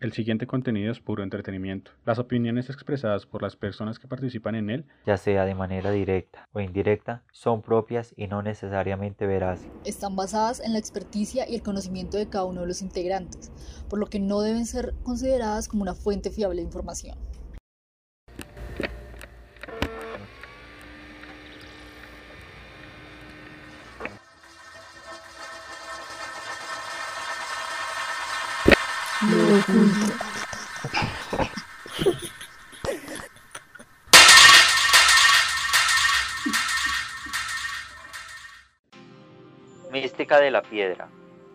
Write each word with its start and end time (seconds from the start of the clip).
El 0.00 0.12
siguiente 0.12 0.46
contenido 0.46 0.92
es 0.92 1.00
puro 1.00 1.24
entretenimiento. 1.24 1.90
Las 2.04 2.20
opiniones 2.20 2.70
expresadas 2.70 3.26
por 3.26 3.42
las 3.42 3.56
personas 3.56 3.98
que 3.98 4.06
participan 4.06 4.54
en 4.54 4.70
él, 4.70 4.84
ya 5.04 5.16
sea 5.16 5.44
de 5.44 5.56
manera 5.56 5.90
directa 5.90 6.48
o 6.52 6.60
indirecta, 6.60 7.24
son 7.32 7.62
propias 7.62 8.14
y 8.16 8.28
no 8.28 8.40
necesariamente 8.40 9.26
veraces. 9.26 9.66
Están 9.84 10.14
basadas 10.14 10.60
en 10.60 10.72
la 10.72 10.78
experticia 10.78 11.50
y 11.50 11.56
el 11.56 11.64
conocimiento 11.64 12.16
de 12.16 12.28
cada 12.28 12.44
uno 12.44 12.60
de 12.60 12.68
los 12.68 12.80
integrantes, 12.80 13.50
por 13.88 13.98
lo 13.98 14.06
que 14.06 14.20
no 14.20 14.40
deben 14.40 14.66
ser 14.66 14.94
consideradas 15.02 15.66
como 15.66 15.82
una 15.82 15.96
fuente 15.96 16.30
fiable 16.30 16.60
de 16.60 16.66
información. 16.66 17.18
De 40.48 40.52
la 40.52 40.62
piedra, 40.62 41.10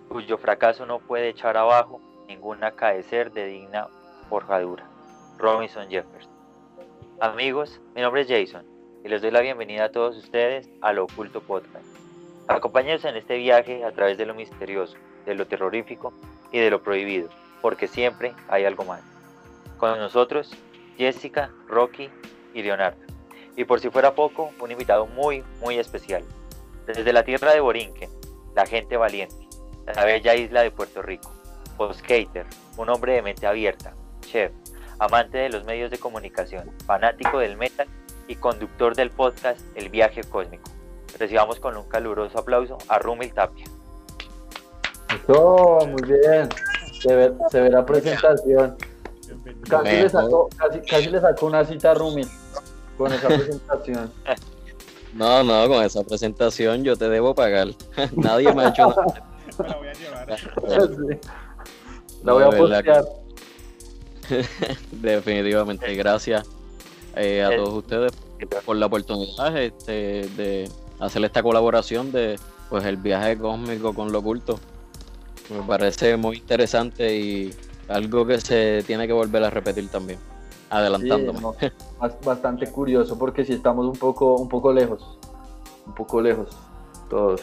cuyo 0.07 0.38
fracaso 0.38 0.85
no 0.85 0.99
puede 0.99 1.29
echar 1.29 1.57
abajo 1.57 1.99
ningún 2.27 2.63
acaecer 2.63 3.31
de 3.31 3.47
digna 3.47 3.88
forjadura. 4.29 4.88
Robinson 5.39 5.89
Jefferson. 5.89 6.31
Amigos, 7.19 7.81
mi 7.95 8.02
nombre 8.02 8.21
es 8.21 8.27
Jason 8.27 8.67
y 9.03 9.09
les 9.09 9.23
doy 9.23 9.31
la 9.31 9.41
bienvenida 9.41 9.85
a 9.85 9.91
todos 9.91 10.16
ustedes 10.16 10.69
a 10.81 10.93
Lo 10.93 11.05
Oculto 11.05 11.41
Podcast. 11.41 11.85
Acompáñenos 12.47 13.03
en 13.05 13.16
este 13.16 13.38
viaje 13.38 13.83
a 13.83 13.91
través 13.91 14.19
de 14.19 14.27
lo 14.27 14.35
misterioso, 14.35 14.95
de 15.25 15.33
lo 15.33 15.47
terrorífico 15.47 16.13
y 16.52 16.59
de 16.59 16.69
lo 16.69 16.83
prohibido 16.83 17.30
porque 17.63 17.88
siempre 17.88 18.35
hay 18.47 18.66
algo 18.66 18.83
más. 18.83 19.02
Con 19.77 19.97
nosotros, 19.97 20.52
Jessica, 20.97 21.49
Rocky 21.67 22.11
y 22.53 22.61
Leonardo. 22.61 23.02
Y 23.55 23.63
por 23.63 23.80
si 23.80 23.89
fuera 23.89 24.13
poco, 24.13 24.52
un 24.59 24.69
invitado 24.69 25.07
muy, 25.07 25.44
muy 25.61 25.80
especial. 25.80 26.23
Desde 26.85 27.11
la 27.11 27.23
tierra 27.23 27.53
de 27.53 27.61
Borinquen, 27.61 28.09
la 28.56 28.66
gente 28.66 28.98
valiente, 28.98 29.48
la 29.96 30.06
bella 30.06 30.36
isla 30.36 30.62
de 30.62 30.72
Puerto 30.72 31.02
Rico, 31.02 31.32
post-skater, 31.78 32.46
un 32.78 32.90
hombre 32.90 33.14
de 33.14 33.22
mente 33.22 33.48
abierta, 33.48 33.94
chef, 34.22 34.52
amante 35.00 35.38
de 35.38 35.50
los 35.50 35.64
medios 35.66 35.92
de 35.92 35.98
comunicación, 35.98 36.72
fanático 36.86 37.40
del 37.40 37.58
metal 37.58 37.88
y 38.28 38.36
conductor 38.36 38.96
del 38.96 39.09
podcast 39.12 39.59
El 39.76 39.90
Viaje 39.90 40.24
Cósmico. 40.24 40.70
Recibamos 41.20 41.59
con 41.59 41.78
un 41.78 41.88
caluroso 41.88 42.40
aplauso 42.40 42.78
a 42.88 43.00
Rumil 43.00 43.34
Tapia. 43.34 43.66
Eso, 45.14 45.80
muy 45.88 46.02
bien. 46.02 46.50
Se 47.00 47.16
ve, 47.16 47.70
la 47.70 47.86
presentación. 47.86 48.78
Casi 49.70 49.92
le, 49.92 50.09
sacó, 50.09 50.50
casi, 50.90 51.09
le 51.09 51.20
sacó 51.20 51.48
una 51.48 51.66
cita 51.66 51.92
a 51.92 51.94
Rumi 51.94 52.26
con 52.98 53.12
esa 53.12 53.28
presentación. 53.28 54.12
No, 55.14 55.44
no, 55.44 55.67
con 55.67 55.83
esa 55.83 56.03
presentación 56.03 56.83
yo 56.83 56.95
te 56.95 57.09
debo 57.09 57.36
pagar. 57.36 57.69
Nadie 58.16 58.53
me 58.53 58.64
ha 58.64 58.69
hecho 58.69 58.89
nada. 58.89 59.25
la 59.59 59.78
voy 59.78 59.88
a 59.88 59.94
llevar. 59.94 61.19
La 62.23 62.33
voy 62.33 62.44
a 62.44 62.50
postear. 62.50 63.06
Definitivamente, 64.91 65.94
gracias 65.95 66.47
eh, 67.16 67.44
a 67.44 67.56
todos 67.56 67.73
ustedes 67.73 68.11
por 68.66 68.78
la 68.78 68.86
oportunidad 68.86 69.56
este, 69.58 70.28
de 70.38 70.69
hacer 71.00 71.23
esta 71.25 71.44
colaboración 71.44 72.11
de 72.11 72.39
pues 72.69 72.86
el 72.86 72.97
viaje 72.97 73.38
cósmico 73.38 73.94
con 73.94 74.11
lo 74.11 74.19
oculto. 74.19 74.59
Me 75.50 75.61
parece 75.64 76.16
muy 76.16 76.38
interesante 76.38 77.16
y 77.16 77.53
algo 77.88 78.25
que 78.25 78.39
se 78.39 78.84
tiene 78.88 79.06
que 79.08 79.14
volver 79.14 79.44
a 79.44 79.50
repetir 79.50 79.89
también, 79.89 80.19
adelantándome. 80.77 81.39
bastante 82.25 82.71
curioso 82.71 83.17
porque 83.17 83.45
si 83.45 83.53
estamos 83.53 83.85
un 83.85 83.95
poco, 83.95 84.35
un 84.35 84.49
poco 84.49 84.73
lejos, 84.73 85.19
un 85.85 85.93
poco 85.93 86.22
lejos, 86.22 86.57
todos. 87.09 87.41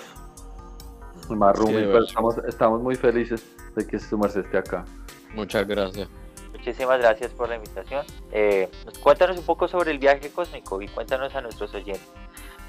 Más 1.28 1.56
pero 1.64 2.04
estamos, 2.04 2.38
estamos 2.48 2.82
muy 2.82 2.96
felices 2.96 3.44
de 3.76 3.86
que 3.86 4.00
su 4.00 4.18
merced 4.18 4.40
esté 4.40 4.58
acá. 4.58 4.84
Muchas 5.32 5.66
gracias. 5.66 6.08
Muchísimas 6.52 6.98
gracias 6.98 7.30
por 7.32 7.48
la 7.48 7.54
invitación. 7.54 8.04
Eh, 8.32 8.68
cuéntanos 9.00 9.38
un 9.38 9.44
poco 9.44 9.68
sobre 9.68 9.92
el 9.92 9.98
viaje 9.98 10.30
cósmico 10.30 10.82
y 10.82 10.88
cuéntanos 10.88 11.34
a 11.36 11.40
nuestros 11.40 11.72
oyentes 11.74 12.08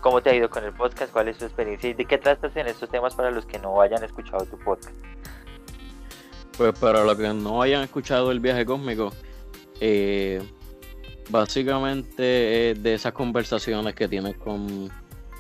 ¿Cómo 0.01 0.19
te 0.19 0.31
ha 0.31 0.35
ido 0.35 0.50
con 0.50 0.63
el 0.63 0.73
podcast? 0.73 1.13
¿Cuál 1.13 1.27
es 1.27 1.38
tu 1.38 1.45
experiencia? 1.45 1.88
¿Y 1.88 1.94
de 1.94 2.05
qué 2.05 2.17
tratas 2.17 2.55
en 2.55 2.66
estos 2.66 2.89
temas 2.89 3.13
para 3.13 3.29
los 3.29 3.45
que 3.45 3.59
no 3.59 3.79
hayan 3.79 4.03
escuchado 4.03 4.44
tu 4.47 4.57
podcast? 4.57 4.95
Pues 6.57 6.77
para 6.79 7.03
los 7.03 7.16
que 7.16 7.31
no 7.35 7.61
hayan 7.61 7.83
escuchado 7.83 8.31
el 8.31 8.39
viaje 8.39 8.66
cósmico, 8.66 9.13
eh, 9.81 10.42
básicamente 11.30 12.75
de 12.75 12.94
esas 12.94 13.14
conversaciones 13.14 13.96
que 13.96 14.08
tienes 14.08 14.38
con 14.38 14.90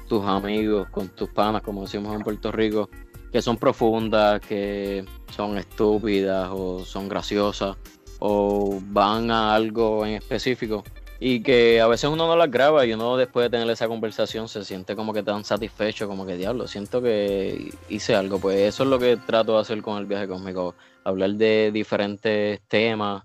tus 0.09 0.25
amigos, 0.25 0.89
con 0.89 1.09
tus 1.09 1.29
panas, 1.29 1.61
como 1.61 1.83
decimos 1.83 2.13
en 2.15 2.21
Puerto 2.21 2.51
Rico, 2.51 2.89
que 3.31 3.41
son 3.41 3.55
profundas, 3.57 4.41
que 4.41 5.05
son 5.33 5.57
estúpidas 5.57 6.49
o 6.51 6.83
son 6.83 7.07
graciosas 7.07 7.77
o 8.19 8.79
van 8.87 9.31
a 9.31 9.55
algo 9.55 10.05
en 10.05 10.15
específico 10.15 10.83
y 11.19 11.43
que 11.43 11.79
a 11.79 11.87
veces 11.87 12.09
uno 12.09 12.25
no 12.25 12.35
las 12.35 12.49
graba 12.49 12.83
y 12.85 12.93
uno 12.93 13.15
después 13.15 13.45
de 13.45 13.51
tener 13.51 13.69
esa 13.69 13.87
conversación 13.87 14.49
se 14.49 14.65
siente 14.65 14.95
como 14.95 15.13
que 15.13 15.21
tan 15.21 15.45
satisfecho, 15.45 16.07
como 16.07 16.25
que 16.25 16.35
diablo, 16.35 16.67
siento 16.67 16.99
que 17.01 17.71
hice 17.89 18.15
algo. 18.15 18.39
Pues 18.39 18.57
eso 18.57 18.83
es 18.83 18.89
lo 18.89 18.97
que 18.97 19.17
trato 19.17 19.53
de 19.53 19.61
hacer 19.61 19.83
con 19.83 19.99
el 19.99 20.07
viaje 20.07 20.27
cósmico, 20.27 20.73
hablar 21.03 21.31
de 21.35 21.71
diferentes 21.71 22.59
temas 22.67 23.23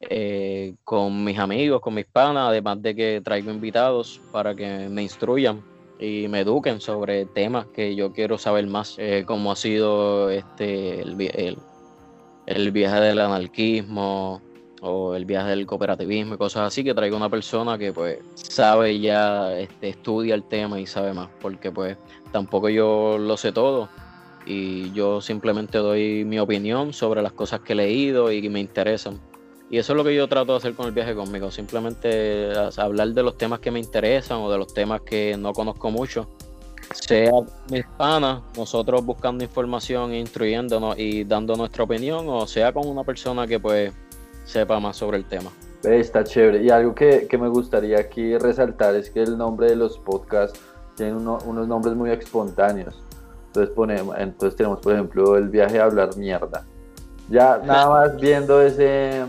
eh, 0.00 0.74
con 0.84 1.24
mis 1.24 1.38
amigos, 1.38 1.80
con 1.80 1.94
mis 1.94 2.06
panas, 2.06 2.48
además 2.48 2.80
de 2.82 2.94
que 2.94 3.20
traigo 3.22 3.50
invitados 3.50 4.20
para 4.30 4.54
que 4.54 4.88
me 4.88 5.02
instruyan 5.02 5.62
y 5.98 6.28
me 6.28 6.40
eduquen 6.40 6.80
sobre 6.80 7.26
temas 7.26 7.66
que 7.66 7.96
yo 7.96 8.12
quiero 8.12 8.38
saber 8.38 8.66
más, 8.68 8.94
eh, 8.98 9.24
como 9.26 9.50
ha 9.50 9.56
sido 9.56 10.30
este 10.30 11.00
el, 11.00 11.16
viaje 12.70 13.00
del 13.00 13.18
anarquismo, 13.18 14.40
o 14.80 15.16
el 15.16 15.24
viaje 15.24 15.50
del 15.50 15.66
cooperativismo 15.66 16.34
y 16.34 16.38
cosas 16.38 16.68
así, 16.68 16.84
que 16.84 16.94
traiga 16.94 17.16
una 17.16 17.28
persona 17.28 17.76
que 17.76 17.92
pues 17.92 18.20
sabe 18.34 19.00
ya, 19.00 19.58
este, 19.58 19.88
estudia 19.88 20.36
el 20.36 20.44
tema 20.44 20.78
y 20.78 20.86
sabe 20.86 21.12
más, 21.12 21.28
porque 21.40 21.72
pues 21.72 21.96
tampoco 22.30 22.68
yo 22.68 23.18
lo 23.18 23.36
sé 23.36 23.50
todo 23.50 23.88
y 24.46 24.92
yo 24.92 25.20
simplemente 25.20 25.78
doy 25.78 26.24
mi 26.24 26.38
opinión 26.38 26.92
sobre 26.92 27.22
las 27.22 27.32
cosas 27.32 27.60
que 27.60 27.72
he 27.72 27.76
leído 27.76 28.30
y 28.30 28.40
que 28.40 28.48
me 28.48 28.60
interesan. 28.60 29.20
Y 29.70 29.78
eso 29.78 29.92
es 29.92 29.96
lo 29.96 30.04
que 30.04 30.14
yo 30.14 30.26
trato 30.28 30.52
de 30.52 30.58
hacer 30.58 30.74
con 30.74 30.86
el 30.86 30.92
viaje 30.92 31.14
conmigo, 31.14 31.50
simplemente 31.50 32.52
hablar 32.76 33.08
de 33.08 33.22
los 33.22 33.36
temas 33.36 33.60
que 33.60 33.70
me 33.70 33.78
interesan 33.78 34.38
o 34.38 34.50
de 34.50 34.56
los 34.56 34.72
temas 34.72 35.02
que 35.02 35.36
no 35.38 35.52
conozco 35.52 35.90
mucho. 35.90 36.26
Sea 36.94 37.32
mis 37.70 37.84
panas, 37.98 38.40
nosotros 38.56 39.04
buscando 39.04 39.44
información, 39.44 40.14
instruyéndonos 40.14 40.98
y 40.98 41.24
dando 41.24 41.54
nuestra 41.54 41.84
opinión, 41.84 42.26
o 42.28 42.46
sea 42.46 42.72
con 42.72 42.88
una 42.88 43.04
persona 43.04 43.46
que 43.46 43.60
pues 43.60 43.92
sepa 44.44 44.80
más 44.80 44.96
sobre 44.96 45.18
el 45.18 45.26
tema. 45.26 45.50
Está 45.82 46.24
chévere. 46.24 46.62
Y 46.62 46.70
algo 46.70 46.94
que, 46.94 47.28
me 47.38 47.48
gustaría 47.48 47.98
aquí 47.98 48.36
resaltar 48.38 48.94
es 48.96 49.10
que 49.10 49.22
el 49.22 49.36
nombre 49.36 49.68
de 49.68 49.76
los 49.76 49.98
podcasts 49.98 50.58
tiene 50.96 51.14
unos 51.14 51.44
nombres 51.68 51.94
muy 51.94 52.10
espontáneos. 52.10 53.00
Entonces, 53.46 53.74
ponemos, 53.74 54.16
entonces 54.18 54.56
tenemos, 54.56 54.80
por 54.80 54.92
ejemplo, 54.94 55.36
el 55.36 55.48
viaje 55.48 55.78
a 55.78 55.84
hablar 55.84 56.16
mierda. 56.16 56.64
Ya 57.28 57.58
nada 57.58 57.88
más 58.08 58.20
viendo 58.20 58.60
ese, 58.60 59.24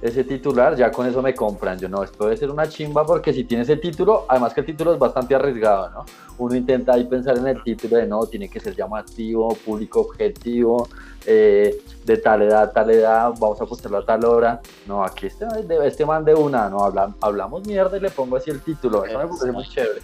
ese 0.00 0.22
titular, 0.22 0.76
ya 0.76 0.92
con 0.92 1.06
eso 1.06 1.20
me 1.22 1.34
compran. 1.34 1.78
Yo 1.78 1.88
no, 1.88 2.02
esto 2.02 2.24
debe 2.24 2.36
ser 2.36 2.50
una 2.50 2.68
chimba 2.68 3.04
porque 3.04 3.32
si 3.32 3.44
tiene 3.44 3.64
ese 3.64 3.76
título, 3.76 4.26
además 4.28 4.54
que 4.54 4.60
el 4.60 4.66
título 4.66 4.92
es 4.92 4.98
bastante 4.98 5.34
arriesgado, 5.34 5.90
¿no? 5.90 6.04
Uno 6.38 6.54
intenta 6.54 6.94
ahí 6.94 7.04
pensar 7.04 7.36
en 7.36 7.48
el 7.48 7.62
título 7.62 7.96
de 7.96 8.06
no, 8.06 8.24
tiene 8.26 8.48
que 8.48 8.60
ser 8.60 8.76
llamativo, 8.76 9.48
público 9.56 10.00
objetivo, 10.00 10.88
eh, 11.26 11.82
de 12.04 12.16
tal 12.18 12.42
edad, 12.42 12.72
tal 12.72 12.90
edad, 12.90 13.32
vamos 13.38 13.60
a 13.60 13.66
postearlo 13.66 13.98
a 13.98 14.06
tal 14.06 14.24
hora. 14.24 14.60
No, 14.86 15.02
aquí 15.02 15.26
este, 15.26 15.46
este 15.84 16.06
man 16.06 16.24
de 16.24 16.34
una, 16.34 16.68
no, 16.68 16.84
hablamos 17.20 17.66
mierda 17.66 17.96
y 17.96 18.00
le 18.00 18.10
pongo 18.10 18.36
así 18.36 18.50
el 18.50 18.60
título. 18.60 19.04
Eso 19.04 19.18
me 19.18 19.26
parece 19.26 19.52
muy 19.52 19.64
chévere. 19.68 20.00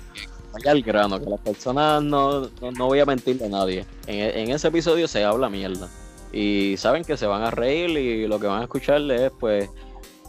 Vaya 0.53 0.71
al 0.73 0.83
grano, 0.83 1.21
que 1.21 1.31
las 1.31 1.41
personas 1.41 2.03
no, 2.03 2.49
no, 2.61 2.87
voy 2.87 3.01
a 3.01 3.07
mentirle 3.07 3.47
a 3.47 3.49
nadie. 3.49 3.87
En, 4.07 4.49
en 4.49 4.51
ese 4.51 4.69
episodio 4.69 5.07
se 5.07 5.25
habla 5.25 5.49
mierda 5.49 5.89
y 6.35 6.77
saben 6.79 7.05
que 7.05 7.17
se 7.17 7.27
van 7.27 7.43
a 7.43 7.51
reír 7.53 7.91
y 7.91 8.27
lo 8.27 8.41
que 8.41 8.49
van 8.49 8.61
a 8.61 8.65
escucharle 8.65 9.27
es 9.27 9.33
pues 9.39 9.71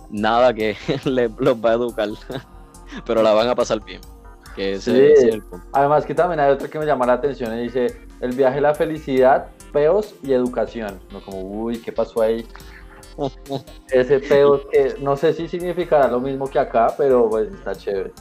nada 0.09 0.53
que 0.53 0.75
los 1.05 1.57
va 1.57 1.71
a 1.71 1.73
educar, 1.73 2.09
pero 3.05 3.21
la 3.21 3.33
van 3.33 3.49
a 3.49 3.55
pasar 3.55 3.83
bien. 3.83 4.01
Que 4.55 4.79
Además 5.73 6.05
que 6.05 6.15
también 6.15 6.39
hay 6.39 6.49
otra 6.49 6.69
que 6.69 6.79
me 6.79 6.85
llama 6.85 7.05
la 7.05 7.13
atención 7.13 7.57
y 7.57 7.63
dice, 7.63 7.99
el 8.21 8.31
viaje 8.31 8.61
la 8.61 8.73
felicidad, 8.73 9.47
peos 9.73 10.15
y 10.23 10.31
educación. 10.31 10.99
No 11.11 11.19
como, 11.21 11.41
uy, 11.41 11.79
¿qué 11.79 11.91
pasó 11.91 12.21
ahí? 12.21 12.47
Ese 13.89 14.19
peos 14.19 14.61
que 14.71 14.95
no 15.01 15.17
sé 15.17 15.33
si 15.33 15.47
significará 15.47 16.07
lo 16.07 16.21
mismo 16.21 16.47
que 16.47 16.59
acá, 16.59 16.93
pero 16.97 17.29
pues 17.29 17.51
está 17.51 17.75
chévere. 17.75 18.13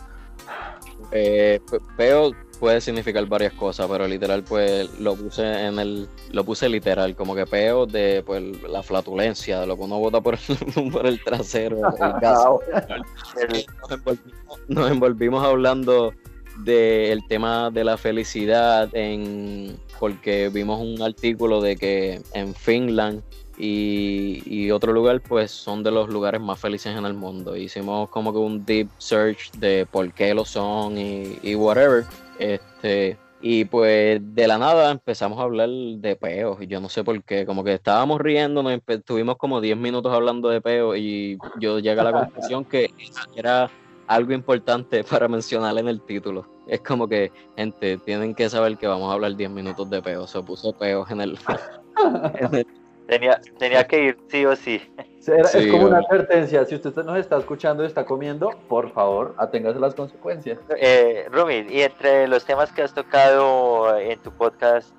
Eh, 1.12 1.60
peos, 1.96 2.32
puede 2.64 2.80
significar 2.80 3.26
varias 3.26 3.52
cosas, 3.52 3.86
pero 3.90 4.08
literal 4.08 4.42
pues 4.42 4.88
lo 4.98 5.14
puse 5.16 5.66
en 5.66 5.78
el, 5.78 6.08
lo 6.32 6.44
puse 6.44 6.66
literal, 6.66 7.14
como 7.14 7.34
que 7.34 7.44
peo 7.44 7.84
de 7.84 8.22
pues 8.24 8.42
la 8.62 8.82
flatulencia, 8.82 9.60
de 9.60 9.66
lo 9.66 9.76
que 9.76 9.82
uno 9.82 9.98
bota 9.98 10.22
por 10.22 10.38
el, 10.38 10.90
por 10.90 11.06
el 11.06 11.22
trasero, 11.22 11.76
el 11.76 13.66
nos, 13.82 13.90
envolvimos, 13.90 14.60
nos 14.68 14.90
envolvimos 14.90 15.44
hablando 15.44 16.14
del 16.60 17.20
tema 17.28 17.70
de 17.70 17.84
la 17.84 17.98
felicidad 17.98 18.88
en 18.94 19.76
porque 20.00 20.48
vimos 20.48 20.80
un 20.80 21.02
artículo 21.02 21.60
de 21.60 21.76
que 21.76 22.22
en 22.32 22.54
Finland 22.54 23.22
y, 23.58 24.42
y, 24.46 24.70
otro 24.70 24.94
lugar 24.94 25.20
pues 25.20 25.50
son 25.50 25.82
de 25.82 25.90
los 25.90 26.08
lugares 26.08 26.40
más 26.40 26.58
felices 26.58 26.96
en 26.96 27.04
el 27.04 27.14
mundo. 27.14 27.56
Hicimos 27.56 28.08
como 28.08 28.32
que 28.32 28.38
un 28.38 28.64
deep 28.64 28.88
search 28.96 29.52
de 29.52 29.86
por 29.86 30.10
qué 30.12 30.32
lo 30.32 30.46
son 30.46 30.96
y, 30.96 31.38
y 31.42 31.54
whatever. 31.54 32.04
Este, 32.38 33.16
y 33.40 33.64
pues 33.66 34.20
de 34.22 34.48
la 34.48 34.58
nada 34.58 34.90
empezamos 34.90 35.38
a 35.38 35.42
hablar 35.42 35.68
de 35.68 36.16
peos 36.16 36.58
y 36.60 36.66
yo 36.66 36.80
no 36.80 36.88
sé 36.88 37.04
por 37.04 37.22
qué, 37.24 37.44
como 37.44 37.62
que 37.62 37.74
estábamos 37.74 38.20
riendo, 38.20 38.62
nos 38.62 38.80
estuvimos 38.86 39.36
como 39.36 39.60
10 39.60 39.76
minutos 39.76 40.12
hablando 40.12 40.48
de 40.48 40.60
peos 40.60 40.96
y 40.96 41.38
yo 41.58 41.78
llegué 41.78 42.00
a 42.00 42.04
la 42.04 42.12
conclusión 42.12 42.64
que 42.64 42.90
era 43.36 43.70
algo 44.06 44.32
importante 44.32 45.04
para 45.10 45.28
mencionar 45.28 45.76
en 45.78 45.88
el 45.88 46.00
título. 46.00 46.46
Es 46.66 46.80
como 46.80 47.06
que, 47.06 47.30
gente, 47.56 47.98
tienen 47.98 48.34
que 48.34 48.48
saber 48.48 48.78
que 48.78 48.86
vamos 48.86 49.10
a 49.10 49.14
hablar 49.14 49.36
10 49.36 49.50
minutos 49.50 49.90
de 49.90 50.00
peos. 50.00 50.30
Se 50.30 50.42
puso 50.42 50.72
peos 50.72 51.10
en 51.10 51.20
el, 51.20 51.38
en 52.40 52.54
el 52.54 52.66
Tenía, 53.06 53.40
tenía 53.58 53.86
que 53.86 54.04
ir 54.04 54.18
sí 54.28 54.44
o 54.46 54.56
sí. 54.56 54.80
Era, 55.26 55.48
sí 55.48 55.58
es 55.58 55.66
como 55.68 55.86
una 55.86 55.98
advertencia. 55.98 56.64
Si 56.64 56.74
usted 56.74 56.94
nos 57.04 57.18
está 57.18 57.38
escuchando 57.38 57.82
y 57.82 57.86
está 57.86 58.04
comiendo, 58.04 58.50
por 58.68 58.90
favor, 58.92 59.34
aténgase 59.38 59.78
las 59.78 59.94
consecuencias. 59.94 60.58
Eh, 60.78 61.26
Rumi, 61.30 61.66
y 61.68 61.82
entre 61.82 62.28
los 62.28 62.44
temas 62.44 62.72
que 62.72 62.82
has 62.82 62.92
tocado 62.92 63.96
en 63.98 64.18
tu 64.20 64.30
podcast, 64.32 64.90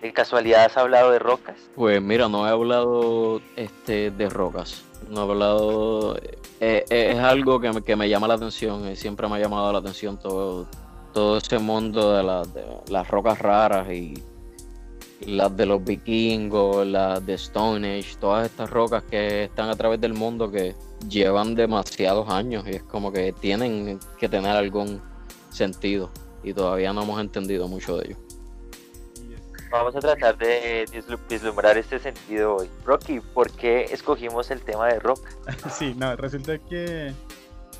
¿de 0.00 0.12
casualidad 0.12 0.66
has 0.66 0.76
hablado 0.76 1.10
de 1.10 1.18
rocas? 1.18 1.56
Pues 1.74 2.02
mira, 2.02 2.28
no 2.28 2.46
he 2.46 2.50
hablado 2.50 3.40
este, 3.56 4.10
de 4.10 4.28
rocas. 4.28 4.84
No 5.08 5.20
he 5.20 5.30
hablado. 5.30 6.16
Eh, 6.60 6.84
eh, 6.90 7.12
es 7.12 7.18
algo 7.18 7.60
que 7.60 7.72
me, 7.72 7.82
que 7.82 7.96
me 7.96 8.08
llama 8.08 8.28
la 8.28 8.34
atención. 8.34 8.88
y 8.88 8.96
siempre 8.96 9.28
me 9.28 9.36
ha 9.36 9.38
llamado 9.38 9.72
la 9.72 9.78
atención 9.78 10.18
todo, 10.18 10.66
todo 11.12 11.38
ese 11.38 11.58
mundo 11.58 12.14
de, 12.14 12.22
la, 12.22 12.42
de 12.42 12.64
las 12.88 13.08
rocas 13.08 13.38
raras 13.38 13.90
y 13.90 14.22
las 15.26 15.56
de 15.56 15.66
los 15.66 15.84
vikingos, 15.84 16.86
las 16.86 17.24
de 17.24 17.34
Stone 17.34 17.98
Age, 17.98 18.16
todas 18.20 18.46
estas 18.46 18.70
rocas 18.70 19.02
que 19.04 19.44
están 19.44 19.68
a 19.68 19.76
través 19.76 20.00
del 20.00 20.14
mundo 20.14 20.50
que 20.50 20.74
llevan 21.08 21.54
demasiados 21.54 22.28
años 22.28 22.64
y 22.66 22.76
es 22.76 22.82
como 22.82 23.12
que 23.12 23.32
tienen 23.32 23.98
que 24.18 24.28
tener 24.28 24.56
algún 24.56 25.00
sentido 25.50 26.10
y 26.42 26.52
todavía 26.52 26.92
no 26.92 27.02
hemos 27.02 27.20
entendido 27.20 27.68
mucho 27.68 27.98
de 27.98 28.08
ello. 28.08 28.16
Vamos 29.70 29.96
a 29.96 30.00
tratar 30.00 30.36
de 30.36 30.84
vislumbrar 31.30 31.78
este 31.78 31.98
sentido 31.98 32.56
hoy. 32.56 32.68
Rocky, 32.84 33.20
¿por 33.20 33.50
qué 33.52 33.84
escogimos 33.84 34.50
el 34.50 34.60
tema 34.60 34.88
de 34.88 34.98
roca? 34.98 35.30
Sí, 35.70 35.94
no, 35.96 36.14
resulta 36.16 36.58
que 36.58 37.14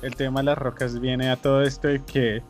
el 0.01 0.15
tema 0.15 0.39
de 0.39 0.45
las 0.45 0.57
rocas 0.57 0.99
viene 0.99 1.29
a 1.29 1.35
todo 1.35 1.61
esto 1.61 1.87
de 1.87 2.03
que 2.03 2.41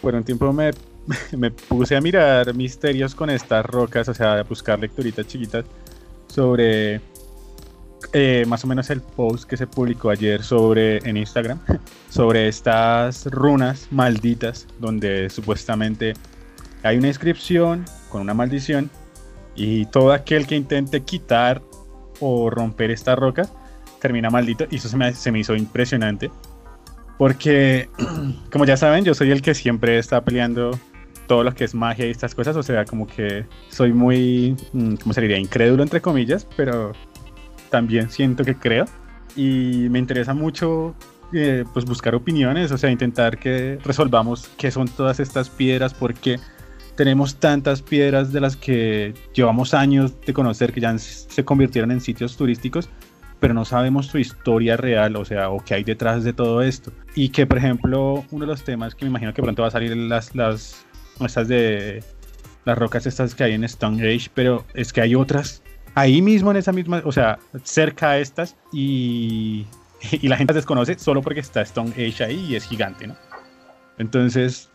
por 0.00 0.14
un 0.14 0.22
tiempo 0.22 0.52
me 0.52 0.70
me 1.36 1.50
puse 1.50 1.96
a 1.96 2.00
mirar 2.00 2.54
misterios 2.54 3.14
con 3.14 3.30
estas 3.30 3.64
rocas, 3.64 4.08
o 4.08 4.14
sea, 4.14 4.34
a 4.34 4.42
buscar 4.42 4.78
lecturitas 4.78 5.26
chiquitas 5.26 5.64
sobre 6.28 7.00
eh, 8.12 8.44
más 8.46 8.64
o 8.64 8.66
menos 8.66 8.90
el 8.90 9.00
post 9.00 9.48
que 9.48 9.56
se 9.56 9.66
publicó 9.66 10.10
ayer 10.10 10.42
sobre 10.42 10.98
en 10.98 11.16
Instagram 11.16 11.58
sobre 12.10 12.48
estas 12.48 13.26
runas 13.26 13.88
malditas 13.90 14.66
donde 14.78 15.30
supuestamente 15.30 16.14
hay 16.82 16.98
una 16.98 17.08
inscripción 17.08 17.84
con 18.10 18.22
una 18.22 18.34
maldición 18.34 18.90
y 19.54 19.86
todo 19.86 20.12
aquel 20.12 20.46
que 20.46 20.54
intente 20.54 21.02
quitar 21.02 21.62
o 22.20 22.50
romper 22.50 22.90
estas 22.90 23.18
rocas 23.18 23.52
termina 24.00 24.30
maldito. 24.30 24.66
Y 24.70 24.76
eso 24.76 24.88
se 24.88 24.96
me, 24.96 25.12
se 25.14 25.32
me 25.32 25.40
hizo 25.40 25.56
impresionante 25.56 26.30
porque 27.18 27.88
como 28.52 28.64
ya 28.64 28.76
saben 28.76 29.04
yo 29.04 29.14
soy 29.14 29.30
el 29.30 29.42
que 29.42 29.54
siempre 29.54 29.98
está 29.98 30.22
peleando 30.22 30.78
todo 31.26 31.44
lo 31.44 31.54
que 31.54 31.64
es 31.64 31.74
magia 31.74 32.06
y 32.06 32.10
estas 32.10 32.34
cosas, 32.34 32.56
o 32.56 32.62
sea, 32.62 32.84
como 32.84 33.06
que 33.06 33.46
soy 33.68 33.92
muy, 33.92 34.56
mm, 34.72 34.94
¿cómo 34.96 35.12
se 35.12 35.20
diría? 35.20 35.38
Incrédulo, 35.38 35.82
entre 35.82 36.00
comillas, 36.00 36.46
pero 36.56 36.92
también 37.70 38.10
siento 38.10 38.44
que 38.44 38.54
creo. 38.54 38.86
Y 39.36 39.88
me 39.90 39.98
interesa 39.98 40.32
mucho 40.34 40.94
eh, 41.32 41.64
pues 41.72 41.84
buscar 41.84 42.14
opiniones, 42.14 42.70
o 42.72 42.78
sea, 42.78 42.90
intentar 42.90 43.38
que 43.38 43.78
resolvamos 43.84 44.48
qué 44.56 44.70
son 44.70 44.88
todas 44.88 45.20
estas 45.20 45.50
piedras, 45.50 45.92
porque 45.92 46.38
tenemos 46.94 47.36
tantas 47.36 47.82
piedras 47.82 48.32
de 48.32 48.40
las 48.40 48.56
que 48.56 49.12
llevamos 49.34 49.74
años 49.74 50.14
de 50.24 50.32
conocer 50.32 50.72
que 50.72 50.80
ya 50.80 50.96
se 50.98 51.44
convirtieron 51.44 51.90
en 51.90 52.00
sitios 52.00 52.36
turísticos, 52.36 52.88
pero 53.40 53.52
no 53.52 53.64
sabemos 53.64 54.06
su 54.06 54.18
historia 54.18 54.76
real, 54.76 55.16
o 55.16 55.24
sea, 55.24 55.50
o 55.50 55.62
qué 55.62 55.74
hay 55.74 55.84
detrás 55.84 56.24
de 56.24 56.32
todo 56.32 56.62
esto. 56.62 56.92
Y 57.14 57.28
que, 57.28 57.46
por 57.46 57.58
ejemplo, 57.58 58.24
uno 58.30 58.44
de 58.44 58.46
los 58.46 58.64
temas 58.64 58.94
que 58.94 59.04
me 59.04 59.10
imagino 59.10 59.34
que 59.34 59.42
pronto 59.42 59.62
va 59.62 59.68
a 59.68 59.72
salir 59.72 59.94
las, 59.96 60.34
las 60.34 60.85
estas 61.24 61.48
de 61.48 62.02
las 62.64 62.76
rocas 62.76 63.06
estas 63.06 63.34
que 63.34 63.44
hay 63.44 63.54
en 63.54 63.66
Stonehenge, 63.66 64.30
pero 64.34 64.64
es 64.74 64.92
que 64.92 65.00
hay 65.00 65.14
otras 65.14 65.62
ahí 65.94 66.20
mismo 66.20 66.50
en 66.50 66.58
esa 66.58 66.72
misma, 66.72 67.00
o 67.04 67.12
sea, 67.12 67.38
cerca 67.62 68.10
a 68.10 68.18
estas 68.18 68.56
y, 68.72 69.66
y 70.12 70.28
la 70.28 70.36
gente 70.36 70.52
las 70.52 70.62
desconoce 70.62 70.98
solo 70.98 71.22
porque 71.22 71.40
está 71.40 71.64
Stonehenge 71.64 72.24
ahí 72.24 72.46
y 72.50 72.56
es 72.56 72.64
gigante, 72.64 73.06
¿no? 73.06 73.16
Entonces, 73.98 74.68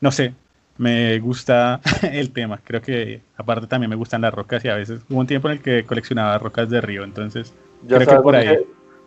no 0.00 0.12
sé, 0.12 0.34
me 0.76 1.18
gusta 1.18 1.80
el 2.02 2.32
tema. 2.32 2.60
Creo 2.64 2.80
que 2.80 3.22
aparte 3.36 3.66
también 3.66 3.90
me 3.90 3.96
gustan 3.96 4.22
las 4.22 4.32
rocas 4.32 4.64
y 4.64 4.68
a 4.68 4.76
veces 4.76 5.00
hubo 5.08 5.20
un 5.20 5.26
tiempo 5.26 5.48
en 5.48 5.52
el 5.52 5.62
que 5.62 5.84
coleccionaba 5.84 6.38
rocas 6.38 6.68
de 6.70 6.80
río, 6.80 7.04
entonces 7.04 7.54
ya 7.86 7.96
creo 7.98 8.16
que 8.16 8.22
por 8.22 8.36
ahí. 8.36 8.58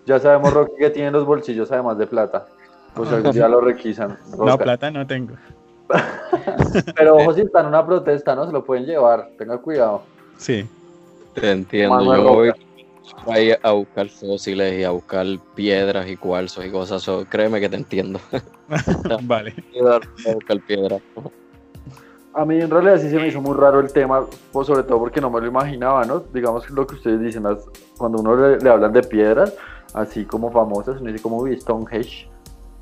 ya 0.06 0.20
sabemos 0.20 0.54
Rocky 0.54 0.74
que 0.80 0.90
tiene 0.90 1.12
los 1.12 1.26
bolsillos 1.26 1.72
además 1.72 1.98
de 1.98 2.08
plata. 2.08 2.48
Pues 2.96 3.10
ya 3.34 3.48
lo 3.48 3.62
requisan. 3.62 4.18
No, 4.38 4.58
plata 4.58 4.92
no 4.92 5.06
tengo. 5.08 5.34
Pero 6.96 7.18
ojo, 7.18 7.34
si 7.34 7.42
está 7.42 7.62
en 7.62 7.68
una 7.68 7.86
protesta, 7.86 8.36
¿no? 8.36 8.46
Se 8.46 8.52
lo 8.52 8.64
pueden 8.64 8.86
llevar. 8.86 9.30
Tenga 9.38 9.58
cuidado. 9.58 10.04
Sí. 10.38 10.68
Te 11.34 11.52
entiendo. 11.52 12.16
Yo 12.16 12.54
voy 13.26 13.56
a 13.62 13.72
buscar 13.72 14.10
fósiles 14.10 14.80
y 14.80 14.84
a 14.84 14.92
buscar 14.92 15.26
piedras 15.56 16.08
y 16.08 16.18
cuarzos 16.18 16.66
y 16.66 16.72
cosas. 16.72 17.06
créeme 17.30 17.60
que 17.60 17.70
te 17.70 17.76
entiendo. 17.76 18.20
vale. 19.24 19.54
A 19.86 20.34
buscar 20.34 20.60
piedras. 20.62 21.02
A 22.36 22.46
mí 22.46 22.60
en 22.60 22.70
realidad 22.70 22.98
sí 22.98 23.10
se 23.10 23.18
me 23.18 23.28
hizo 23.28 23.42
muy 23.42 23.56
raro 23.56 23.80
el 23.80 23.94
tema, 23.94 24.26
pues 24.52 24.66
sobre 24.66 24.84
todo 24.84 24.98
porque 24.98 25.22
no 25.22 25.30
me 25.30 25.40
lo 25.40 25.48
imaginaba, 25.48 26.04
¿no? 26.04 26.20
Digamos 26.20 26.66
que 26.66 26.74
lo 26.74 26.88
que 26.88 26.96
ustedes 26.96 27.22
dicen, 27.22 27.44
cuando 27.96 28.20
uno 28.22 28.58
le, 28.58 28.70
hablan 28.70 28.92
de 28.92 29.04
piedras, 29.04 29.54
así 29.94 30.26
como 30.26 30.52
famosas, 30.52 31.00
uno 31.00 31.12
dice 31.12 31.22
como 31.22 31.46
Stonehenge, 31.48 32.28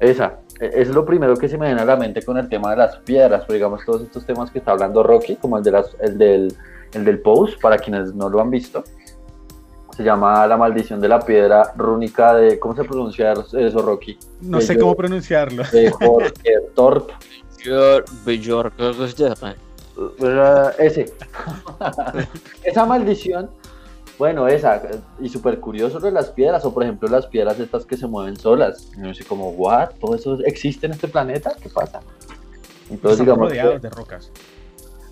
esa, 0.01 0.39
e, 0.59 0.71
es 0.73 0.89
lo 0.89 1.05
primero 1.05 1.37
que 1.37 1.47
se 1.47 1.57
me 1.57 1.67
viene 1.67 1.81
a 1.81 1.85
la 1.85 1.95
mente 1.95 2.23
con 2.23 2.37
el 2.37 2.49
tema 2.49 2.71
de 2.71 2.77
las 2.77 2.97
piedras, 2.97 3.45
pues 3.45 3.55
digamos 3.57 3.85
todos 3.85 4.01
estos 4.01 4.25
temas 4.25 4.51
que 4.51 4.59
está 4.59 4.71
hablando 4.71 5.03
Rocky, 5.03 5.35
como 5.35 5.57
el, 5.57 5.63
de 5.63 5.71
las, 5.71 5.95
el, 6.01 6.17
del, 6.17 6.53
el 6.93 7.05
del 7.05 7.19
post, 7.19 7.61
para 7.61 7.77
quienes 7.77 8.13
no 8.13 8.27
lo 8.27 8.41
han 8.41 8.49
visto. 8.49 8.83
Se 9.95 10.03
llama 10.03 10.47
La 10.47 10.57
maldición 10.57 10.99
de 10.99 11.07
la 11.07 11.19
piedra 11.19 11.73
rúnica 11.75 12.33
de, 12.33 12.57
¿cómo 12.57 12.75
se 12.75 12.83
pronuncia 12.83 13.33
eso, 13.33 13.81
Rocky? 13.81 14.17
No 14.41 14.59
sé 14.59 14.77
cómo 14.79 14.95
pronunciarlo. 14.95 15.63
De 15.71 15.91
Jorge 15.91 16.53
Torp. 16.73 17.11
Ese. 20.79 21.13
Esa 22.63 22.85
maldición 22.85 23.49
bueno, 24.21 24.47
esa, 24.47 24.79
y 25.19 25.29
súper 25.29 25.59
curioso 25.59 25.99
de 25.99 26.11
las 26.11 26.29
piedras, 26.29 26.63
o 26.63 26.71
por 26.71 26.83
ejemplo 26.83 27.09
las 27.09 27.25
piedras 27.25 27.59
estas 27.59 27.87
que 27.87 27.97
se 27.97 28.05
mueven 28.05 28.37
solas. 28.37 28.91
No 28.95 29.11
sé, 29.15 29.23
como, 29.23 29.49
¿what? 29.49 29.93
¿Todo 29.99 30.13
eso 30.13 30.37
existe 30.45 30.85
en 30.85 30.91
este 30.91 31.07
planeta? 31.07 31.53
¿Qué 31.59 31.69
pasa? 31.69 32.01
Entonces, 32.91 33.19
Están 33.19 33.25
digamos. 33.25 33.49
rodeados 33.49 33.81
de 33.81 33.89
rocas. 33.89 34.31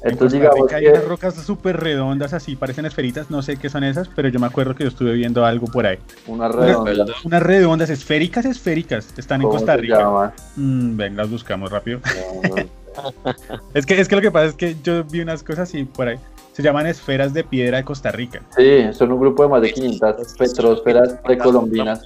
Entonces, 0.03 0.39
digamos. 0.39 0.67
Que 0.67 0.75
hay 0.75 0.85
unas 0.89 1.05
rocas 1.05 1.33
súper 1.33 1.77
redondas, 1.77 2.33
así, 2.33 2.55
parecen 2.55 2.85
esferitas, 2.85 3.31
no 3.31 3.41
sé 3.41 3.57
qué 3.57 3.67
son 3.67 3.83
esas, 3.83 4.07
pero 4.09 4.29
yo 4.29 4.39
me 4.39 4.45
acuerdo 4.45 4.75
que 4.75 4.83
yo 4.83 4.89
estuve 4.89 5.13
viendo 5.13 5.43
algo 5.43 5.65
por 5.65 5.87
ahí. 5.87 5.97
Unas 6.27 6.53
redondas. 6.53 7.25
Unas, 7.25 7.41
redondas, 7.41 7.89
esféricas, 7.89 8.45
esféricas, 8.45 9.11
están 9.17 9.41
en 9.41 9.49
Costa 9.49 9.75
Rica. 9.75 10.35
Mm, 10.55 10.97
ven, 10.97 11.17
las 11.17 11.31
buscamos 11.31 11.71
rápido. 11.71 11.99
es, 13.73 13.87
que, 13.87 13.99
es 13.99 14.07
que 14.07 14.15
lo 14.15 14.21
que 14.21 14.29
pasa 14.29 14.45
es 14.45 14.53
que 14.53 14.75
yo 14.83 15.03
vi 15.03 15.21
unas 15.21 15.41
cosas 15.41 15.67
así 15.67 15.83
por 15.85 16.09
ahí 16.09 16.19
se 16.51 16.63
llaman 16.63 16.87
esferas 16.87 17.33
de 17.33 17.43
piedra 17.43 17.77
de 17.77 17.85
Costa 17.85 18.11
Rica. 18.11 18.41
Sí, 18.55 18.91
son 18.93 19.11
un 19.11 19.19
grupo 19.19 19.43
de 19.43 19.49
más 19.49 19.61
de 19.61 19.73
500 19.73 20.33
petrósferas 20.37 21.13
precolombinas 21.23 22.01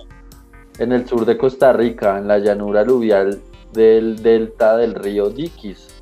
en 0.79 0.91
el 0.91 1.07
sur 1.07 1.25
de 1.25 1.37
Costa 1.37 1.73
Rica, 1.73 2.17
en 2.17 2.27
la 2.27 2.39
llanura 2.39 2.81
aluvial 2.81 3.41
del 3.71 4.21
delta 4.21 4.77
del 4.77 4.95
río 4.95 5.29
Diquis, 5.29 6.01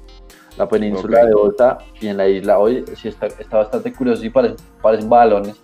la 0.58 0.68
península 0.68 1.26
de 1.26 1.34
Ota 1.34 1.80
y 2.00 2.08
en 2.08 2.18
la 2.18 2.28
isla. 2.28 2.60
Hoy 2.60 2.84
sí 2.96 3.08
está, 3.08 3.28
está 3.28 3.58
bastante 3.58 3.94
curioso 3.94 4.26
y 4.26 4.30
parecen, 4.30 4.58
parecen 4.82 5.10
balones. 5.10 5.56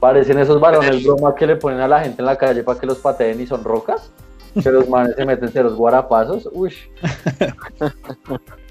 Parecen 0.00 0.38
esos 0.38 0.60
balones 0.60 1.04
broma 1.04 1.34
que 1.34 1.46
le 1.46 1.56
ponen 1.56 1.80
a 1.80 1.88
la 1.88 2.00
gente 2.00 2.22
en 2.22 2.26
la 2.26 2.36
calle 2.36 2.62
para 2.62 2.78
que 2.78 2.86
los 2.86 2.98
pateen 2.98 3.40
y 3.40 3.46
son 3.46 3.64
rocas. 3.64 4.12
que 4.54 4.70
los 4.70 4.88
manes 4.88 5.14
se 5.16 5.24
meten 5.24 5.48
ceros 5.50 5.74
guarapazos, 5.74 6.48
uy. 6.52 6.72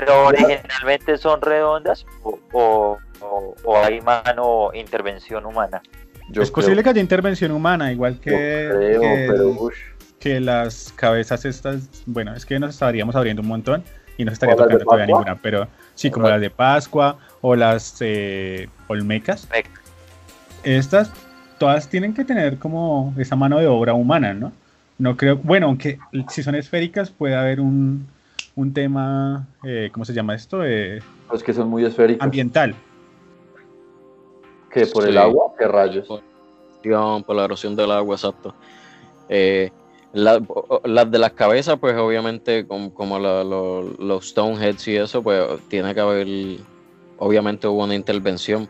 Pero 0.00 0.26
originalmente 0.26 1.18
son 1.18 1.40
redondas 1.40 2.06
o, 2.22 2.38
o- 2.52 2.98
o- 3.20 3.54
o 3.64 3.76
hay 3.84 4.00
mano 4.00 4.70
intervención 4.74 5.44
humana. 5.46 5.82
Yo 6.30 6.42
es 6.42 6.50
posible 6.50 6.82
que 6.82 6.90
haya 6.90 7.00
intervención 7.00 7.50
humana, 7.52 7.92
igual 7.92 8.18
que, 8.20 8.30
creo, 8.70 9.00
que 9.00 9.26
pero 9.28 10.40
las 10.40 10.92
cabezas 10.96 11.44
estas, 11.44 11.88
bueno, 12.06 12.34
es 12.34 12.46
que 12.46 12.58
nos 12.58 12.70
estaríamos 12.70 13.16
abriendo 13.16 13.42
un 13.42 13.48
montón 13.48 13.82
y 14.16 14.24
no 14.24 14.32
estaría 14.32 14.54
¿Como 14.54 14.66
las 14.66 14.78
de 14.78 14.84
tocando 14.84 14.96
todavía 14.96 15.06
ninguna, 15.06 15.36
pero 15.42 15.66
sí, 15.94 16.10
como 16.10 16.28
las 16.28 16.40
de 16.40 16.50
Pascua 16.50 17.18
o 17.40 17.56
las 17.56 17.96
eh, 18.00 18.68
Olmecas. 18.88 19.48
Olmeca. 19.50 19.70
Estas 20.62 21.10
todas 21.58 21.88
tienen 21.88 22.14
que 22.14 22.24
tener 22.24 22.58
como 22.58 23.14
esa 23.18 23.34
mano 23.36 23.58
de 23.58 23.66
obra 23.66 23.94
humana, 23.94 24.34
¿no? 24.34 24.52
No 24.98 25.16
creo, 25.16 25.36
bueno, 25.36 25.66
aunque 25.66 25.98
si 26.28 26.42
son 26.42 26.54
esféricas 26.54 27.10
puede 27.10 27.34
haber 27.34 27.60
un, 27.60 28.06
un 28.56 28.72
tema, 28.72 29.48
eh, 29.64 29.90
¿cómo 29.92 30.04
se 30.04 30.12
llama 30.12 30.34
esto? 30.34 30.64
Eh, 30.64 31.00
Los 31.30 31.42
que 31.42 31.52
son 31.52 31.68
muy 31.68 31.84
esféricos. 31.84 32.24
ambiental. 32.24 32.74
que 34.72 34.86
por 34.86 35.04
el 35.08 35.18
agua, 35.18 35.52
qué 35.58 35.66
rayos. 35.66 36.06
erosión, 36.84 37.24
por 37.24 37.34
la 37.34 37.44
erosión 37.44 37.74
del 37.74 37.90
agua, 37.90 38.14
exacto. 38.14 38.54
Eh, 39.28 39.72
la- 40.12 40.40
las 40.84 41.10
de 41.10 41.18
las 41.18 41.32
cabezas, 41.32 41.76
pues 41.80 41.96
obviamente, 41.96 42.64
como, 42.68 42.94
como 42.94 43.18
la- 43.18 43.42
lo- 43.42 43.82
los 43.98 44.28
Stoneheads 44.28 44.86
y 44.86 44.96
eso, 44.96 45.24
pues 45.24 45.44
tiene 45.68 45.92
que 45.92 46.00
haber, 46.00 46.26
obviamente 47.18 47.66
hubo 47.66 47.82
una 47.82 47.96
intervención, 47.96 48.68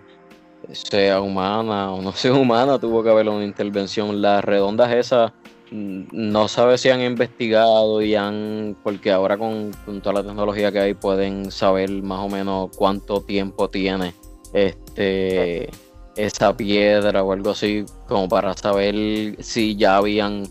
sea 0.73 1.21
humana 1.21 1.93
o 1.93 2.01
no 2.01 2.13
sea 2.17 2.33
humana, 2.33 2.79
tuvo 2.79 3.03
que 3.03 3.11
haber 3.11 3.29
una 3.29 3.45
intervención. 3.45 4.23
Las 4.23 4.43
redondas 4.43 4.91
esas, 4.95 5.33
no 5.73 6.49
sabe 6.49 6.79
si 6.79 6.89
han 6.91 7.01
investigado 7.01 8.03
y 8.03 8.15
han, 8.17 8.77
porque 8.83 9.13
ahora 9.13 9.39
con, 9.39 9.71
con 9.85 10.01
toda 10.01 10.15
la 10.23 10.23
tecnología 10.29 10.73
que 10.73 10.81
hay 10.81 10.95
pueden 10.95 11.51
saber 11.51 11.91
más 12.03 12.21
o 12.21 12.29
menos 12.29 12.71
cuánto 12.77 13.21
tiempo 13.23 13.69
tiene 13.71 14.15
este 14.53 15.69
esa 16.17 16.55
piedra 16.57 17.23
o 17.23 17.33
algo 17.33 17.51
así, 17.51 17.85
como 18.09 18.29
para 18.29 18.55
saber 18.57 19.37
si 19.43 19.77
ya 19.77 19.97
habían 19.97 20.43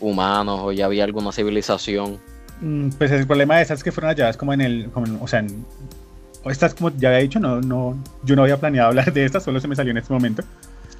humanos 0.00 0.60
o 0.62 0.72
ya 0.72 0.86
había 0.86 1.04
alguna 1.04 1.32
civilización. 1.32 2.18
Mm, 2.60 2.90
Pues 2.98 3.10
el 3.12 3.26
problema 3.26 3.56
de 3.56 3.62
esas 3.62 3.82
que 3.82 3.92
fueron 3.92 4.10
halladas 4.10 4.36
como 4.36 4.52
en 4.52 4.60
el, 4.60 4.90
como 4.90 5.06
en- 5.06 5.18
o 5.22 5.28
sea, 5.28 5.38
en- 5.38 5.64
estas 6.46 6.74
como 6.74 6.90
ya 6.98 7.08
había 7.08 7.20
dicho, 7.20 7.38
no, 7.40 7.60
no, 7.60 7.96
yo 8.24 8.36
no 8.36 8.42
había 8.42 8.58
planeado 8.58 8.88
hablar 8.90 9.12
de 9.12 9.24
estas, 9.24 9.44
solo 9.44 9.60
se 9.60 9.68
me 9.68 9.76
salió 9.76 9.92
en 9.92 9.98
este 9.98 10.12
momento, 10.12 10.42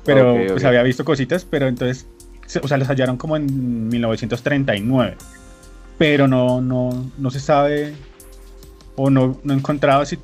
pero 0.04 0.31
Ok, 0.33 0.38
pues 0.52 0.62
ok. 0.62 0.69
había 0.69 0.83
visto 0.85 1.04
cositas, 1.04 1.45
pero 1.45 1.66
entonces, 1.66 2.07
o 2.62 2.68
sea, 2.68 2.76
los 2.76 2.88
hallaron 2.88 3.16
como 3.16 3.36
en 3.36 3.88
1939, 3.88 5.16
pero 5.98 6.28
no, 6.28 6.60
no, 6.60 7.10
no 7.18 7.30
se 7.30 7.40
sabe 7.40 7.94
o 8.96 9.10
no, 9.10 9.38
no 9.44 9.54
encontrado 9.54 10.04
si, 10.04 10.18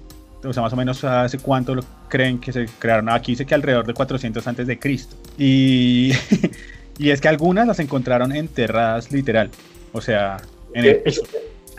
o 0.44 0.52
sea, 0.52 0.62
más 0.62 0.72
o 0.72 0.76
menos 0.76 1.02
hace 1.04 1.38
cuánto 1.38 1.74
lo 1.74 1.82
creen 2.08 2.38
que 2.38 2.52
se 2.52 2.66
crearon. 2.78 3.08
Aquí 3.08 3.32
dice 3.32 3.46
que 3.46 3.54
alrededor 3.54 3.86
de 3.86 3.94
400 3.94 4.46
antes 4.46 4.66
de 4.66 4.78
Cristo. 4.78 5.16
Y, 5.38 6.12
y 6.98 7.10
es 7.10 7.20
que 7.20 7.28
algunas 7.28 7.66
las 7.66 7.80
encontraron 7.80 8.34
enterradas 8.34 9.10
literal, 9.12 9.50
o 9.92 10.00
sea, 10.00 10.38
en 10.74 10.84
el 10.84 10.96
piso. 10.98 11.22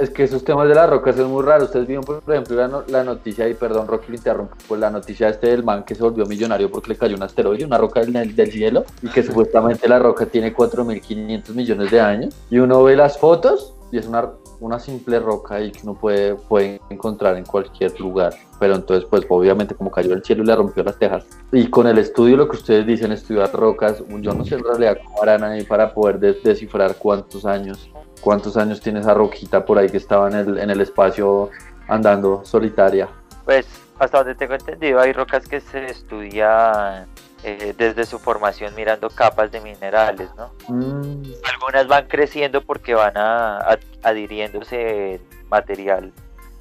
Es 0.02 0.10
que 0.10 0.24
esos 0.24 0.44
temas 0.44 0.68
de 0.68 0.76
las 0.76 0.90
rocas 0.90 1.16
son 1.16 1.32
muy 1.32 1.44
raros. 1.44 1.66
Ustedes 1.70 1.88
vieron, 1.88 2.04
por 2.04 2.22
ejemplo, 2.28 2.56
la, 2.56 2.68
no- 2.68 2.84
la 2.88 3.04
noticia, 3.04 3.48
y 3.48 3.54
perdón, 3.54 3.88
Rocky 3.88 4.10
lo 4.10 4.16
interrumpo, 4.16 4.56
pues 4.68 4.80
la 4.82 4.90
noticia 4.90 5.30
este 5.30 5.48
del 5.48 5.64
man 5.64 5.84
que 5.84 5.96
se 5.96 6.04
volvió 6.04 6.26
millonario 6.26 6.70
porque 6.72 6.90
le 6.90 6.98
cayó 6.98 7.16
un 7.16 7.24
asteroide, 7.24 7.66
una 7.66 7.78
roca 7.78 8.02
del, 8.02 8.36
del 8.36 8.52
cielo, 8.52 8.84
y 9.02 9.10
que 9.10 9.24
supuestamente 9.24 9.88
la 9.88 10.00
roca 10.00 10.26
tiene 10.26 10.54
4.500 10.54 11.50
millones 11.54 11.92
de 11.92 12.02
años. 12.02 12.36
Y 12.50 12.60
uno 12.60 12.84
ve 12.84 12.96
las 12.96 13.18
fotos 13.18 13.76
y 13.92 13.98
es 13.98 14.08
una, 14.08 14.30
una 14.62 14.80
simple 14.80 15.20
roca 15.20 15.56
ahí 15.56 15.72
que 15.72 15.82
uno 15.84 15.96
puede, 15.96 16.36
puede 16.36 16.80
encontrar 16.90 17.36
en 17.38 17.44
cualquier 17.46 18.00
lugar. 18.00 18.34
Pero 18.60 18.76
entonces, 18.76 19.06
pues 19.10 19.26
obviamente 19.28 19.76
como 19.76 19.92
cayó 19.92 20.12
del 20.12 20.24
cielo 20.24 20.44
y 20.44 20.48
le 20.48 20.56
rompió 20.56 20.84
las 20.84 20.98
tejas. 20.98 21.26
Y 21.52 21.68
con 21.68 21.88
el 21.88 21.98
estudio, 21.98 22.38
lo 22.38 22.48
que 22.48 22.56
ustedes 22.58 22.86
dicen, 22.86 23.12
estudiar 23.12 23.52
rocas, 23.52 24.02
yo 24.22 24.34
no 24.34 24.46
sé 24.46 24.56
en 24.56 24.64
realidad 24.64 24.98
cómo 25.04 25.24
harán 25.24 25.44
ahí 25.44 25.64
para 25.64 25.94
poder 25.94 26.20
de- 26.20 26.38
descifrar 26.44 26.96
cuántos 26.96 27.46
años 27.46 27.90
cuántos 28.22 28.56
años 28.58 28.80
tiene 28.82 29.00
esa 29.02 29.14
roquita 29.14 29.66
por 29.66 29.78
ahí 29.78 29.90
que 29.90 29.98
estaba 29.98 30.30
en 30.30 30.36
el, 30.36 30.58
en 30.60 30.70
el 30.70 30.80
espacio 30.82 31.50
andando 31.88 32.46
solitaria. 32.46 33.10
Pues 33.46 33.66
hasta 34.00 34.20
donde 34.20 34.36
tengo 34.36 34.54
entendido 34.54 35.00
hay 35.00 35.12
rocas 35.14 35.48
que 35.48 35.60
se 35.60 35.86
estudian 35.88 37.08
eh, 37.44 37.74
desde 37.78 38.06
su 38.06 38.20
formación 38.20 38.74
mirando 38.76 39.10
capas 39.10 39.52
de 39.52 39.60
minerales, 39.62 40.30
¿no? 40.36 40.52
Mm, 40.68 41.24
Algunas 41.54 41.88
van 41.88 42.08
creciendo 42.08 42.62
porque 42.64 42.94
van 42.94 43.18
a, 43.18 43.58
ad- 43.58 43.80
adhiriéndose 44.04 45.20
material 45.50 46.12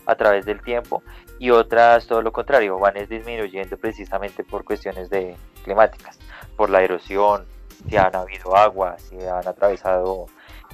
a 0.07 0.15
través 0.17 0.45
del 0.45 0.61
tiempo 0.63 1.03
y 1.39 1.51
otras 1.51 2.07
todo 2.07 2.21
lo 2.23 2.33
contrario, 2.33 2.79
van 2.79 2.97
es 2.97 3.09
disminuyendo 3.09 3.77
precisamente 3.79 4.43
por 4.45 4.65
cuestiones 4.65 5.09
de 5.11 5.37
climáticas, 5.65 6.19
por 6.57 6.69
la 6.71 6.83
erosión, 6.83 7.45
si 7.89 7.97
han 7.97 8.15
habido 8.15 8.57
agua, 8.57 8.97
si 8.99 9.17
han 9.21 9.47
atravesado 9.47 10.27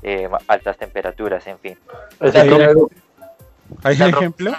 eh, 0.03 0.29
altas 0.49 0.77
temperaturas, 0.77 1.47
en 1.47 1.59
fin. 1.59 1.79
Hay 3.83 4.01
un 4.01 4.09
ejemplo, 4.09 4.53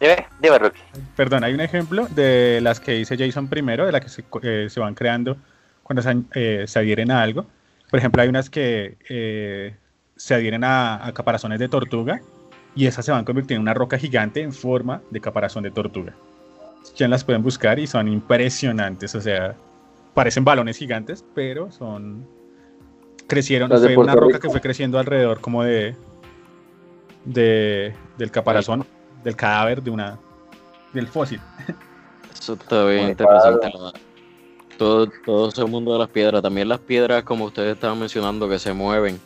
Dime, 0.00 0.26
dime, 0.40 0.58
Rocky. 0.58 0.80
perdón, 1.16 1.44
hay 1.44 1.54
un 1.54 1.60
ejemplo 1.60 2.06
de 2.08 2.60
las 2.60 2.80
que 2.80 2.92
dice 2.92 3.16
Jason 3.16 3.46
primero, 3.48 3.86
de 3.86 3.92
las 3.92 4.00
que 4.00 4.08
se, 4.08 4.24
eh, 4.42 4.66
se 4.68 4.80
van 4.80 4.94
creando 4.94 5.36
cuando 5.84 6.02
se, 6.02 6.16
eh, 6.34 6.64
se 6.66 6.78
adhieren 6.78 7.10
a 7.10 7.22
algo. 7.22 7.46
Por 7.90 7.98
ejemplo, 8.00 8.20
hay 8.22 8.28
unas 8.28 8.50
que 8.50 8.96
eh, 9.08 9.76
se 10.16 10.34
adhieren 10.34 10.64
a, 10.64 11.06
a 11.06 11.12
caparazones 11.12 11.58
de 11.60 11.68
tortuga 11.68 12.20
y 12.74 12.86
esas 12.86 13.04
se 13.04 13.12
van 13.12 13.24
convirtiendo 13.24 13.58
en 13.60 13.62
una 13.62 13.74
roca 13.74 13.96
gigante 13.98 14.40
en 14.40 14.52
forma 14.52 15.02
de 15.10 15.20
caparazón 15.20 15.62
de 15.62 15.70
tortuga. 15.70 16.14
Ya 16.96 17.06
las 17.06 17.22
pueden 17.22 17.42
buscar 17.44 17.78
y 17.78 17.86
son 17.86 18.08
impresionantes, 18.08 19.14
o 19.14 19.20
sea, 19.20 19.54
parecen 20.14 20.44
balones 20.44 20.78
gigantes, 20.78 21.24
pero 21.34 21.70
son 21.70 22.26
crecieron, 23.26 23.70
Las 23.70 23.82
de 23.82 23.94
fue 23.94 24.04
una 24.04 24.14
roca 24.14 24.26
Rico. 24.34 24.40
que 24.40 24.50
fue 24.50 24.60
creciendo 24.60 24.98
alrededor 24.98 25.40
como 25.40 25.62
de, 25.64 25.96
de 27.24 27.94
del 28.18 28.30
caparazón, 28.30 28.84
del 29.24 29.36
cadáver 29.36 29.82
de 29.82 29.90
una 29.90 30.18
del 30.92 31.08
fósil. 31.08 31.40
Eso 32.38 32.54
está 32.54 32.84
bien 32.86 33.02
Muy 33.02 33.10
interesante. 33.12 33.72
Todo, 34.78 35.08
todo 35.24 35.48
ese 35.48 35.64
mundo 35.64 35.92
de 35.92 35.98
las 36.00 36.08
piedras, 36.08 36.42
también 36.42 36.68
las 36.68 36.80
piedras 36.80 37.22
como 37.22 37.44
ustedes 37.44 37.74
estaban 37.74 37.98
mencionando 37.98 38.48
que 38.48 38.58
se 38.58 38.72
mueven. 38.72 39.20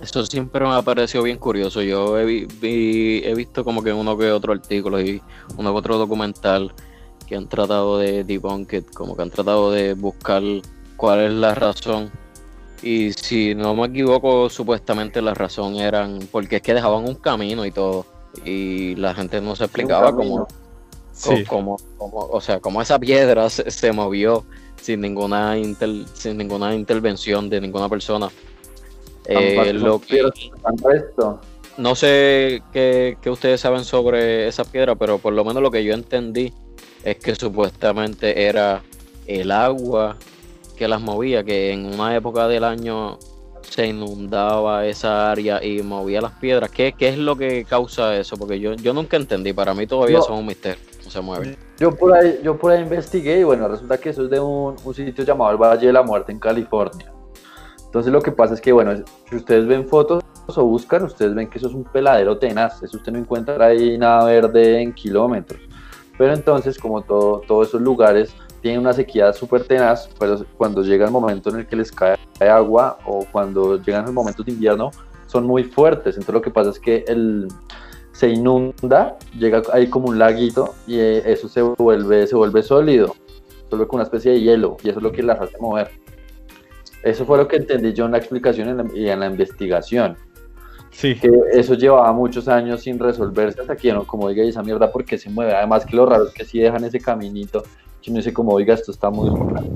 Eso 0.00 0.24
siempre 0.24 0.64
me 0.64 0.72
ha 0.72 0.80
parecido 0.80 1.22
bien 1.24 1.36
curioso. 1.36 1.82
Yo 1.82 2.18
he, 2.18 2.24
vi- 2.24 2.46
vi- 2.60 3.20
he 3.24 3.34
visto 3.34 3.64
como 3.64 3.82
que 3.82 3.92
uno 3.92 4.16
que 4.16 4.30
otro 4.32 4.52
artículo 4.54 4.98
y 5.00 5.20
uno 5.58 5.72
que 5.72 5.78
otro 5.78 5.98
documental 5.98 6.72
que 7.26 7.36
han 7.36 7.46
tratado 7.48 7.98
de 7.98 8.24
debunk 8.24 8.72
it, 8.72 8.90
como 8.94 9.14
que 9.14 9.22
han 9.22 9.30
tratado 9.30 9.70
de 9.70 9.92
buscar 9.92 10.42
cuál 10.96 11.20
es 11.20 11.32
la 11.32 11.54
razón. 11.54 12.10
Y 12.82 13.12
si 13.12 13.54
no 13.54 13.74
me 13.74 13.86
equivoco, 13.88 14.48
supuestamente 14.48 15.20
la 15.20 15.34
razón 15.34 15.76
eran 15.76 16.18
porque 16.32 16.56
es 16.56 16.62
que 16.62 16.72
dejaban 16.74 17.06
un 17.06 17.14
camino 17.16 17.66
y 17.66 17.70
todo. 17.70 18.06
Y 18.44 18.94
la 18.96 19.12
gente 19.14 19.40
no 19.40 19.54
se 19.56 19.64
explicaba 19.64 20.14
cómo, 20.14 20.46
Sí. 21.12 21.44
como, 21.44 21.76
como- 21.98 22.20
o 22.30 22.40
sea, 22.40 22.60
como 22.60 22.80
esa 22.80 22.98
piedra 22.98 23.50
se, 23.50 23.70
se 23.70 23.92
movió 23.92 24.44
sin 24.80 25.00
ninguna 25.02 25.58
inter- 25.58 26.06
sin 26.14 26.38
ninguna 26.38 26.74
intervención 26.74 27.50
de 27.50 27.60
ninguna 27.60 27.88
persona. 27.88 28.30
Eh, 29.26 29.72
lo 29.74 30.00
que, 30.00 30.22
no 31.76 31.94
sé 31.94 32.62
qué, 32.72 33.18
qué 33.20 33.30
ustedes 33.30 33.60
saben 33.60 33.84
sobre 33.84 34.48
esa 34.48 34.64
piedra, 34.64 34.94
pero 34.94 35.18
por 35.18 35.32
lo 35.34 35.44
menos 35.44 35.62
lo 35.62 35.70
que 35.70 35.84
yo 35.84 35.92
entendí 35.92 36.52
es 37.04 37.16
que 37.16 37.34
supuestamente 37.34 38.44
era 38.46 38.82
el 39.26 39.50
agua 39.52 40.16
que 40.80 40.88
las 40.88 41.02
movía, 41.02 41.44
que 41.44 41.72
en 41.72 41.84
una 41.84 42.16
época 42.16 42.48
del 42.48 42.64
año 42.64 43.18
se 43.60 43.86
inundaba 43.86 44.86
esa 44.86 45.30
área 45.30 45.62
y 45.62 45.82
movía 45.82 46.22
las 46.22 46.32
piedras. 46.32 46.70
¿Qué, 46.70 46.94
qué 46.96 47.10
es 47.10 47.18
lo 47.18 47.36
que 47.36 47.66
causa 47.66 48.16
eso? 48.16 48.38
Porque 48.38 48.58
yo, 48.58 48.72
yo 48.72 48.94
nunca 48.94 49.18
entendí, 49.18 49.52
para 49.52 49.74
mí 49.74 49.86
todavía 49.86 50.16
No. 50.16 50.22
son 50.24 50.38
un 50.38 50.46
misterio, 50.46 50.80
no 51.04 51.10
se 51.10 51.20
mueven. 51.20 51.54
Yo 51.78 51.94
por 51.94 52.14
ahí, 52.14 52.40
yo 52.42 52.56
por 52.56 52.72
ahí 52.72 52.80
investigué 52.80 53.40
y 53.40 53.44
bueno, 53.44 53.68
resulta 53.68 53.98
que 53.98 54.08
eso 54.08 54.24
es 54.24 54.30
de 54.30 54.40
un, 54.40 54.74
un 54.82 54.94
sitio 54.94 55.22
llamado 55.22 55.50
el 55.50 55.58
Valle 55.58 55.86
de 55.86 55.92
la 55.92 56.02
Muerte 56.02 56.32
en 56.32 56.38
California. 56.38 57.12
Entonces 57.84 58.10
lo 58.10 58.22
que 58.22 58.32
pasa 58.32 58.54
es 58.54 58.60
que, 58.62 58.72
bueno, 58.72 58.94
si 59.28 59.36
ustedes 59.36 59.66
ven 59.66 59.86
fotos 59.86 60.24
o 60.46 60.64
buscan, 60.64 61.02
ustedes 61.04 61.34
ven 61.34 61.50
que 61.50 61.58
eso 61.58 61.68
es 61.68 61.74
un 61.74 61.84
peladero 61.84 62.38
tenaz. 62.38 62.82
Eso 62.82 62.96
usted 62.96 63.12
no 63.12 63.18
encuentra 63.18 63.62
ahí 63.66 63.98
nada 63.98 64.24
verde 64.24 64.80
en 64.80 64.94
kilómetros. 64.94 65.60
Pero 66.16 66.32
entonces, 66.32 66.78
como 66.78 67.02
todo, 67.02 67.42
todos 67.46 67.68
esos 67.68 67.82
lugares 67.82 68.32
tienen 68.60 68.80
una 68.80 68.92
sequía 68.92 69.32
súper 69.32 69.64
tenaz, 69.64 70.08
pero 70.18 70.44
cuando 70.56 70.82
llega 70.82 71.06
el 71.06 71.10
momento 71.10 71.50
en 71.50 71.60
el 71.60 71.66
que 71.66 71.76
les 71.76 71.90
cae 71.90 72.16
agua 72.40 72.98
o 73.06 73.24
cuando 73.30 73.80
llegan 73.82 74.04
los 74.04 74.14
momentos 74.14 74.44
de 74.44 74.52
invierno, 74.52 74.90
son 75.26 75.46
muy 75.46 75.64
fuertes. 75.64 76.16
Entonces 76.16 76.34
lo 76.34 76.42
que 76.42 76.50
pasa 76.50 76.70
es 76.70 76.78
que 76.78 77.04
el, 77.08 77.48
se 78.12 78.28
inunda, 78.28 79.16
llega 79.38 79.62
ahí 79.72 79.88
como 79.88 80.08
un 80.08 80.18
laguito 80.18 80.74
y 80.86 80.98
eh, 80.98 81.22
eso 81.24 81.48
se 81.48 81.62
vuelve, 81.62 82.26
se 82.26 82.36
vuelve 82.36 82.62
sólido, 82.62 83.14
se 83.48 83.70
vuelve 83.70 83.86
como 83.86 83.96
una 83.98 84.04
especie 84.04 84.32
de 84.32 84.40
hielo 84.40 84.76
y 84.82 84.90
eso 84.90 84.98
es 84.98 85.02
lo 85.02 85.12
que 85.12 85.22
las 85.22 85.40
hace 85.40 85.56
mover. 85.58 85.90
Eso 87.02 87.24
fue 87.24 87.38
lo 87.38 87.48
que 87.48 87.56
entendí 87.56 87.94
yo 87.94 88.04
en 88.04 88.12
la 88.12 88.18
explicación 88.18 88.92
y 88.94 89.08
en 89.08 89.20
la, 89.20 89.26
investigación. 89.26 90.18
Sí, 90.90 91.14
Que 91.14 91.30
eso 91.52 91.74
llevaba 91.74 92.12
muchos 92.12 92.46
años 92.48 92.82
sin 92.82 92.98
resolverse 92.98 93.60
hasta 93.62 93.74
que 93.74 93.90
no, 93.92 94.06
como 94.06 94.28
diga, 94.28 94.44
¿y 94.44 94.48
esa 94.48 94.62
mierda 94.62 94.92
porque 94.92 95.16
se 95.16 95.30
mueve. 95.30 95.54
Además 95.54 95.86
que 95.86 95.96
lo 95.96 96.04
raro 96.04 96.26
es 96.26 96.34
que 96.34 96.44
si 96.44 96.58
dejan 96.58 96.84
ese 96.84 97.00
caminito, 97.00 97.62
que 98.02 98.10
uno 98.10 98.18
dice 98.18 98.32
como, 98.32 98.52
oiga, 98.52 98.74
esto 98.74 98.90
está 98.92 99.10
muy 99.10 99.28
raro. 99.52 99.66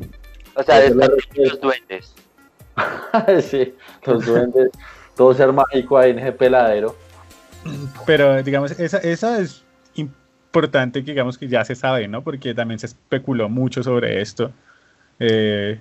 O 0.57 0.63
sea, 0.63 0.81
la 0.91 1.07
respuesta. 1.09 1.43
los 1.43 1.61
duendes. 1.61 2.15
sí, 3.51 3.75
los 4.07 4.27
duendes, 4.27 4.71
todo 5.17 5.33
ser 5.35 5.53
mágico 5.53 5.97
ahí 5.99 6.11
en 6.11 6.19
ese 6.19 6.33
peladero. 6.33 6.97
pero 8.07 8.43
digamos, 8.43 8.73
esa, 8.79 8.99
esa 8.99 9.39
es 9.41 9.63
importante 9.95 11.05
que 11.05 11.13
digamos 11.13 11.39
que 11.39 11.49
ya 11.49 11.65
se 11.65 11.75
sabe, 11.75 12.09
¿no? 12.09 12.23
Porque 12.23 12.55
también 12.55 12.79
se 12.79 12.87
especuló 12.87 13.49
mucho 13.49 13.83
sobre 13.83 14.21
esto. 14.21 14.51
Eh, 15.21 15.79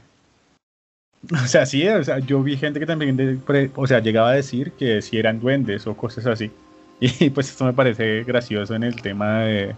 o 1.34 1.48
sea, 1.48 1.66
sí, 1.66 1.88
o 1.88 2.04
sea, 2.04 2.20
yo 2.20 2.42
vi 2.44 2.58
gente 2.58 2.80
que 2.80 2.86
también, 2.86 3.16
de- 3.18 3.36
pre- 3.38 3.72
o 3.76 3.88
sea, 3.88 4.00
llegaba 4.00 4.30
a 4.32 4.34
decir 4.34 4.72
que 4.74 5.02
si 5.02 5.18
eran 5.18 5.40
duendes 5.40 5.88
o 5.88 5.96
cosas 5.96 6.26
así. 6.26 6.52
Y 7.00 7.30
pues 7.32 7.50
esto 7.50 7.66
me 7.66 7.74
parece 7.74 8.24
gracioso 8.24 8.76
en 8.76 8.84
el 8.84 9.02
tema 9.02 9.40
de, 9.42 9.76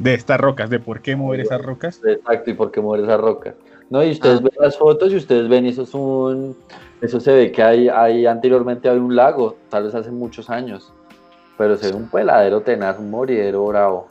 de 0.00 0.14
estas 0.14 0.40
rocas, 0.40 0.70
de 0.70 0.80
por 0.80 1.00
qué 1.02 1.14
mover 1.14 1.40
esas 1.40 1.62
rocas. 1.62 2.00
Exacto, 2.04 2.50
y 2.50 2.54
por 2.54 2.70
qué 2.72 2.80
muere 2.80 3.04
esa 3.04 3.16
roca. 3.18 3.54
No, 3.90 4.02
y 4.02 4.10
ustedes 4.12 4.38
Ah. 4.40 4.42
ven 4.44 4.52
las 4.58 4.78
fotos 4.78 5.12
y 5.12 5.16
ustedes 5.16 5.48
ven, 5.48 5.66
eso 5.66 5.82
es 5.82 5.92
un, 5.94 6.56
eso 7.00 7.20
se 7.20 7.32
ve 7.34 7.52
que 7.52 7.62
hay, 7.62 7.88
hay 7.88 8.24
anteriormente 8.26 8.88
había 8.88 9.02
un 9.02 9.14
lago, 9.14 9.56
tal 9.68 9.84
vez 9.84 9.94
hace 9.94 10.10
muchos 10.10 10.48
años, 10.48 10.92
pero 11.58 11.76
se 11.76 11.90
ve 11.90 11.96
un 11.96 12.08
peladero 12.08 12.62
tenaz, 12.62 12.98
un 12.98 13.10
moridero 13.10 13.66
bravo. 13.66 14.08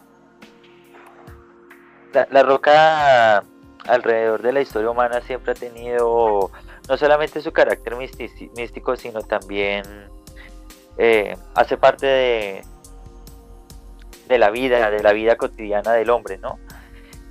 La, 2.13 2.27
la 2.31 2.43
roca 2.43 3.43
alrededor 3.87 4.41
de 4.41 4.53
la 4.53 4.61
historia 4.61 4.89
humana 4.91 5.21
siempre 5.21 5.53
ha 5.53 5.55
tenido 5.55 6.51
no 6.87 6.97
solamente 6.97 7.41
su 7.41 7.51
carácter 7.51 7.95
místico, 7.95 8.95
sino 8.95 9.21
también 9.21 9.83
eh, 10.97 11.35
hace 11.55 11.77
parte 11.77 12.05
de, 12.05 12.61
de 14.29 14.37
la 14.37 14.51
vida, 14.51 14.89
de 14.89 15.03
la 15.03 15.11
vida 15.11 15.35
cotidiana 15.35 15.91
del 15.93 16.09
hombre, 16.11 16.37
¿no? 16.37 16.59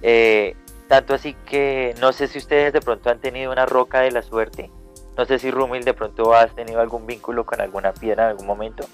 Eh, 0.03 0.55
tanto 0.89 1.15
así 1.15 1.35
que 1.47 1.95
no 2.01 2.13
sé 2.13 2.27
si 2.29 2.39
ustedes 2.39 2.73
de 2.73 2.81
pronto 2.81 3.09
han 3.09 3.21
tenido 3.21 3.53
una 3.53 3.65
roca 3.65 4.01
de 4.01 4.11
la 4.11 4.23
suerte. 4.23 4.71
No 5.17 5.25
sé 5.25 5.39
si 5.39 5.51
Rumil 5.51 5.85
de 5.85 5.95
pronto 5.95 6.35
has 6.35 6.55
tenido 6.55 6.81
algún 6.81 7.07
vínculo 7.07 7.47
con 7.47 7.61
alguna 7.61 7.93
piedra 7.93 8.25
en 8.25 8.31
algún 8.31 8.47
momento. 8.47 8.85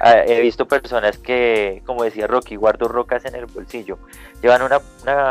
Ah, 0.00 0.24
he 0.26 0.40
visto 0.40 0.66
personas 0.66 1.18
que, 1.18 1.82
como 1.86 2.02
decía 2.02 2.26
Rocky, 2.26 2.56
guardo 2.56 2.88
rocas 2.88 3.24
en 3.24 3.34
el 3.34 3.46
bolsillo. 3.46 3.98
Llevan 4.42 4.62
una, 4.62 4.80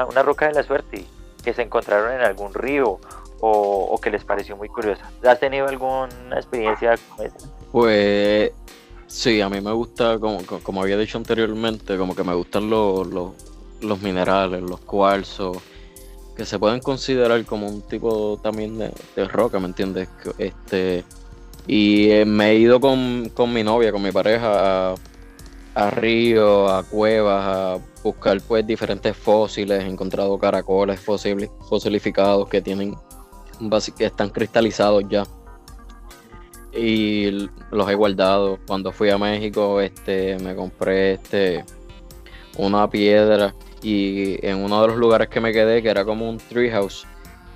una, 0.05 0.23
roca 0.23 0.47
de 0.47 0.53
la 0.53 0.63
suerte 0.63 1.05
que 1.43 1.53
se 1.53 1.63
encontraron 1.63 2.13
en 2.13 2.21
algún 2.21 2.53
río 2.53 2.99
o, 3.41 3.99
que 4.01 4.11
les 4.11 4.23
pareció 4.23 4.55
muy 4.55 4.69
curiosa. 4.69 5.09
¿Has 5.25 5.39
tenido 5.39 5.67
alguna 5.67 6.35
experiencia 6.35 6.95
como 7.09 7.23
esa? 7.23 7.37
Pues 7.71 8.51
sí, 9.11 9.41
a 9.41 9.49
mí 9.49 9.61
me 9.61 9.71
gusta, 9.73 10.19
como, 10.19 10.45
co- 10.45 10.59
como 10.61 10.81
había 10.81 10.97
dicho 10.97 11.17
anteriormente, 11.17 11.97
como 11.97 12.15
que 12.15 12.23
me 12.23 12.33
gustan 12.33 12.69
los, 12.69 13.07
los, 13.07 13.31
los 13.81 14.01
minerales, 14.01 14.61
los 14.61 14.79
cuarzos, 14.81 15.57
que 16.35 16.45
se 16.45 16.59
pueden 16.59 16.79
considerar 16.81 17.45
como 17.45 17.67
un 17.67 17.81
tipo 17.83 18.39
también 18.41 18.77
de, 18.77 18.93
de 19.15 19.27
roca, 19.27 19.59
¿me 19.59 19.67
entiendes? 19.67 20.09
Este, 20.37 21.05
y 21.67 22.09
eh, 22.11 22.25
me 22.25 22.51
he 22.51 22.55
ido 22.57 22.79
con, 22.79 23.29
con 23.33 23.53
mi 23.53 23.63
novia, 23.63 23.91
con 23.91 24.01
mi 24.03 24.11
pareja, 24.11 24.91
a, 24.93 24.95
a 25.75 25.89
ríos, 25.91 26.71
a 26.71 26.83
cuevas, 26.83 27.45
a 27.47 27.79
buscar 28.03 28.41
pues 28.47 28.65
diferentes 28.65 29.15
fósiles, 29.15 29.83
he 29.83 29.87
encontrado 29.87 30.37
caracoles 30.39 30.99
fosilificados 31.69 32.49
que 32.49 32.61
tienen, 32.61 32.95
que 33.97 34.05
están 34.05 34.29
cristalizados 34.29 35.03
ya 35.09 35.23
y 36.73 37.49
los 37.71 37.89
he 37.89 37.95
guardado. 37.95 38.59
Cuando 38.67 38.91
fui 38.91 39.09
a 39.09 39.17
México, 39.17 39.81
este, 39.81 40.37
me 40.39 40.55
compré 40.55 41.13
este 41.13 41.65
una 42.57 42.89
piedra 42.89 43.55
y 43.81 44.45
en 44.45 44.57
uno 44.57 44.81
de 44.81 44.87
los 44.89 44.97
lugares 44.97 45.29
que 45.29 45.39
me 45.39 45.51
quedé, 45.53 45.81
que 45.81 45.89
era 45.89 46.05
como 46.05 46.29
un 46.29 46.37
treehouse, 46.37 47.05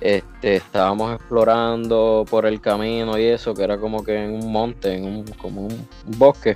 este, 0.00 0.56
estábamos 0.56 1.14
explorando 1.14 2.24
por 2.28 2.46
el 2.46 2.60
camino 2.60 3.18
y 3.18 3.24
eso, 3.24 3.54
que 3.54 3.62
era 3.62 3.78
como 3.78 4.04
que 4.04 4.24
en 4.24 4.32
un 4.32 4.50
monte, 4.50 4.94
en 4.94 5.04
un, 5.04 5.24
como 5.38 5.62
un, 5.66 5.88
bosque, 6.18 6.54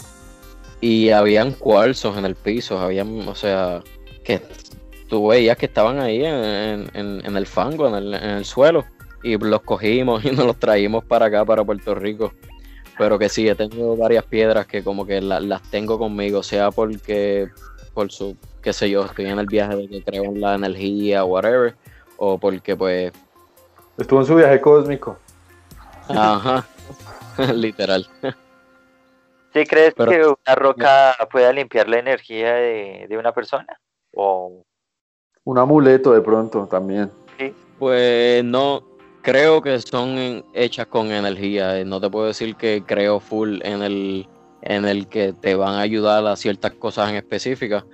y 0.80 1.11
habían 1.11 1.52
cuarzos 1.52 2.16
en 2.16 2.24
el 2.24 2.35
piso, 2.35 2.78
habían, 2.78 3.28
o 3.28 3.35
sea, 3.35 3.82
que 4.24 4.40
tú 5.08 5.28
veías 5.28 5.56
que 5.56 5.66
estaban 5.66 6.00
ahí 6.00 6.24
en- 6.24 6.90
en- 6.94 7.22
en 7.24 7.37
el 7.37 7.46
fango, 7.46 7.88
en 7.88 7.94
el, 7.94 8.14
en 8.14 8.30
el 8.30 8.44
suelo, 8.44 8.85
y 9.22 9.37
los 9.37 9.61
cogimos 9.62 10.24
y 10.24 10.30
nos 10.30 10.46
los 10.46 10.56
traímos 10.58 11.04
para 11.04 11.26
acá, 11.26 11.44
para 11.44 11.64
Puerto 11.64 11.94
Rico. 11.94 12.32
Pero 13.00 13.18
que 13.18 13.30
sí, 13.30 13.48
he 13.48 13.54
tenido 13.54 13.96
varias 13.96 14.22
piedras 14.26 14.66
que 14.66 14.84
como 14.84 15.06
que 15.06 15.22
la- 15.22 15.40
las 15.40 15.62
tengo 15.70 15.98
conmigo, 15.98 16.42
sea 16.42 16.70
porque, 16.70 17.48
por 17.94 18.12
su, 18.12 18.36
qué 18.60 18.74
sé 18.74 18.90
yo, 18.90 19.06
estoy 19.06 19.24
en 19.24 19.38
el 19.38 19.46
viaje 19.46 19.74
de 19.74 19.88
que 19.88 20.04
creo 20.04 20.24
en 20.24 20.38
la 20.38 20.54
energía, 20.54 21.24
whatever, 21.24 21.74
o 22.18 22.36
porque 22.36 22.76
pues, 22.76 23.10
Estuvo 23.96 24.20
en 24.20 24.26
su 24.26 24.34
viaje 24.34 24.60
cósmico. 24.60 25.16
ajá, 26.10 26.66
literal. 27.54 28.06
¿Sí 29.54 29.64
crees 29.64 29.94
Pero- 29.96 30.10
que 30.10 30.18
una 30.26 30.54
roca 30.54 31.16
pueda 31.32 31.50
limpiar 31.54 31.88
la 31.88 32.00
energía 32.00 32.52
de, 32.52 33.06
de 33.08 33.16
una 33.16 33.32
persona? 33.32 33.80
O 34.14 34.62
Un 35.44 35.58
amuleto 35.58 36.12
de 36.12 36.20
pronto 36.20 36.66
también. 36.66 37.10
Pues 37.78 38.44
no, 38.44 38.82
creo 39.22 39.62
que 39.62 39.78
son 39.80 40.44
hechas 40.54 40.87
con 40.87 41.11
energía. 41.11 41.78
eh, 41.78 41.85
No 41.85 42.00
te 42.00 42.11
puedo 42.11 42.26
decir 42.26 42.56
que 42.56 42.83
creo 42.87 43.20
full 43.20 43.61
en 43.62 43.83
el, 43.83 44.28
en 44.62 44.85
el 44.85 45.09
que 45.09 45.33
te 45.33 45.54
van 45.54 45.74
a 45.74 45.80
ayudar 45.80 46.26
a 46.26 46.37
ciertas 46.37 46.72
cosas 46.72 47.11
en 47.11 47.16
específicas, 47.16 47.85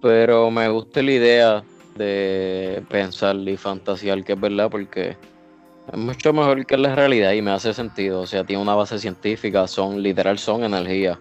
pero 0.00 0.50
me 0.50 0.68
gusta 0.68 1.02
la 1.02 1.12
idea 1.12 1.64
de 1.96 2.82
pensar 2.88 3.36
y 3.36 3.56
fantasear 3.56 4.22
que 4.22 4.34
es 4.34 4.40
verdad 4.40 4.68
porque 4.70 5.16
es 5.90 5.98
mucho 5.98 6.32
mejor 6.32 6.66
que 6.66 6.76
la 6.76 6.94
realidad 6.94 7.32
y 7.32 7.42
me 7.42 7.52
hace 7.52 7.72
sentido. 7.72 8.20
O 8.20 8.26
sea, 8.26 8.44
tiene 8.44 8.60
una 8.62 8.74
base 8.74 8.98
científica, 8.98 9.66
son 9.66 10.02
literal, 10.02 10.38
son 10.38 10.64
energía. 10.64 11.18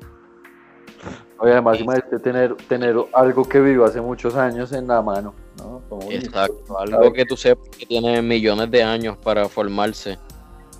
Oye, 1.38 1.52
además 1.52 1.80
imagínate 1.80 2.20
tener, 2.20 2.56
tener 2.68 2.96
algo 3.14 3.48
que 3.48 3.60
vivió 3.60 3.86
hace 3.86 4.02
muchos 4.02 4.36
años 4.36 4.72
en 4.72 4.88
la 4.88 5.02
mano, 5.02 5.34
Exacto, 6.12 6.78
algo 6.80 7.14
que 7.14 7.26
tú 7.26 7.38
sepas 7.38 7.70
que 7.70 7.86
tiene 7.86 8.22
millones 8.22 8.70
de 8.72 8.84
años 8.84 9.18
para 9.18 9.48
formarse 9.50 10.18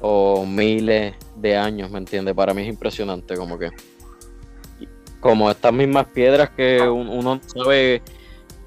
o 0.02 0.46
miles 0.46 1.16
de 1.36 1.56
años, 1.58 1.90
¿me 1.92 1.98
entiendes? 2.00 2.34
Para 2.36 2.54
mí 2.54 2.62
es 2.64 2.68
impresionante, 2.70 3.36
como 3.36 3.58
que 3.58 3.70
como 5.20 5.50
estas 5.50 5.74
mismas 5.74 6.06
piedras 6.08 6.52
que 6.52 6.82
un- 6.82 7.10
uno 7.10 7.36
no 7.36 7.64
sabe 7.64 8.02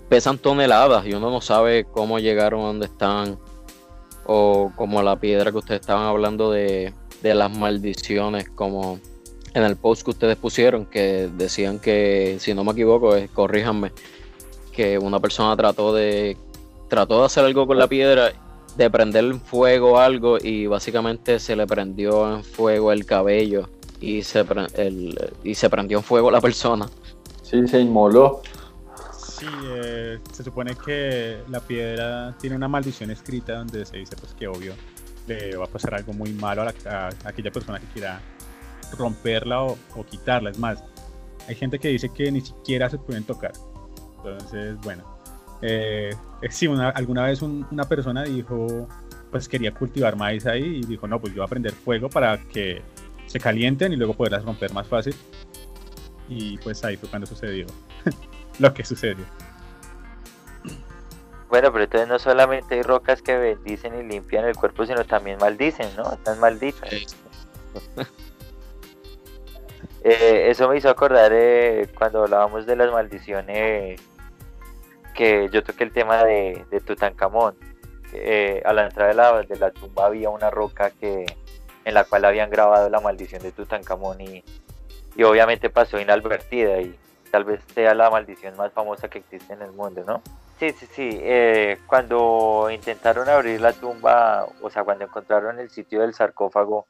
pesan 0.08 0.38
toneladas 0.38 1.06
y 1.06 1.12
uno 1.12 1.30
no 1.30 1.40
sabe 1.40 1.84
cómo 1.84 2.18
llegaron 2.18 2.62
a 2.62 2.66
donde 2.68 2.86
están 2.86 3.38
o 4.26 4.72
como 4.74 5.02
la 5.02 5.16
piedra 5.20 5.52
que 5.52 5.58
ustedes 5.58 5.80
estaban 5.82 6.04
hablando 6.06 6.50
de, 6.50 6.92
de 7.22 7.34
las 7.34 7.56
maldiciones 7.56 8.48
como 8.50 8.98
en 9.54 9.62
el 9.62 9.76
post 9.76 10.02
que 10.04 10.10
ustedes 10.10 10.36
pusieron 10.36 10.84
que 10.86 11.28
decían 11.36 11.78
que 11.78 12.36
si 12.40 12.54
no 12.54 12.64
me 12.64 12.72
equivoco 12.72 13.14
es 13.14 13.30
corríjanme 13.30 13.92
que 14.78 14.96
una 14.96 15.18
persona 15.18 15.56
trató 15.56 15.92
de 15.92 16.36
trató 16.88 17.18
de 17.18 17.26
hacer 17.26 17.44
algo 17.44 17.66
con 17.66 17.78
la 17.78 17.88
piedra 17.88 18.30
de 18.76 18.90
prender 18.90 19.24
en 19.24 19.40
fuego 19.40 19.98
algo 19.98 20.38
y 20.40 20.68
básicamente 20.68 21.40
se 21.40 21.56
le 21.56 21.66
prendió 21.66 22.32
en 22.36 22.44
fuego 22.44 22.92
el 22.92 23.04
cabello 23.04 23.68
y 24.00 24.22
se 24.22 24.44
pre- 24.44 24.68
el- 24.76 25.18
y 25.42 25.56
se 25.56 25.68
prendió 25.68 25.98
en 25.98 26.04
fuego 26.04 26.30
la 26.30 26.40
persona 26.40 26.86
Sí, 27.42 27.66
se 27.66 27.80
inmoló. 27.80 28.40
Sí, 29.18 29.46
eh, 29.64 30.18
se 30.32 30.44
supone 30.44 30.76
que 30.76 31.38
la 31.48 31.58
piedra 31.58 32.36
tiene 32.40 32.54
una 32.54 32.68
maldición 32.68 33.10
escrita 33.10 33.54
donde 33.54 33.84
se 33.84 33.96
dice 33.96 34.14
pues 34.16 34.32
que 34.34 34.46
obvio 34.46 34.74
le 35.26 35.56
va 35.56 35.64
a 35.64 35.68
pasar 35.68 35.94
algo 35.94 36.12
muy 36.12 36.32
malo 36.34 36.62
a, 36.62 36.66
la- 36.66 37.08
a 37.24 37.28
aquella 37.28 37.50
persona 37.50 37.80
que 37.80 37.86
quiera 37.86 38.20
romperla 38.96 39.64
o, 39.64 39.76
o 39.96 40.04
quitarla. 40.06 40.50
Es 40.50 40.58
más, 40.58 40.78
hay 41.48 41.54
gente 41.56 41.78
que 41.80 41.88
dice 41.88 42.10
que 42.10 42.30
ni 42.30 42.40
siquiera 42.42 42.88
se 42.88 42.98
pueden 42.98 43.24
tocar. 43.24 43.52
Entonces, 44.18 44.76
bueno, 44.82 45.04
eh, 45.62 46.10
eh, 46.42 46.50
sí, 46.50 46.66
una- 46.66 46.90
alguna 46.90 47.24
vez 47.24 47.42
un- 47.42 47.66
una 47.70 47.84
persona 47.84 48.24
dijo, 48.24 48.88
pues 49.30 49.48
quería 49.48 49.72
cultivar 49.72 50.16
maíz 50.16 50.46
ahí 50.46 50.80
y 50.82 50.86
dijo, 50.86 51.06
no, 51.06 51.20
pues 51.20 51.32
yo 51.34 51.42
voy 51.42 51.46
a 51.46 51.50
prender 51.50 51.72
fuego 51.72 52.08
para 52.08 52.38
que 52.38 52.82
se 53.26 53.38
calienten 53.40 53.92
y 53.92 53.96
luego 53.96 54.14
poderlas 54.14 54.44
romper 54.44 54.72
más 54.72 54.86
fácil. 54.86 55.14
Y 56.28 56.58
pues 56.58 56.84
ahí 56.84 56.96
fue 56.96 57.08
cuando 57.08 57.26
sucedió 57.26 57.66
lo 58.58 58.74
que 58.74 58.84
sucedió. 58.84 59.24
bueno, 61.48 61.72
pero 61.72 61.84
entonces 61.84 62.08
no 62.08 62.18
solamente 62.18 62.74
hay 62.74 62.82
rocas 62.82 63.22
que 63.22 63.36
bendicen 63.36 63.98
y 63.98 64.02
limpian 64.02 64.44
el 64.44 64.54
cuerpo, 64.56 64.84
sino 64.84 65.04
también 65.04 65.38
maldicen, 65.40 65.88
¿no? 65.96 66.12
Están 66.12 66.38
malditas. 66.40 67.16
Eh, 70.04 70.50
eso 70.50 70.68
me 70.68 70.76
hizo 70.78 70.88
acordar 70.88 71.32
eh, 71.34 71.88
cuando 71.96 72.22
hablábamos 72.22 72.66
de 72.66 72.76
las 72.76 72.90
maldiciones 72.92 74.00
que 75.18 75.48
yo 75.50 75.64
toqué 75.64 75.82
el 75.82 75.92
tema 75.92 76.22
de, 76.22 76.64
Tutankamón. 76.86 77.56
eh, 78.12 78.62
a 78.64 78.72
la 78.72 78.84
entrada 78.84 79.08
de 79.08 79.14
la, 79.16 79.42
de 79.42 79.56
la 79.56 79.72
tumba 79.72 80.06
había 80.06 80.30
una 80.30 80.48
roca 80.48 80.92
que 80.92 81.26
en 81.84 81.94
la 81.94 82.04
cual 82.04 82.24
habían 82.24 82.50
grabado 82.50 82.88
la 82.88 83.00
maldición 83.00 83.42
de 83.42 83.50
Tutankamón 83.50 84.20
y, 84.20 84.44
y 85.16 85.22
obviamente 85.24 85.70
pasó 85.70 85.98
inadvertida 85.98 86.80
y 86.80 86.96
tal 87.32 87.44
vez 87.44 87.60
sea 87.74 87.94
la 87.94 88.10
maldición 88.10 88.56
más 88.56 88.72
famosa 88.72 89.08
que 89.08 89.18
existe 89.18 89.52
en 89.52 89.62
el 89.62 89.72
mundo, 89.72 90.04
¿no? 90.06 90.22
Sí, 90.60 90.70
sí, 90.70 90.86
sí. 90.86 91.10
eh, 91.20 91.78
cuando 91.88 92.68
intentaron 92.70 93.28
abrir 93.28 93.60
la 93.60 93.72
tumba, 93.72 94.46
o 94.62 94.70
sea, 94.70 94.84
cuando 94.84 95.04
encontraron 95.04 95.58
el 95.58 95.68
sitio 95.70 96.00
del 96.02 96.14
sarcófago, 96.14 96.86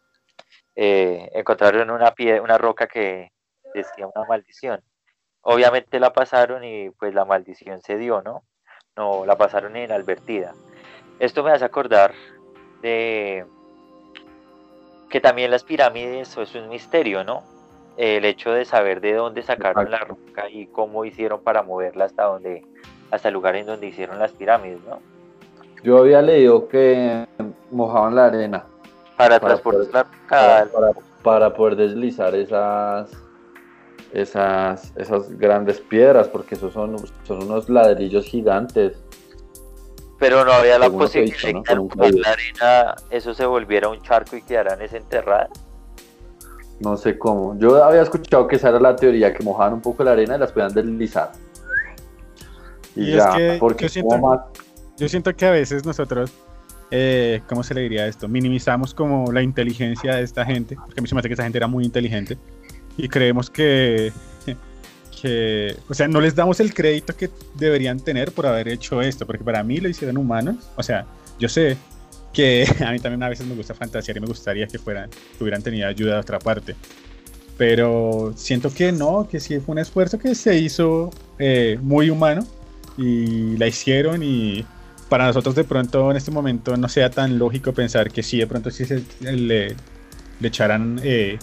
eh, 0.77 1.31
encontraron 1.33 1.91
una, 1.91 2.13
pie 2.13 2.41
una 2.41 2.59
roca 2.59 2.87
que 2.87 3.33
decía 3.75 4.07
una 4.07 4.27
maldición. 4.29 4.83
Obviamente 5.43 5.99
la 6.01 6.13
pasaron 6.13 6.65
y 6.65 6.91
pues 6.91 7.15
la 7.15 7.25
maldición 7.25 7.81
se 7.81 7.97
dio, 7.97 8.23
¿no? 8.23 8.43
No, 8.97 9.25
la 9.25 9.37
pasaron 9.37 9.77
inadvertida. 9.77 10.53
Esto 11.21 11.43
me 11.43 11.53
hace 11.53 11.65
acordar 11.65 12.13
de 12.83 13.45
que 15.09 15.21
también 15.21 15.51
las 15.51 15.65
pirámides, 15.65 16.29
eso 16.29 16.43
es 16.43 16.55
un 16.55 16.69
misterio, 16.69 17.25
¿no? 17.25 17.43
El 17.97 18.25
hecho 18.25 18.53
de 18.53 18.65
saber 18.65 19.01
de 19.01 19.15
dónde 19.15 19.43
sacaron 19.43 19.91
la 19.91 19.99
roca 19.99 20.49
y 20.51 20.67
cómo 20.67 21.05
hicieron 21.05 21.43
para 21.43 21.63
moverla 21.63 22.05
hasta 22.05 22.25
donde, 22.25 22.65
hasta 23.11 23.29
el 23.29 23.35
lugar 23.35 23.57
en 23.57 23.67
donde 23.67 23.87
hicieron 23.87 24.19
las 24.19 24.33
pirámides, 24.33 24.81
¿no? 24.83 25.01
Yo 25.83 25.99
había 25.99 26.21
leído 26.21 26.69
que 26.69 27.27
mojaban 27.71 28.15
la 28.17 28.27
arena 28.27 28.67
Para, 29.17 29.41
Para 29.41 29.55
transportar 29.55 30.07
para, 30.29 30.59
al- 30.59 30.69
para- 30.71 30.93
para 31.23 31.55
poder 31.55 31.77
deslizar 31.77 32.35
esas, 32.35 33.11
esas, 34.13 34.93
esas 34.97 35.31
grandes 35.39 35.81
piedras, 35.81 36.29
porque 36.29 36.55
esos 36.55 36.73
son, 36.73 36.97
son 37.25 37.43
unos 37.45 37.69
ladrillos 37.69 38.25
gigantes. 38.27 38.97
Pero 40.19 40.45
no 40.45 40.53
había 40.53 40.79
la 40.79 40.91
posibilidad 40.91 41.37
visto, 41.55 41.75
¿no? 41.77 41.89
de 42.05 42.11
que 42.13 42.19
la 42.21 42.31
arena 42.31 42.97
eso 43.11 43.35
se 43.35 43.47
volviera 43.47 43.89
un 43.89 44.03
charco 44.03 44.37
y 44.37 44.43
quedaran 44.43 44.79
desenterradas. 44.79 45.51
No 46.81 46.97
sé 46.97 47.19
cómo. 47.19 47.57
Yo 47.59 47.83
había 47.85 48.03
escuchado 48.03 48.47
que 48.49 48.57
esa 48.57 48.69
era 48.71 48.81
la 48.81 48.97
teoría, 48.97 49.33
que 49.33 49.43
mojaban 49.45 49.75
un 49.75 49.81
poco 49.81 50.03
la 50.05 50.13
arena 50.13 50.37
y 50.37 50.39
las 50.39 50.53
podían 50.53 50.73
deslizar. 50.73 51.33
Y, 52.97 53.03
Y 53.05 53.11
es 53.13 53.17
ya, 53.25 53.37
que 53.37 53.57
porque 53.61 53.85
yo 53.85 53.89
siento- 53.89 54.09
como 54.17 54.31
más- 54.31 54.41
Yo 54.97 55.09
siento 55.09 55.35
que 55.37 55.47
a 55.47 55.51
veces 55.53 55.85
nosotros, 55.87 56.33
eh, 56.91 57.41
¿cómo 57.49 57.63
se 57.63 57.75
le 57.75 57.83
diría 57.83 58.07
esto? 58.09 58.27
Minimizamos 58.27 58.93
como 58.95 59.31
la 59.31 59.43
inteligencia 59.43 60.17
de 60.17 60.23
esta 60.23 60.45
gente, 60.45 60.75
porque 60.75 60.99
a 60.99 61.03
mí 61.03 61.07
se 61.09 61.15
me 61.15 61.21
hace 61.21 61.29
que 61.29 61.35
esta 61.35 61.45
gente 61.45 61.59
era 61.59 61.69
muy 61.69 61.85
inteligente, 61.85 62.37
y 62.99 63.09
creemos 63.09 63.49
que, 63.49 64.13
que, 65.23 65.75
o 65.89 65.95
sea, 65.95 66.09
no 66.09 66.21
les 66.21 66.35
damos 66.35 66.61
el 66.61 66.75
crédito 66.75 67.17
que 67.17 67.31
deberían 67.55 68.01
tener 68.01 68.33
por 68.33 68.47
haber 68.47 68.69
hecho 68.69 69.01
esto, 69.01 69.25
porque 69.25 69.45
para 69.45 69.63
mí 69.63 69.79
lo 69.79 69.89
hicieron 69.89 70.19
humanos, 70.19 70.57
o 70.77 70.83
sea, 70.83 71.07
yo 71.39 71.49
sé 71.49 71.77
que 72.33 72.67
a 72.85 72.91
mí 72.91 72.99
también 72.99 73.23
a 73.23 73.29
veces 73.29 73.47
me 73.47 73.55
gusta 73.55 73.73
fantasear 73.73 74.17
y 74.17 74.21
me 74.21 74.27
gustaría 74.27 74.67
que 74.67 74.79
fueran, 74.79 75.09
que 75.11 75.43
hubieran 75.43 75.63
tenido 75.63 75.89
ayuda 75.89 76.15
de 76.15 76.21
otra 76.21 76.39
parte. 76.39 76.75
Pero 77.57 78.33
siento 78.37 78.73
que 78.73 78.93
no, 78.93 79.27
que 79.29 79.41
sí 79.41 79.59
fue 79.59 79.73
un 79.73 79.79
esfuerzo 79.79 80.19
que 80.19 80.35
se 80.35 80.57
hizo 80.59 81.11
eh, 81.39 81.79
muy 81.81 82.11
humano 82.11 82.47
y 82.97 83.57
la 83.57 83.67
hicieron 83.67 84.23
y 84.23 84.65
para 85.09 85.27
nosotros 85.27 85.55
de 85.55 85.65
pronto 85.65 86.11
en 86.11 86.17
este 86.17 86.31
momento 86.31 86.77
no 86.77 86.89
sea 86.89 87.11
tan 87.11 87.39
lógico 87.39 87.73
pensar 87.73 88.11
que 88.11 88.23
sí, 88.23 88.39
de 88.39 88.47
pronto 88.47 88.71
sí 88.71 88.85
se, 88.85 89.03
le, 89.21 89.75
le 90.41 90.49
echaran 90.49 91.01
eh, 91.03 91.39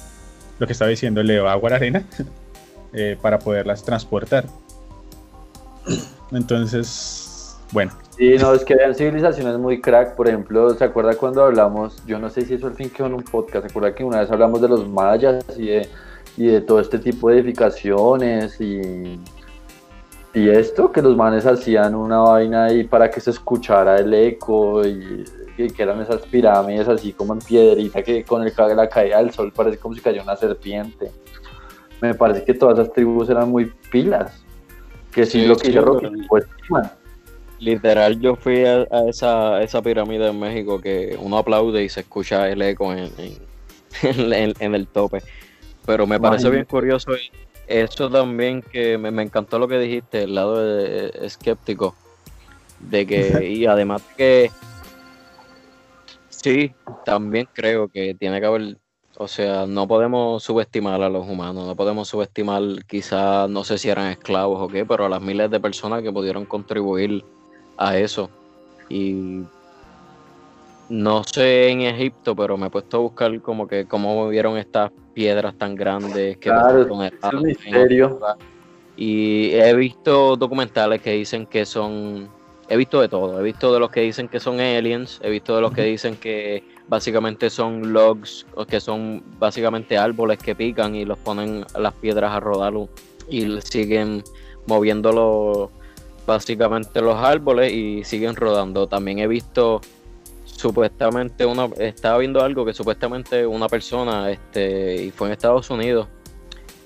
lo 0.59 0.67
que 0.67 0.73
estaba 0.73 0.89
diciendo 0.89 1.21
Leo, 1.23 1.47
agua 1.47 1.69
a 1.69 1.71
la 1.71 1.75
arena 1.77 2.03
eh, 2.93 3.17
para 3.21 3.39
poderlas 3.39 3.83
transportar. 3.83 4.45
Entonces, 6.31 7.57
bueno, 7.71 7.91
Sí, 8.17 8.37
no, 8.39 8.53
es 8.53 8.63
que 8.63 8.73
habían 8.73 8.95
civilizaciones 8.95 9.57
muy 9.57 9.81
crack, 9.81 10.15
por 10.15 10.29
ejemplo, 10.29 10.69
¿se 10.69 10.85
acuerda 10.85 11.15
cuando 11.15 11.43
hablamos? 11.43 12.01
Yo 12.05 12.17
no 12.17 12.29
sé 12.29 12.43
si 12.43 12.53
eso 12.53 12.67
al 12.67 12.73
fin 12.73 12.89
quedó 12.89 13.07
en 13.07 13.15
un 13.15 13.23
podcast, 13.23 13.65
¿se 13.65 13.71
acuerda 13.71 13.93
que 13.93 14.05
una 14.05 14.21
vez 14.21 14.31
hablamos 14.31 14.61
de 14.61 14.69
los 14.69 14.87
mayas 14.87 15.43
y 15.57 15.67
de, 15.67 15.89
y 16.37 16.47
de 16.47 16.61
todo 16.61 16.79
este 16.79 16.97
tipo 16.97 17.29
de 17.29 17.39
edificaciones 17.39 18.61
y, 18.61 19.19
y 20.33 20.49
esto, 20.49 20.93
que 20.93 21.01
los 21.01 21.17
manes 21.17 21.45
hacían 21.45 21.93
una 21.93 22.19
vaina 22.19 22.65
ahí 22.65 22.85
para 22.85 23.11
que 23.11 23.19
se 23.19 23.31
escuchara 23.31 23.97
el 23.97 24.13
eco 24.13 24.87
y, 24.87 25.25
y 25.57 25.69
que 25.69 25.83
eran 25.83 26.01
esas 26.01 26.21
pirámides 26.23 26.87
así 26.87 27.13
como 27.13 27.33
en 27.33 27.39
piedrita 27.39 28.03
que 28.03 28.23
con 28.23 28.43
el, 28.43 28.53
la 28.75 28.89
caída 28.89 29.19
del 29.19 29.31
sol 29.31 29.51
parece 29.55 29.77
como 29.77 29.95
si 29.95 30.01
cayera 30.01 30.23
una 30.23 30.35
serpiente. 30.35 31.11
Me 32.01 32.13
parece 32.13 32.43
que 32.43 32.53
todas 32.53 32.77
esas 32.79 32.93
tribus 32.93 33.29
eran 33.29 33.49
muy 33.49 33.71
pilas, 33.89 34.43
que 35.11 35.25
sí, 35.25 35.41
Sí, 35.41 35.47
lo 35.47 35.55
que 35.55 35.69
hizo 35.69 35.81
Rocky, 35.81 36.07
pues. 36.27 36.45
Literal, 37.59 38.19
yo 38.19 38.35
fui 38.35 38.65
a, 38.65 38.85
a 38.91 39.07
esa, 39.07 39.61
esa 39.63 39.81
pirámide 39.81 40.27
en 40.27 40.37
México 40.39 40.81
que 40.81 41.17
uno 41.19 41.37
aplaude 41.37 41.83
y 41.83 41.89
se 41.89 42.01
escucha 42.01 42.49
el 42.49 42.61
eco 42.61 42.91
en, 42.91 43.09
en, 43.17 44.33
en- 44.33 44.53
en 44.59 44.75
el 44.75 44.87
tope. 44.87 45.23
Pero 45.85 46.05
me 46.05 46.19
parece 46.19 46.49
bien 46.49 46.65
curioso 46.65 47.11
eso 47.67 48.09
también 48.09 48.61
que 48.61 48.97
me, 48.97 49.09
me 49.09 49.23
encantó 49.23 49.57
lo 49.57 49.67
que 49.67 49.79
dijiste, 49.79 50.23
el 50.23 50.35
lado 50.35 50.57
de- 50.63 51.11
escéptico. 51.21 51.95
De 52.79 53.07
que, 53.07 53.47
y 53.49 53.65
además 53.65 54.03
de 54.09 54.15
que 54.15 54.51
sí, 56.45 56.71
también 57.03 57.47
creo 57.51 57.87
que 57.87 58.13
tiene 58.13 58.39
que 58.39 58.45
haber, 58.45 58.77
o 59.17 59.27
sea, 59.27 59.65
no 59.65 59.87
podemos 59.87 60.43
subestimar 60.43 61.01
a 61.01 61.09
los 61.09 61.27
humanos, 61.27 61.65
no 61.65 61.75
podemos 61.75 62.07
subestimar 62.07 62.61
quizás, 62.85 63.49
no 63.49 63.63
sé 63.63 63.79
si 63.79 63.89
eran 63.89 64.11
esclavos 64.11 64.61
o 64.61 64.67
qué, 64.67 64.85
pero 64.85 65.07
a 65.07 65.09
las 65.09 65.21
miles 65.21 65.49
de 65.49 65.59
personas 65.59 66.03
que 66.03 66.11
pudieron 66.11 66.45
contribuir 66.45 67.25
a 67.77 67.97
eso. 67.97 68.29
Y 68.89 69.41
no 70.87 71.23
sé 71.23 71.69
en 71.69 71.81
Egipto, 71.81 72.35
pero 72.35 72.57
me 72.57 72.67
he 72.67 72.69
puesto 72.69 72.97
a 72.97 72.99
buscar 72.99 73.41
como 73.41 73.67
que 73.67 73.87
cómo 73.87 74.13
movieron 74.13 74.55
estas 74.55 74.91
piedras 75.15 75.57
tan 75.57 75.73
grandes 75.73 76.37
que 76.37 76.51
Claro, 76.51 76.83
es 76.83 77.33
un 77.33 77.41
misterio. 77.41 78.19
Y 78.95 79.49
he 79.55 79.73
visto 79.73 80.35
documentales 80.35 81.01
que 81.01 81.13
dicen 81.13 81.47
que 81.47 81.65
son, 81.65 82.29
he 82.67 82.77
visto 82.77 83.01
de 83.01 83.09
todo, 83.09 83.39
he 83.39 83.43
visto 83.43 83.73
de 83.73 83.79
los 83.79 83.91
que 83.91 84.01
dicen 84.01 84.27
que 84.27 84.39
son 84.39 84.59
aliens, 84.59 85.19
he 85.23 85.29
visto 85.29 85.55
de 85.55 85.61
los 85.61 85.71
que 85.71 85.83
dicen 85.83 86.15
que 86.15 86.63
básicamente 86.87 87.49
son 87.49 87.93
logs, 87.93 88.45
o 88.55 88.65
que 88.65 88.79
son 88.79 89.23
básicamente 89.39 89.97
árboles 89.97 90.39
que 90.39 90.55
pican 90.55 90.95
y 90.95 91.05
los 91.05 91.17
ponen 91.17 91.65
las 91.77 91.93
piedras 91.93 92.31
a 92.31 92.39
rodar 92.39 92.73
y 93.29 93.61
siguen 93.61 94.23
moviéndolo 94.67 95.71
básicamente 96.25 97.01
los 97.01 97.15
árboles 97.15 97.71
y 97.71 98.03
siguen 98.03 98.35
rodando. 98.35 98.87
También 98.87 99.19
he 99.19 99.27
visto 99.27 99.81
supuestamente 100.45 101.45
una 101.45 101.65
estaba 101.77 102.17
viendo 102.17 102.41
algo 102.41 102.65
que 102.65 102.73
supuestamente 102.73 103.45
una 103.45 103.67
persona 103.67 104.31
este 104.31 105.03
y 105.03 105.11
fue 105.11 105.27
en 105.27 105.33
Estados 105.33 105.69
Unidos 105.69 106.07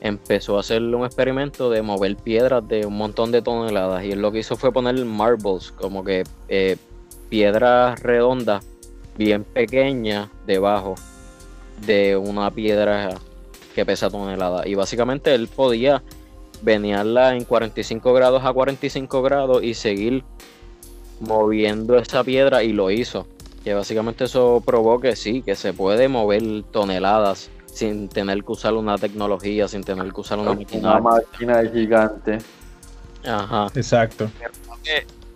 empezó 0.02 0.58
a 0.58 0.62
hacer 0.62 0.82
un 0.82 1.06
experimento 1.06 1.70
de 1.70 1.82
mover 1.82 2.16
piedras 2.16 2.68
de 2.68 2.86
un 2.86 2.96
montón 2.98 3.32
de 3.32 3.42
toneladas 3.42 4.04
y 4.04 4.12
él 4.12 4.22
lo 4.22 4.32
que 4.32 4.40
hizo 4.40 4.56
fue 4.56 4.72
poner 4.72 5.04
marbles 5.06 5.72
como 5.72 6.04
que 6.04 6.24
eh, 6.48 6.78
piedras 7.30 8.00
redondas 8.02 8.66
bien 9.18 9.44
pequeñas 9.44 10.30
debajo 10.46 10.96
de 11.86 12.16
una 12.16 12.50
piedra 12.52 13.18
que 13.76 13.86
pesa 13.86 14.10
toneladas 14.10 14.66
y 14.68 14.76
básicamente 14.76 15.34
él 15.34 15.48
podía 15.48 16.02
venirla 16.62 17.36
en 17.36 17.44
45 17.44 18.14
grados 18.14 18.44
a 18.44 18.54
45 18.54 19.22
grados 19.22 19.64
y 19.64 19.74
seguir 19.74 20.24
moviendo 21.20 21.98
esa 21.98 22.24
piedra 22.24 22.64
y 22.64 22.74
lo 22.74 22.92
hizo. 22.92 23.28
Que 23.64 23.74
básicamente 23.74 24.24
eso 24.24 24.62
probó 24.66 25.02
sí, 25.16 25.42
que 25.42 25.56
se 25.56 25.74
puede 25.74 26.08
mover 26.08 26.64
toneladas 26.72 27.50
sin 27.74 28.10
tener 28.10 28.44
que 28.44 28.52
usar 28.52 28.74
una 28.74 28.98
tecnología, 28.98 29.68
sin 29.68 29.84
tener 29.84 30.12
que 30.12 30.22
usar 30.22 30.40
una 30.40 30.52
Una 30.52 30.60
maquinaria. 30.60 31.00
máquina 31.02 31.62
gigante. 31.72 32.38
Ajá. 33.26 33.68
exacto. 33.76 34.30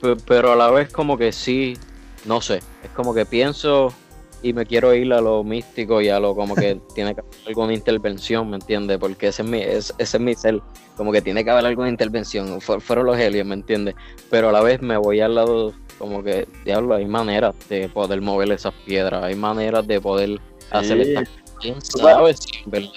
Pe- 0.01 0.15
Pero 0.27 0.51
a 0.51 0.55
la 0.55 0.69
vez 0.71 0.91
como 0.91 1.17
que 1.17 1.31
sí, 1.31 1.77
no 2.25 2.41
sé, 2.41 2.57
es 2.83 2.89
como 2.93 3.13
que 3.13 3.25
pienso 3.25 3.93
y 4.41 4.51
me 4.51 4.65
quiero 4.65 4.93
ir 4.93 5.13
a 5.13 5.21
lo 5.21 5.41
místico 5.45 6.01
y 6.01 6.09
a 6.09 6.19
lo 6.19 6.35
como 6.35 6.55
que 6.55 6.79
tiene 6.95 7.13
que 7.15 7.21
haber 7.21 7.33
alguna 7.47 7.73
intervención, 7.73 8.49
¿me 8.49 8.57
entiendes? 8.57 8.97
Porque 8.97 9.27
ese 9.27 9.41
es 9.43 9.47
mi, 9.47 9.61
es- 9.61 9.93
ese 9.97 10.17
es 10.17 10.23
mi 10.23 10.35
ser, 10.35 10.59
como 10.97 11.11
que 11.13 11.21
tiene 11.21 11.43
que 11.45 11.51
haber 11.51 11.65
alguna 11.65 11.87
intervención, 11.89 12.59
Fu- 12.59 12.79
fueron 12.81 13.05
los 13.05 13.15
aliens, 13.17 13.47
¿me 13.47 13.55
entiendes? 13.55 13.95
Pero 14.29 14.49
a 14.49 14.51
la 14.51 14.61
vez 14.61 14.81
me 14.81 14.97
voy 14.97 15.21
al 15.21 15.35
lado 15.35 15.73
como 15.99 16.21
que, 16.23 16.47
diablo, 16.65 16.95
hay 16.95 17.05
maneras 17.05 17.55
de 17.69 17.87
poder 17.87 18.19
mover 18.21 18.51
esas 18.51 18.73
piedras, 18.85 19.23
hay 19.23 19.35
maneras 19.35 19.87
de 19.87 20.01
poder 20.01 20.41
hacer 20.71 20.99
estas 20.99 21.29
¿Quién 21.63 21.81
sabe 21.81 22.33
si 22.33 22.57
en 22.63 22.71
verdad 22.71 22.89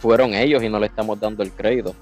fueron 0.00 0.34
ellos 0.34 0.60
y 0.62 0.68
no 0.68 0.80
le 0.80 0.86
estamos 0.86 1.18
dando 1.20 1.44
el 1.44 1.52
crédito? 1.52 1.94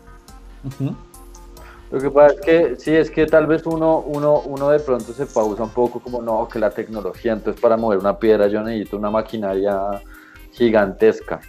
Lo 1.91 2.01
que 2.01 2.11
pasa 2.11 2.35
es 2.35 2.41
que 2.41 2.77
sí, 2.77 2.95
es 2.95 3.11
que 3.11 3.27
tal 3.27 3.47
vez 3.47 3.67
uno, 3.67 4.01
uno, 4.01 4.41
uno 4.41 4.71
de 4.71 4.81
pronto 4.81 5.13
se 5.13 5.27
pausa 5.27 5.63
un 5.63 5.71
poco 5.71 6.01
como 6.01 6.23
no, 6.23 6.49
que 6.49 6.59
la 6.59 6.71
tecnología, 6.71 7.35
entonces 7.35 7.61
para 7.61 7.77
mover 7.77 7.99
una 7.99 8.19
piedra 8.19 8.49
yo 8.49 8.63
necesito 8.63 8.97
una 8.97 9.11
maquinaria 9.11 10.03
gigantesca. 10.53 11.41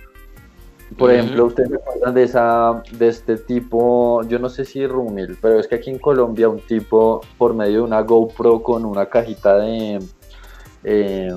Por 0.98 1.12
ejemplo, 1.12 1.46
ustedes 1.46 1.70
me 1.70 1.78
acuerdan 1.78 2.14
de 2.14 2.24
esa, 2.24 2.82
de 2.92 3.08
este 3.08 3.38
tipo, 3.38 4.22
yo 4.24 4.38
no 4.38 4.50
sé 4.50 4.64
si 4.64 4.86
Rumil, 4.86 5.38
pero 5.42 5.60
es 5.60 5.68
que 5.68 5.76
aquí 5.76 5.90
en 5.90 6.00
Colombia 6.00 6.48
un 6.50 6.60
tipo 6.62 7.22
por 7.38 7.54
medio 7.54 7.78
de 7.78 7.82
una 7.82 8.02
GoPro 8.02 8.62
con 8.64 8.86
una 8.86 9.06
cajita 9.06 9.58
de, 9.58 10.00
eh, 10.84 11.36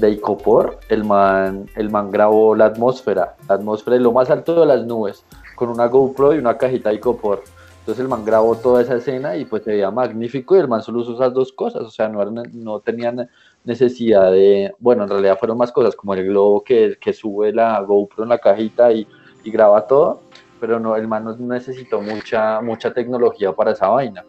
de 0.00 0.10
Icopor, 0.10 0.78
el 0.88 1.04
man, 1.04 1.66
el 1.76 1.90
man 1.90 2.10
grabó 2.10 2.54
la 2.54 2.66
atmósfera, 2.66 3.34
la 3.48 3.54
atmósfera 3.56 3.96
es 3.96 4.02
lo 4.02 4.12
más 4.12 4.30
alto 4.30 4.60
de 4.60 4.66
las 4.66 4.84
nubes, 4.86 5.24
con 5.56 5.68
una 5.70 5.86
GoPro 5.86 6.34
y 6.34 6.38
una 6.38 6.56
cajita 6.56 6.90
de 6.90 6.96
Icopor. 6.96 7.42
Entonces 7.80 8.02
el 8.02 8.08
man 8.08 8.24
grabó 8.24 8.54
toda 8.56 8.82
esa 8.82 8.96
escena 8.96 9.36
y 9.36 9.46
pues 9.46 9.64
se 9.64 9.70
veía 9.70 9.90
magnífico 9.90 10.54
y 10.54 10.58
el 10.58 10.68
man 10.68 10.82
solo 10.82 11.00
usó 11.00 11.14
esas 11.14 11.32
dos 11.32 11.52
cosas, 11.52 11.82
o 11.82 11.90
sea, 11.90 12.08
no, 12.08 12.22
no 12.52 12.80
tenían 12.80 13.28
necesidad 13.64 14.30
de, 14.30 14.74
bueno, 14.78 15.04
en 15.04 15.08
realidad 15.08 15.38
fueron 15.38 15.56
más 15.56 15.72
cosas 15.72 15.96
como 15.96 16.14
el 16.14 16.26
globo 16.26 16.62
que, 16.62 16.96
que 17.00 17.12
sube 17.12 17.52
la 17.52 17.80
GoPro 17.80 18.24
en 18.24 18.28
la 18.28 18.38
cajita 18.38 18.92
y, 18.92 19.06
y 19.42 19.50
graba 19.50 19.86
todo, 19.86 20.20
pero 20.60 20.78
no, 20.78 20.96
el 20.96 21.08
man 21.08 21.24
no 21.24 21.34
necesitó 21.36 22.00
mucha, 22.00 22.60
mucha 22.60 22.92
tecnología 22.92 23.52
para 23.52 23.72
esa 23.72 23.88
vaina. 23.88 24.22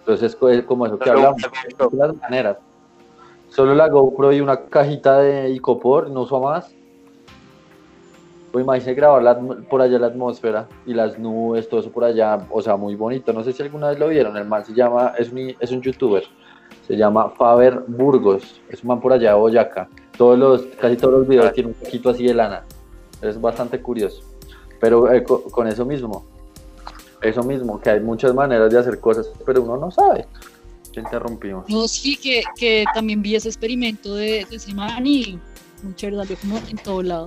Entonces 0.00 0.32
es 0.32 0.36
co- 0.36 0.50
es 0.50 0.62
como 0.64 0.84
eso 0.86 0.98
que 0.98 1.08
hablamos, 1.08 1.40
de 1.90 1.96
las 1.96 2.16
maneras. 2.16 2.58
Solo 3.54 3.74
la 3.74 3.88
GoPro 3.88 4.32
y 4.32 4.40
una 4.40 4.56
cajita 4.56 5.18
de 5.18 5.50
Icopor, 5.50 6.10
no 6.10 6.22
usó 6.22 6.40
más. 6.40 6.74
O 8.52 8.60
imagínese 8.60 8.94
grabar 8.94 9.22
la 9.22 9.38
por 9.38 9.80
allá 9.80 9.98
la 9.98 10.08
atmósfera 10.08 10.68
y 10.86 10.94
las 10.94 11.18
nubes, 11.18 11.68
todo 11.68 11.80
eso 11.80 11.90
por 11.90 12.04
allá, 12.04 12.38
o 12.50 12.62
sea, 12.62 12.76
muy 12.76 12.94
bonito. 12.94 13.32
No 13.32 13.42
sé 13.42 13.52
si 13.52 13.62
alguna 13.62 13.90
vez 13.90 13.98
lo 13.98 14.08
vieron, 14.08 14.36
el 14.36 14.44
man 14.44 14.64
se 14.64 14.72
llama, 14.74 15.12
es 15.18 15.30
un, 15.32 15.54
es 15.58 15.70
un 15.72 15.82
youtuber, 15.82 16.22
se 16.86 16.96
llama 16.96 17.30
Faber 17.30 17.82
Burgos, 17.88 18.60
es 18.68 18.82
un 18.82 18.88
man 18.88 19.00
por 19.00 19.12
allá 19.12 19.30
de 19.30 19.38
Boyacá. 19.38 19.88
Todos 20.16 20.38
los, 20.38 20.62
casi 20.80 20.96
todos 20.96 21.14
los 21.14 21.28
videos 21.28 21.52
tienen 21.52 21.74
un 21.76 21.84
poquito 21.84 22.10
así 22.10 22.24
de 22.26 22.34
lana, 22.34 22.62
es 23.22 23.40
bastante 23.40 23.80
curioso. 23.80 24.22
Pero 24.80 25.10
eh, 25.12 25.24
co- 25.24 25.42
con 25.50 25.66
eso 25.66 25.84
mismo, 25.84 26.24
eso 27.22 27.42
mismo, 27.42 27.80
que 27.80 27.90
hay 27.90 28.00
muchas 28.00 28.32
maneras 28.34 28.72
de 28.72 28.78
hacer 28.78 29.00
cosas, 29.00 29.30
pero 29.44 29.62
uno 29.62 29.76
no 29.76 29.90
sabe. 29.90 30.26
Te 30.94 31.00
interrumpimos. 31.00 31.68
No, 31.68 31.88
sí, 31.88 32.16
que, 32.16 32.44
que 32.56 32.84
también 32.94 33.20
vi 33.20 33.34
ese 33.34 33.48
experimento 33.48 34.14
de, 34.14 34.46
de 34.48 34.56
ese 34.56 34.72
man 34.72 35.04
y 35.04 35.40
muy 35.82 35.94
chévere, 35.96 36.18
salió 36.18 36.36
como 36.36 36.58
en 36.58 36.76
todo 36.78 37.02
lado. 37.02 37.26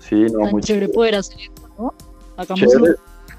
Sí, 0.00 0.26
no, 0.32 0.40
Tan 0.40 0.50
muy 0.50 0.62
chévere 0.62 0.88
poder 0.88 1.14
hacer 1.14 1.38
esto, 1.40 1.70
¿no? 1.78 1.94
Chévere, 2.54 2.94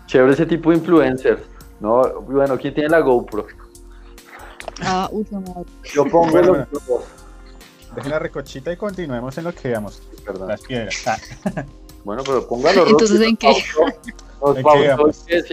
chévere 0.06 0.34
ese 0.34 0.46
tipo 0.46 0.72
de 0.72 0.78
influencers. 0.78 1.42
No, 1.80 2.22
bueno, 2.22 2.58
¿quién 2.58 2.74
tiene 2.74 2.90
la 2.90 3.02
GoPro? 3.02 3.48
Ah, 4.82 5.10
uy, 5.12 5.26
madre. 5.32 5.66
Yo 5.94 6.06
pongo 6.06 6.32
Bueno, 6.32 6.66
los 6.72 6.88
dos. 6.88 7.04
Dejen 7.96 8.12
la 8.12 8.20
recochita 8.20 8.72
y 8.72 8.78
continuemos 8.78 9.38
en 9.38 9.44
lo 9.44 9.54
que 9.54 9.70
íbamos. 9.70 10.02
Perdón. 10.26 10.48
Las 10.48 10.62
piedras. 10.62 11.04
Ah, 11.06 11.66
Bueno, 12.04 12.24
pero 12.24 12.48
póngalo. 12.48 12.88
Entonces, 12.88 13.20
¿en 13.20 13.36
qué? 13.36 13.52
Nos 14.42 14.58
¿En 14.58 14.64
qué 14.64 15.36
es 15.36 15.46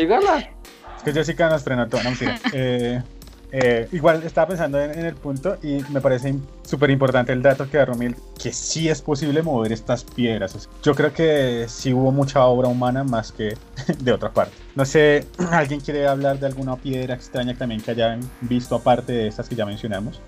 que 1.04 1.12
Jessica 1.12 1.50
nos 1.50 1.62
frenó 1.64 1.88
todo. 1.88 2.02
No, 2.02 2.10
mentira. 2.10 2.40
Eh, 2.52 3.02
eh, 3.56 3.88
igual 3.92 4.20
estaba 4.24 4.48
pensando 4.48 4.80
en, 4.80 4.90
en 4.98 5.06
el 5.06 5.14
punto 5.14 5.56
y 5.62 5.78
me 5.90 6.00
parece 6.00 6.34
súper 6.64 6.90
importante 6.90 7.32
el 7.32 7.40
dato 7.40 7.70
que 7.70 7.76
da 7.76 7.84
Romil, 7.84 8.16
que 8.42 8.52
sí 8.52 8.88
es 8.88 9.00
posible 9.00 9.42
mover 9.44 9.70
estas 9.70 10.02
piedras. 10.02 10.56
O 10.56 10.58
sea, 10.58 10.72
yo 10.82 10.92
creo 10.96 11.12
que 11.12 11.66
sí 11.68 11.94
hubo 11.94 12.10
mucha 12.10 12.44
obra 12.46 12.66
humana 12.66 13.04
más 13.04 13.30
que 13.30 13.56
de 14.00 14.12
otra 14.12 14.32
parte. 14.32 14.54
No 14.74 14.84
sé, 14.84 15.24
¿alguien 15.52 15.80
quiere 15.80 16.08
hablar 16.08 16.40
de 16.40 16.46
alguna 16.46 16.74
piedra 16.74 17.14
extraña 17.14 17.56
también 17.56 17.80
que 17.80 17.92
hayan 17.92 18.20
visto 18.40 18.74
aparte 18.74 19.12
de 19.12 19.28
estas 19.28 19.48
que 19.48 19.54
ya 19.54 19.64
mencionamos? 19.64 20.20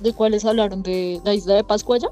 ¿De 0.00 0.12
cuáles 0.12 0.44
hablaron? 0.44 0.82
¿De 0.82 1.20
la 1.24 1.34
isla 1.34 1.54
de 1.54 1.64
Pascua 1.64 1.98
ya? 1.98 2.08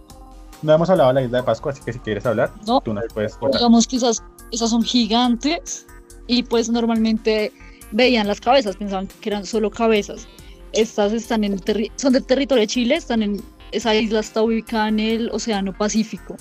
No 0.63 0.73
hemos 0.73 0.89
hablado 0.91 1.09
de 1.09 1.15
la 1.15 1.23
isla 1.23 1.39
de 1.39 1.45
Pascua, 1.45 1.73
así 1.73 1.83
que 1.83 1.93
si 1.93 1.99
quieres 1.99 2.25
hablar, 2.27 2.53
No. 2.67 2.81
tú 2.81 2.93
nos 2.95 3.05
puedes 3.13 3.35
contar. 3.37 3.59
Digamos 3.61 3.87
que 3.89 3.97
esas, 3.97 4.23
esas 4.53 4.71
son 4.71 4.83
gigantes 4.83 5.87
y 6.29 6.45
pues 6.45 6.69
normalmente 6.69 7.53
veían 7.93 8.27
las 8.27 8.41
cabezas, 8.41 8.77
pensaban 8.77 9.09
que 9.21 9.29
eran 9.29 9.47
solo 9.47 9.71
cabezas. 9.71 10.27
Estas 10.73 11.13
están 11.13 11.45
en 11.45 11.61
son 11.97 12.13
del 12.13 12.25
territorio 12.25 12.63
de 12.63 12.67
Chile, 12.67 12.97
están 12.97 13.23
en 13.23 13.43
esa 13.73 13.95
isla 13.95 14.21
está 14.21 14.43
ubicada 14.43 14.89
en 14.89 15.01
el 15.01 15.31
Océano 15.31 15.73
Pacífico 15.73 16.37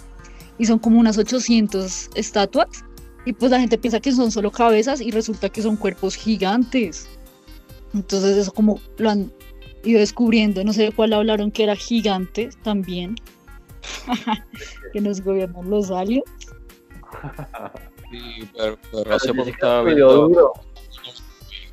y 0.58 0.66
son 0.66 0.80
como 0.80 1.00
unas 1.00 1.18
800 1.18 2.12
estatuas 2.16 2.68
y 3.26 3.34
pues 3.34 3.52
la 3.52 3.60
gente 3.60 3.78
piensa 3.78 4.00
que 4.00 4.12
son 4.12 4.32
solo 4.32 4.52
cabezas 4.52 5.02
y 5.02 5.12
resulta 5.12 5.50
que 5.50 5.62
son 5.62 5.78
cuerpos 5.78 6.16
gigantes. 6.16 7.08
Entonces 7.94 8.38
eso 8.38 8.52
como 8.52 8.80
lo 8.98 9.10
han 9.10 9.32
ido 9.84 10.00
descubriendo, 10.00 10.64
no 10.64 10.74
sé 10.74 10.84
de 10.84 10.92
cuál 10.92 11.14
hablaron 11.14 11.52
que 11.52 11.64
era 11.64 11.76
gigante 11.76 12.50
también. 12.64 13.16
que 14.94 15.02
nos 15.02 15.22
gobiernan 15.22 15.70
los 15.70 15.90
aliens. 15.90 16.26
Sí, 18.12 18.46
pero, 18.58 18.78
pero 18.92 19.16
hace 19.16 19.34
poco 19.34 19.50
estaba 19.50 19.84
viendo 19.84 20.28
duro. 20.28 20.52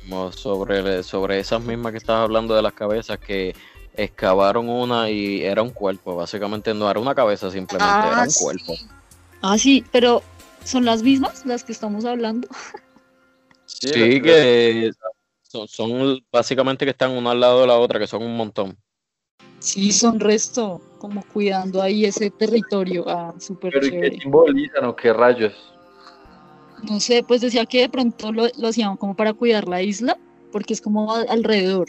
Mismo 0.09 0.31
sobre, 0.31 1.03
sobre 1.03 1.39
esas 1.39 1.61
mismas 1.61 1.91
que 1.91 1.99
estabas 1.99 2.23
hablando 2.23 2.55
de 2.55 2.63
las 2.63 2.73
cabezas 2.73 3.19
que 3.19 3.55
excavaron 3.93 4.67
una 4.67 5.09
y 5.09 5.43
era 5.43 5.61
un 5.61 5.69
cuerpo, 5.69 6.15
básicamente 6.15 6.73
no 6.73 6.89
era 6.89 6.99
una 6.99 7.13
cabeza 7.13 7.51
simplemente, 7.51 8.07
era 8.07 8.23
un 8.23 8.31
sí. 8.31 8.43
cuerpo. 8.43 8.73
Ah, 9.41 9.57
sí, 9.57 9.85
pero 9.91 10.23
¿son 10.63 10.85
las 10.85 11.03
mismas 11.03 11.45
las 11.45 11.63
que 11.63 11.71
estamos 11.73 12.05
hablando? 12.05 12.47
Sí, 13.65 14.19
que 14.21 14.91
son, 15.43 15.67
son 15.67 16.19
básicamente 16.31 16.85
que 16.85 16.91
están 16.91 17.11
una 17.11 17.31
al 17.31 17.39
lado 17.39 17.61
de 17.61 17.67
la 17.67 17.77
otra, 17.77 17.99
que 17.99 18.07
son 18.07 18.23
un 18.23 18.35
montón. 18.35 18.77
Sí, 19.59 19.91
son 19.91 20.19
resto, 20.19 20.81
como 20.97 21.23
cuidando 21.23 21.81
ahí 21.81 22.05
ese 22.05 22.31
territorio. 22.31 23.03
Ah, 23.07 23.33
súper 23.39 23.73
Pero 23.73 23.85
¿y 23.85 23.89
qué 23.91 23.95
chévere. 23.95 24.21
simbolizan 24.21 24.85
o 24.85 24.95
qué 24.95 25.13
rayos? 25.13 25.53
No 26.83 26.99
sé, 26.99 27.23
pues 27.27 27.41
decía 27.41 27.65
que 27.65 27.81
de 27.81 27.89
pronto 27.89 28.31
lo, 28.31 28.47
lo 28.57 28.67
hacían 28.67 28.95
como 28.97 29.15
para 29.15 29.33
cuidar 29.33 29.67
la 29.67 29.81
isla, 29.81 30.17
porque 30.51 30.73
es 30.73 30.81
como 30.81 31.13
a- 31.13 31.21
alrededor, 31.29 31.87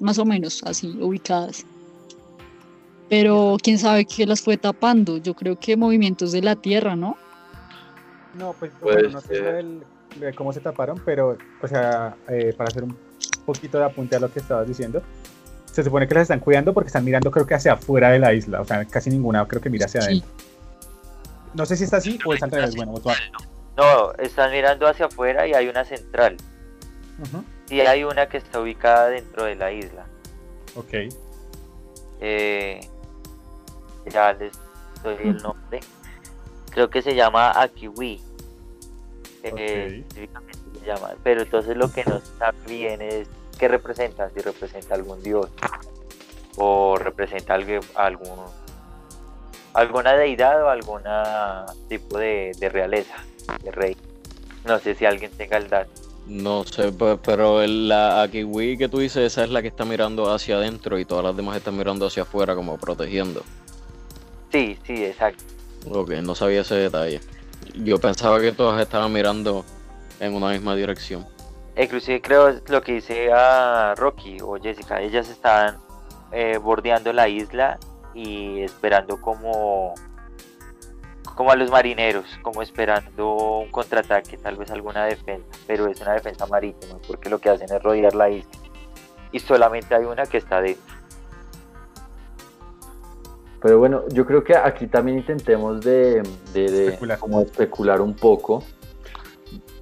más 0.00 0.18
o 0.18 0.24
menos 0.24 0.62
así, 0.64 0.88
ubicadas. 1.00 1.64
Pero 3.08 3.56
quién 3.62 3.78
sabe 3.78 4.04
qué 4.04 4.26
las 4.26 4.40
fue 4.40 4.56
tapando. 4.56 5.16
Yo 5.18 5.34
creo 5.34 5.58
que 5.58 5.76
movimientos 5.76 6.32
de 6.32 6.42
la 6.42 6.56
tierra, 6.56 6.96
¿no? 6.96 7.16
No, 8.34 8.52
pues 8.58 8.72
bueno, 8.80 9.08
no 9.10 9.20
sé 9.20 9.40
del- 9.40 9.82
de 10.20 10.32
cómo 10.34 10.52
se 10.52 10.60
taparon, 10.60 11.00
pero, 11.04 11.38
o 11.62 11.68
sea, 11.68 12.16
eh, 12.28 12.52
para 12.56 12.68
hacer 12.68 12.84
un 12.84 12.96
poquito 13.46 13.78
de 13.78 13.84
apunte 13.84 14.16
a 14.16 14.20
lo 14.20 14.30
que 14.30 14.40
estabas 14.40 14.66
diciendo, 14.66 15.02
se 15.70 15.82
supone 15.84 16.08
que 16.08 16.14
las 16.14 16.22
están 16.22 16.40
cuidando 16.40 16.72
porque 16.74 16.88
están 16.88 17.04
mirando 17.04 17.30
creo 17.30 17.46
que 17.46 17.54
hacia 17.54 17.74
afuera 17.74 18.10
de 18.10 18.18
la 18.18 18.32
isla, 18.34 18.60
o 18.60 18.64
sea, 18.64 18.84
casi 18.86 19.10
ninguna 19.10 19.46
creo 19.46 19.60
que 19.62 19.70
mira 19.70 19.86
hacia 19.86 20.00
Sí. 20.02 20.06
adentro. 20.08 20.30
No 21.54 21.64
sé 21.66 21.76
si 21.76 21.84
está 21.84 21.98
así 21.98 22.18
o 22.24 22.34
es 22.34 22.42
al 22.42 22.50
revés, 22.50 22.74
bueno, 22.76 22.92
o 22.94 23.00
tú- 23.00 23.10
No, 23.76 24.12
están 24.14 24.50
mirando 24.52 24.86
hacia 24.86 25.06
afuera 25.06 25.46
y 25.46 25.52
hay 25.54 25.68
una 25.68 25.84
central. 25.84 26.36
Sí 27.68 27.80
hay 27.80 28.04
una 28.04 28.28
que 28.28 28.36
está 28.38 28.60
ubicada 28.60 29.08
dentro 29.08 29.44
de 29.44 29.54
la 29.56 29.72
isla. 29.72 30.06
Ok, 30.74 30.94
Eh, 32.20 32.80
ya 34.06 34.32
les 34.32 34.52
doy 35.02 35.16
el 35.20 35.36
nombre. 35.42 35.80
Creo 36.70 36.88
que 36.88 37.02
se 37.02 37.14
llama 37.14 37.50
Akiwi. 37.60 38.20
Eh, 39.42 39.50
Ok. 39.52 39.58
específicamente 39.60 40.58
se 40.80 40.86
llama. 40.86 41.14
Pero 41.22 41.42
entonces 41.42 41.76
lo 41.76 41.90
que 41.92 42.04
no 42.04 42.20
sabe 42.38 42.56
bien 42.66 43.02
es 43.02 43.28
qué 43.58 43.68
representa, 43.68 44.30
si 44.30 44.40
representa 44.40 44.94
algún 44.94 45.22
dios 45.22 45.50
o 46.56 46.96
representa 46.98 47.54
algo, 47.54 47.80
algún 47.94 48.38
alguna 49.74 50.14
deidad 50.14 50.62
o 50.62 50.68
alguna 50.70 51.66
tipo 51.88 52.16
de, 52.18 52.52
de 52.58 52.68
realeza, 52.70 53.14
de 53.62 53.70
rey. 53.70 53.96
No 54.64 54.78
sé 54.78 54.94
si 54.94 55.04
alguien 55.04 55.30
tenga 55.32 55.56
el 55.58 55.68
dato. 55.68 55.90
No 56.26 56.64
sé, 56.64 56.90
pe- 56.90 57.18
pero 57.22 57.62
el- 57.62 57.88
la 57.88 58.22
Akiwi 58.22 58.76
que 58.76 58.88
tú 58.88 58.98
dices, 58.98 59.22
esa 59.32 59.44
es 59.44 59.50
la 59.50 59.62
que 59.62 59.68
está 59.68 59.84
mirando 59.84 60.32
hacia 60.32 60.56
adentro 60.56 60.98
y 60.98 61.04
todas 61.04 61.24
las 61.24 61.36
demás 61.36 61.56
están 61.56 61.76
mirando 61.76 62.06
hacia 62.06 62.24
afuera 62.24 62.54
como 62.56 62.76
protegiendo. 62.78 63.42
Sí, 64.50 64.76
sí, 64.84 65.04
exacto. 65.04 65.44
Ok, 65.88 66.10
no 66.22 66.34
sabía 66.34 66.62
ese 66.62 66.74
detalle. 66.74 67.20
Yo 67.74 67.98
pensaba 67.98 68.40
que 68.40 68.52
todas 68.52 68.80
estaban 68.82 69.12
mirando 69.12 69.64
en 70.18 70.34
una 70.34 70.48
misma 70.50 70.74
dirección. 70.74 71.24
Inclusive 71.76 72.20
creo 72.22 72.60
lo 72.68 72.80
que 72.82 72.92
dice 72.94 73.30
a 73.32 73.94
Rocky 73.96 74.38
o 74.42 74.56
Jessica, 74.60 75.00
ellas 75.00 75.28
estaban 75.28 75.76
eh, 76.32 76.58
bordeando 76.58 77.12
la 77.12 77.28
isla 77.28 77.78
y 78.14 78.62
esperando 78.62 79.20
como 79.20 79.94
como 81.36 81.52
a 81.52 81.56
los 81.56 81.70
marineros, 81.70 82.24
como 82.42 82.62
esperando 82.62 83.34
un 83.60 83.70
contraataque, 83.70 84.36
tal 84.38 84.56
vez 84.56 84.70
alguna 84.72 85.04
defensa, 85.04 85.46
pero 85.68 85.86
es 85.86 86.00
una 86.00 86.14
defensa 86.14 86.46
marítima 86.46 86.98
porque 87.06 87.30
lo 87.30 87.38
que 87.38 87.50
hacen 87.50 87.68
es 87.72 87.80
rodear 87.82 88.14
la 88.16 88.28
isla 88.30 88.50
y 89.30 89.38
solamente 89.38 89.94
hay 89.94 90.04
una 90.04 90.24
que 90.26 90.38
está 90.38 90.60
dentro. 90.60 90.82
Pero 93.60 93.78
bueno, 93.78 94.02
yo 94.10 94.24
creo 94.26 94.44
que 94.44 94.56
aquí 94.56 94.86
también 94.86 95.18
intentemos 95.18 95.80
de, 95.80 96.22
de- 96.52 96.70
de 96.70 96.84
Especular. 96.88 97.18
como 97.18 97.40
especular 97.40 98.00
un 98.00 98.14
poco, 98.14 98.62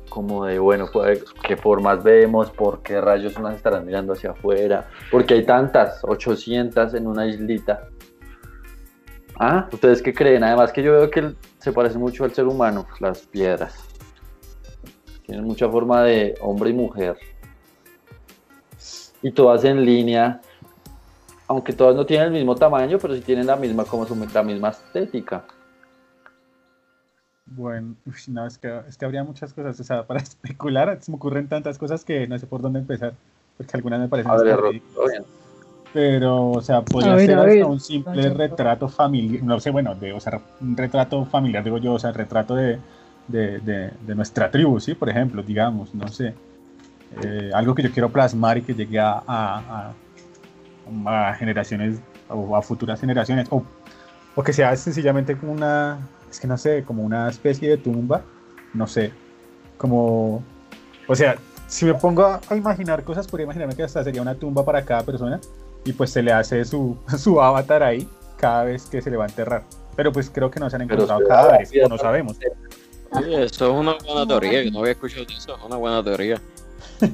como 0.08 0.46
de, 0.46 0.58
bueno, 0.58 0.86
pues, 0.92 1.24
qué 1.42 1.56
formas 1.56 2.02
vemos, 2.02 2.50
por 2.50 2.82
qué 2.82 3.00
rayos 3.00 3.36
unas 3.36 3.56
estarán 3.56 3.84
mirando 3.84 4.12
hacia 4.12 4.30
afuera, 4.30 4.88
porque 5.10 5.34
hay 5.34 5.44
tantas, 5.44 6.00
800 6.04 6.94
en 6.94 7.06
una 7.06 7.26
islita. 7.26 7.88
Ah, 9.38 9.68
¿ustedes 9.72 10.00
qué 10.00 10.14
creen? 10.14 10.44
Además 10.44 10.72
que 10.72 10.82
yo 10.82 10.92
veo 10.92 11.10
que 11.10 11.34
se 11.58 11.72
parece 11.72 11.98
mucho 11.98 12.24
al 12.24 12.32
ser 12.32 12.46
humano, 12.46 12.86
las 13.00 13.22
piedras. 13.22 13.74
Tienen 15.26 15.44
mucha 15.44 15.68
forma 15.68 16.02
de 16.02 16.34
hombre 16.40 16.70
y 16.70 16.74
mujer. 16.74 17.16
Y 19.22 19.32
todas 19.32 19.64
en 19.64 19.84
línea. 19.84 20.40
aunque 21.46 21.72
todas 21.72 21.94
no 21.94 22.06
tienen 22.06 22.28
el 22.28 22.32
mismo 22.32 22.54
tamaño, 22.54 22.98
pero 22.98 23.14
sí 23.14 23.20
tienen 23.20 23.46
la 23.46 23.56
misma, 23.56 23.84
como 23.84 24.06
su, 24.06 24.14
la 24.32 24.42
misma 24.42 24.70
estética. 24.70 25.44
Bueno, 27.46 27.94
no, 28.28 28.46
es 28.46 28.56
que, 28.56 28.80
es 28.88 28.96
que 28.96 29.04
habría 29.04 29.22
muchas 29.22 29.52
cosas, 29.52 29.78
o 29.78 29.84
sea, 29.84 30.06
para 30.06 30.20
especular 30.22 30.96
se 31.00 31.10
me 31.10 31.16
ocurren 31.16 31.48
tantas 31.48 31.78
cosas 31.78 32.04
que 32.04 32.26
no 32.26 32.38
sé 32.38 32.46
por 32.46 32.62
dónde 32.62 32.78
empezar, 32.80 33.14
porque 33.56 33.76
algunas 33.76 34.00
me 34.00 34.08
parecen 34.08 34.32
A 34.32 34.36
ver, 34.36 34.60
Pero, 35.94 36.50
o 36.50 36.60
sea, 36.60 36.82
podría 36.82 37.12
ver, 37.14 37.26
ser 37.26 37.38
hasta 37.38 37.66
un 37.66 37.78
simple 37.80 38.28
retrato 38.36 38.88
familiar, 38.88 39.42
no 39.44 39.60
sé, 39.60 39.70
bueno, 39.70 39.94
de, 39.94 40.12
o 40.12 40.18
sea, 40.18 40.40
un 40.60 40.76
retrato 40.76 41.24
familiar, 41.24 41.62
digo 41.62 41.78
yo, 41.78 41.92
o 41.94 41.98
sea, 42.00 42.10
retrato 42.10 42.56
de, 42.56 42.80
de, 43.28 43.60
de- 43.60 43.90
de 44.04 44.14
nuestra 44.16 44.50
tribu, 44.50 44.80
¿sí? 44.80 44.94
Por 44.94 45.08
ejemplo, 45.08 45.40
digamos, 45.44 45.94
no 45.94 46.08
sé, 46.08 46.34
eh, 47.22 47.50
algo 47.54 47.76
que 47.76 47.84
yo 47.84 47.92
quiero 47.92 48.08
plasmar 48.10 48.58
y 48.58 48.62
que 48.62 48.74
llegue 48.74 48.98
a, 48.98 49.22
a, 49.24 49.92
a- 51.06 51.30
a 51.30 51.34
generaciones 51.34 52.00
o 52.28 52.56
a 52.56 52.60
futuras 52.62 53.00
generaciones, 53.00 53.46
o, 53.50 53.62
o 54.34 54.42
que 54.42 54.52
sea 54.52 54.74
sencillamente 54.76 55.36
como 55.38 55.52
una, 55.52 55.98
es 56.28 56.40
que 56.40 56.48
no 56.48 56.58
sé, 56.58 56.82
como 56.82 57.04
una 57.04 57.28
especie 57.28 57.70
de 57.70 57.76
tumba, 57.76 58.22
no 58.72 58.88
sé, 58.88 59.12
como, 59.78 60.42
o 61.06 61.14
sea, 61.14 61.36
si 61.68 61.84
me 61.84 61.94
pongo 61.94 62.24
a 62.48 62.56
imaginar 62.56 63.04
cosas, 63.04 63.28
podría 63.28 63.44
imaginarme 63.44 63.76
que 63.76 63.84
hasta 63.84 64.02
sería 64.02 64.20
una 64.22 64.34
tumba 64.34 64.64
para 64.64 64.84
cada 64.84 65.02
persona 65.04 65.40
y 65.84 65.92
pues 65.92 66.10
se 66.10 66.22
le 66.22 66.32
hace 66.32 66.64
su, 66.64 66.96
su 67.18 67.40
avatar 67.40 67.82
ahí 67.82 68.08
cada 68.36 68.64
vez 68.64 68.86
que 68.86 69.00
se 69.02 69.10
le 69.10 69.16
va 69.16 69.24
a 69.24 69.28
enterrar. 69.28 69.64
Pero 69.96 70.12
pues 70.12 70.28
creo 70.30 70.50
que 70.50 70.58
no 70.60 70.68
se 70.68 70.76
han 70.76 70.82
Pero 70.88 70.94
encontrado 71.04 71.20
se- 71.22 71.28
cadáveres, 71.28 71.70
o 71.84 71.88
no 71.88 71.98
sabemos. 71.98 72.36
Sí, 72.36 73.34
eso 73.34 73.66
es 73.70 73.80
una 73.80 73.94
buena 74.04 74.26
teoría, 74.26 74.62
que 74.64 74.70
no 74.72 74.80
había 74.80 74.92
escuchado 74.92 75.22
eso, 75.22 75.56
es 75.56 75.62
una 75.64 75.76
buena 75.76 76.02
teoría. 76.02 76.40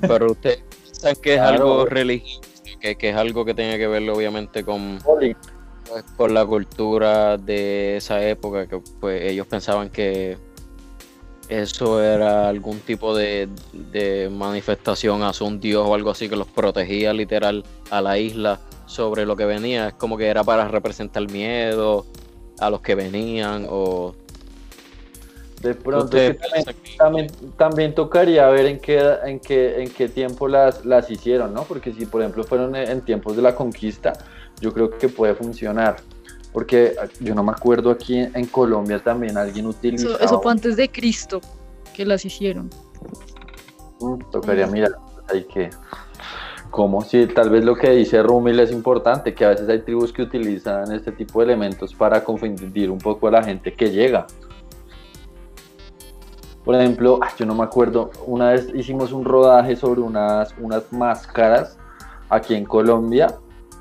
Pero 0.01 0.27
usted 0.33 0.61
piensa 0.83 1.15
que 1.15 1.35
es 1.35 1.41
algo 1.41 1.85
religioso, 1.85 2.41
que, 2.81 2.97
que 2.97 3.11
es 3.11 3.17
algo 3.17 3.45
que 3.45 3.53
tiene 3.55 3.77
que 3.77 3.87
ver 3.87 4.09
obviamente 4.09 4.65
con, 4.65 4.99
pues, 5.05 5.37
con 6.17 6.33
la 6.33 6.47
cultura 6.47 7.37
de 7.37 7.99
esa 7.99 8.23
época, 8.27 8.67
que 8.67 8.81
pues 8.99 9.21
ellos 9.23 9.47
pensaban 9.47 9.91
que 9.91 10.39
eso 11.51 12.03
era 12.03 12.49
algún 12.49 12.79
tipo 12.79 13.15
de, 13.15 13.49
de 13.73 14.31
manifestación 14.31 15.23
hacia 15.25 15.47
un 15.47 15.61
dios 15.61 15.85
o 15.87 15.95
algo 15.95 16.11
así 16.11 16.29
que 16.29 16.37
los 16.37 16.47
protegía 16.47 17.13
literal 17.13 17.65
a 17.91 18.01
la 18.01 18.19
isla 18.19 18.61
sobre 18.87 19.27
lo 19.27 19.35
que 19.35 19.45
venía. 19.45 19.89
Es 19.89 19.95
como 19.95 20.17
que 20.17 20.29
era 20.29 20.45
para 20.45 20.69
representar 20.69 21.29
miedo 21.29 22.07
a 22.61 22.71
los 22.71 22.81
que 22.81 22.95
venían 22.95 23.67
o... 23.69 24.15
De 25.61 25.75
pronto 25.75 26.05
¿Usted 26.05 26.39
es 26.55 26.67
que 26.67 26.97
también, 26.97 27.27
también, 27.59 27.95
tocaría 27.95 28.49
ver 28.49 28.65
en 28.65 28.81
qué, 28.81 28.99
en 29.25 29.41
qué, 29.41 29.83
en 29.83 29.91
qué 29.91 30.09
tiempo 30.09 30.49
las, 30.49 30.87
las 30.87 31.11
hicieron, 31.11 31.53
¿no? 31.53 31.65
Porque 31.65 31.93
si 31.93 32.07
por 32.07 32.23
ejemplo 32.23 32.45
fueron 32.45 32.75
en 32.75 33.03
tiempos 33.03 33.37
de 33.37 33.43
la 33.43 33.55
conquista, 33.55 34.15
yo 34.61 34.73
creo 34.73 34.97
que 34.97 35.09
puede 35.09 35.35
funcionar. 35.35 35.97
Porque 36.53 36.95
yo 37.21 37.35
no 37.35 37.45
me 37.45 37.53
acuerdo 37.53 37.91
aquí 37.91 38.19
en, 38.19 38.47
Colombia 38.47 38.99
también 38.99 39.39
alguien 39.39 39.67
utilizaba. 39.67 40.17
Eso, 40.17 40.25
eso 40.25 40.43
fue 40.43 40.53
antes 40.53 40.77
de 40.77 40.91
Cristo 40.91 41.41
que 41.95 42.05
las 42.05 42.25
hicieron. 42.25 42.71
Mm, 44.01 44.19
tocaría 44.31 44.67
mirar 44.67 44.93
ahí 45.29 45.45
que 45.45 45.71
como 46.71 47.03
si 47.03 47.27
tal 47.27 47.51
vez 47.51 47.65
lo 47.65 47.75
que 47.75 47.91
dice 47.91 48.23
Rumil 48.23 48.61
es 48.61 48.71
importante, 48.71 49.35
que 49.35 49.45
a 49.45 49.49
veces 49.49 49.69
hay 49.69 49.81
tribus 49.81 50.13
que 50.13 50.23
utilizan 50.23 50.93
este 50.93 51.13
tipo 51.13 51.41
de 51.41 51.47
elementos 51.47 51.95
para 51.95 52.23
confundir 52.23 52.91
un 52.91 52.99
poco 52.99 53.29
a 53.29 53.33
la 53.33 53.43
gente 53.43 53.75
que 53.75 53.91
llega. 53.91 54.27
Por 56.65 56.77
ejemplo, 56.77 57.19
yo 57.37 57.47
no 57.47 57.55
me 57.55 57.65
acuerdo, 57.65 58.11
una 58.27 58.51
vez 58.51 58.69
hicimos 58.75 59.13
un 59.13 59.25
rodaje 59.25 59.75
sobre 59.75 60.01
unas, 60.01 60.55
unas 60.59 60.93
máscaras 60.93 61.77
aquí 62.29 62.55
en 62.55 62.65
Colombia 62.65 63.35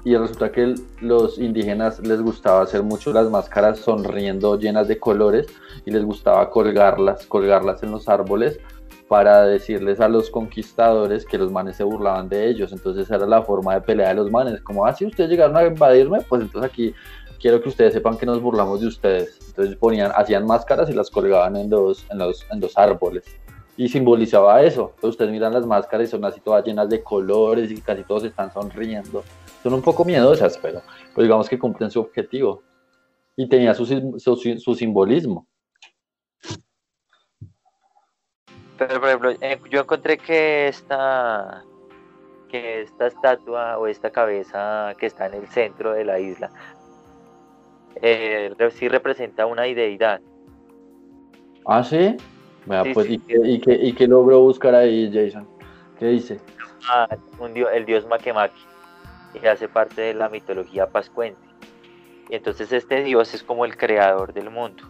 y 0.03 0.15
resulta 0.15 0.51
que 0.51 0.75
los 1.01 1.37
indígenas 1.37 1.99
les 1.99 2.21
gustaba 2.21 2.61
hacer 2.61 2.83
mucho 2.83 3.11
las 3.11 3.29
máscaras 3.29 3.79
sonriendo 3.79 4.57
llenas 4.57 4.87
de 4.87 4.97
colores 4.97 5.47
y 5.85 5.91
les 5.91 6.03
gustaba 6.03 6.49
colgarlas, 6.49 7.25
colgarlas 7.25 7.83
en 7.83 7.91
los 7.91 8.07
árboles 8.07 8.59
para 9.09 9.43
decirles 9.43 9.99
a 9.99 10.07
los 10.07 10.29
conquistadores 10.29 11.25
que 11.25 11.37
los 11.37 11.51
manes 11.51 11.75
se 11.75 11.83
burlaban 11.83 12.29
de 12.29 12.47
ellos. 12.47 12.71
Entonces 12.71 13.09
era 13.09 13.25
la 13.25 13.41
forma 13.41 13.73
de 13.73 13.81
pelea 13.81 14.09
de 14.09 14.15
los 14.15 14.31
manes, 14.31 14.61
como, 14.61 14.85
ah, 14.85 14.93
si 14.93 15.05
ustedes 15.05 15.31
llegaron 15.31 15.57
a 15.57 15.65
invadirme, 15.65 16.21
pues 16.21 16.43
entonces 16.43 16.71
aquí 16.71 16.93
quiero 17.39 17.61
que 17.61 17.69
ustedes 17.69 17.93
sepan 17.93 18.17
que 18.17 18.25
nos 18.25 18.41
burlamos 18.41 18.81
de 18.81 18.87
ustedes. 18.87 19.37
Entonces 19.47 19.75
ponían, 19.75 20.11
hacían 20.15 20.45
máscaras 20.45 20.89
y 20.89 20.93
las 20.93 21.09
colgaban 21.09 21.55
en 21.55 21.69
los, 21.69 22.05
en 22.11 22.19
los, 22.19 22.45
en 22.51 22.59
los 22.61 22.77
árboles. 22.77 23.25
Y 23.75 23.89
simbolizaba 23.89 24.61
eso. 24.61 24.91
Entonces 24.95 25.11
ustedes 25.11 25.31
miran 25.31 25.53
las 25.53 25.65
máscaras 25.65 26.07
y 26.07 26.11
son 26.11 26.23
así 26.25 26.39
todas 26.39 26.63
llenas 26.63 26.89
de 26.89 27.01
colores 27.01 27.71
y 27.71 27.81
casi 27.81 28.03
todos 28.03 28.23
están 28.25 28.53
sonriendo. 28.53 29.23
Son 29.63 29.73
un 29.73 29.81
poco 29.81 30.05
miedosas, 30.05 30.57
pero, 30.57 30.81
pero 31.13 31.23
digamos 31.23 31.49
que 31.49 31.59
cumplen 31.59 31.91
su 31.91 31.99
objetivo. 31.99 32.63
Y 33.35 33.47
tenía 33.47 33.73
su, 33.73 33.85
su, 33.85 34.35
su 34.35 34.75
simbolismo. 34.75 35.47
Pero, 38.77 38.99
por 38.99 39.09
ejemplo, 39.09 39.31
eh, 39.41 39.59
yo 39.69 39.81
encontré 39.81 40.17
que 40.17 40.69
esta, 40.69 41.63
que 42.49 42.81
esta 42.81 43.07
estatua 43.07 43.77
o 43.77 43.87
esta 43.87 44.09
cabeza 44.09 44.93
que 44.97 45.05
está 45.05 45.27
en 45.27 45.33
el 45.35 45.47
centro 45.47 45.93
de 45.93 46.05
la 46.05 46.19
isla 46.19 46.49
eh, 48.01 48.53
sí 48.71 48.87
representa 48.87 49.45
una 49.45 49.63
deidad. 49.63 50.21
¿Ah, 51.65 51.83
sí? 51.83 52.15
Pues, 52.93 53.07
sí, 53.07 53.13
¿y, 53.13 53.19
qué, 53.19 53.35
y, 53.43 53.59
qué, 53.59 53.73
¿y 53.73 53.93
qué 53.93 54.07
logró 54.07 54.39
buscar 54.41 54.75
ahí, 54.75 55.11
Jason? 55.13 55.47
¿Qué 55.97 56.05
dice? 56.07 56.39
Ah, 56.89 57.07
un 57.39 57.53
dio- 57.53 57.69
el 57.69 57.85
dios 57.85 58.05
Makemaki, 58.07 58.61
y 59.33 59.45
hace 59.45 59.67
parte 59.67 60.01
de 60.01 60.13
la 60.13 60.29
mitología 60.29 60.87
pascuente. 60.87 61.41
Y 62.29 62.35
entonces 62.35 62.71
este 62.71 63.03
dios 63.03 63.33
es 63.33 63.43
como 63.43 63.65
el 63.65 63.75
creador 63.77 64.33
del 64.33 64.49
mundo. 64.49 64.83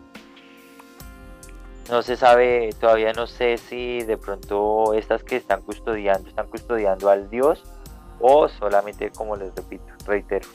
No 1.89 2.03
se 2.03 2.17
sabe, 2.17 2.69
todavía 2.79 3.13
no 3.13 3.25
sé 3.25 3.57
si 3.57 4.03
de 4.03 4.17
pronto 4.17 4.93
estas 4.93 5.23
que 5.23 5.35
están 5.37 5.61
custodiando, 5.61 6.29
están 6.29 6.47
custodiando 6.47 7.09
al 7.09 7.29
dios 7.29 7.63
o 8.19 8.47
solamente, 8.47 9.09
como 9.11 9.35
les 9.35 9.55
repito, 9.55 9.85
reitero, 10.05 10.47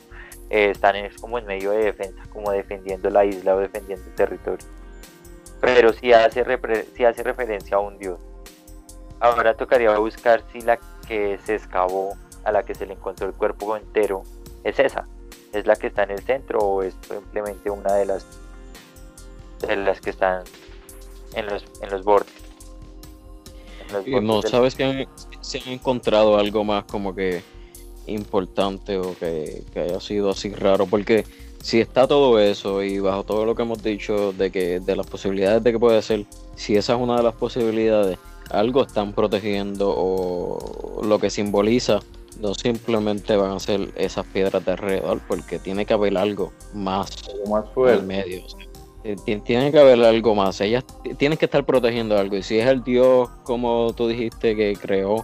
eh, 0.49 0.69
están 0.69 0.95
en- 0.95 1.13
como 1.19 1.37
en 1.39 1.45
medio 1.45 1.71
de 1.71 1.79
defensa, 1.85 2.21
como 2.31 2.51
defendiendo 2.51 3.09
la 3.09 3.25
isla 3.25 3.55
o 3.55 3.59
defendiendo 3.59 4.05
el 4.07 4.15
territorio. 4.15 4.65
Pero 5.59 5.91
sí 5.91 6.13
hace, 6.13 6.45
sí 6.95 7.03
hace 7.03 7.23
referencia 7.23 7.77
a 7.77 7.79
un 7.79 7.97
dios. 7.97 8.19
Ahora 9.19 9.55
tocaría 9.55 9.97
buscar 9.97 10.43
si 10.53 10.61
la 10.61 10.77
que 11.07 11.39
se 11.43 11.55
excavó, 11.55 12.15
a 12.45 12.51
la 12.51 12.63
que 12.63 12.73
se 12.75 12.85
le 12.85 12.93
encontró 12.93 13.27
el 13.27 13.33
cuerpo 13.33 13.75
entero, 13.75 14.23
es 14.63 14.79
esa. 14.79 15.07
¿Es 15.53 15.65
la 15.65 15.75
que 15.75 15.87
está 15.87 16.03
en 16.03 16.11
el 16.11 16.19
centro 16.19 16.59
o 16.59 16.83
es 16.83 16.95
simplemente 17.09 17.69
una 17.69 17.93
de 17.93 18.05
las 18.05 18.25
de 19.67 19.75
las 19.77 20.01
que 20.01 20.09
están 20.11 20.43
en 21.33 21.45
los, 21.47 21.65
en 21.81 21.89
los 21.89 22.03
bordes? 22.03 22.33
En 23.87 23.93
los 23.93 24.07
Y 24.07 24.11
bordes 24.11 24.27
no 24.27 24.41
del- 24.41 24.51
sabes 24.51 24.75
que 24.75 24.83
han, 24.83 25.07
si 25.41 25.59
han 25.59 25.69
encontrado 25.69 26.37
algo 26.37 26.63
más 26.63 26.83
como 26.85 27.15
que 27.15 27.41
importante 28.07 28.97
o 28.97 29.15
que, 29.17 29.63
que 29.73 29.79
haya 29.79 29.99
sido 29.99 30.29
así 30.29 30.53
raro, 30.53 30.85
porque 30.85 31.25
si 31.63 31.79
está 31.81 32.07
todo 32.07 32.39
eso 32.39 32.83
y 32.83 32.99
bajo 32.99 33.23
todo 33.23 33.45
lo 33.45 33.55
que 33.55 33.63
hemos 33.63 33.81
dicho 33.81 34.33
de 34.33 34.51
que 34.51 34.79
de 34.79 34.95
las 34.95 35.07
posibilidades 35.07 35.63
de 35.63 35.71
que 35.71 35.79
puede 35.79 36.01
ser, 36.03 36.25
si 36.55 36.75
esa 36.77 36.93
es 36.95 36.99
una 37.01 37.15
de 37.17 37.23
las 37.23 37.33
posibilidades, 37.33 38.19
algo 38.51 38.83
están 38.83 39.13
protegiendo 39.13 39.91
o 39.97 41.01
lo 41.03 41.17
que 41.17 41.31
simboliza, 41.31 41.99
no 42.39 42.53
simplemente 42.53 43.35
van 43.35 43.51
a 43.51 43.59
ser 43.59 43.91
esas 43.95 44.25
piedras 44.27 44.63
de 44.65 44.71
alrededor, 44.71 45.19
porque 45.27 45.59
tiene 45.59 45.85
que 45.85 45.93
haber 45.93 46.17
algo 46.17 46.51
más 46.73 47.09
Algo 47.29 47.55
más 47.55 47.99
en 47.99 48.07
medio. 48.07 48.45
o 48.45 48.49
sea, 48.49 48.59
eh, 49.03 49.15
ti- 49.25 49.39
tiene 49.41 49.71
que 49.71 49.79
haber 49.79 50.03
algo 50.03 50.33
más. 50.35 50.59
Ellas 50.61 50.83
tienen 51.17 51.37
que 51.37 51.45
estar 51.45 51.65
protegiendo 51.65 52.17
algo. 52.17 52.35
Y 52.37 52.43
si 52.43 52.57
es 52.59 52.67
el 52.67 52.83
Dios, 52.83 53.29
como 53.43 53.93
tú 53.93 54.07
dijiste, 54.07 54.55
que 54.55 54.73
creó, 54.81 55.23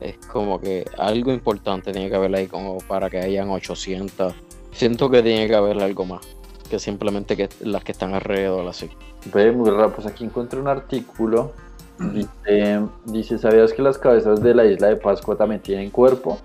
es 0.00 0.16
como 0.26 0.60
que 0.60 0.84
algo 0.98 1.32
importante 1.32 1.92
tiene 1.92 2.10
que 2.10 2.16
haber 2.16 2.34
ahí, 2.34 2.46
como 2.46 2.78
para 2.78 3.08
que 3.08 3.18
hayan 3.18 3.48
800. 3.50 4.34
Siento 4.72 5.08
que 5.10 5.22
tiene 5.22 5.46
que 5.48 5.54
haber 5.54 5.80
algo 5.82 6.04
más 6.04 6.26
que 6.68 6.78
simplemente 6.78 7.36
que 7.36 7.48
las 7.60 7.84
que 7.84 7.92
están 7.92 8.14
alrededor 8.14 8.66
así. 8.66 8.88
Ve, 9.32 9.52
muy 9.52 9.70
raro. 9.70 9.92
Pues 9.94 10.06
aquí 10.06 10.24
encontré 10.24 10.58
un 10.60 10.68
artículo. 10.68 11.52
Dice, 11.98 12.80
dice, 13.04 13.38
¿sabías 13.38 13.72
que 13.72 13.82
las 13.82 13.98
cabezas 13.98 14.42
de 14.42 14.54
la 14.54 14.64
isla 14.64 14.88
de 14.88 14.96
Pascua 14.96 15.36
también 15.36 15.60
tienen 15.60 15.90
cuerpo? 15.90 16.38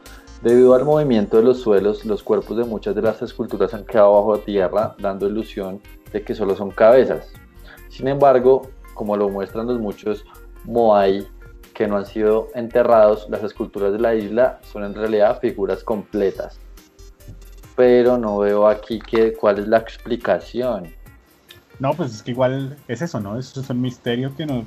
Debido 0.44 0.74
al 0.74 0.86
movimiento 0.86 1.38
de 1.38 1.44
los 1.44 1.60
suelos, 1.60 2.06
los 2.06 2.24
cuerpos 2.24 2.56
de 2.56 2.64
muchas 2.64 2.96
de 2.96 3.02
las 3.02 3.22
esculturas 3.22 3.74
han 3.74 3.84
quedado 3.84 4.14
bajo 4.14 4.40
tierra, 4.40 4.96
dando 5.00 5.28
ilusión 5.28 5.82
de 6.14 6.22
que 6.22 6.36
solo 6.36 6.56
son 6.56 6.72
cabezas. 6.72 7.32
Sin 7.90 8.08
embargo, 8.08 8.70
como 8.94 9.18
lo 9.18 9.30
muestran 9.30 9.68
los 9.68 9.80
muchos 9.80 10.24
Moai 10.66 11.28
que 11.74 11.88
no 11.88 11.98
han 11.98 12.06
sido 12.06 12.50
enterrados, 12.56 13.28
las 13.30 13.44
esculturas 13.44 13.92
de 13.92 14.00
la 14.00 14.14
isla 14.14 14.60
son 14.72 14.84
en 14.84 14.94
realidad 14.94 15.40
figuras 15.40 15.84
completas. 15.84 16.60
Pero 17.76 18.18
no 18.18 18.38
veo 18.40 18.68
aquí 18.68 19.00
que, 19.00 19.34
cuál 19.34 19.60
es 19.60 19.68
la 19.68 19.78
explicación. 19.78 20.94
No, 21.80 21.94
pues 21.94 22.14
es 22.16 22.24
que 22.24 22.32
igual 22.32 22.78
es 22.88 23.02
eso, 23.02 23.22
¿no? 23.22 23.40
Eso 23.40 23.62
es 23.62 23.70
un 23.70 23.80
misterio 23.80 24.34
que 24.36 24.46
no, 24.46 24.66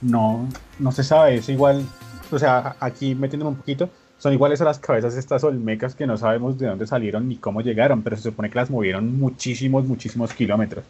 no, 0.00 0.48
no 0.78 0.92
se 0.92 1.04
sabe. 1.04 1.36
Es 1.36 1.48
igual, 1.48 1.84
o 2.30 2.38
sea, 2.38 2.76
aquí 2.80 3.14
metiéndome 3.14 3.50
un 3.50 3.56
poquito, 3.56 3.88
son 4.18 4.32
iguales 4.32 4.60
a 4.60 4.64
las 4.64 4.78
cabezas 4.78 5.16
estas 5.16 5.44
olmecas 5.44 5.94
que 5.94 6.06
no 6.06 6.16
sabemos 6.16 6.58
de 6.58 6.66
dónde 6.66 6.86
salieron 6.86 7.28
ni 7.28 7.36
cómo 7.36 7.62
llegaron, 7.62 8.02
pero 8.02 8.16
se 8.16 8.24
supone 8.24 8.50
que 8.50 8.56
las 8.56 8.70
movieron 8.70 9.18
muchísimos, 9.18 9.84
muchísimos 9.86 10.34
kilómetros. 10.34 10.84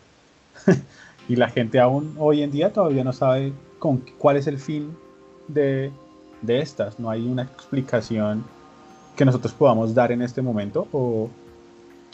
y 1.28 1.36
la 1.36 1.48
gente 1.48 1.78
aún 1.78 2.16
hoy 2.18 2.42
en 2.42 2.50
día 2.50 2.72
todavía 2.72 3.04
no 3.04 3.12
sabe 3.12 3.52
cuál 4.18 4.36
es 4.36 4.46
el 4.46 4.58
fin 4.58 4.96
de, 5.46 5.92
de 6.42 6.61
estas. 6.61 6.98
No 6.98 7.08
hay 7.08 7.26
una 7.26 7.42
explicación 7.42 8.44
que 9.16 9.24
nosotros 9.24 9.52
podamos 9.52 9.94
dar 9.94 10.12
en 10.12 10.22
este 10.22 10.42
momento 10.42 10.88
o 10.92 11.30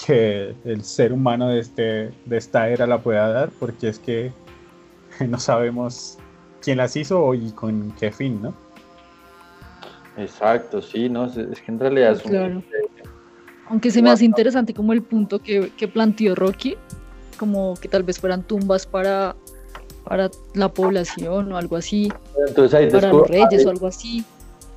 que 0.04 0.54
el 0.64 0.84
ser 0.84 1.12
humano 1.12 1.48
de, 1.48 1.60
este, 1.60 2.12
de 2.26 2.36
esta 2.36 2.68
era 2.68 2.86
la 2.86 2.98
pueda 2.98 3.28
dar, 3.28 3.50
porque 3.58 3.88
es 3.88 3.98
que 3.98 4.32
no 5.26 5.38
sabemos 5.38 6.18
quién 6.62 6.78
las 6.78 6.96
hizo 6.96 7.32
y 7.34 7.50
con 7.52 7.92
qué 7.98 8.10
fin, 8.10 8.40
¿no? 8.42 8.54
Exacto, 10.16 10.80
sí, 10.80 11.08
no, 11.08 11.26
es 11.26 11.34
que 11.60 11.70
en 11.72 11.78
realidad 11.78 12.12
es 12.12 12.24
un... 12.24 12.30
Claro. 12.30 12.62
Aunque 13.68 13.90
se 13.90 14.00
me 14.00 14.10
hace 14.10 14.24
interesante 14.24 14.72
como 14.72 14.92
el 14.92 15.02
punto 15.02 15.40
que, 15.40 15.70
que 15.76 15.88
planteó 15.88 16.34
Rocky, 16.34 16.76
como 17.38 17.74
que 17.80 17.88
tal 17.88 18.02
vez 18.04 18.18
fueran 18.20 18.42
tumbas 18.44 18.86
para, 18.86 19.34
para 20.04 20.30
la 20.54 20.72
población 20.72 21.52
o 21.52 21.56
algo 21.56 21.76
así, 21.76 22.10
Entonces 22.46 22.74
ahí 22.74 22.90
para 22.90 23.12
los 23.12 23.28
reyes 23.28 23.60
ahí- 23.60 23.64
o 23.66 23.70
algo 23.70 23.86
así. 23.88 24.24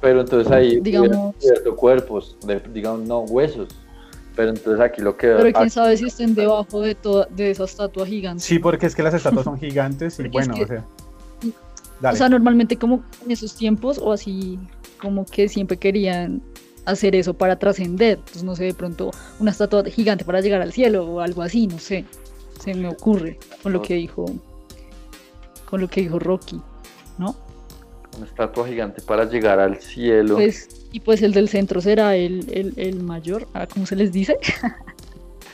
Pero 0.02 0.22
entonces 0.22 0.52
ahí 0.52 0.80
Digamos- 0.82 1.36
cuerpos, 1.78 2.36
de- 2.46 2.62
digamos, 2.74 3.02
no 3.08 3.20
huesos. 3.22 3.68
Pero 4.36 4.50
entonces 4.50 4.80
aquí 4.82 5.02
lo 5.02 5.16
que... 5.18 5.28
Pero 5.28 5.44
quién 5.44 5.56
aquí- 5.58 5.70
sabe 5.70 5.96
si 5.98 6.06
estén 6.08 6.34
debajo 6.34 6.82
de 6.82 6.96
toda 6.96 7.26
de 7.28 7.52
esa 7.52 7.66
estatua 7.66 8.06
gigante. 8.06 8.42
Sí, 8.44 8.58
porque 8.60 8.86
es 8.88 8.96
que 8.96 9.04
las 9.04 9.14
estatuas 9.14 9.44
son 9.44 9.58
gigantes 9.60 10.20
y 10.20 10.24
Porque 10.24 10.28
es 10.40 10.48
bueno, 10.48 10.54
que- 10.56 10.64
o 10.64 10.68
sea... 10.68 10.86
O 12.02 12.16
sea, 12.16 12.30
normalmente 12.30 12.78
como 12.78 13.04
en 13.26 13.32
esos 13.32 13.56
tiempos 13.56 13.98
o 13.98 14.12
así, 14.12 14.58
como 15.02 15.26
que 15.26 15.50
siempre 15.50 15.78
querían 15.78 16.42
hacer 16.86 17.16
eso 17.16 17.34
para 17.34 17.58
trascender. 17.58 18.20
Entonces, 18.20 18.44
no 18.44 18.56
sé, 18.56 18.66
de 18.66 18.74
pronto 18.74 19.12
una 19.40 19.52
estatua 19.52 19.84
gigante 19.86 20.26
para 20.26 20.42
llegar 20.42 20.62
al 20.62 20.72
cielo 20.72 21.06
o 21.06 21.20
algo 21.20 21.42
así, 21.42 21.68
no 21.68 21.80
sé. 21.80 22.06
Se 22.60 22.74
me 22.74 22.90
ocurre 22.90 23.40
con 23.64 23.74
lo 23.74 23.82
que 23.82 23.96
dijo, 23.96 24.26
con 25.66 25.82
lo 25.82 25.88
que 25.88 26.02
dijo 26.02 26.20
Rocky, 26.20 26.62
¿no? 27.18 27.36
Una 28.18 28.26
estatua 28.26 28.68
gigante 28.68 29.02
para 29.02 29.26
llegar 29.26 29.60
al 29.60 29.78
cielo. 29.78 30.36
Pues, 30.36 30.88
y 30.92 31.00
pues 31.00 31.22
el 31.22 31.32
del 31.32 31.48
centro 31.48 31.80
será 31.80 32.16
el, 32.16 32.46
el, 32.52 32.74
el 32.76 33.02
mayor, 33.02 33.48
¿cómo 33.74 33.86
se 33.86 33.96
les 33.96 34.12
dice? 34.12 34.38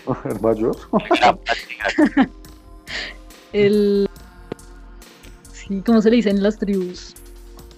¿El 0.23 0.39
mayor? 0.41 0.77
El... 3.53 4.09
Sí, 5.67 5.81
¿cómo 5.85 6.01
se 6.01 6.09
le 6.09 6.17
dicen 6.17 6.41
las 6.43 6.57
tribus? 6.57 7.13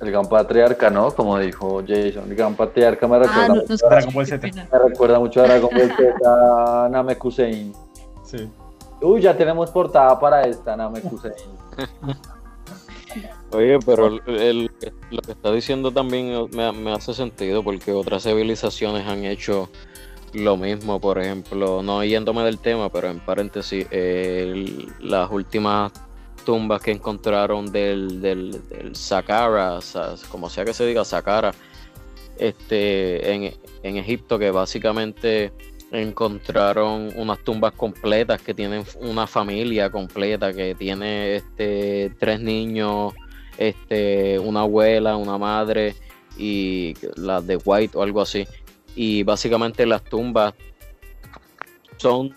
El 0.02 0.12
gran 0.12 0.28
patriarca, 0.28 0.90
¿no? 0.90 1.10
Como 1.12 1.40
dijo 1.40 1.82
Jason. 1.88 2.30
El 2.30 2.36
gran 2.36 2.56
patriarca 2.56 3.08
me 3.08 3.18
recuerda, 3.20 3.44
Ah, 3.46 3.48
no, 3.48 3.56
mucho, 3.56 3.68
no 3.70 3.76
es 3.76 3.82
Dragon 3.82 4.14
Ball 4.14 4.28
Z. 4.28 4.48
me 4.72 4.80
recuerda 4.90 5.20
mucho 5.20 5.40
a 5.42 5.44
Dragon 5.44 5.70
Ball 5.72 5.92
Z, 5.96 6.90
Namekusein. 6.92 7.74
Sí. 8.26 8.50
Uy, 9.02 9.22
ya 9.22 9.36
tenemos 9.36 9.72
portada 9.72 10.20
para 10.20 10.42
esta, 10.44 10.76
Namekusein. 10.76 11.34
Oye, 13.52 13.80
pero 13.86 14.08
el- 14.08 14.22
el- 14.28 14.72
lo 15.12 15.22
que 15.22 15.32
está 15.32 15.52
diciendo 15.52 15.92
también 15.92 16.48
me, 16.52 16.72
me 16.74 16.94
hace 16.94 17.14
sentido 17.14 17.64
porque 17.64 17.92
otras 17.94 18.24
civilizaciones 18.24 19.08
han 19.08 19.24
hecho 19.24 19.70
lo 20.34 20.58
mismo, 20.58 21.00
por 21.00 21.18
ejemplo, 21.18 21.82
no 21.82 22.04
yéndome 22.04 22.44
del 22.44 22.60
tema, 22.60 22.90
pero 22.90 23.10
en 23.10 23.20
paréntesis, 23.20 23.88
el- 23.92 24.92
las 25.00 25.32
últimas 25.32 25.92
tumbas 26.48 26.82
que 26.82 26.92
encontraron 26.92 27.70
del, 27.74 28.22
del, 28.22 28.62
como 30.30 30.50
sea 30.50 30.64
que 30.64 30.74
se 30.74 30.86
diga 30.86 31.04
Saqqara, 31.04 31.54
este, 32.40 33.34
en, 33.34 33.54
en 33.84 33.98
Egipto, 33.98 34.40
que 34.40 34.50
básicamente 34.50 35.52
encontraron 35.92 37.12
unas 37.18 37.40
tumbas 37.40 37.74
completas 37.74 38.42
que 38.42 38.54
tienen 38.54 38.86
una 39.02 39.28
familia 39.28 39.90
completa, 39.90 40.54
que 40.54 40.74
tiene 40.74 41.36
este, 41.36 42.14
tres 42.18 42.40
niños, 42.40 43.14
este, 43.58 44.40
una 44.40 44.62
abuela, 44.62 45.18
una 45.18 45.38
madre 45.38 45.96
y 46.38 46.94
las 47.18 47.46
de 47.46 47.58
White 47.58 47.98
o 47.98 48.04
algo 48.04 48.22
así. 48.22 48.48
Y 48.96 49.24
básicamente 49.24 49.86
las 49.86 50.02
tumbas 50.02 50.54
son, 51.98 52.34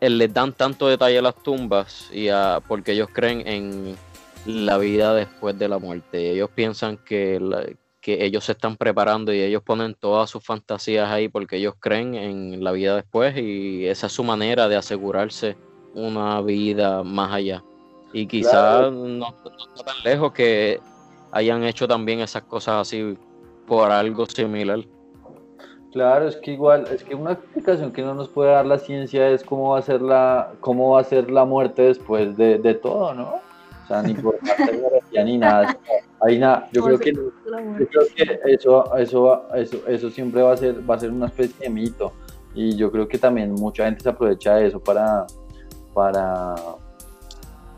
les 0.00 0.32
dan 0.34 0.52
tanto 0.52 0.88
detalle 0.88 1.18
a 1.18 1.22
las 1.22 1.34
tumbas 1.42 2.10
y 2.12 2.28
a- 2.28 2.60
porque 2.66 2.92
ellos 2.92 3.08
creen 3.12 3.46
en 3.46 3.96
la 4.46 4.78
vida 4.78 5.14
después 5.14 5.58
de 5.58 5.68
la 5.68 5.78
muerte. 5.78 6.30
Ellos 6.32 6.50
piensan 6.54 6.96
que, 6.98 7.38
la- 7.40 7.66
que 8.00 8.24
ellos 8.24 8.44
se 8.44 8.52
están 8.52 8.76
preparando 8.76 9.32
y 9.32 9.40
ellos 9.40 9.62
ponen 9.62 9.94
todas 9.94 10.30
sus 10.30 10.42
fantasías 10.44 11.10
ahí 11.10 11.28
porque 11.28 11.56
ellos 11.56 11.74
creen 11.78 12.14
en 12.14 12.62
la 12.64 12.72
vida 12.72 12.94
después 12.96 13.36
y 13.36 13.86
esa 13.86 14.06
es 14.06 14.12
su 14.12 14.24
manera 14.24 14.68
de 14.68 14.76
asegurarse 14.76 15.56
una 15.94 16.40
vida 16.40 17.02
más 17.02 17.32
allá. 17.32 17.62
Y 18.12 18.26
quizás 18.26 18.52
Claro. 18.52 18.90
no, 18.92 19.18
no 19.18 19.28
está 19.28 19.84
tan 19.84 20.02
lejos 20.04 20.32
que 20.32 20.80
hayan 21.32 21.64
hecho 21.64 21.86
también 21.86 22.20
esas 22.20 22.42
cosas 22.44 22.76
así 22.82 23.16
por 23.66 23.90
algo 23.90 24.24
similar. 24.26 24.80
Claro, 25.92 26.28
es 26.28 26.36
que 26.36 26.52
igual, 26.52 26.86
es 26.92 27.02
que 27.02 27.14
una 27.14 27.32
explicación 27.32 27.92
que 27.92 28.02
no 28.02 28.14
nos 28.14 28.28
puede 28.28 28.50
dar 28.50 28.66
la 28.66 28.78
ciencia 28.78 29.30
es 29.30 29.42
cómo 29.42 29.70
va 29.70 29.78
a 29.78 29.82
ser 29.82 30.02
la, 30.02 30.52
cómo 30.60 30.90
va 30.90 31.00
a 31.00 31.04
ser 31.04 31.30
la 31.30 31.46
muerte 31.46 31.82
después 31.82 32.36
de, 32.36 32.58
de 32.58 32.74
todo, 32.74 33.14
¿no? 33.14 33.40
O 33.84 33.86
sea, 33.88 34.02
ni 34.02 34.12
por 34.12 34.36
tecnología 34.36 35.24
ni 35.24 35.38
nada. 35.38 35.78
Ahí 36.20 36.38
nada, 36.38 36.68
yo 36.72 36.82
creo 36.82 36.98
que 36.98 37.12
Yo 37.14 37.30
creo 37.88 38.02
que 38.14 38.40
eso, 38.52 38.96
eso, 38.96 39.54
eso, 39.54 39.78
eso 39.86 40.10
siempre 40.10 40.42
va 40.42 40.52
a 40.52 40.56
ser, 40.58 40.88
va 40.88 40.96
a 40.96 41.00
ser 41.00 41.10
una 41.10 41.26
especie 41.26 41.54
de 41.58 41.70
mito. 41.70 42.12
Y 42.54 42.76
yo 42.76 42.92
creo 42.92 43.08
que 43.08 43.16
también 43.16 43.52
mucha 43.52 43.86
gente 43.86 44.02
se 44.02 44.10
aprovecha 44.10 44.56
de 44.56 44.66
eso 44.66 44.80
para, 44.80 45.26
para, 45.94 46.54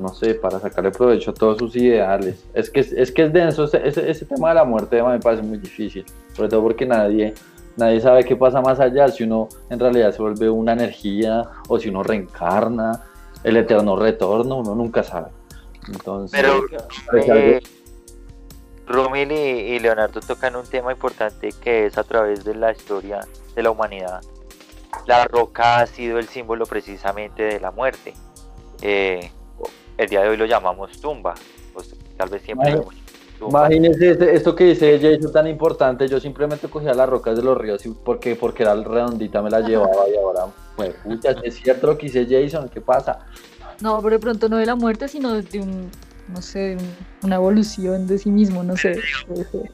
no 0.00 0.08
sé, 0.08 0.34
para 0.34 0.58
sacarle 0.58 0.90
provecho 0.90 1.30
a 1.30 1.34
todos 1.34 1.58
sus 1.58 1.76
ideales. 1.76 2.44
Es 2.54 2.70
que 2.70 2.80
es, 2.80 3.12
que 3.12 3.22
es 3.22 3.32
denso, 3.32 3.64
ese, 3.64 4.10
ese 4.10 4.24
tema 4.24 4.48
de 4.48 4.56
la 4.56 4.64
muerte 4.64 5.00
me 5.00 5.20
parece 5.20 5.42
muy 5.42 5.58
difícil, 5.58 6.04
sobre 6.32 6.48
todo 6.48 6.62
porque 6.62 6.86
nadie, 6.86 7.34
nadie 7.80 8.00
sabe 8.00 8.24
qué 8.24 8.36
pasa 8.36 8.60
más 8.60 8.78
allá, 8.78 9.08
si 9.08 9.24
uno 9.24 9.48
en 9.70 9.80
realidad 9.80 10.12
se 10.12 10.22
vuelve 10.22 10.48
una 10.48 10.72
energía 10.72 11.42
o 11.68 11.80
si 11.80 11.88
uno 11.88 12.02
reencarna, 12.02 13.06
el 13.42 13.56
eterno 13.56 13.96
retorno, 13.96 14.56
uno 14.58 14.74
nunca 14.74 15.02
sabe. 15.02 15.30
Entonces, 15.88 16.38
Pero 16.40 17.34
eh, 17.34 17.60
Rumil 18.86 19.32
y, 19.32 19.34
y 19.34 19.78
Leonardo 19.78 20.20
tocan 20.20 20.54
un 20.56 20.66
tema 20.66 20.92
importante 20.92 21.50
que 21.60 21.86
es 21.86 21.96
a 21.96 22.04
través 22.04 22.44
de 22.44 22.54
la 22.54 22.70
historia 22.70 23.26
de 23.54 23.62
la 23.62 23.70
humanidad. 23.70 24.20
La 25.06 25.24
roca 25.24 25.80
ha 25.80 25.86
sido 25.86 26.18
el 26.18 26.28
símbolo 26.28 26.66
precisamente 26.66 27.42
de 27.44 27.60
la 27.60 27.70
muerte. 27.70 28.12
Eh, 28.82 29.30
el 29.96 30.08
día 30.08 30.22
de 30.22 30.28
hoy 30.28 30.36
lo 30.36 30.46
llamamos 30.46 31.00
tumba. 31.00 31.34
pues, 31.72 31.94
tal 32.16 32.28
vez 32.28 32.42
siempre 32.42 32.72
lo 32.72 32.88
tumba. 33.40 33.66
Imagínense 33.66 34.10
este- 34.10 34.34
esto 34.34 34.54
que 34.54 34.64
dice 34.64 34.98
Jason 35.00 35.32
tan 35.32 35.46
importante, 35.48 36.06
yo 36.06 36.20
simplemente 36.20 36.68
cogía 36.68 36.94
las 36.94 37.08
rocas 37.08 37.36
de 37.36 37.42
los 37.42 37.58
ríos 37.58 37.84
y 37.86 37.88
porque, 37.90 38.36
porque 38.36 38.62
era 38.62 38.74
redondita 38.74 39.42
me 39.42 39.50
la 39.50 39.60
llevaba 39.60 40.08
y 40.08 40.16
ahora, 40.16 40.44
pues 40.76 40.94
pucha, 41.02 41.30
es 41.42 41.56
cierto 41.56 41.88
lo 41.88 41.98
que 41.98 42.06
dice 42.06 42.26
Jason, 42.30 42.68
¿qué 42.68 42.80
pasa? 42.80 43.18
No, 43.80 44.00
pero 44.02 44.16
de 44.16 44.20
pronto 44.20 44.48
no 44.48 44.58
de 44.58 44.66
la 44.66 44.74
muerte, 44.76 45.08
sino 45.08 45.32
de 45.34 45.60
un, 45.60 45.90
no 46.28 46.42
sé, 46.42 46.58
de 46.58 46.76
un- 46.76 46.94
una 47.24 47.36
evolución 47.36 48.06
de 48.06 48.18
sí 48.18 48.30
mismo, 48.30 48.62
no 48.62 48.76
sé. 48.76 48.94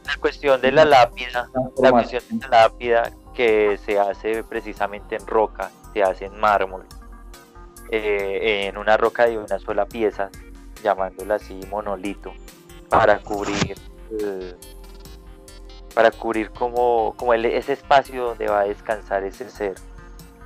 La 0.04 0.16
cuestión 0.20 0.60
de 0.62 0.72
la 0.72 0.84
lápida, 0.84 1.50
la 1.82 1.90
cuestión 1.90 2.22
de 2.30 2.48
la 2.48 2.62
lápida 2.62 3.12
que 3.34 3.78
se 3.84 3.98
hace 3.98 4.42
precisamente 4.44 5.16
en 5.16 5.26
roca, 5.26 5.70
se 5.92 6.02
hace 6.02 6.24
en 6.26 6.38
mármol, 6.40 6.84
eh, 7.90 8.66
en 8.68 8.78
una 8.78 8.96
roca 8.96 9.26
de 9.26 9.38
una 9.38 9.58
sola 9.58 9.86
pieza, 9.86 10.30
llamándola 10.82 11.36
así 11.36 11.58
monolito, 11.70 12.32
para 12.88 13.18
cubrir, 13.18 13.76
eh, 14.20 14.54
para 15.94 16.10
cubrir 16.10 16.50
como, 16.50 17.14
como 17.16 17.34
ese 17.34 17.72
espacio 17.72 18.24
donde 18.26 18.48
va 18.48 18.60
a 18.60 18.64
descansar 18.64 19.24
ese 19.24 19.48
ser. 19.50 19.74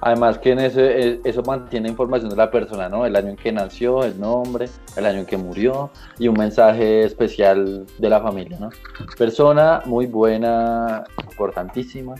Además 0.03 0.39
que 0.39 0.53
en 0.53 0.61
ese, 0.61 1.09
eh, 1.09 1.21
eso 1.25 1.43
mantiene 1.43 1.89
información 1.89 2.31
de 2.31 2.37
la 2.37 2.51
persona, 2.51 2.89
¿no? 2.89 3.05
El 3.05 3.15
año 3.17 3.29
en 3.29 3.37
que 3.37 3.53
nació, 3.53 4.03
el 4.03 4.19
nombre, 4.19 4.67
el 4.97 5.05
año 5.05 5.19
en 5.19 5.27
que 5.27 5.37
murió 5.37 5.91
y 6.19 6.27
un 6.29 6.39
mensaje 6.39 7.05
especial 7.05 7.87
de 7.99 8.09
la 8.09 8.21
familia, 8.21 8.59
¿no? 8.59 8.71
Persona 9.19 9.83
muy 9.85 10.07
buena, 10.07 11.05
importantísima. 11.23 12.15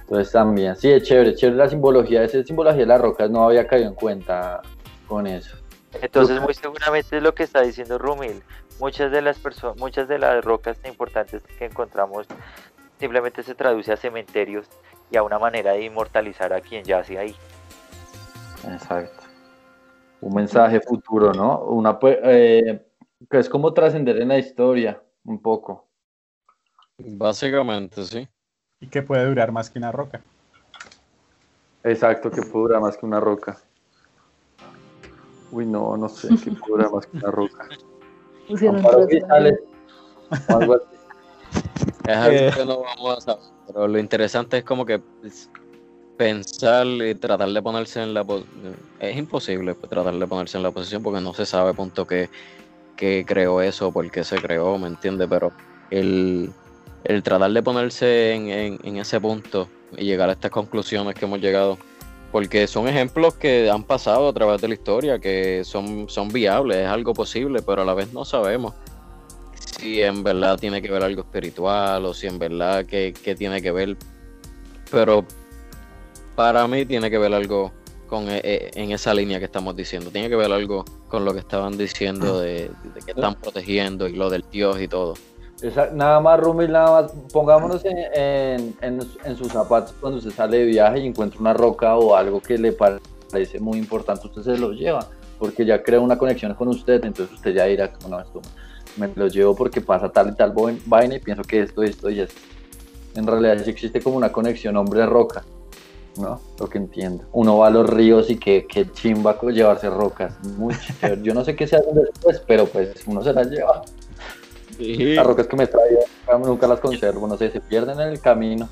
Entonces 0.00 0.32
también, 0.32 0.74
sí, 0.76 0.90
es 0.90 1.04
chévere, 1.04 1.34
chévere 1.34 1.58
la 1.58 1.68
simbología, 1.68 2.24
esa 2.24 2.42
simbología 2.42 2.80
de 2.80 2.86
las 2.86 3.00
rocas 3.00 3.30
no 3.30 3.44
había 3.44 3.66
caído 3.66 3.88
en 3.88 3.94
cuenta 3.94 4.62
con 5.06 5.28
eso. 5.28 5.56
Entonces 6.02 6.40
muy 6.40 6.54
seguramente 6.54 7.16
es 7.16 7.22
lo 7.22 7.34
que 7.34 7.42
está 7.42 7.62
diciendo 7.62 7.98
Rumil. 7.98 8.42
Muchas 8.78 9.10
de 9.10 9.22
las 9.22 9.38
personas, 9.38 9.76
muchas 9.78 10.08
de 10.08 10.18
las 10.18 10.44
rocas 10.44 10.78
importantes 10.84 11.42
que 11.58 11.64
encontramos 11.64 12.26
simplemente 12.98 13.42
se 13.42 13.54
traduce 13.54 13.92
a 13.92 13.96
cementerios 13.96 14.66
y 15.10 15.16
a 15.16 15.22
una 15.22 15.38
manera 15.38 15.72
de 15.72 15.84
inmortalizar 15.84 16.52
a 16.52 16.60
quien 16.60 16.84
yace 16.84 17.18
ahí. 17.18 17.36
Exacto. 18.68 19.24
Un 20.20 20.34
mensaje 20.34 20.80
futuro, 20.80 21.32
¿no? 21.32 21.60
Una, 21.60 21.98
pues, 21.98 22.18
eh, 22.22 22.86
que 23.30 23.38
es 23.38 23.48
como 23.48 23.72
trascender 23.72 24.20
en 24.20 24.28
la 24.28 24.38
historia, 24.38 25.02
un 25.24 25.40
poco. 25.40 25.86
Básicamente, 26.98 28.02
sí. 28.04 28.26
Y 28.80 28.88
que 28.88 29.02
puede 29.02 29.26
durar 29.26 29.52
más 29.52 29.70
que 29.70 29.78
una 29.78 29.92
roca. 29.92 30.22
Exacto, 31.84 32.30
que 32.30 32.42
puede 32.42 32.64
durar 32.64 32.80
más 32.80 32.96
que 32.96 33.06
una 33.06 33.20
roca. 33.20 33.58
Uy, 35.50 35.66
no, 35.66 35.96
no 35.96 36.08
sé, 36.08 36.28
puede 36.28 36.56
durar 36.68 36.90
más 36.94 37.06
que 37.06 37.16
una 37.18 37.30
roca. 37.30 37.68
Pusieron 38.48 38.84
algo 38.86 40.74
así. 40.74 40.84
Es 42.08 42.16
algo 42.16 42.38
Eh. 42.38 42.50
que 42.54 42.64
no 42.64 42.82
vamos 42.82 43.18
a 43.18 43.20
saber. 43.20 43.44
Pero 43.66 43.88
lo 43.88 43.98
interesante 43.98 44.58
es 44.58 44.64
como 44.64 44.84
que 44.86 44.98
pues, 44.98 45.50
pensar 46.16 46.86
y 46.86 47.14
tratar 47.14 47.48
de 47.50 47.62
ponerse 47.62 48.02
en 48.02 48.14
la 48.14 48.24
es 49.00 49.16
imposible 49.16 49.74
tratar 49.74 50.14
de 50.14 50.26
ponerse 50.26 50.56
en 50.56 50.62
la 50.62 50.70
posición 50.70 51.02
porque 51.02 51.20
no 51.20 51.34
se 51.34 51.44
sabe 51.46 51.74
punto 51.74 52.06
que, 52.06 52.30
que 52.96 53.24
creó 53.26 53.60
eso, 53.60 53.92
por 53.92 54.08
qué 54.10 54.24
se 54.24 54.36
creó, 54.40 54.78
¿me 54.78 54.86
entiendes? 54.88 55.28
Pero 55.28 55.52
el, 55.90 56.50
el 57.04 57.22
tratar 57.22 57.50
de 57.50 57.62
ponerse 57.62 58.32
en, 58.34 58.48
en- 58.48 58.78
en 58.82 58.96
ese 58.98 59.20
punto 59.20 59.68
y 59.96 60.04
llegar 60.04 60.28
a 60.28 60.32
estas 60.32 60.50
conclusiones 60.50 61.14
que 61.14 61.24
hemos 61.26 61.40
llegado, 61.40 61.76
porque 62.36 62.66
son 62.66 62.86
ejemplos 62.86 63.32
que 63.32 63.70
han 63.70 63.82
pasado 63.82 64.28
a 64.28 64.32
través 64.34 64.60
de 64.60 64.68
la 64.68 64.74
historia, 64.74 65.18
que 65.18 65.62
son, 65.64 66.06
son 66.10 66.28
viables, 66.28 66.76
es 66.76 66.86
algo 66.86 67.14
posible, 67.14 67.62
pero 67.62 67.80
a 67.80 67.84
la 67.86 67.94
vez 67.94 68.12
no 68.12 68.26
sabemos 68.26 68.74
si 69.54 70.02
en 70.02 70.22
verdad 70.22 70.58
tiene 70.58 70.82
que 70.82 70.90
ver 70.90 71.02
algo 71.02 71.22
espiritual 71.22 72.04
o 72.04 72.12
si 72.12 72.26
en 72.26 72.38
verdad 72.38 72.84
que, 72.84 73.14
que 73.14 73.34
tiene 73.34 73.62
que 73.62 73.70
ver. 73.70 73.96
Pero 74.90 75.24
para 76.34 76.68
mí 76.68 76.84
tiene 76.84 77.08
que 77.10 77.16
ver 77.16 77.32
algo 77.32 77.72
con 78.06 78.26
e- 78.28 78.70
en 78.74 78.92
esa 78.92 79.14
línea 79.14 79.38
que 79.38 79.46
estamos 79.46 79.74
diciendo. 79.74 80.10
Tiene 80.10 80.28
que 80.28 80.36
ver 80.36 80.52
algo 80.52 80.84
con 81.08 81.24
lo 81.24 81.32
que 81.32 81.38
estaban 81.40 81.78
diciendo 81.78 82.38
de, 82.38 82.68
de 82.94 83.00
que 83.02 83.12
están 83.12 83.36
protegiendo 83.36 84.08
y 84.08 84.12
lo 84.12 84.28
del 84.28 84.44
Dios 84.52 84.78
y 84.78 84.88
todo. 84.88 85.14
Nada 85.94 86.20
más, 86.20 86.38
Rumil, 86.38 86.70
nada 86.70 87.02
más, 87.02 87.12
pongámonos 87.32 87.82
en, 87.84 87.96
en, 88.82 89.00
en- 89.24 89.36
sus 89.36 89.48
zapatos 89.48 89.94
cuando 90.00 90.18
usted 90.18 90.30
sale 90.32 90.58
de 90.58 90.64
viaje 90.66 91.00
y 91.00 91.06
encuentra 91.06 91.40
una 91.40 91.54
roca 91.54 91.96
o 91.96 92.14
algo 92.14 92.40
que 92.40 92.58
le 92.58 92.72
parece 92.72 93.58
muy 93.58 93.78
importante, 93.78 94.26
usted 94.26 94.42
se 94.42 94.58
lo 94.58 94.72
lleva, 94.72 95.06
porque 95.38 95.64
ya 95.64 95.82
crea 95.82 96.00
una 96.00 96.18
conexión 96.18 96.52
con 96.54 96.68
usted, 96.68 97.02
entonces 97.04 97.34
usted 97.34 97.54
ya 97.54 97.64
dirá, 97.64 97.90
no, 98.08 98.20
esto 98.20 98.42
me 98.98 99.10
lo 99.14 99.28
llevo 99.28 99.54
porque 99.56 99.80
pasa 99.80 100.10
tal 100.10 100.28
y 100.30 100.34
tal 100.34 100.52
vaina 100.86 101.16
y 101.16 101.20
pienso 101.20 101.42
que 101.42 101.60
esto, 101.62 101.82
esto 101.82 102.10
y 102.10 102.20
esto. 102.20 102.40
En 103.14 103.26
realidad 103.26 103.58
sí 103.64 103.70
existe 103.70 104.00
como 104.02 104.16
una 104.18 104.30
conexión 104.30 104.76
hombre-roca, 104.76 105.42
¿no? 106.18 106.38
Lo 106.60 106.68
que 106.68 106.76
entiendo. 106.78 107.24
Uno 107.32 107.58
va 107.58 107.68
a 107.68 107.70
los 107.70 107.88
ríos 107.88 108.28
y 108.30 108.36
que, 108.36 108.66
que 108.66 108.90
chimba 108.92 109.38
llevarse 109.50 109.88
rocas, 109.88 110.34
muy 110.58 110.74
chévere. 111.00 111.22
Yo 111.22 111.32
no 111.34 111.44
sé 111.44 111.56
qué 111.56 111.66
se 111.66 111.76
hacen 111.76 111.94
después, 111.94 112.42
pero 112.46 112.66
pues 112.66 112.92
uno 113.06 113.22
se 113.22 113.32
las 113.32 113.48
lleva. 113.48 113.82
Las 115.14 115.26
rocas 115.26 115.46
que 115.46 115.56
me 115.56 115.66
traía 115.66 115.98
nunca 116.38 116.66
las 116.66 116.80
conservo, 116.80 117.26
no 117.26 117.36
sé, 117.36 117.50
se 117.50 117.60
pierden 117.60 118.00
en 118.00 118.08
el 118.08 118.20
camino. 118.20 118.68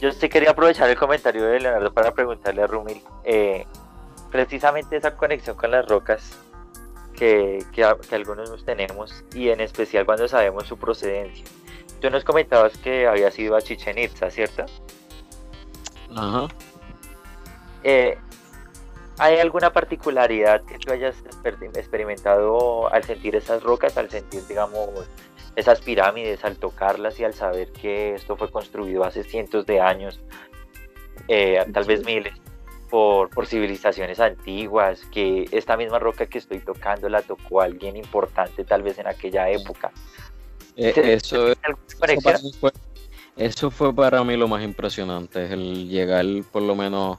Yo 0.00 0.12
sí 0.12 0.28
quería 0.28 0.50
aprovechar 0.50 0.88
el 0.88 0.96
comentario 0.96 1.44
de 1.44 1.58
Leonardo 1.60 1.92
para 1.92 2.12
preguntarle 2.12 2.62
a 2.62 2.66
Rumil 2.68 3.02
eh, 3.24 3.66
precisamente 4.30 4.96
esa 4.96 5.16
conexión 5.16 5.56
con 5.56 5.72
las 5.72 5.86
rocas 5.88 6.36
que, 7.16 7.64
que, 7.72 7.82
a- 7.82 7.96
que 7.96 8.14
algunos 8.14 8.48
nos 8.50 8.64
tenemos 8.64 9.24
y 9.34 9.48
en 9.48 9.60
especial 9.60 10.06
cuando 10.06 10.28
sabemos 10.28 10.66
su 10.68 10.76
procedencia. 10.76 11.44
Tú 12.00 12.10
nos 12.10 12.22
comentabas 12.22 12.78
que 12.78 13.08
había 13.08 13.30
sido 13.32 13.56
a 13.56 13.60
Chichen 13.60 13.98
Itza, 13.98 14.30
¿cierto? 14.30 14.66
Ajá. 16.14 16.46
Eh, 17.82 18.16
¿Hay 19.18 19.38
alguna 19.38 19.72
particularidad 19.72 20.62
que 20.62 20.78
tú 20.78 20.92
hayas 20.92 21.16
exper- 21.24 21.76
experimentado 21.76 22.92
al 22.92 23.02
sentir 23.04 23.34
esas 23.36 23.62
rocas, 23.62 23.96
al 23.98 24.08
sentir, 24.10 24.46
digamos, 24.46 24.90
esas 25.56 25.80
pirámides, 25.80 26.44
al 26.44 26.56
tocarlas 26.56 27.18
y 27.18 27.24
al 27.24 27.34
saber 27.34 27.72
que 27.72 28.14
esto 28.14 28.36
fue 28.36 28.50
construido 28.50 29.02
hace 29.04 29.24
cientos 29.24 29.66
de 29.66 29.80
años, 29.80 30.20
eh, 31.26 31.64
tal 31.72 31.84
vez 31.84 32.04
miles, 32.04 32.32
por, 32.90 33.28
por 33.30 33.46
civilizaciones 33.46 34.20
antiguas, 34.20 35.02
que 35.12 35.46
esta 35.50 35.76
misma 35.76 35.98
roca 35.98 36.26
que 36.26 36.38
estoy 36.38 36.60
tocando 36.60 37.08
la 37.08 37.20
tocó 37.22 37.60
alguien 37.60 37.96
importante 37.96 38.64
tal 38.64 38.82
vez 38.82 38.98
en 38.98 39.08
aquella 39.08 39.50
época? 39.50 39.90
Eh, 40.76 40.92
¿Te- 40.92 41.12
eso, 41.14 41.54
fue, 42.60 42.70
eso 43.36 43.70
fue 43.70 43.92
para 43.92 44.22
mí 44.22 44.36
lo 44.36 44.46
más 44.46 44.62
impresionante, 44.62 45.44
es 45.44 45.50
el 45.50 45.88
llegar 45.88 46.24
por 46.52 46.62
lo 46.62 46.76
menos 46.76 47.18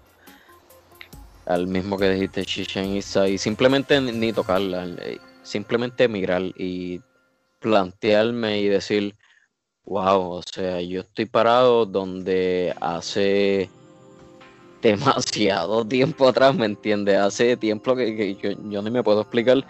al 1.50 1.68
mismo 1.68 1.98
que 2.00 2.12
dijiste, 2.12 2.46
Chichen 2.46 2.96
Itza, 2.98 3.28
y 3.30 3.38
simplemente 3.40 4.02
ni, 4.02 4.34
tocarla, 4.34 4.86
eh, 5.02 5.20
simplemente 5.44 6.08
mirar 6.08 6.44
y 6.56 7.02
plantearme 7.60 8.60
y 8.62 8.68
decir, 8.70 9.16
wow, 9.86 10.22
o 10.34 10.44
sea, 10.44 10.82
yo 10.82 11.02
estoy 11.02 11.26
parado 11.26 11.86
donde 11.86 12.76
hace 12.82 13.70
demasiado 14.82 15.86
tiempo 15.88 16.28
atrás, 16.30 16.56
¿me 16.56 16.66
entiendes? 16.68 17.18
Hace 17.18 17.58
tiempo 17.58 17.96
que, 17.96 18.16
que 18.16 18.36
yo, 18.36 18.52
yo 18.70 18.82
ni 18.84 18.92
me 18.92 19.04
puedo 19.04 19.22
explicar, 19.22 19.66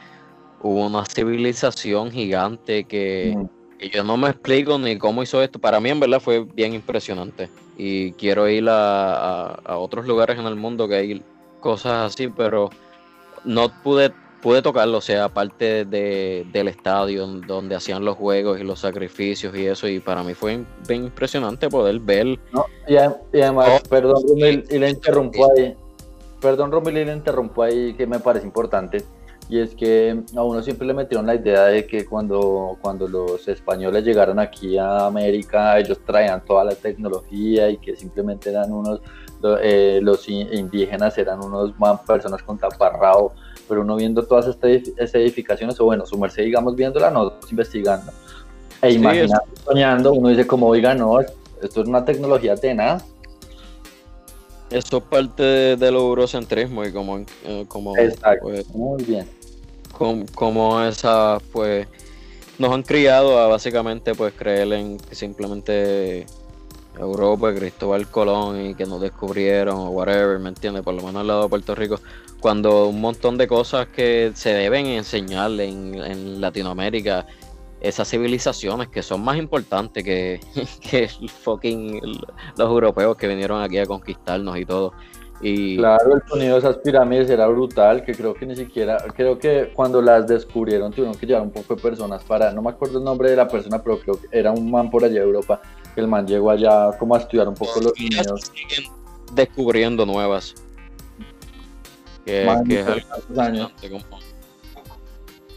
hubo 0.59 0.87
una 0.87 1.05
civilización 1.05 2.11
gigante 2.11 2.85
que 2.87 3.39
que 3.79 3.89
yo 3.89 4.03
no 4.03 4.17
me 4.17 4.29
explico 4.29 4.77
ni 4.79 4.97
cómo 4.97 5.23
hizo 5.23 5.41
esto. 5.41 5.59
Para 5.59 5.79
mí, 5.79 5.89
en 5.89 6.01
verdad, 6.01 6.19
fue 6.19 6.43
bien 6.43 6.73
impresionante. 6.73 7.49
Y 7.77 8.13
quiero 8.13 8.49
ir 8.49 8.67
a, 8.69 9.13
a- 9.53 9.53
a 9.65 9.77
otros 9.77 10.05
lugares 10.05 10.37
en 10.39 10.45
el 10.47 10.55
mundo 10.57 10.87
que 10.87 10.95
hay 10.95 11.25
cosas 11.59 12.13
así, 12.13 12.27
pero 12.27 12.69
no 13.45 13.69
pude, 13.83 14.11
pude 14.41 14.61
tocarlo. 14.61 14.97
O 14.97 15.01
sea, 15.01 15.25
aparte 15.25 15.85
de, 15.85 16.45
del 16.51 16.67
estadio 16.67 17.27
donde 17.27 17.75
hacían 17.75 18.03
los 18.05 18.17
juegos 18.17 18.59
y 18.59 18.63
los 18.63 18.79
sacrificios 18.79 19.55
y 19.55 19.65
eso. 19.65 19.87
Y 19.87 19.99
para 19.99 20.23
mí 20.23 20.33
fue 20.33 20.63
bien 20.87 21.05
impresionante 21.05 21.69
poder 21.69 21.99
ver. 21.99 22.39
¿no? 22.51 22.65
Y, 22.87 22.95
además, 22.97 23.81
Oh. 23.83 23.89
perdón, 23.89 24.23
Romil, 24.27 24.65
y 24.69 24.77
le 24.77 24.89
interrumpo 24.89 25.47
ahí. 25.51 25.75
Perdón, 26.41 26.71
Romil, 26.71 26.97
y 26.97 27.05
le 27.05 27.13
interrumpo 27.13 27.63
ahí 27.63 27.93
que 27.93 28.07
me 28.07 28.19
parece 28.19 28.45
importante. 28.45 29.03
Y 29.49 29.59
es 29.59 29.73
que 29.73 30.15
a 30.35 30.43
uno 30.43 30.61
siempre 30.61 30.85
le 30.85 30.93
metieron 30.93 31.25
la 31.25 31.33
idea 31.33 31.63
de 31.63 31.87
que 31.87 32.05
cuando, 32.05 32.77
cuando 32.81 33.07
los 33.07 33.47
españoles 33.47 34.03
llegaron 34.03 34.37
aquí 34.37 34.77
a 34.77 35.07
América, 35.07 35.79
ellos 35.79 35.99
traían 36.05 36.45
toda 36.45 36.63
la 36.63 36.75
tecnología 36.75 37.67
y 37.67 37.77
que 37.77 37.95
simplemente 37.95 38.51
eran 38.51 38.71
unos, 38.71 39.01
eh, 39.61 39.99
los 40.01 40.27
in- 40.29 40.53
indígenas 40.53 41.17
eran 41.17 41.39
unos 41.43 41.77
man- 41.79 41.99
personas 42.05 42.41
con 42.43 42.57
taparrabo. 42.57 43.33
Pero 43.67 43.81
uno 43.81 43.95
viendo 43.95 44.23
todas 44.23 44.47
estas 44.47 44.69
edif- 44.71 44.93
estas 44.97 45.15
edificaciones, 45.15 45.79
o 45.79 45.85
bueno, 45.85 46.05
su 46.05 46.17
merced, 46.17 46.43
digamos, 46.43 46.75
viéndola, 46.75 47.11
nosotros 47.11 47.51
investigando, 47.51 48.11
e 48.81 48.89
Sí, 48.91 48.95
imaginando, 48.97 49.45
soñando, 49.63 50.13
uno 50.13 50.29
dice 50.29 50.47
como, 50.47 50.67
oiga, 50.67 50.95
no, 50.95 51.19
esto 51.19 51.81
es 51.81 51.87
una 51.87 52.03
tecnología 52.03 52.55
tenaz. 52.55 53.03
Eso 54.71 54.97
es 54.97 55.03
parte 55.03 55.43
de- 55.43 55.77
del 55.77 55.95
eurocentrismo 55.95 56.83
y 56.85 56.91
como, 56.91 57.19
eh, 57.43 57.65
como 57.67 57.97
Exacto. 57.97 58.39
pues, 58.43 58.67
Muy 58.69 59.03
bien. 59.03 59.27
com- 59.97 60.25
como 60.33 60.81
esa 60.81 61.39
pues 61.51 61.87
nos 62.59 62.71
han 62.71 62.83
criado 62.83 63.39
a 63.39 63.47
básicamente 63.47 64.13
pues 64.15 64.33
creer 64.33 64.71
en 64.73 64.97
que 64.97 65.15
simplemente 65.15 66.25
Europa, 66.97 67.53
Cristóbal 67.53 68.07
Colón 68.07 68.65
y 68.65 68.75
que 68.75 68.85
nos 68.85 69.01
descubrieron 69.01 69.77
o 69.77 69.89
whatever, 69.89 70.39
¿me 70.39 70.49
entiendes? 70.49 70.83
Por 70.83 70.95
lo 70.95 71.01
menos 71.01 71.21
al 71.21 71.27
lado 71.27 71.43
de 71.43 71.49
Puerto 71.49 71.75
Rico, 71.75 71.99
cuando 72.39 72.87
un 72.87 73.01
montón 73.01 73.37
de 73.37 73.47
cosas 73.47 73.87
que 73.87 74.31
se 74.33 74.53
deben 74.53 74.85
enseñar 74.87 75.51
en, 75.59 75.95
en 75.95 76.41
Latinoamérica, 76.41 77.25
esas 77.81 78.09
civilizaciones 78.09 78.89
que 78.89 79.01
son 79.01 79.23
más 79.23 79.37
importantes 79.37 80.03
que, 80.03 80.39
que 80.81 81.07
fucking 81.43 82.01
los 82.57 82.69
europeos 82.69 83.15
que 83.15 83.27
vinieron 83.27 83.61
aquí 83.61 83.77
a 83.77 83.85
conquistarnos 83.85 84.57
y 84.57 84.65
todo. 84.65 84.93
Y 85.41 85.77
Claro, 85.77 86.15
el 86.15 86.21
sonido 86.27 86.53
de 86.53 86.59
esas 86.59 86.77
pirámides 86.79 87.29
era 87.29 87.47
brutal, 87.47 88.03
que 88.03 88.13
creo 88.13 88.33
que 88.33 88.45
ni 88.45 88.57
siquiera, 88.57 88.97
creo 89.15 89.39
que 89.39 89.71
cuando 89.73 90.01
las 90.01 90.27
descubrieron 90.27 90.91
tuvieron 90.91 91.15
que 91.15 91.25
llevar 91.25 91.43
un 91.43 91.51
poco 91.51 91.75
de 91.75 91.81
personas 91.81 92.23
para, 92.25 92.51
no 92.51 92.61
me 92.61 92.71
acuerdo 92.71 92.97
el 92.97 93.05
nombre 93.05 93.29
de 93.29 93.37
la 93.37 93.47
persona, 93.47 93.81
pero 93.81 93.99
creo 93.99 94.19
que 94.19 94.27
era 94.37 94.51
un 94.51 94.69
man 94.69 94.89
por 94.89 95.03
allá 95.03 95.13
de 95.13 95.25
Europa, 95.25 95.61
el 95.95 96.07
man 96.07 96.25
llegó 96.27 96.49
allá 96.51 96.91
como 96.97 97.15
a 97.15 97.19
estudiar 97.19 97.47
un 97.47 97.55
poco 97.55 97.79
los 97.81 97.93
siguen 98.39 98.91
descubriendo 99.33 100.05
nuevas. 100.05 100.55
Que, 102.25 102.45
que 102.67 102.79
es 102.81 102.87
algo 102.87 103.41
años. 103.41 103.71
como- 103.89 104.19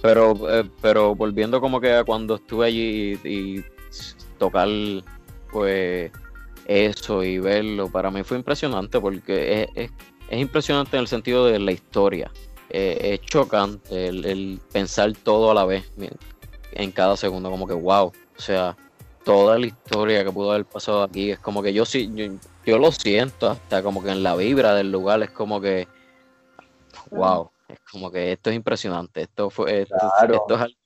Pero, 0.00 0.50
eh, 0.60 0.68
pero 0.80 1.14
volviendo 1.14 1.60
como 1.60 1.80
que 1.80 1.92
a 1.94 2.04
cuando 2.04 2.36
estuve 2.36 2.66
allí 2.66 3.18
y, 3.24 3.28
y 3.58 3.64
tocar 4.38 4.68
pues 5.50 6.10
eso 6.66 7.22
y 7.22 7.38
verlo, 7.38 7.90
para 7.90 8.10
mí 8.10 8.22
fue 8.22 8.36
impresionante 8.38 9.00
porque 9.00 9.62
es, 9.62 9.68
es- 9.74 9.90
es 10.28 10.40
impresionante 10.40 10.96
en 10.96 11.02
el 11.02 11.08
sentido 11.08 11.46
de 11.46 11.58
la 11.58 11.72
historia. 11.72 12.30
Eh, 12.70 13.18
es 13.20 13.26
chocante 13.28 14.06
el, 14.08 14.24
el 14.24 14.60
pensar 14.72 15.12
todo 15.22 15.50
a 15.50 15.54
la 15.54 15.66
vez 15.66 15.84
en 16.72 16.90
cada 16.90 17.16
segundo, 17.18 17.50
como 17.50 17.66
que 17.66 17.74
wow. 17.74 18.06
O 18.06 18.40
sea, 18.40 18.74
toda 19.24 19.58
la 19.58 19.66
historia 19.66 20.24
que 20.24 20.32
pudo 20.32 20.52
haber 20.52 20.64
pasado 20.66 21.02
aquí 21.02 21.30
es 21.30 21.38
como 21.38 21.62
que 21.62 21.72
yo 21.72 21.84
sí, 21.84 22.10
yo, 22.14 22.24
yo 22.64 22.78
lo 22.78 22.90
siento 22.92 23.48
hasta 23.50 23.82
como 23.82 24.02
que 24.02 24.10
en 24.10 24.22
la 24.22 24.34
vibra 24.36 24.74
del 24.74 24.90
lugar 24.90 25.22
es 25.22 25.30
como 25.30 25.60
que 25.60 25.86
wow, 27.10 27.50
es 27.68 27.78
como 27.90 28.10
que 28.10 28.32
esto 28.32 28.50
es 28.50 28.56
impresionante, 28.56 29.22
esto 29.22 29.50
fue 29.50 29.82
esto, 29.82 29.94
Claro. 30.18 30.34
esto 30.34 30.54
es 30.54 30.60
algo 30.60 30.78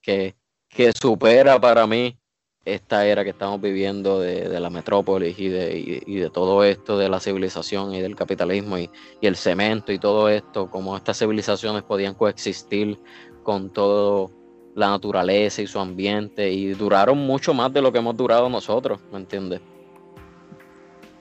que, 0.00 0.34
que- 0.68 0.92
supera 0.92 1.60
para 1.60 1.86
mí 1.86 2.16
esta 2.64 3.06
era 3.06 3.24
que 3.24 3.30
estamos 3.30 3.60
viviendo 3.60 4.20
de, 4.20 4.48
de 4.48 4.60
la 4.60 4.70
metrópolis 4.70 5.38
y 5.38 5.48
de, 5.48 5.76
y- 5.78 6.02
y 6.06 6.16
de 6.20 6.30
todo 6.30 6.62
esto 6.64 6.96
de 6.96 7.08
la 7.08 7.18
civilización 7.20 7.92
y 7.94 8.00
del 8.00 8.14
capitalismo 8.16 8.78
y, 8.78 8.88
y 9.20 9.26
el 9.26 9.36
cemento 9.36 9.92
y 9.92 9.98
todo 9.98 10.28
esto, 10.28 10.70
cómo 10.70 10.96
estas 10.96 11.18
civilizaciones 11.18 11.82
podían 11.82 12.14
coexistir 12.14 12.98
con 13.42 13.70
todo 13.70 14.30
la 14.74 14.88
naturaleza 14.88 15.62
y 15.62 15.66
su 15.66 15.78
ambiente 15.78 16.50
y 16.50 16.72
duraron 16.74 17.18
mucho 17.18 17.52
más 17.52 17.72
de 17.72 17.82
lo 17.82 17.92
que 17.92 17.98
hemos 17.98 18.16
durado 18.16 18.48
nosotros, 18.48 19.00
¿me 19.10 19.18
entiendes? 19.18 19.60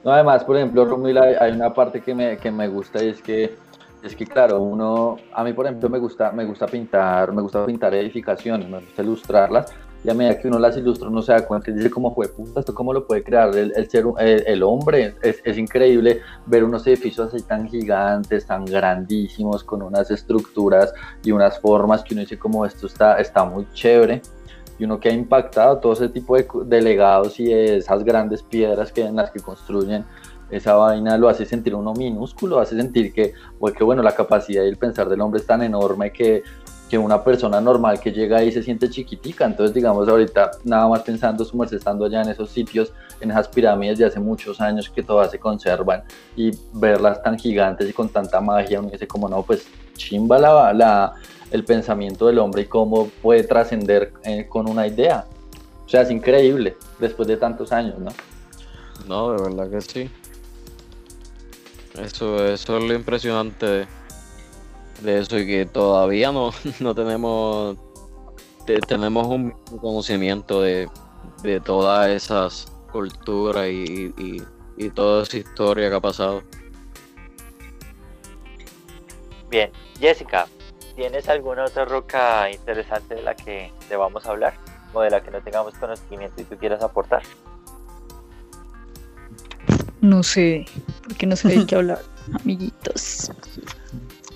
No, 0.04 0.12
además, 0.12 0.43
por 0.43 0.58
ejemplo, 0.58 0.86
Rumil, 0.86 1.18
hay, 1.18 1.36
hay 1.39 1.52
una 1.52 1.74
parte 1.74 2.02
que 2.02 2.16
me, 2.16 2.38
que 2.38 2.49
me 2.49 2.68
gusta 2.68 3.04
y 3.04 3.10
es 3.10 3.22
que, 3.22 3.56
es 4.02 4.16
que, 4.16 4.26
claro, 4.26 4.60
uno, 4.62 5.18
a 5.34 5.43
mí, 5.43 5.54
por 5.54 5.66
ejemplo, 5.66 5.89
me 5.89 5.99
gusta, 5.99 6.32
me 6.32 6.45
gusta 6.45 6.66
pintar, 6.66 7.32
me 7.32 7.41
gusta 7.41 7.66
pintar 7.66 7.93
edificaciones, 7.93 8.68
me 8.68 8.80
gusta 8.80 9.04
ilustrarlas, 9.04 9.74
y 10.04 10.10
a 10.10 10.14
medida 10.14 10.39
que 10.39 10.47
uno 10.47 10.58
las 10.58 10.76
ilustra, 10.78 11.10
uno 11.10 11.22
se 11.22 11.32
da 11.32 11.45
cuenta 11.45 11.70
y 11.70 11.74
dice, 11.74 11.91
¿cómo 11.91 12.14
fue 12.14 12.28
puta? 12.28 12.60
¿Esto 12.60 12.74
cómo 12.74 12.91
lo 12.91 13.06
puede 13.06 13.24
crear 13.24 13.56
el, 13.56 13.72
el 13.76 13.89
ser, 13.89 14.06
el, 14.20 14.43
el 14.47 14.64
hombre? 14.64 15.16
Es, 15.22 15.41
es 15.43 15.58
increíble 15.58 16.22
ver 16.47 16.64
unos 16.64 16.86
edificios 16.88 17.34
así 17.34 17.43
tan 17.43 17.68
gigantes, 17.68 18.45
tan 18.45 18.66
grandísimos, 18.66 19.64
con 19.64 19.84
unas 19.84 20.10
estructuras 20.10 20.93
y 21.24 21.32
unas 21.32 21.60
formas 21.60 22.04
que 22.04 22.16
uno 22.16 22.22
dice, 22.22 22.39
como 22.39 22.66
esto 22.66 22.88
está, 22.88 23.20
está 23.20 23.45
muy 23.45 23.68
chévere 23.74 24.22
y 24.80 24.86
uno 24.86 24.99
que 24.99 25.10
ha 25.10 25.14
impactado 25.14 25.78
todo 25.78 25.93
ese 25.93 26.10
tipo 26.10 26.36
de, 26.36 26.47
de 26.66 26.82
legados 26.82 27.39
y 27.39 27.45
de 27.45 27.78
esas 27.78 28.04
grandes 28.04 28.41
piedras 28.41 28.91
que 28.91 29.06
en 29.06 29.16
las 29.16 29.30
que 29.30 29.39
construyen 29.39 30.04
esa 30.52 30.76
vaina 30.76 31.18
lo 31.18 31.30
hace 31.30 31.45
sentir 31.45 31.74
uno 31.76 31.93
minúsculo, 31.93 32.60
hace 32.60 32.76
sentir 32.76 33.14
que, 33.14 33.34
que 33.78 33.84
bueno, 33.84 34.04
la 34.04 34.14
capacidad 34.14 34.64
y 34.64 34.68
el 34.68 34.78
pensar 34.78 35.08
del 35.08 35.22
hombre 35.22 35.39
es 35.39 35.47
tan 35.47 35.64
enorme 35.64 36.12
que, 36.12 36.43
que 36.92 36.98
una 36.98 37.24
persona 37.24 37.62
normal 37.62 38.02
que 38.02 38.12
llega 38.12 38.39
ahí 38.39 38.52
se 38.52 38.62
siente 38.62 38.89
chiquitica. 38.89 39.46
Entonces, 39.46 39.74
digamos, 39.74 40.10
ahorita 40.10 40.52
nada 40.66 40.89
más 40.89 41.04
pensando, 41.04 41.46
su 41.46 41.64
estando 41.64 42.04
allá 42.04 42.22
en 42.22 42.28
esos 42.28 42.50
sitios, 42.50 42.92
en 43.22 43.32
esas 43.32 43.48
pirámides 43.48 43.98
de 43.98 44.04
hace 44.04 44.20
muchos 44.20 44.60
años 44.60 44.89
que 44.89 45.02
todas 45.02 45.32
se 45.32 45.39
conservan 45.39 46.04
y 46.36 46.52
verlas 46.74 47.24
tan 47.24 47.39
gigantes 47.39 47.89
y 47.89 47.94
con 47.94 48.10
tanta 48.10 48.42
magia, 48.42 48.82
uno 48.82 48.89
dice 48.89 49.08
como 49.08 49.30
no, 49.30 49.42
pues 49.42 49.66
chimba 49.96 50.38
la, 50.38 50.74
la, 50.74 51.14
el 51.50 51.64
pensamiento 51.64 52.28
del 52.28 52.39
hombre 52.39 52.64
y 52.64 52.66
cómo 52.66 53.08
puede 53.22 53.46
trascender 53.46 54.12
eh, 54.26 54.48
con 54.50 54.70
una 54.70 54.86
idea. 54.86 55.24
O 55.86 55.88
sea, 55.88 56.02
es 56.02 56.12
increíble 56.12 56.76
después 57.00 57.26
de 57.26 57.38
tantos 57.38 57.72
años, 57.72 58.00
¿no? 58.00 58.12
No, 59.08 59.32
de 59.32 59.44
verdad 59.44 59.70
que 59.70 59.80
sí. 59.80 60.10
Eso, 61.98 62.46
eso 62.46 62.78
es 62.78 62.84
lo 62.84 62.94
impresionante 62.94 63.88
de, 65.02 65.20
eso 65.20 65.38
y 65.39 65.45
que 65.47 65.66
todavía 65.66 66.32
no, 66.32 66.52
no 66.80 66.95
tenemos 66.95 67.78
te- 68.66 68.80
tenemos 68.80 69.28
un 69.28 69.52
conocimiento 69.80 70.62
de, 70.62 70.88
de 71.43 71.60
todas 71.60 72.10
esas 72.10 72.72
culturas 72.91 73.68
y, 73.68 74.14
y- 74.18 74.43
y 74.78 74.89
toda 74.89 75.24
esa 75.24 75.38
historia 75.38 75.89
que 75.89 75.95
ha 75.95 75.99
pasado. 76.02 76.41
Bien, 79.49 79.70
Jessica, 79.99 80.47
¿tienes 80.95 81.28
alguna 81.30 81.66
otra 81.66 81.86
roca 81.86 82.49
interesante 82.49 83.16
de 83.16 83.22
la 83.22 83.36
que 83.36 83.72
debamos 83.89 84.26
hablar? 84.26 84.54
O 84.93 85.02
de 85.02 85.10
la 85.10 85.22
que 85.22 85.30
no 85.32 85.41
tengamos 85.41 85.74
conocimiento 85.76 86.41
y 86.41 86.45
tú 86.45 86.58
quieras 86.58 86.82
aportar. 86.84 87.22
No 90.02 90.24
sé, 90.24 90.66
porque 91.04 91.28
no 91.28 91.36
sé 91.36 91.49
de 91.49 91.66
qué 91.66 91.76
hablar, 91.76 91.99
amiguitos. 92.41 93.30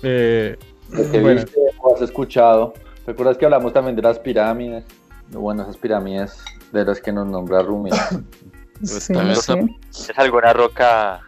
Eh, 0.02 0.56
que 0.94 1.20
Bueno. 1.20 1.42
viste 1.42 1.60
o 1.80 1.94
has 1.94 2.02
escuchado. 2.02 2.74
¿Recuerdas 3.06 3.38
que 3.38 3.44
hablamos 3.44 3.72
también 3.72 3.96
de 3.96 4.02
las 4.02 4.18
pirámides? 4.18 4.84
Bueno, 5.30 5.62
esas 5.62 5.76
pirámides 5.76 6.42
de 6.72 6.84
las 6.84 7.00
que 7.00 7.12
nos 7.12 7.26
nombra 7.26 7.62
Rumi. 7.62 7.90
Sí, 8.82 8.88
sé. 9.00 9.14
¿Tienes 9.14 10.18
alguna 10.18 10.52
roca 10.52 11.22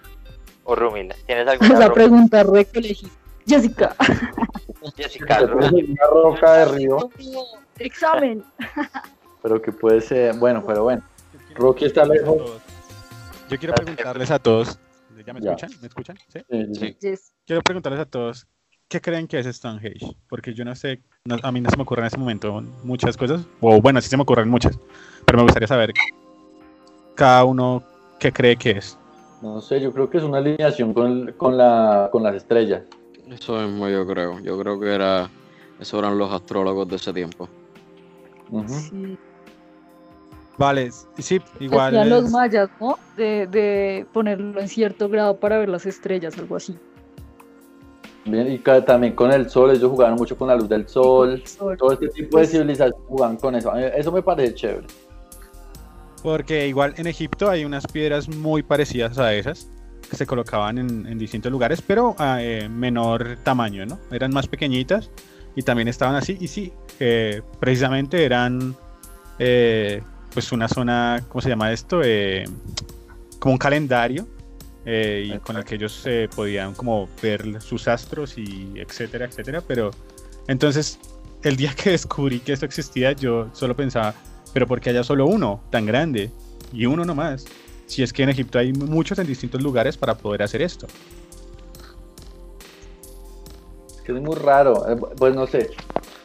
o 0.64 0.76
Rumila? 0.76 1.14
¿Tienes 1.24 1.48
alguna 1.48 1.68
Esa 1.74 1.82
roca? 1.88 1.94
pregunta 1.94 2.42
re 2.42 2.66
colegio. 2.66 3.08
Jessica. 3.46 3.96
Jessica, 4.98 5.44
una 5.44 5.70
roca 6.12 6.52
de 6.52 6.64
río, 6.66 7.08
Examen. 7.78 8.44
pero 9.42 9.62
que 9.62 9.72
puede 9.72 10.02
ser, 10.02 10.36
bueno, 10.36 10.62
pero 10.66 10.82
bueno. 10.82 11.02
Rocky 11.54 11.86
está 11.86 12.04
lejos. 12.04 12.60
Yo 13.48 13.58
quiero 13.58 13.74
preguntarles 13.74 14.30
a 14.30 14.38
todos. 14.38 14.78
¿Ya 15.26 15.32
me 15.32 15.40
escuchan? 15.40 15.70
¿Me 15.80 15.88
escuchan? 15.88 16.18
¿Sí? 16.28 16.96
Quiero 17.46 17.62
preguntarles 17.62 18.00
a 18.00 18.04
todos, 18.04 18.46
¿qué 18.88 19.00
creen 19.00 19.26
que 19.26 19.38
es 19.38 19.46
Stonehenge? 19.46 20.16
Porque 20.28 20.54
yo 20.54 20.64
no 20.64 20.74
sé, 20.74 21.00
no- 21.24 21.36
a 21.42 21.52
mí 21.52 21.60
no 21.60 21.70
se 21.70 21.76
me 21.76 21.82
ocurren 21.82 22.04
en 22.04 22.08
ese 22.08 22.18
momento 22.18 22.62
muchas 22.84 23.16
cosas, 23.16 23.42
o 23.60 23.80
bueno, 23.80 24.00
sí 24.00 24.08
se 24.08 24.16
me 24.16 24.22
ocurren 24.22 24.48
muchas, 24.48 24.78
pero 25.26 25.38
me 25.38 25.44
gustaría 25.44 25.68
saber 25.68 25.92
cada 27.14 27.44
uno 27.44 27.82
qué 28.18 28.32
cree 28.32 28.56
que 28.56 28.70
es. 28.72 28.98
No 29.42 29.60
sé, 29.60 29.80
yo 29.80 29.92
creo 29.92 30.10
que 30.10 30.18
es 30.18 30.24
una 30.24 30.38
alineación 30.38 30.92
con, 30.92 31.32
con, 31.32 31.56
la, 31.56 32.08
con 32.10 32.22
las 32.22 32.34
estrellas. 32.34 32.82
Eso 33.28 33.56
mismo 33.60 33.88
yo 33.88 34.06
creo. 34.06 34.40
Yo 34.40 34.58
creo 34.58 34.80
que 34.80 34.92
era 34.94 35.28
eso 35.78 35.98
eran 35.98 36.18
los 36.18 36.32
astrólogos 36.32 36.88
de 36.88 36.96
ese 36.96 37.12
tiempo. 37.12 37.48
Sí. 38.66 39.16
Vale, 40.56 40.90
sí, 41.18 41.40
igual. 41.60 41.94
Hacían 41.96 42.10
los 42.10 42.30
mayas, 42.32 42.68
¿no? 42.80 42.98
De, 43.16 43.46
de 43.46 44.06
ponerlo 44.12 44.60
en 44.60 44.68
cierto 44.68 45.08
grado 45.08 45.38
para 45.38 45.58
ver 45.58 45.68
las 45.68 45.86
estrellas, 45.86 46.36
algo 46.38 46.56
así. 46.56 46.76
Bien, 48.30 48.52
y 48.52 48.58
también 48.58 49.14
con 49.14 49.32
el 49.32 49.48
sol, 49.48 49.70
ellos 49.70 49.90
jugaban 49.90 50.14
mucho 50.16 50.36
con 50.36 50.48
la 50.48 50.54
luz 50.56 50.68
del 50.68 50.86
sol. 50.88 51.42
Sol. 51.46 51.76
Todo 51.78 51.92
este 51.92 52.08
tipo 52.08 52.38
de 52.38 52.44
Pues- 52.44 52.50
civilización 52.50 53.00
jugaban 53.06 53.36
con 53.36 53.54
eso. 53.54 53.74
Eso 53.74 54.12
me 54.12 54.22
parece 54.22 54.54
chévere. 54.54 54.86
Porque 56.22 56.66
igual 56.66 56.94
en 56.96 57.06
Egipto 57.06 57.48
hay 57.48 57.64
unas 57.64 57.86
piedras 57.86 58.28
muy 58.28 58.62
parecidas 58.62 59.18
a 59.18 59.32
esas 59.34 59.68
que 60.10 60.16
se 60.16 60.26
colocaban 60.26 60.78
en, 60.78 61.06
en 61.06 61.18
distintos 61.18 61.52
lugares, 61.52 61.82
pero 61.82 62.14
a 62.18 62.42
eh, 62.42 62.68
menor 62.68 63.38
tamaño, 63.44 63.86
¿no? 63.86 63.98
Eran 64.10 64.32
más 64.32 64.46
pequeñitas 64.46 65.10
y 65.54 65.62
también 65.62 65.86
estaban 65.88 66.14
así. 66.16 66.36
Y 66.40 66.48
sí, 66.48 66.72
eh, 66.98 67.42
precisamente 67.60 68.24
eran 68.24 68.74
eh, 69.38 70.02
pues 70.34 70.50
una 70.50 70.66
zona, 70.68 71.22
¿cómo 71.28 71.40
se 71.40 71.48
llama 71.50 71.72
esto? 71.72 72.00
Eh, 72.02 72.44
como 73.38 73.52
un 73.52 73.58
calendario 73.58 74.26
eh, 74.90 75.34
y 75.34 75.38
con 75.40 75.58
el 75.58 75.64
que 75.66 75.74
ellos 75.74 76.02
eh, 76.06 76.30
podían 76.34 76.72
como 76.72 77.10
ver 77.22 77.60
sus 77.60 77.86
astros 77.88 78.38
y 78.38 78.72
etcétera, 78.76 79.26
etcétera. 79.26 79.60
Pero 79.60 79.90
entonces 80.46 80.98
el 81.42 81.56
día 81.56 81.74
que 81.74 81.90
descubrí 81.96 82.40
que 82.40 82.54
esto 82.54 82.64
existía, 82.64 83.12
yo 83.12 83.50
solo 83.52 83.76
pensaba, 83.76 84.14
pero 84.54 84.66
porque 84.66 84.88
haya 84.88 85.04
solo 85.04 85.26
uno 85.26 85.60
tan 85.68 85.84
grande 85.84 86.30
y 86.72 86.86
uno 86.86 87.04
nomás. 87.04 87.44
Si 87.84 88.02
es 88.02 88.14
que 88.14 88.22
en 88.22 88.30
Egipto 88.30 88.58
hay 88.58 88.72
muchos 88.72 89.18
en 89.18 89.26
distintos 89.26 89.60
lugares 89.60 89.98
para 89.98 90.16
poder 90.16 90.42
hacer 90.42 90.62
esto. 90.62 90.86
Es 93.94 94.00
que 94.00 94.12
es 94.12 94.22
muy 94.22 94.36
raro. 94.36 94.86
Pues 95.18 95.34
no 95.34 95.46
sé. 95.46 95.68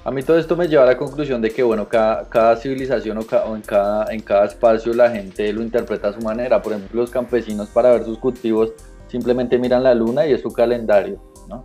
A 0.06 0.12
mí 0.12 0.22
todo 0.22 0.38
esto 0.38 0.58
me 0.58 0.68
lleva 0.68 0.84
a 0.84 0.86
la 0.88 0.98
conclusión 0.98 1.42
de 1.42 1.50
que, 1.50 1.64
bueno, 1.64 1.88
cada, 1.88 2.28
cada 2.28 2.58
civilización 2.58 3.18
o, 3.20 3.26
ca- 3.26 3.46
o 3.46 3.56
en, 3.56 3.62
cada, 3.62 4.12
en 4.14 4.20
cada 4.20 4.46
espacio 4.46 4.94
la 4.94 5.10
gente 5.10 5.52
lo 5.54 5.62
interpreta 5.62 6.10
a 6.10 6.14
su 6.14 6.20
manera. 6.20 6.62
Por 6.62 6.74
ejemplo, 6.74 7.00
los 7.02 7.10
campesinos 7.10 7.70
para 7.70 7.92
ver 7.92 8.04
sus 8.04 8.18
cultivos 8.18 8.74
simplemente 9.08 9.58
miran 9.58 9.82
la 9.84 9.94
luna 9.94 10.26
y 10.28 10.34
es 10.34 10.42
su 10.42 10.52
calendario, 10.52 11.22
¿no? 11.48 11.64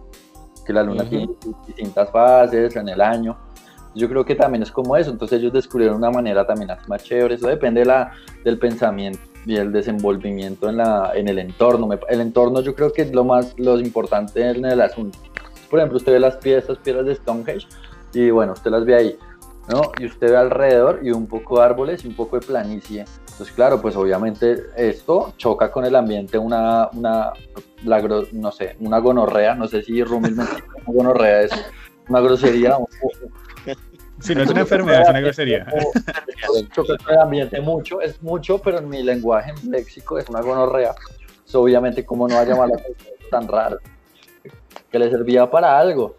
Que 0.65 0.73
la 0.73 0.85
luna 0.85 1.03
Ujú. 1.03 1.11
tiene 1.11 1.29
distintas 1.67 2.11
fases 2.13 2.77
en 2.77 2.89
el 2.89 3.01
año. 3.01 3.37
Yo 3.97 4.09
creo 4.09 4.25
que 4.25 4.37
también 4.37 4.63
es 4.63 4.71
como 4.71 4.97
eso. 4.97 5.11
Entonces 5.11 5.41
ellos 5.41 5.53
descubrieron 5.53 5.97
una 5.97 6.11
manera 6.11 6.47
también 6.47 6.71
así 6.71 6.89
más 6.89 7.03
chévere. 7.03 7.35
Eso 7.35 7.49
depende 7.49 7.81
de 7.81 7.87
la, 7.87 8.13
del 8.45 8.57
pensamiento 8.61 9.19
y 9.47 9.57
el 9.57 9.73
desenvolvimiento 9.73 10.69
en, 10.69 10.77
la, 10.77 11.11
en 11.17 11.27
el 11.27 11.41
entorno. 11.41 11.89
El 12.09 12.21
entorno 12.21 12.61
yo 12.61 12.73
creo 12.77 12.93
que 12.93 13.03
es 13.03 13.13
lo 13.13 13.25
más 13.25 13.55
lo 13.59 13.81
importante 13.81 14.49
en 14.49 14.65
el 14.65 14.81
asunto. 14.81 15.19
Por 15.69 15.81
ejemplo, 15.81 15.97
usted 15.99 16.13
ve 16.13 16.21
las 16.21 16.39
estas 16.47 16.79
piedras 16.79 17.05
de 17.07 17.15
Stonehenge 17.17 17.67
y 18.13 18.31
bueno, 18.31 18.53
usted 18.53 18.71
las 18.71 18.85
ve 18.85 18.95
ahí, 18.95 19.19
¿no? 19.69 19.83
Y 19.99 20.07
usted 20.07 20.31
ve 20.31 20.37
alrededor 20.37 21.01
y 21.03 21.11
un 21.11 21.27
poco 21.27 21.59
de 21.59 21.65
árboles 21.67 22.05
y 22.05 22.09
un 22.09 22.15
poco 22.15 22.39
de 22.39 22.47
planicie. 22.47 23.05
Entonces, 23.31 23.53
claro, 23.55 23.81
pues 23.81 23.95
obviamente 23.97 24.65
esto 24.77 25.33
choca 25.37 25.71
con 25.71 25.85
el 25.85 25.95
ambiente, 25.95 26.39
una, 26.39 26.89
una, 26.93 27.33
la 27.85 28.01
no 28.33 28.51
sé, 28.53 28.77
una 28.81 28.99
gonorrea, 28.99 29.55
no 29.55 29.69
sé 29.69 29.83
si 29.83 30.03
Rumil 30.03 30.35
me 30.35 30.43
una 30.87 30.87
gonorrea 30.87 31.43
es 31.43 31.53
una 32.09 32.21
grosería, 32.21 32.77
un- 32.77 32.87
Si 34.21 34.35
no 34.35 34.43
es 34.43 34.51
una 34.51 34.61
enfermedad, 34.63 35.03
es 35.03 35.09
una 35.11 35.21
grosería. 35.21 35.67
choca 36.75 36.97
con 37.05 37.15
el 37.15 37.21
ambiente 37.21 37.61
mucho, 37.61 38.01
es 38.01 38.21
mucho, 38.23 38.59
pero 38.59 38.79
en 38.79 38.89
mi 38.89 39.03
lenguaje 39.05 39.53
en 39.53 39.71
léxico 39.71 40.19
es 40.19 40.29
una 40.29 40.41
gonorrea. 40.41 40.95
Entonces, 41.29 41.55
obviamente, 41.55 42.05
¿cómo 42.05 42.27
no 42.27 42.35
va 42.35 42.41
a 42.41 42.45
llamar 42.45 42.69
la 42.71 42.75
atención 42.77 43.15
tan 43.31 43.47
raro? 43.47 43.79
Que 44.91 44.99
le 44.99 45.09
servía 45.11 45.49
para 45.49 45.79
algo. 45.79 46.17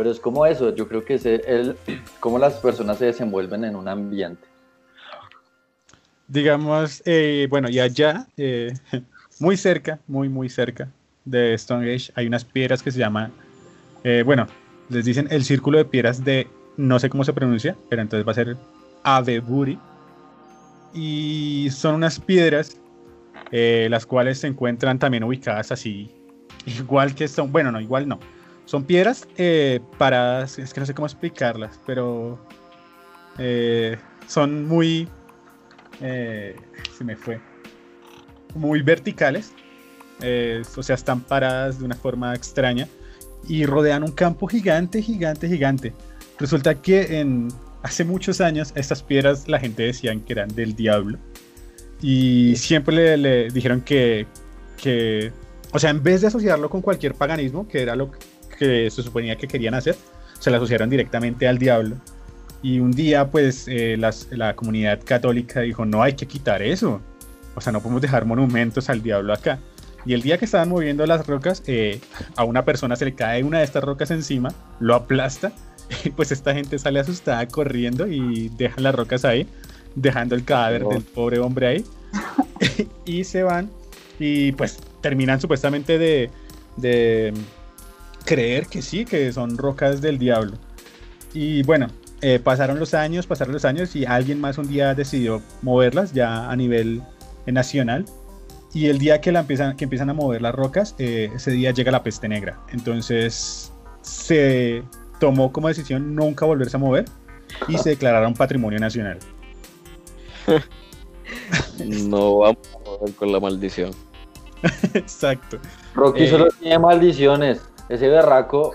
Pero 0.00 0.12
es 0.12 0.18
como 0.18 0.46
eso, 0.46 0.74
yo 0.74 0.88
creo 0.88 1.04
que 1.04 1.12
es 1.12 1.26
el, 1.26 1.76
cómo 2.20 2.38
las 2.38 2.54
personas 2.54 2.96
se 2.96 3.04
desenvuelven 3.04 3.66
en 3.66 3.76
un 3.76 3.86
ambiente. 3.86 4.48
Digamos, 6.26 7.02
eh, 7.04 7.46
bueno, 7.50 7.68
y 7.68 7.80
allá, 7.80 8.26
eh, 8.38 8.72
muy 9.40 9.58
cerca, 9.58 9.98
muy, 10.06 10.30
muy 10.30 10.48
cerca 10.48 10.88
de 11.26 11.54
Stonehenge, 11.58 12.12
hay 12.14 12.26
unas 12.26 12.46
piedras 12.46 12.82
que 12.82 12.90
se 12.90 12.98
llaman, 12.98 13.30
eh, 14.02 14.22
bueno, 14.24 14.46
les 14.88 15.04
dicen 15.04 15.28
el 15.30 15.44
círculo 15.44 15.76
de 15.76 15.84
piedras 15.84 16.24
de, 16.24 16.48
no 16.78 16.98
sé 16.98 17.10
cómo 17.10 17.22
se 17.22 17.34
pronuncia, 17.34 17.76
pero 17.90 18.00
entonces 18.00 18.26
va 18.26 18.32
a 18.32 18.36
ser 18.36 18.56
Aveburi, 19.02 19.78
y 20.94 21.68
son 21.70 21.96
unas 21.96 22.18
piedras 22.18 22.80
eh, 23.52 23.88
las 23.90 24.06
cuales 24.06 24.38
se 24.38 24.46
encuentran 24.46 24.98
también 24.98 25.24
ubicadas 25.24 25.70
así, 25.70 26.10
igual 26.64 27.14
que 27.14 27.28
son, 27.28 27.52
bueno, 27.52 27.70
no, 27.70 27.82
igual 27.82 28.08
no. 28.08 28.18
Son 28.70 28.84
piedras 28.84 29.26
eh, 29.36 29.80
paradas, 29.98 30.56
es 30.60 30.72
que 30.72 30.78
no 30.78 30.86
sé 30.86 30.94
cómo 30.94 31.06
explicarlas, 31.06 31.80
pero 31.84 32.38
eh, 33.36 33.96
son 34.28 34.68
muy, 34.68 35.08
eh, 36.00 36.54
se 36.96 37.02
me 37.02 37.16
fue, 37.16 37.40
muy 38.54 38.80
verticales, 38.82 39.54
eh, 40.20 40.62
o 40.76 40.84
sea, 40.84 40.94
están 40.94 41.20
paradas 41.20 41.80
de 41.80 41.84
una 41.84 41.96
forma 41.96 42.32
extraña 42.32 42.86
y 43.48 43.66
rodean 43.66 44.04
un 44.04 44.12
campo 44.12 44.46
gigante, 44.46 45.02
gigante, 45.02 45.48
gigante. 45.48 45.92
Resulta 46.38 46.76
que 46.76 47.18
en 47.18 47.48
hace 47.82 48.04
muchos 48.04 48.40
años 48.40 48.70
estas 48.76 49.02
piedras 49.02 49.48
la 49.48 49.58
gente 49.58 49.82
decían 49.82 50.20
que 50.20 50.34
eran 50.34 50.54
del 50.54 50.76
diablo 50.76 51.18
y 52.00 52.54
siempre 52.54 52.94
le, 52.94 53.16
le 53.16 53.50
dijeron 53.50 53.80
que, 53.80 54.28
que, 54.80 55.32
o 55.72 55.80
sea, 55.80 55.90
en 55.90 56.04
vez 56.04 56.20
de 56.20 56.28
asociarlo 56.28 56.70
con 56.70 56.82
cualquier 56.82 57.14
paganismo, 57.14 57.66
que 57.66 57.82
era 57.82 57.96
lo 57.96 58.12
que 58.60 58.90
se 58.90 59.02
suponía 59.02 59.36
que 59.36 59.48
querían 59.48 59.74
hacer, 59.74 59.96
se 60.38 60.50
la 60.50 60.58
asociaron 60.58 60.88
directamente 60.90 61.48
al 61.48 61.58
diablo. 61.58 61.96
Y 62.62 62.78
un 62.78 62.90
día, 62.92 63.30
pues, 63.30 63.66
eh, 63.68 63.96
las- 63.98 64.28
la 64.30 64.54
comunidad 64.54 65.00
católica 65.02 65.60
dijo, 65.62 65.86
no, 65.86 66.02
hay 66.02 66.12
que 66.12 66.26
quitar 66.26 66.60
eso. 66.62 67.00
O 67.54 67.60
sea, 67.62 67.72
no 67.72 67.80
podemos 67.80 68.02
dejar 68.02 68.26
monumentos 68.26 68.90
al 68.90 69.02
diablo 69.02 69.32
acá. 69.32 69.58
Y 70.04 70.12
el 70.12 70.20
día 70.22 70.36
que 70.38 70.44
estaban 70.44 70.68
moviendo 70.68 71.04
las 71.06 71.26
rocas, 71.26 71.62
eh, 71.66 72.00
a 72.36 72.44
una 72.44 72.64
persona 72.66 72.96
se 72.96 73.06
le 73.06 73.14
cae 73.14 73.42
una 73.42 73.58
de 73.58 73.64
estas 73.64 73.82
rocas 73.82 74.10
encima, 74.10 74.52
lo 74.78 74.94
aplasta, 74.94 75.52
y 76.04 76.10
pues 76.10 76.32
esta 76.32 76.52
gente 76.54 76.78
sale 76.78 77.00
asustada 77.00 77.46
corriendo 77.48 78.06
y 78.06 78.50
dejan 78.58 78.82
las 78.84 78.94
rocas 78.94 79.24
ahí, 79.24 79.46
dejando 79.94 80.34
el 80.34 80.44
cadáver 80.44 80.84
Oh. 80.84 80.90
del 80.90 81.02
pobre 81.02 81.38
hombre 81.38 81.66
ahí. 81.66 81.84
y 83.06 83.24
se 83.24 83.42
van 83.42 83.70
y 84.18 84.52
pues 84.52 84.78
terminan 85.00 85.40
supuestamente 85.40 85.98
de, 85.98 86.30
de 86.76 87.32
creer 88.24 88.66
que 88.66 88.82
sí, 88.82 89.04
que 89.04 89.32
son 89.32 89.56
rocas 89.58 90.00
del 90.00 90.18
diablo. 90.18 90.56
Y 91.32 91.62
bueno, 91.62 91.88
eh, 92.22 92.38
pasaron 92.38 92.78
los 92.78 92.94
años, 92.94 93.26
pasaron 93.26 93.52
los 93.52 93.64
años 93.64 93.94
y 93.96 94.04
alguien 94.04 94.40
más 94.40 94.58
un 94.58 94.68
día 94.68 94.94
decidió 94.94 95.42
moverlas 95.62 96.12
ya 96.12 96.50
a 96.50 96.56
nivel 96.56 97.02
eh, 97.46 97.52
nacional. 97.52 98.04
Y 98.72 98.86
el 98.86 98.98
día 98.98 99.20
que, 99.20 99.32
la 99.32 99.40
empiezan, 99.40 99.76
que 99.76 99.84
empiezan 99.84 100.10
a 100.10 100.14
mover 100.14 100.42
las 100.42 100.54
rocas, 100.54 100.94
eh, 100.98 101.30
ese 101.34 101.50
día 101.50 101.72
llega 101.72 101.90
la 101.90 102.02
peste 102.02 102.28
negra. 102.28 102.60
Entonces 102.72 103.72
se 104.02 104.82
tomó 105.18 105.52
como 105.52 105.68
decisión 105.68 106.14
nunca 106.14 106.46
volverse 106.46 106.76
a 106.76 106.80
mover 106.80 107.04
y 107.68 107.78
se 107.78 107.90
declararon 107.90 108.34
patrimonio 108.34 108.78
nacional. 108.78 109.18
No 111.86 112.38
vamos 112.38 112.58
a 112.74 112.84
joder 112.84 113.14
con 113.14 113.32
la 113.32 113.40
maldición. 113.40 113.92
Exacto. 114.94 115.58
Rocky 115.94 116.24
Eh. 116.24 116.30
solo 116.30 116.48
tiene 116.60 116.78
maldiciones. 116.78 117.60
Ese 117.90 118.08
berraco, 118.08 118.74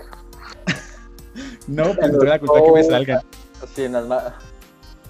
No, 1.66 1.94
pues 1.98 2.12
no 2.12 2.22
la 2.22 2.38
culpa 2.38 2.62
que 2.62 2.70
me 2.72 2.84
salgan. 2.84 3.20
sí, 3.74 3.88
ma- 3.88 4.34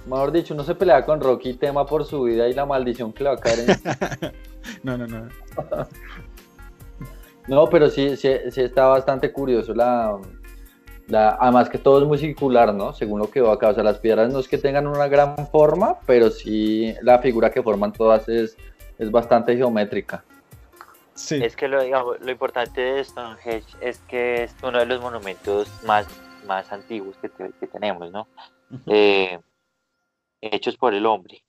mejor 0.06 0.30
dicho, 0.32 0.54
uno 0.54 0.62
se 0.64 0.74
pelea 0.76 1.04
con 1.04 1.20
Rocky, 1.20 1.54
tema 1.54 1.84
por 1.84 2.04
su 2.04 2.22
vida 2.22 2.48
y 2.48 2.54
la 2.54 2.64
maldición 2.64 3.12
que 3.12 3.24
le 3.24 3.30
va 3.30 3.36
a 3.36 3.38
caer 3.38 3.58
en... 3.60 4.32
No, 4.82 4.96
no, 4.96 5.06
no. 5.06 5.28
No, 7.48 7.66
pero 7.70 7.88
sí, 7.90 8.16
sí, 8.16 8.28
sí 8.50 8.60
está 8.60 8.86
bastante 8.86 9.32
curioso 9.32 9.72
la, 9.74 10.16
la- 11.06 11.36
Además 11.40 11.68
que 11.68 11.78
todo 11.78 12.00
es 12.02 12.06
muy 12.08 12.18
circular, 12.18 12.74
¿no? 12.74 12.92
Según 12.92 13.20
lo 13.20 13.30
que 13.30 13.40
veo 13.40 13.52
acá. 13.52 13.68
O 13.68 13.74
sea, 13.74 13.84
las 13.84 13.98
piedras 13.98 14.32
no 14.32 14.40
es 14.40 14.48
que 14.48 14.58
tengan 14.58 14.86
una 14.88 15.06
gran 15.06 15.36
forma, 15.48 15.96
pero 16.06 16.30
sí 16.30 16.92
la 17.02 17.20
figura 17.20 17.50
que 17.50 17.62
forman 17.62 17.92
todas 17.92 18.28
es, 18.28 18.56
es 18.98 19.10
bastante 19.12 19.56
geométrica. 19.56 20.24
Sí. 21.16 21.42
Es 21.42 21.56
que 21.56 21.66
lo, 21.66 21.82
digamos, 21.82 22.20
lo 22.20 22.30
importante 22.30 22.80
de 22.80 23.02
Stonehenge 23.04 23.66
es 23.80 23.98
que 24.00 24.44
es 24.44 24.54
uno 24.62 24.78
de 24.78 24.86
los 24.86 25.00
monumentos 25.00 25.68
más, 25.84 26.06
más 26.46 26.70
antiguos 26.72 27.16
que, 27.18 27.28
te- 27.28 27.52
que 27.58 27.66
tenemos, 27.66 28.10
¿no? 28.12 28.28
Eh, 28.86 29.38
hechos 30.40 30.76
por 30.76 30.94
el 30.94 31.06
hombre. 31.06 31.42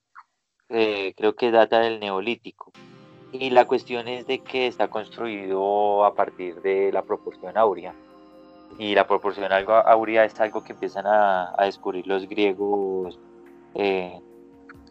Eh, 0.70 1.14
creo 1.16 1.34
que 1.36 1.50
data 1.50 1.80
del 1.80 2.00
neolítico. 2.00 2.72
Y 3.30 3.50
la 3.50 3.66
cuestión 3.66 4.08
es 4.08 4.26
de 4.26 4.38
que 4.40 4.66
está 4.66 4.88
construido 4.88 6.04
a 6.04 6.14
partir 6.14 6.62
de 6.62 6.90
la 6.92 7.02
proporción 7.02 7.56
áurea. 7.58 7.94
Y 8.78 8.94
la 8.94 9.06
proporción 9.06 9.50
áurea 9.52 10.24
es 10.24 10.38
algo 10.40 10.64
que 10.64 10.72
empiezan 10.72 11.06
a, 11.06 11.54
a 11.56 11.64
descubrir 11.66 12.06
los 12.06 12.26
griegos 12.28 13.18
eh, 13.74 14.18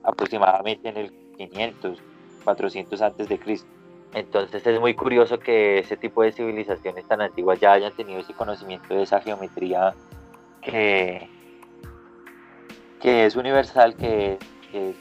aproximadamente 0.03 0.89
en 0.89 0.97
el 0.97 1.11
500, 1.37 1.99
400 2.43 3.01
antes 3.01 3.27
de 3.29 3.39
Cristo. 3.39 3.67
Entonces 4.13 4.65
es 4.65 4.79
muy 4.79 4.95
curioso 4.95 5.37
que 5.39 5.79
ese 5.79 5.97
tipo 5.97 6.23
de 6.23 6.31
civilizaciones 6.31 7.05
tan 7.07 7.21
antiguas 7.21 7.59
ya 7.59 7.73
hayan 7.73 7.93
tenido 7.95 8.19
ese 8.19 8.33
conocimiento 8.33 8.93
de 8.95 9.03
esa 9.03 9.19
geometría 9.21 9.93
que, 10.61 11.29
que 13.01 13.25
es 13.25 13.35
universal, 13.35 13.95
que, 13.95 14.37
que- 14.71 14.95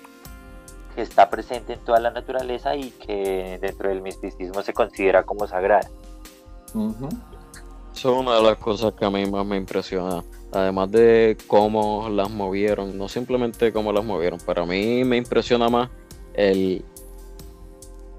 que 0.95 1.03
está 1.03 1.29
presente 1.29 1.75
en 1.75 1.81
toda 1.81 2.01
la 2.01 2.11
naturaleza 2.11 2.75
y 2.75 2.91
que 2.91 3.59
dentro 3.61 3.91
del 3.91 4.01
misticismo 4.01 4.63
se 4.63 4.73
considera 4.73 5.25
como 5.25 5.47
sagrada. 5.47 5.87
Ujú. 6.75 7.09
Eso 7.95 8.13
es 8.15 8.19
una 8.19 8.37
de 8.37 8.43
las 8.43 8.57
cosas 8.57 8.95
que 8.95 9.05
a 9.05 9.11
mí 9.11 9.27
más 9.27 9.45
me 9.45 9.59
impresiona. 9.59 10.25
Además 10.53 10.91
de 10.91 11.37
cómo 11.47 12.09
las 12.09 12.31
movieron, 12.31 12.97
no 12.97 13.09
simplemente 13.09 13.75
cómo 13.75 13.93
las 13.93 14.07
movieron, 14.07 14.39
para 14.41 14.65
mí 14.65 15.05
me 15.05 15.19
impresiona 15.19 15.69
más 15.69 15.91
el, 16.33 16.83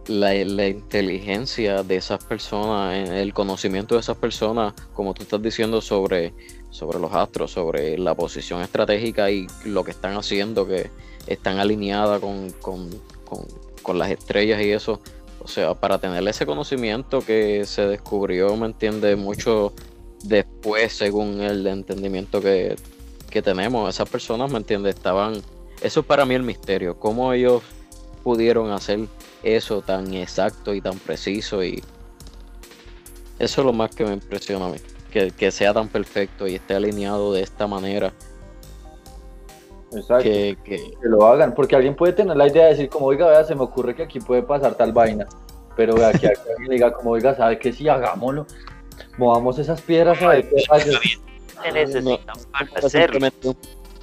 la, 0.08 0.34
la 0.34 0.68
inteligencia 0.68 1.84
de 1.84 1.98
esas 1.98 2.24
personas, 2.24 2.94
eh, 2.94 3.22
el 3.22 3.34
conocimiento 3.34 3.96
de 3.96 4.02
esas 4.02 4.18
personas, 4.18 4.74
como 4.94 5.14
tú 5.14 5.24
estás 5.24 5.42
diciendo, 5.42 5.82
sobre, 5.82 6.34
sobre 6.70 7.00
los 7.00 7.14
astros, 7.14 7.52
sobre 7.52 7.98
la 7.98 8.16
posición 8.16 8.62
estratégica 8.62 9.30
y 9.32 9.48
lo 9.66 9.84
que 9.84 9.92
están 9.92 10.16
haciendo, 10.16 10.68
que 10.68 10.90
están 11.28 11.60
alineadas 11.60 12.20
con, 12.20 12.52
con, 12.62 12.90
con, 13.26 13.46
con 13.82 13.98
las 13.98 14.12
estrellas 14.12 14.62
y 14.62 14.72
eso. 14.72 15.02
O 15.40 15.48
sea, 15.48 15.76
para 15.76 15.98
tener 16.00 16.28
ese 16.28 16.46
conocimiento 16.46 17.22
que 17.22 17.66
se 17.66 17.88
descubrió, 17.88 18.56
¿me 18.58 18.66
entiende? 18.66 19.16
Mucho 19.16 19.74
después, 20.24 20.94
según 20.94 21.42
el 21.42 21.66
entendimiento 21.68 22.42
que, 22.42 22.76
que 23.30 23.42
tenemos, 23.42 23.94
esas 23.94 24.10
personas, 24.10 24.52
¿me 24.52 24.58
entiende? 24.58 24.90
Estaban... 24.90 25.42
Eso 25.82 26.00
es 26.00 26.06
para 26.06 26.26
mí 26.26 26.34
el 26.34 26.44
misterio, 26.44 26.98
cómo 26.98 27.32
ellos 27.34 27.62
pudieron 28.24 28.72
hacer 28.72 29.08
eso 29.56 29.82
tan 29.82 30.14
exacto 30.14 30.74
y 30.74 30.82
tan 30.82 30.98
preciso 31.00 31.64
y 31.64 31.84
eso 33.40 33.62
es 33.62 33.66
lo 33.66 33.74
más 33.74 33.96
que 33.96 34.04
me 34.06 34.14
impresiona 34.14 34.66
a 34.66 34.70
mí, 34.70 34.78
que, 35.12 35.32
que 35.32 35.52
sea 35.52 35.74
tan 35.74 35.88
perfecto 35.90 36.48
y 36.48 36.56
esté 36.56 36.76
alineado 36.76 37.32
de 37.34 37.42
esta 37.44 37.68
manera, 37.68 38.14
Exacto. 39.94 40.24
que, 40.24 40.58
que 40.64 40.78
que 40.78 41.08
lo 41.10 41.26
hagan, 41.26 41.54
porque 41.54 41.76
alguien 41.76 41.96
puede 41.96 42.14
tener 42.14 42.36
la 42.36 42.48
idea 42.48 42.66
de 42.66 42.72
decir 42.72 42.90
como, 42.90 43.06
oiga, 43.08 43.28
vea, 43.30 43.44
se 43.44 43.56
me 43.56 43.62
ocurre 43.64 43.96
que 43.96 44.04
aquí 44.04 44.20
puede 44.20 44.44
pasar 44.44 44.76
tal 44.76 44.92
vaina, 44.92 45.28
pero 45.76 45.96
vea 45.96 46.12
que 46.12 46.28
alguien 46.52 46.70
diga 46.72 46.92
como, 46.94 47.12
oiga, 47.12 47.36
¿sabe 47.36 47.60
qué? 47.60 47.72
Sí, 47.72 47.88
hagámoslo, 47.88 48.46
movamos 49.18 49.60
esas 49.60 49.82
piedras 49.82 50.22
a 50.22 50.30
ver 50.30 50.50
qué 50.50 50.64
pasa. 50.68 50.92
Se 51.64 51.72
necesitan 51.72 52.38
para 52.52 52.70
es 52.76 52.86
hacerlo. 52.86 53.28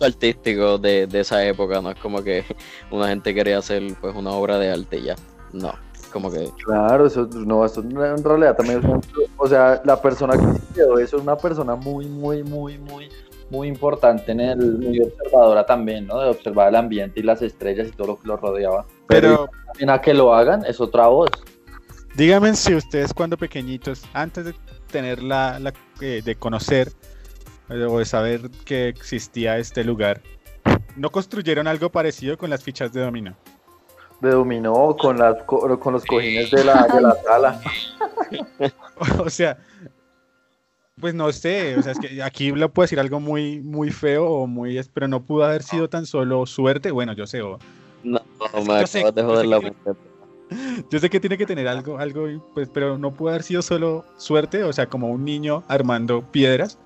artístico 0.01 0.79
de, 0.79 1.07
de 1.07 1.21
esa 1.21 1.45
época, 1.45 1.81
no 1.81 1.91
es 1.91 1.99
como 1.99 2.23
que 2.23 2.45
una 2.91 3.09
gente 3.09 3.35
quería 3.35 3.59
hacer 3.59 3.83
pues 4.01 4.15
una 4.17 4.33
obra 4.33 4.59
de 4.59 4.71
arte 4.71 5.03
ya, 5.03 5.17
no, 5.55 5.73
como 6.13 6.31
que 6.31 6.51
Claro, 6.65 7.07
eso 7.07 7.27
no, 7.33 7.65
eso 7.65 7.81
en 7.81 8.23
realidad 8.25 8.57
también 8.57 8.79
es 8.81 8.85
un- 8.85 9.01
o 9.37 9.47
sea, 9.49 9.81
la 9.85 10.01
persona 10.01 10.35
que 10.37 10.47
quedó 10.75 10.99
eso 10.99 11.17
es 11.17 11.23
una 11.23 11.37
persona 11.37 11.75
muy, 11.77 12.07
muy, 12.07 12.43
muy, 12.43 12.79
muy, 12.79 13.09
muy 13.51 13.69
importante 13.69 14.33
en 14.33 14.41
el, 14.41 14.79
muy 14.79 15.01
observadora 15.01 15.65
también, 15.67 16.07
¿no? 16.07 16.19
De 16.21 16.31
observar 16.31 16.69
el 16.69 16.77
ambiente 16.77 17.21
y 17.21 17.23
las 17.23 17.43
estrellas 17.43 17.89
y 17.89 17.93
todo 17.93 18.09
lo 18.09 18.19
que 18.21 18.27
lo 18.29 18.37
rodeaba. 18.37 18.87
Pero 19.07 19.49
también 19.67 19.91
a 19.91 20.01
que 20.01 20.15
lo 20.15 20.35
hagan 20.35 20.65
es 20.65 20.81
otra 20.81 21.07
voz. 21.09 21.31
díganme 22.17 22.55
si 22.55 22.75
ustedes 22.75 23.13
cuando 23.13 23.37
pequeñitos, 23.37 24.05
antes 24.13 24.45
de 24.47 24.55
tener 24.91 25.23
la, 25.23 25.59
la- 25.59 25.73
eh, 26.01 26.23
de 26.25 26.35
conocer 26.37 26.93
eh, 27.69 27.85
o 27.85 27.99
de 27.99 28.05
saber 28.05 28.51
que 28.65 28.89
existía 28.89 29.59
este 29.59 29.83
lugar, 29.85 30.21
¿no 30.97 31.11
construyeron 31.11 31.67
algo 31.67 31.91
parecido 31.91 32.39
con 32.39 32.51
las 32.51 32.63
fichas 32.63 32.93
de 32.93 33.01
dominó? 33.03 33.35
De 34.21 34.31
dominó 34.31 34.97
con 34.97 35.19
las 35.19 35.43
co- 35.45 35.79
con 35.79 35.93
los 35.93 36.05
cojines 36.07 36.51
de 36.51 36.65
la, 36.65 36.87
de 36.87 37.01
la 37.03 37.15
sala. 37.23 37.61
o 39.19 39.29
sea, 39.29 39.59
pues 41.01 41.15
no 41.15 41.31
sé, 41.33 41.77
o 41.77 41.83
sea, 41.83 41.93
es 41.93 41.99
que 41.99 42.23
aquí 42.23 42.53
le 42.53 42.69
puedo 42.69 42.85
decir 42.85 43.01
algo 43.01 43.21
muy, 43.21 43.61
muy 43.61 43.91
feo 43.91 44.27
o 44.31 44.47
muy, 44.47 44.81
pero 44.95 45.09
no 45.09 45.23
pudo 45.25 45.45
haber 45.45 45.63
sido 45.63 45.89
tan 45.89 46.07
solo 46.07 46.47
suerte, 46.47 46.91
bueno, 46.91 47.13
yo 47.13 47.27
sé, 47.27 47.43
o- 47.43 47.59
no, 48.03 48.21
me 48.67 48.81
yo 48.81 48.87
sé- 48.87 48.99
acabas 49.01 49.15
de 49.15 49.23
yo 49.23 49.29
joder 49.29 49.47
la 49.47 49.61
mente. 49.61 49.91
Yo 50.91 50.99
sé 51.01 51.11
que 51.11 51.19
tiene 51.21 51.37
que 51.37 51.47
tener 51.47 51.67
algo, 51.67 51.99
algo, 51.99 52.27
pues, 52.55 52.69
pero 52.73 52.97
no 52.97 53.13
pudo 53.13 53.31
haber 53.31 53.43
sido 53.43 53.61
solo 53.63 54.05
suerte, 54.19 54.63
o 54.63 54.73
sea, 54.73 54.87
como 54.89 55.09
un 55.11 55.25
niño 55.25 55.65
armando 55.69 56.23
piedras. 56.31 56.79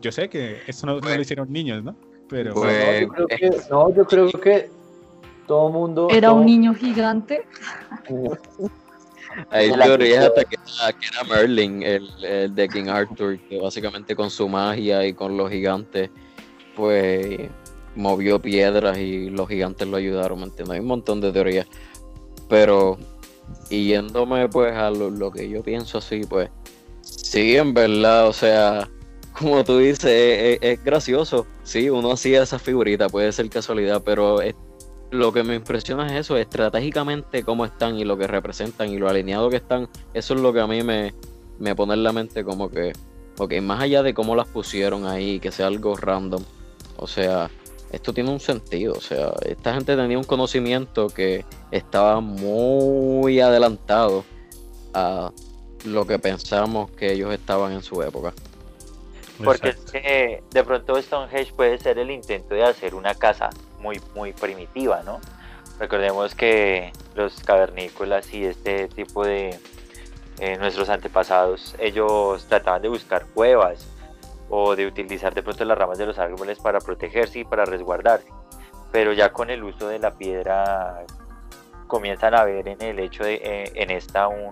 Yo 0.00 0.10
sé 0.10 0.28
que 0.28 0.60
eso 0.66 0.86
no, 0.86 0.98
no 1.00 1.08
lo 1.14 1.20
hicieron 1.20 1.52
niños, 1.52 1.84
¿no? 1.84 1.94
Pero 2.28 2.54
Pues, 2.54 2.76
No, 2.76 3.00
yo 3.00 3.08
creo 3.08 3.26
que, 3.28 3.50
no, 3.70 3.94
yo 3.94 4.04
creo 4.06 4.28
que 4.32 4.70
Todo 5.46 5.68
mundo. 5.70 6.08
Era 6.10 6.28
todo- 6.28 6.38
un 6.38 6.46
niño 6.46 6.74
gigante. 6.74 7.46
Hay 9.50 9.72
teorías 9.72 10.26
hasta 10.26 10.44
que 10.44 10.56
era, 10.56 10.92
que 10.92 11.06
era 11.06 11.24
Merlin, 11.24 11.82
el, 11.82 12.24
el 12.24 12.54
de 12.54 12.68
King 12.68 12.86
Arthur, 12.88 13.38
que 13.48 13.58
básicamente 13.60 14.14
con 14.14 14.30
su 14.30 14.48
magia 14.48 15.04
y 15.06 15.12
con 15.12 15.36
los 15.36 15.50
gigantes, 15.50 16.10
pues 16.76 17.50
movió 17.96 18.40
piedras 18.40 18.96
y 18.98 19.30
los 19.30 19.48
gigantes 19.48 19.88
lo 19.88 19.96
ayudaron, 19.96 20.38
¿me 20.40 20.44
entiendes? 20.46 20.74
Hay 20.74 20.80
un 20.80 20.86
montón 20.86 21.20
de 21.20 21.32
teorías. 21.32 21.66
Pero, 22.48 22.96
y 23.70 23.86
yéndome 23.88 24.48
pues 24.48 24.72
a 24.74 24.90
lo, 24.90 25.10
lo 25.10 25.30
que 25.32 25.48
yo 25.48 25.62
pienso 25.62 25.98
así, 25.98 26.20
pues, 26.28 26.50
sí, 27.00 27.56
en 27.56 27.74
verdad, 27.74 28.28
o 28.28 28.32
sea, 28.32 28.88
como 29.36 29.64
tú 29.64 29.78
dices, 29.78 30.04
es, 30.04 30.58
es- 30.60 30.78
es 30.78 30.84
gracioso. 30.84 31.46
Sí, 31.64 31.90
uno 31.90 32.12
hacía 32.12 32.42
esa 32.42 32.58
figurita, 32.60 33.08
puede 33.08 33.32
ser 33.32 33.48
casualidad, 33.50 34.02
pero 34.04 34.40
es- 34.42 34.54
lo 35.14 35.32
que 35.32 35.42
me 35.42 35.54
impresiona 35.54 36.06
es 36.06 36.12
eso, 36.12 36.36
estratégicamente 36.36 37.44
cómo 37.44 37.64
están 37.64 37.96
y 37.96 38.04
lo 38.04 38.18
que 38.18 38.26
representan 38.26 38.90
y 38.90 38.98
lo 38.98 39.08
alineado 39.08 39.48
que 39.48 39.56
están. 39.56 39.88
Eso 40.12 40.34
es 40.34 40.40
lo 40.40 40.52
que 40.52 40.60
a 40.60 40.66
mí 40.66 40.82
me, 40.82 41.14
me 41.58 41.74
pone 41.74 41.94
en 41.94 42.02
la 42.02 42.12
mente 42.12 42.44
como 42.44 42.68
que, 42.68 42.92
ok, 43.38 43.54
más 43.62 43.80
allá 43.80 44.02
de 44.02 44.12
cómo 44.12 44.36
las 44.36 44.48
pusieron 44.48 45.06
ahí, 45.06 45.40
que 45.40 45.52
sea 45.52 45.68
algo 45.68 45.96
random, 45.96 46.42
o 46.96 47.06
sea, 47.06 47.50
esto 47.92 48.12
tiene 48.12 48.30
un 48.30 48.40
sentido, 48.40 48.94
o 48.94 49.00
sea, 49.00 49.32
esta 49.46 49.74
gente 49.74 49.96
tenía 49.96 50.18
un 50.18 50.24
conocimiento 50.24 51.08
que 51.08 51.44
estaba 51.70 52.20
muy 52.20 53.40
adelantado 53.40 54.24
a 54.92 55.32
lo 55.84 56.06
que 56.06 56.18
pensamos 56.18 56.90
que 56.90 57.12
ellos 57.12 57.32
estaban 57.32 57.72
en 57.72 57.82
su 57.82 58.02
época. 58.02 58.32
Porque 59.42 59.70
es 59.70 59.76
Exacto. 59.76 59.92
que 59.92 60.42
de 60.50 60.64
pronto 60.64 61.00
Stonehenge 61.00 61.52
puede 61.54 61.78
ser 61.78 61.98
el 61.98 62.10
intento 62.10 62.54
de 62.54 62.64
hacer 62.64 62.94
una 62.94 63.14
casa 63.14 63.50
muy, 63.84 64.00
muy 64.14 64.32
primitiva, 64.32 65.02
¿no? 65.04 65.20
Recordemos 65.78 66.34
que 66.34 66.92
los 67.14 67.40
cavernícolas 67.42 68.32
y 68.32 68.46
este 68.46 68.88
tipo 68.88 69.24
de 69.24 69.58
eh, 70.38 70.56
nuestros 70.56 70.88
antepasados, 70.88 71.76
ellos 71.78 72.46
trataban 72.48 72.80
de 72.82 72.88
buscar 72.88 73.26
cuevas 73.26 73.86
o 74.48 74.74
de 74.74 74.86
utilizar 74.86 75.34
de 75.34 75.42
pronto 75.42 75.64
las 75.64 75.76
ramas 75.76 75.98
de 75.98 76.06
los 76.06 76.18
árboles 76.18 76.58
para 76.58 76.80
protegerse 76.80 77.40
y 77.40 77.44
para 77.44 77.66
resguardarse. 77.66 78.28
Pero 78.90 79.12
ya 79.12 79.32
con 79.32 79.50
el 79.50 79.62
uso 79.62 79.88
de 79.88 79.98
la 79.98 80.14
piedra 80.14 81.04
comienzan 81.86 82.34
a 82.34 82.44
ver 82.44 82.66
en 82.66 82.80
el 82.80 82.98
hecho 82.98 83.22
de 83.22 83.34
eh, 83.34 83.72
en 83.74 83.90
esta 83.90 84.28
un, 84.28 84.48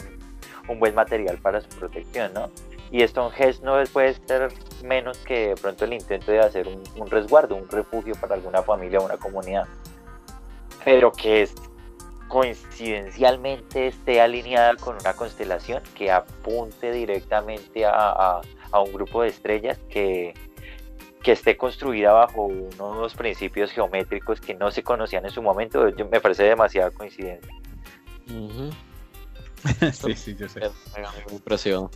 un 0.68 0.78
buen 0.78 0.94
material 0.94 1.38
para 1.38 1.60
su 1.60 1.68
protección, 1.70 2.34
¿no? 2.34 2.50
Y 2.92 3.06
Stonehenge 3.08 3.60
no 3.62 3.82
puede 3.92 4.14
ser 4.26 4.52
menos 4.84 5.16
que 5.18 5.48
de 5.48 5.54
pronto 5.56 5.84
el 5.86 5.94
intento 5.94 6.30
de 6.30 6.40
hacer 6.40 6.68
un, 6.68 6.82
un 6.96 7.10
resguardo, 7.10 7.56
un 7.56 7.66
refugio 7.68 8.14
para 8.20 8.34
alguna 8.34 8.62
familia 8.62 8.98
o 9.00 9.04
una 9.06 9.16
comunidad, 9.16 9.66
pero 10.84 11.10
que 11.10 11.42
es, 11.42 11.54
coincidencialmente 12.28 13.86
esté 13.88 14.20
alineada 14.20 14.74
con 14.76 14.96
una 14.96 15.12
constelación 15.14 15.82
que 15.94 16.10
apunte 16.10 16.90
directamente 16.92 17.84
a, 17.84 17.92
a- 18.10 18.40
a 18.70 18.80
un 18.80 18.92
grupo 18.92 19.22
de 19.22 19.28
estrellas 19.28 19.78
que, 19.90 20.32
que 21.22 21.32
esté 21.32 21.56
construida 21.58 22.12
bajo 22.12 22.44
unos 22.44 23.14
principios 23.14 23.70
geométricos 23.70 24.40
que 24.40 24.54
no 24.54 24.70
se 24.70 24.82
conocían 24.82 25.24
en 25.26 25.30
su 25.30 25.42
momento, 25.42 25.88
yo- 25.90 26.08
me 26.08 26.20
parece 26.20 26.44
demasiada 26.44 26.90
coincidencia. 26.90 27.52
Sí, 29.92 30.14
sí, 30.14 30.34
yo 30.36 30.48
sé. 30.48 30.60
Mí 30.60 31.22
me 31.28 31.34
impresiona. 31.34 31.88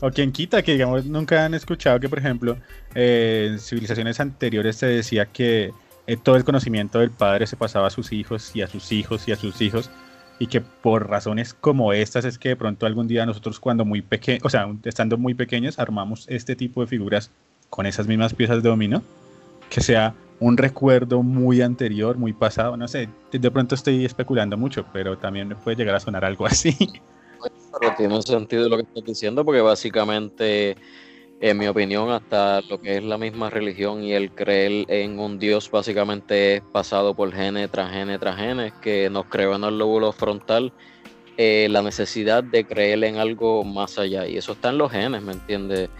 O 0.00 0.10
quien 0.10 0.32
quita 0.32 0.62
que, 0.62 0.72
digamos, 0.72 1.06
nunca 1.06 1.44
han 1.44 1.54
escuchado 1.54 1.98
que, 2.00 2.08
por 2.08 2.18
ejemplo, 2.18 2.58
eh, 2.94 3.48
en 3.50 3.58
civilizaciones 3.58 4.20
anteriores 4.20 4.76
se 4.76 4.86
decía 4.86 5.26
que 5.26 5.72
eh, 6.06 6.16
todo 6.16 6.36
el 6.36 6.44
conocimiento 6.44 6.98
del 6.98 7.10
padre 7.10 7.46
se 7.46 7.56
pasaba 7.56 7.86
a 7.86 7.90
sus 7.90 8.12
hijos 8.12 8.54
y 8.54 8.62
a 8.62 8.68
sus 8.68 8.92
hijos 8.92 9.26
y 9.26 9.32
a 9.32 9.36
sus 9.36 9.60
hijos 9.60 9.90
y 10.38 10.48
que 10.48 10.60
por 10.60 11.08
razones 11.08 11.54
como 11.54 11.94
estas 11.94 12.26
es 12.26 12.38
que 12.38 12.50
de 12.50 12.56
pronto 12.56 12.84
algún 12.84 13.08
día 13.08 13.24
nosotros 13.24 13.58
cuando 13.58 13.86
muy 13.86 14.02
pequeños, 14.02 14.44
o 14.44 14.50
sea, 14.50 14.68
estando 14.84 15.16
muy 15.16 15.34
pequeños, 15.34 15.78
armamos 15.78 16.26
este 16.28 16.54
tipo 16.56 16.82
de 16.82 16.86
figuras 16.86 17.30
con 17.70 17.86
esas 17.86 18.06
mismas 18.06 18.34
piezas 18.34 18.62
de 18.62 18.68
dominó, 18.68 19.02
que 19.70 19.80
sea 19.80 20.14
un 20.38 20.58
recuerdo 20.58 21.22
muy 21.22 21.62
anterior, 21.62 22.18
muy 22.18 22.34
pasado, 22.34 22.76
no 22.76 22.86
sé, 22.86 23.08
de- 23.32 23.50
pronto 23.50 23.74
estoy 23.74 24.04
especulando 24.04 24.58
mucho, 24.58 24.84
pero 24.92 25.16
también 25.16 25.48
me 25.48 25.56
puede 25.56 25.76
llegar 25.78 25.94
a 25.94 26.00
sonar 26.00 26.24
algo 26.24 26.46
así. 26.46 26.76
Pero 27.78 27.94
tiene 27.96 28.22
sentido 28.22 28.68
lo 28.68 28.76
que 28.76 28.82
estás 28.84 29.04
diciendo 29.04 29.44
porque 29.44 29.60
básicamente, 29.60 30.76
en 31.40 31.58
mi 31.58 31.66
opinión, 31.66 32.10
hasta 32.10 32.60
lo 32.62 32.80
que 32.80 32.96
es 32.96 33.04
la 33.04 33.18
misma 33.18 33.50
religión 33.50 34.02
y 34.02 34.12
el 34.12 34.30
creer 34.32 34.86
en 34.88 35.18
un 35.18 35.38
Dios 35.38 35.70
básicamente 35.70 36.56
es 36.56 36.62
pasado 36.72 37.14
por 37.14 37.32
genes 37.32 37.70
tras 37.70 37.92
genes 37.92 38.20
tras 38.20 38.36
genes 38.36 38.72
que 38.80 39.10
nos 39.10 39.26
creó 39.26 39.54
en 39.54 39.64
el 39.64 39.78
lóbulo 39.78 40.12
frontal 40.12 40.72
eh, 41.36 41.68
la 41.70 41.82
necesidad 41.82 42.42
de 42.42 42.64
creer 42.64 43.04
en 43.04 43.18
algo 43.18 43.62
más 43.64 43.98
allá. 43.98 44.26
Y 44.26 44.38
eso 44.38 44.52
está 44.52 44.70
en 44.70 44.78
los 44.78 44.90
genes, 44.90 45.22
¿me 45.22 45.32
entiendes? 45.32 45.90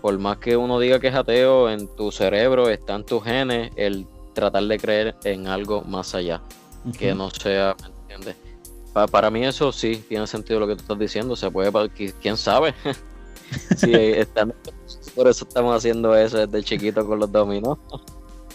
Por 0.00 0.18
más 0.18 0.38
que 0.38 0.56
uno 0.56 0.80
diga 0.80 0.98
que 0.98 1.08
es 1.08 1.14
ateo, 1.14 1.70
en 1.70 1.86
tu 1.94 2.10
cerebro 2.10 2.68
están 2.68 3.06
tus 3.06 3.22
genes 3.22 3.70
el 3.76 4.06
tratar 4.34 4.64
de 4.64 4.78
creer 4.78 5.14
en 5.22 5.46
algo 5.46 5.82
más 5.82 6.14
allá 6.14 6.42
que 6.98 7.14
no 7.14 7.30
sea, 7.30 7.76
¿me 7.80 8.14
entiendes? 8.14 8.51
Pa- 8.92 9.06
para 9.06 9.30
mí 9.30 9.44
eso 9.44 9.72
sí 9.72 10.04
tiene 10.08 10.26
sentido 10.26 10.60
lo 10.60 10.66
que 10.66 10.74
tú 10.76 10.82
estás 10.82 10.98
diciendo, 10.98 11.34
se 11.36 11.50
puede, 11.50 11.70
quién 12.20 12.36
sabe. 12.36 12.74
sí, 13.76 13.92
están- 13.94 14.54
por 15.14 15.28
eso 15.28 15.46
estamos 15.46 15.76
haciendo 15.76 16.16
eso 16.16 16.46
desde 16.46 16.64
chiquito 16.64 17.06
con 17.06 17.18
los 17.18 17.30
dominos. 17.30 17.78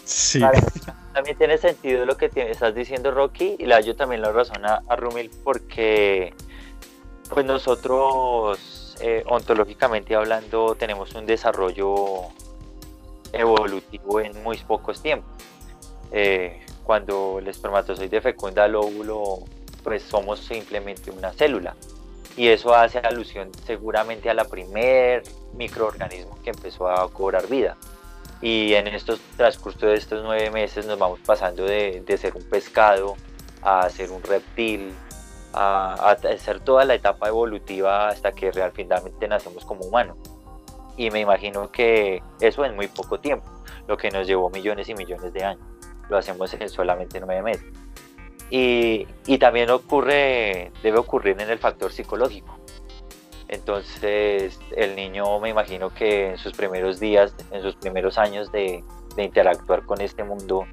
Sí. 0.04 0.40
Vale. 0.40 0.62
También 1.12 1.36
tiene 1.36 1.58
sentido 1.58 2.04
lo 2.06 2.16
que 2.16 2.28
tiene- 2.28 2.50
estás 2.50 2.74
diciendo, 2.74 3.10
Rocky, 3.10 3.56
y 3.58 3.66
la 3.66 3.80
yo 3.80 3.94
también 3.96 4.22
lo 4.22 4.32
razón 4.32 4.64
a, 4.64 4.82
a 4.88 4.96
Rumil 4.96 5.30
porque 5.44 6.32
pues 7.28 7.44
nosotros 7.44 8.96
eh, 9.00 9.22
ontológicamente 9.26 10.14
hablando 10.14 10.74
tenemos 10.76 11.14
un 11.14 11.26
desarrollo 11.26 12.22
evolutivo 13.32 14.20
en 14.20 14.42
muy 14.42 14.56
pocos 14.58 15.02
tiempos. 15.02 15.30
Eh, 16.12 16.60
cuando 16.84 17.38
el 17.38 17.48
espermatozoide 17.48 18.20
fecunda 18.22 18.64
el 18.64 18.76
óvulo, 18.76 19.40
pues 19.88 20.02
somos 20.02 20.40
simplemente 20.40 21.10
una 21.10 21.32
célula. 21.32 21.74
Y 22.36 22.48
eso 22.48 22.74
hace 22.74 22.98
alusión 22.98 23.50
seguramente 23.66 24.28
a 24.28 24.34
la 24.34 24.44
primer 24.44 25.22
microorganismo 25.54 26.38
que 26.42 26.50
empezó 26.50 26.88
a 26.88 27.10
cobrar 27.10 27.48
vida 27.48 27.76
y 28.40 28.74
en 28.74 28.86
estos 28.86 29.18
transcurso 29.36 29.86
de 29.86 29.94
estos 29.94 30.22
nueve 30.22 30.50
meses 30.50 30.86
nos 30.86 30.98
vamos 30.98 31.18
pasando 31.26 31.64
de, 31.64 32.02
de 32.06 32.18
ser 32.18 32.36
un 32.36 32.44
pescado 32.44 33.16
a 33.62 33.88
ser 33.88 34.12
un 34.12 34.22
reptil, 34.22 34.92
a, 35.52 35.94
a 35.94 36.10
hacer 36.12 36.60
toda 36.60 36.84
la 36.84 36.94
etapa 36.94 37.28
evolutiva 37.28 38.08
hasta 38.08 38.30
que 38.32 38.52
finalmente 38.74 39.26
nacemos 39.26 39.64
como 39.64 39.86
humanos. 39.86 40.16
Y 40.96 41.10
me 41.10 41.20
imagino 41.20 41.72
que 41.72 42.22
eso 42.40 42.64
en 42.64 42.76
muy 42.76 42.88
poco 42.88 43.18
tiempo, 43.18 43.48
lo 43.88 43.96
que 43.96 44.10
nos 44.10 44.26
llevó 44.26 44.50
millones 44.50 44.88
y 44.88 44.94
millones 44.94 45.32
de 45.32 45.44
años. 45.44 45.66
Lo 46.08 46.18
hacemos 46.18 46.52
en 46.54 46.68
solamente 46.68 47.18
nueve 47.20 47.42
meses. 47.42 47.66
Y, 48.50 49.06
y 49.26 49.38
también 49.38 49.70
ocurre, 49.70 50.72
debe 50.82 50.98
ocurrir 50.98 51.40
en 51.40 51.50
el 51.50 51.58
factor 51.58 51.92
psicológico. 51.92 52.58
Entonces 53.48 54.58
el 54.76 54.94
niño 54.94 55.40
me 55.40 55.48
imagino 55.50 55.90
que 55.90 56.30
en 56.30 56.38
sus 56.38 56.52
primeros 56.52 57.00
días, 57.00 57.34
en 57.50 57.62
sus 57.62 57.76
primeros 57.76 58.18
años 58.18 58.52
de, 58.52 58.84
de 59.16 59.24
interactuar 59.24 59.84
con 59.84 60.00
este 60.00 60.22
mundo, 60.22 60.66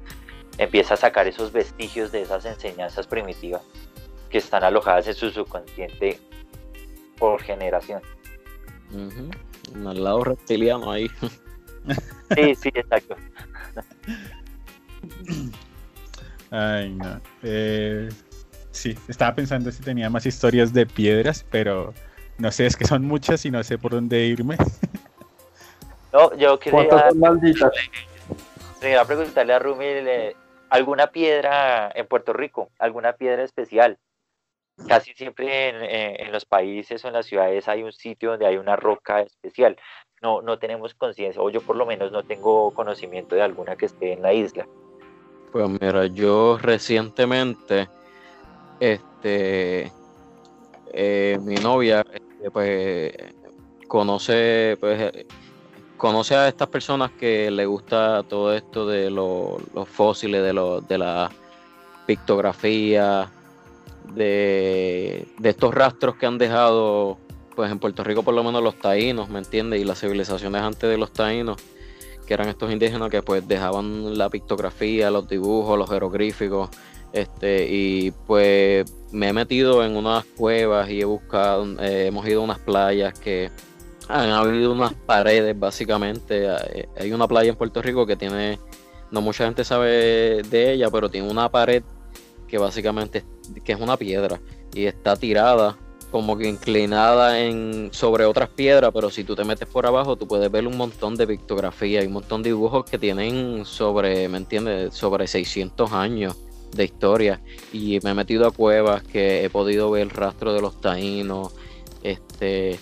empieza 0.58 0.94
a 0.94 0.96
sacar 0.96 1.26
esos 1.26 1.52
vestigios 1.52 2.12
de 2.12 2.22
esas 2.22 2.44
enseñanzas 2.44 3.06
primitivas 3.06 3.62
que 4.30 4.38
están 4.38 4.64
alojadas 4.64 5.06
en 5.08 5.14
su 5.14 5.30
subconsciente 5.30 6.18
por 7.18 7.42
generación. 7.42 8.02
Ujú. 8.92 9.88
Al 9.88 10.04
lado 10.04 10.24
reptiliano 10.24 10.90
ahí. 10.90 11.10
Sí, 12.34 12.54
sí, 12.54 12.70
exacto. 12.74 13.16
Ay, 16.50 16.90
no. 16.90 17.20
Eh, 17.42 18.08
sí, 18.70 18.96
estaba 19.08 19.34
pensando 19.34 19.70
si 19.70 19.82
tenía 19.82 20.10
más 20.10 20.26
historias 20.26 20.72
de 20.72 20.86
piedras, 20.86 21.44
pero 21.50 21.92
no 22.38 22.52
sé, 22.52 22.66
es 22.66 22.76
que 22.76 22.84
son 22.84 23.02
muchas 23.04 23.44
y 23.44 23.50
no 23.50 23.62
sé 23.62 23.78
por 23.78 23.92
dónde 23.92 24.26
irme. 24.26 24.56
No, 26.12 26.34
yo 26.34 26.58
quería, 26.58 26.88
¿Cuántas 26.88 27.10
son 27.10 27.20
malditas? 27.20 27.72
quería 28.80 29.04
preguntarle 29.04 29.52
a 29.52 29.58
Rumi 29.58 29.84
eh, 29.84 30.34
alguna 30.70 31.08
piedra 31.08 31.92
en 31.94 32.06
Puerto 32.06 32.32
Rico, 32.32 32.70
alguna 32.78 33.12
piedra 33.12 33.42
especial. 33.42 33.98
Casi 34.88 35.12
siempre 35.12 35.68
en, 35.68 36.24
en 36.26 36.32
los 36.32 36.46
países 36.46 37.04
o 37.04 37.08
en 37.08 37.14
las 37.14 37.26
ciudades 37.26 37.68
hay 37.68 37.82
un 37.82 37.92
sitio 37.92 38.30
donde 38.30 38.46
hay 38.46 38.56
una 38.56 38.76
roca 38.76 39.20
especial. 39.20 39.76
No, 40.22 40.40
no 40.40 40.58
tenemos 40.58 40.94
conciencia, 40.94 41.42
o 41.42 41.50
yo 41.50 41.60
por 41.60 41.76
lo 41.76 41.84
menos 41.84 42.10
no 42.12 42.22
tengo 42.22 42.72
conocimiento 42.72 43.34
de 43.34 43.42
alguna 43.42 43.76
que 43.76 43.84
esté 43.84 44.14
en 44.14 44.22
la 44.22 44.32
isla. 44.32 44.66
Pues 45.56 45.70
mira, 45.70 46.04
yo 46.04 46.58
recientemente, 46.58 47.88
este, 48.78 49.90
eh, 50.92 51.38
mi 51.42 51.54
novia, 51.54 52.04
este, 52.12 52.50
pues, 52.50 53.14
conoce, 53.88 54.76
pues, 54.78 55.12
conoce 55.96 56.34
a 56.34 56.46
estas 56.46 56.68
personas 56.68 57.10
que 57.12 57.50
le 57.50 57.64
gusta 57.64 58.22
todo 58.24 58.52
esto 58.54 58.86
de 58.86 59.08
lo- 59.08 59.56
los 59.72 59.88
fósiles, 59.88 60.42
de, 60.42 60.52
lo- 60.52 60.82
de 60.82 60.98
la, 60.98 61.30
pictografía, 62.04 63.30
de, 64.12 65.26
de 65.38 65.48
estos 65.48 65.74
rastros 65.74 66.16
que 66.16 66.26
han 66.26 66.36
dejado, 66.36 67.16
pues 67.54 67.72
en 67.72 67.78
Puerto 67.78 68.04
Rico 68.04 68.22
por 68.22 68.34
lo 68.34 68.44
menos 68.44 68.62
los 68.62 68.78
taínos, 68.78 69.30
¿me 69.30 69.38
entiendes? 69.38 69.80
Y 69.80 69.84
las 69.84 70.00
civilizaciones 70.00 70.60
antes 70.60 70.90
de 70.90 70.98
los 70.98 71.14
taínos, 71.14 71.56
que 72.26 72.34
eran 72.34 72.48
estos 72.48 72.70
indígenas 72.70 73.10
que 73.10 73.22
pues 73.22 73.46
dejaban 73.46 74.18
la 74.18 74.28
pictografía, 74.28 75.10
los 75.10 75.28
dibujos, 75.28 75.78
los 75.78 75.88
jeroglíficos, 75.88 76.70
este, 77.12 77.66
y 77.70 78.10
pues 78.26 78.92
me 79.12 79.28
he 79.28 79.32
metido 79.32 79.84
en 79.84 79.96
unas 79.96 80.24
cuevas 80.24 80.90
y 80.90 81.00
he 81.00 81.04
buscado, 81.04 81.64
eh, 81.80 82.06
hemos 82.08 82.26
ido 82.28 82.40
a 82.40 82.44
unas 82.44 82.58
playas 82.58 83.18
que 83.18 83.50
han 84.08 84.30
habido 84.30 84.72
unas 84.72 84.92
paredes 84.92 85.58
básicamente. 85.58 86.46
Hay 86.98 87.12
una 87.12 87.26
playa 87.26 87.50
en 87.50 87.56
Puerto 87.56 87.80
Rico 87.80 88.06
que 88.06 88.16
tiene, 88.16 88.58
no 89.10 89.20
mucha 89.20 89.44
gente 89.44 89.64
sabe 89.64 90.42
de 90.42 90.72
ella, 90.72 90.90
pero 90.90 91.08
tiene 91.08 91.30
una 91.30 91.48
pared 91.48 91.82
que 92.46 92.58
básicamente 92.58 93.24
que 93.64 93.72
es 93.72 93.80
una 93.80 93.96
piedra 93.96 94.40
y 94.74 94.86
está 94.86 95.16
tirada 95.16 95.76
como 96.16 96.38
que 96.38 96.48
inclinada 96.48 97.40
en 97.40 97.90
sobre 97.92 98.24
otras 98.24 98.48
piedras, 98.48 98.90
pero 98.94 99.10
si 99.10 99.22
tú 99.22 99.36
te 99.36 99.44
metes 99.44 99.68
por 99.68 99.84
abajo 99.84 100.16
tú 100.16 100.26
puedes 100.26 100.50
ver 100.50 100.66
un 100.66 100.74
montón 100.74 101.14
de 101.14 101.26
pictografía 101.26 102.02
y 102.02 102.06
un 102.06 102.14
montón 102.14 102.42
de 102.42 102.48
dibujos 102.48 102.86
que 102.86 102.96
tienen 102.96 103.66
sobre, 103.66 104.26
¿me 104.30 104.38
entiendes? 104.38 104.94
Sobre 104.94 105.26
600 105.26 105.92
años 105.92 106.34
de 106.74 106.84
historia 106.84 107.42
y 107.70 107.98
me 108.02 108.12
he 108.12 108.14
metido 108.14 108.46
a 108.46 108.50
cuevas 108.50 109.02
que 109.02 109.44
he 109.44 109.50
podido 109.50 109.90
ver 109.90 110.04
el 110.04 110.10
rastro 110.10 110.54
de 110.54 110.62
los 110.62 110.80
taínos, 110.80 111.52
este 112.02 112.78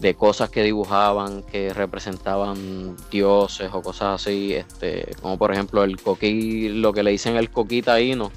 de 0.00 0.14
cosas 0.14 0.48
que 0.48 0.62
dibujaban 0.62 1.42
que 1.42 1.74
representaban 1.74 2.96
dioses 3.10 3.68
o 3.70 3.82
cosas 3.82 4.22
así, 4.22 4.54
este, 4.54 5.14
como 5.20 5.36
por 5.36 5.52
ejemplo 5.52 5.84
el 5.84 6.00
coquí, 6.00 6.70
lo 6.70 6.94
que 6.94 7.02
le 7.02 7.10
dicen 7.10 7.36
el 7.36 7.50
coquí 7.50 7.82
taíno, 7.82 8.32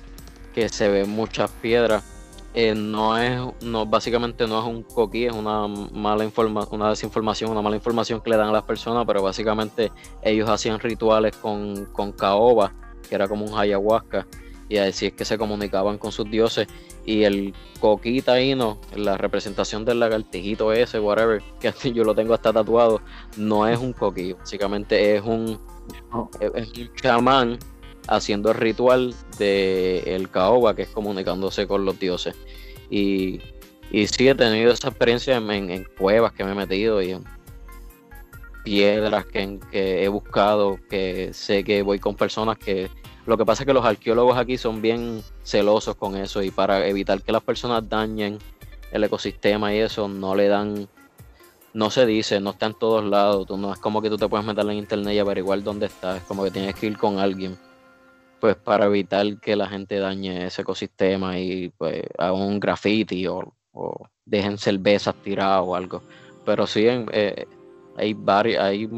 que 0.53 0.67
se 0.67 0.89
ven 0.89 1.09
muchas 1.09 1.49
piedras. 1.61 2.18
Eh, 2.55 2.73
no 2.73 3.17
es, 3.17 3.39
no, 3.61 3.85
básicamente 3.85 4.47
no 4.47 4.59
es 4.59 4.65
un 4.65 4.81
coquí, 4.81 5.25
es 5.25 5.33
una 5.33 5.67
mala 5.67 6.23
información, 6.23 6.81
una 6.81 6.89
desinformación, 6.89 7.51
una 7.51 7.61
mala 7.61 7.75
información 7.75 8.21
que 8.21 8.31
le 8.31 8.37
dan 8.37 8.49
a 8.49 8.51
las 8.51 8.63
personas, 8.63 9.05
pero 9.05 9.21
básicamente 9.21 9.91
ellos 10.23 10.49
hacían 10.49 10.79
rituales 10.79 11.35
con, 11.35 11.85
con 11.85 12.11
caoba, 12.11 12.73
que 13.07 13.13
era 13.13 13.27
como 13.27 13.45
un 13.45 13.57
ayahuasca, 13.57 14.25
y 14.67 14.77
así 14.77 15.07
es 15.07 15.13
que 15.13 15.25
se 15.25 15.37
comunicaban 15.37 15.97
con 15.99 16.11
sus 16.11 16.29
dioses. 16.29 16.67
Y 17.05 17.23
el 17.23 17.53
coquí 17.79 18.21
taíno, 18.21 18.79
la 18.95 19.17
representación 19.17 19.85
del 19.85 19.99
lagartijito 19.99 20.73
ese, 20.73 20.99
whatever, 20.99 21.43
que 21.59 21.71
yo 21.93 22.03
lo 22.03 22.15
tengo 22.15 22.33
hasta 22.33 22.51
tatuado, 22.51 23.01
no 23.37 23.67
es 23.67 23.77
un 23.77 23.93
coquí, 23.93 24.33
básicamente 24.33 25.15
es 25.15 25.23
un, 25.23 25.59
es 26.39 26.77
un 26.77 26.95
chamán 26.95 27.59
haciendo 28.09 28.51
el 28.51 28.57
ritual 28.57 29.13
del 29.37 30.07
el 30.07 30.29
caoba, 30.29 30.75
que 30.75 30.83
es 30.83 30.89
comunicándose 30.89 31.67
con 31.67 31.85
los 31.85 31.99
dioses. 31.99 32.35
Y, 32.89 33.39
y 33.91 34.07
sí 34.07 34.27
he 34.27 34.35
tenido 34.35 34.71
esa 34.71 34.89
experiencia 34.89 35.37
en, 35.37 35.85
cuevas 35.97 36.33
que 36.33 36.43
me 36.43 36.51
he 36.51 36.55
metido 36.55 37.01
y 37.01 37.11
en 37.11 37.23
piedras 38.63 39.25
que, 39.25 39.59
que, 39.71 40.03
he 40.03 40.07
buscado, 40.07 40.79
que 40.89 41.31
sé 41.33 41.63
que 41.63 41.81
voy 41.81 41.99
con 41.99 42.15
personas 42.15 42.57
que... 42.57 42.89
Lo 43.25 43.37
que 43.37 43.45
pasa 43.45 43.63
es 43.63 43.67
que 43.67 43.73
los 43.73 43.85
arqueólogos 43.85 44.37
aquí 44.37 44.57
son 44.57 44.81
bien 44.81 45.21
celosos 45.43 45.95
con 45.95 46.17
eso 46.17 46.41
y 46.41 46.49
para 46.49 46.87
evitar 46.87 47.21
que 47.21 47.31
las 47.31 47.43
personas 47.43 47.87
dañen 47.87 48.39
el 48.91 49.03
ecosistema 49.03 49.73
y 49.73 49.79
eso, 49.79 50.07
no 50.07 50.33
le 50.33 50.47
dan 50.47 50.87
no 51.73 51.91
se 51.91 52.05
dice, 52.05 52.39
no 52.39 52.51
está 52.51 52.65
en 52.67 52.73
todos 52.73 53.03
lados. 53.03 53.45
Tú 53.45 53.57
no 53.57 53.71
es 53.71 53.79
como 53.79 54.01
que 54.01 54.09
tú 54.09 54.17
te 54.17 54.27
puedes 54.27 54.45
meter 54.45 54.65
en 54.65 54.77
internet 54.77 55.13
y 55.13 55.19
averiguar 55.19 55.61
dónde 55.63 55.85
está. 55.85 56.17
Es 56.17 56.23
como 56.23 56.43
que 56.43 56.51
tienes 56.51 56.75
que 56.75 56.87
ir 56.87 56.97
con 56.97 57.19
alguien 57.19 57.57
pues 58.39 58.55
para 58.55 58.85
evitar 58.85 59.39
que 59.39 59.55
la 59.55 59.67
gente 59.67 59.99
dañe 59.99 60.47
ese 60.47 60.61
ecosistema 60.61 61.37
y 61.39 61.69
pues 61.69 62.03
haga 62.17 62.33
un 62.33 62.59
graffiti 62.59 63.27
o, 63.27 63.53
dejen 64.25 64.57
cervezas 64.57 65.15
tiradas 65.15 65.63
o 65.65 65.75
algo. 65.75 66.01
Pero 66.45 66.67
sí, 66.67 66.85
eh, 66.87 67.45
hay 67.97 68.13
varios, 68.13 68.61
hay, 68.61 68.89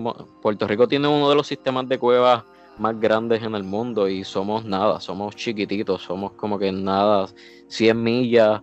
Puerto 0.42 0.68
Rico 0.68 0.88
tiene 0.88 1.08
uno 1.08 1.30
de 1.30 1.36
los 1.36 1.48
sistemas 1.48 1.88
de 1.88 1.98
cuevas 1.98 2.44
más 2.78 3.00
grandes 3.00 3.44
en 3.44 3.56
el 3.56 3.64
mundo 3.64 4.08
y 4.08 4.24
somos 4.24 4.66
nada, 4.66 5.00
somos 5.00 5.36
chiquititos, 5.36 6.02
somos 6.02 6.34
como 6.34 6.58
que 6.58 6.72
nada, 6.72 7.28
100 7.68 8.02
millas 8.02 8.62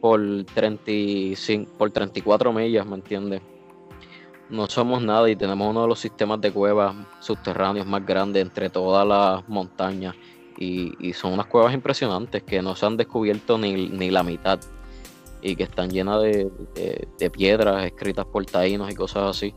por, 0.00 0.20
35, 0.54 1.72
por 1.76 1.90
34 1.90 2.52
millas, 2.52 2.86
¿me 2.86 2.96
entiendes? 2.96 3.42
No 4.48 4.66
somos 4.66 5.02
nada 5.02 5.28
y 5.28 5.36
tenemos 5.36 5.68
uno 5.68 5.82
de 5.82 5.88
los 5.88 5.98
sistemas 5.98 6.40
de 6.40 6.52
cuevas 6.52 6.94
subterráneos 7.20 7.86
más 7.86 8.04
grandes 8.04 8.42
entre 8.42 8.70
todas 8.70 9.06
las 9.06 9.48
montañas. 9.48 10.14
Y, 10.58 11.12
son 11.12 11.34
unas 11.34 11.46
cuevas 11.46 11.74
impresionantes 11.74 12.42
que 12.42 12.62
no 12.62 12.74
se 12.74 12.86
han 12.86 12.96
descubierto 12.96 13.58
ni, 13.58 13.88
ni 13.88 14.10
la 14.10 14.22
mitad 14.22 14.58
y 15.42 15.54
que 15.54 15.64
están 15.64 15.90
llenas 15.90 16.22
de, 16.22 17.30
piedras 17.30 17.84
escritas 17.84 18.24
por 18.24 18.44
taínos 18.46 18.90
y 18.90 18.94
cosas 18.94 19.36
así. 19.36 19.54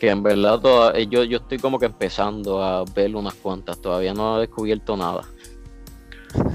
Que 0.00 0.10
en 0.10 0.22
verdad 0.22 0.60
toda, 0.60 0.98
yo, 0.98 1.24
yo 1.24 1.38
estoy 1.38 1.58
como 1.58 1.78
que 1.78 1.86
empezando 1.86 2.62
a 2.62 2.84
ver 2.94 3.14
unas 3.14 3.34
cuantas, 3.34 3.80
todavía 3.80 4.14
no 4.14 4.38
he 4.38 4.40
descubierto 4.40 4.96
nada. 4.96 5.22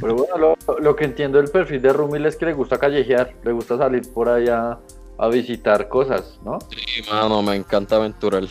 Pero 0.01 0.15
bueno, 0.15 0.37
lo, 0.37 0.79
lo 0.79 0.95
que 0.95 1.05
entiendo 1.05 1.37
del 1.37 1.49
perfil 1.49 1.81
de 1.81 1.93
Rumil 1.93 2.25
es 2.25 2.35
que 2.35 2.47
le 2.47 2.53
gusta 2.53 2.77
callejear, 2.77 3.33
le 3.43 3.51
gusta 3.53 3.77
salir 3.77 4.11
por 4.13 4.27
allá 4.27 4.79
a 5.19 5.27
visitar 5.27 5.89
cosas, 5.89 6.39
¿no? 6.43 6.59
Sí, 6.71 7.01
mano, 7.11 7.41
me 7.43 7.55
encanta 7.55 7.97
aventurar. 7.97 8.43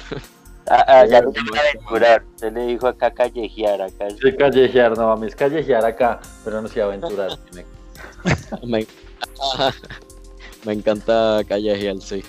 Ah, 0.71 0.85
ah, 0.87 1.07
ya 1.07 1.23
no 1.23 1.31
aventurar, 1.31 2.23
se 2.37 2.51
le 2.51 2.67
dijo 2.67 2.87
acá 2.87 3.11
callejear, 3.11 3.81
acá. 3.81 4.09
Sí, 4.11 4.37
callejear, 4.37 4.99
no, 4.99 5.11
a 5.11 5.17
mí 5.17 5.27
es 5.27 5.35
callejear 5.35 5.83
acá, 5.85 6.21
pero 6.45 6.61
no 6.61 6.69
sé 6.69 6.83
aventurar. 6.83 7.31
me, 8.67 8.87
me 10.67 10.73
encanta 10.75 11.41
callejear, 11.49 11.97
sí. 12.03 12.23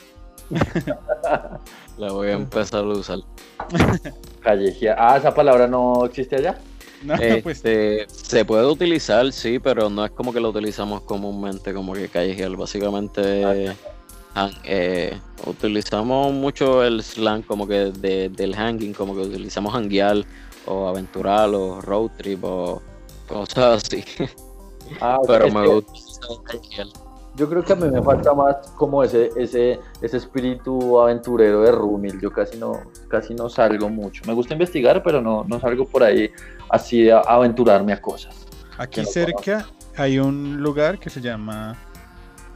La 1.98 2.14
voy 2.14 2.30
a 2.30 2.34
empezar 2.34 2.86
a 2.86 2.88
usar. 2.88 3.20
Callejear. 4.40 4.96
Ah, 4.98 5.18
esa 5.18 5.34
palabra 5.34 5.68
no 5.68 6.06
existe 6.06 6.38
allá. 6.38 6.58
No, 7.04 7.16
pues. 7.44 7.58
este, 7.58 8.08
se 8.10 8.46
puede 8.46 8.66
utilizar, 8.66 9.32
sí, 9.34 9.60
pero 9.60 9.90
no 9.90 10.06
es 10.06 10.12
como 10.12 10.32
que 10.32 10.40
lo 10.40 10.50
utilizamos 10.50 11.02
comúnmente, 11.02 11.74
como 11.74 11.94
que 11.94 12.08
callejear. 12.08 12.56
Básicamente, 12.56 13.44
ah, 13.44 13.76
eh, 14.64 15.20
utilizamos 15.46 16.34
mucho 16.34 16.84
el 16.84 17.04
slang 17.04 17.44
como 17.44 17.68
que 17.68 17.92
del 17.92 18.56
hanging, 18.56 18.94
como 18.94 19.16
que 19.16 19.22
utilizamos 19.22 19.74
hanguear 19.74 20.18
o 20.66 20.88
aventurar 20.88 21.50
o 21.50 21.82
road 21.82 22.12
trip 22.18 22.44
o 22.44 22.82
cosas 23.28 23.84
así. 23.86 24.04
Ah, 25.02 25.20
Pero 25.28 25.52
me 25.52 25.68
gusta 25.68 26.28
Yo 27.36 27.48
creo 27.48 27.64
que 27.64 27.74
a 27.74 27.76
mí 27.76 27.88
me 27.90 28.02
falta 28.02 28.34
más 28.34 28.56
como 28.76 29.04
ese, 29.04 29.30
ese, 29.36 29.80
ese 30.02 30.18
espíritu 30.18 31.00
aventurero 31.00 31.62
de 31.62 31.72
Rumil. 31.72 32.20
Yo 32.20 32.32
casi 32.32 32.58
no, 32.58 32.82
casi 33.08 33.36
no 33.36 33.50
salgo 33.50 33.88
mucho. 33.90 34.24
Me 34.26 34.34
gusta 34.34 34.54
investigar, 34.54 35.04
pero 35.04 35.22
no, 35.22 35.44
no 35.48 35.60
salgo 35.60 35.86
por 35.86 36.04
ahí 36.04 36.32
así 36.70 37.10
a 37.10 37.20
aventurarme 37.20 37.94
a 37.94 38.02
cosas. 38.02 38.48
Aquí 38.78 39.06
cerca 39.06 39.68
hay 39.96 40.18
un 40.18 40.58
lugar 40.58 40.98
que 40.98 41.10
se 41.10 41.22
llama 41.22 41.78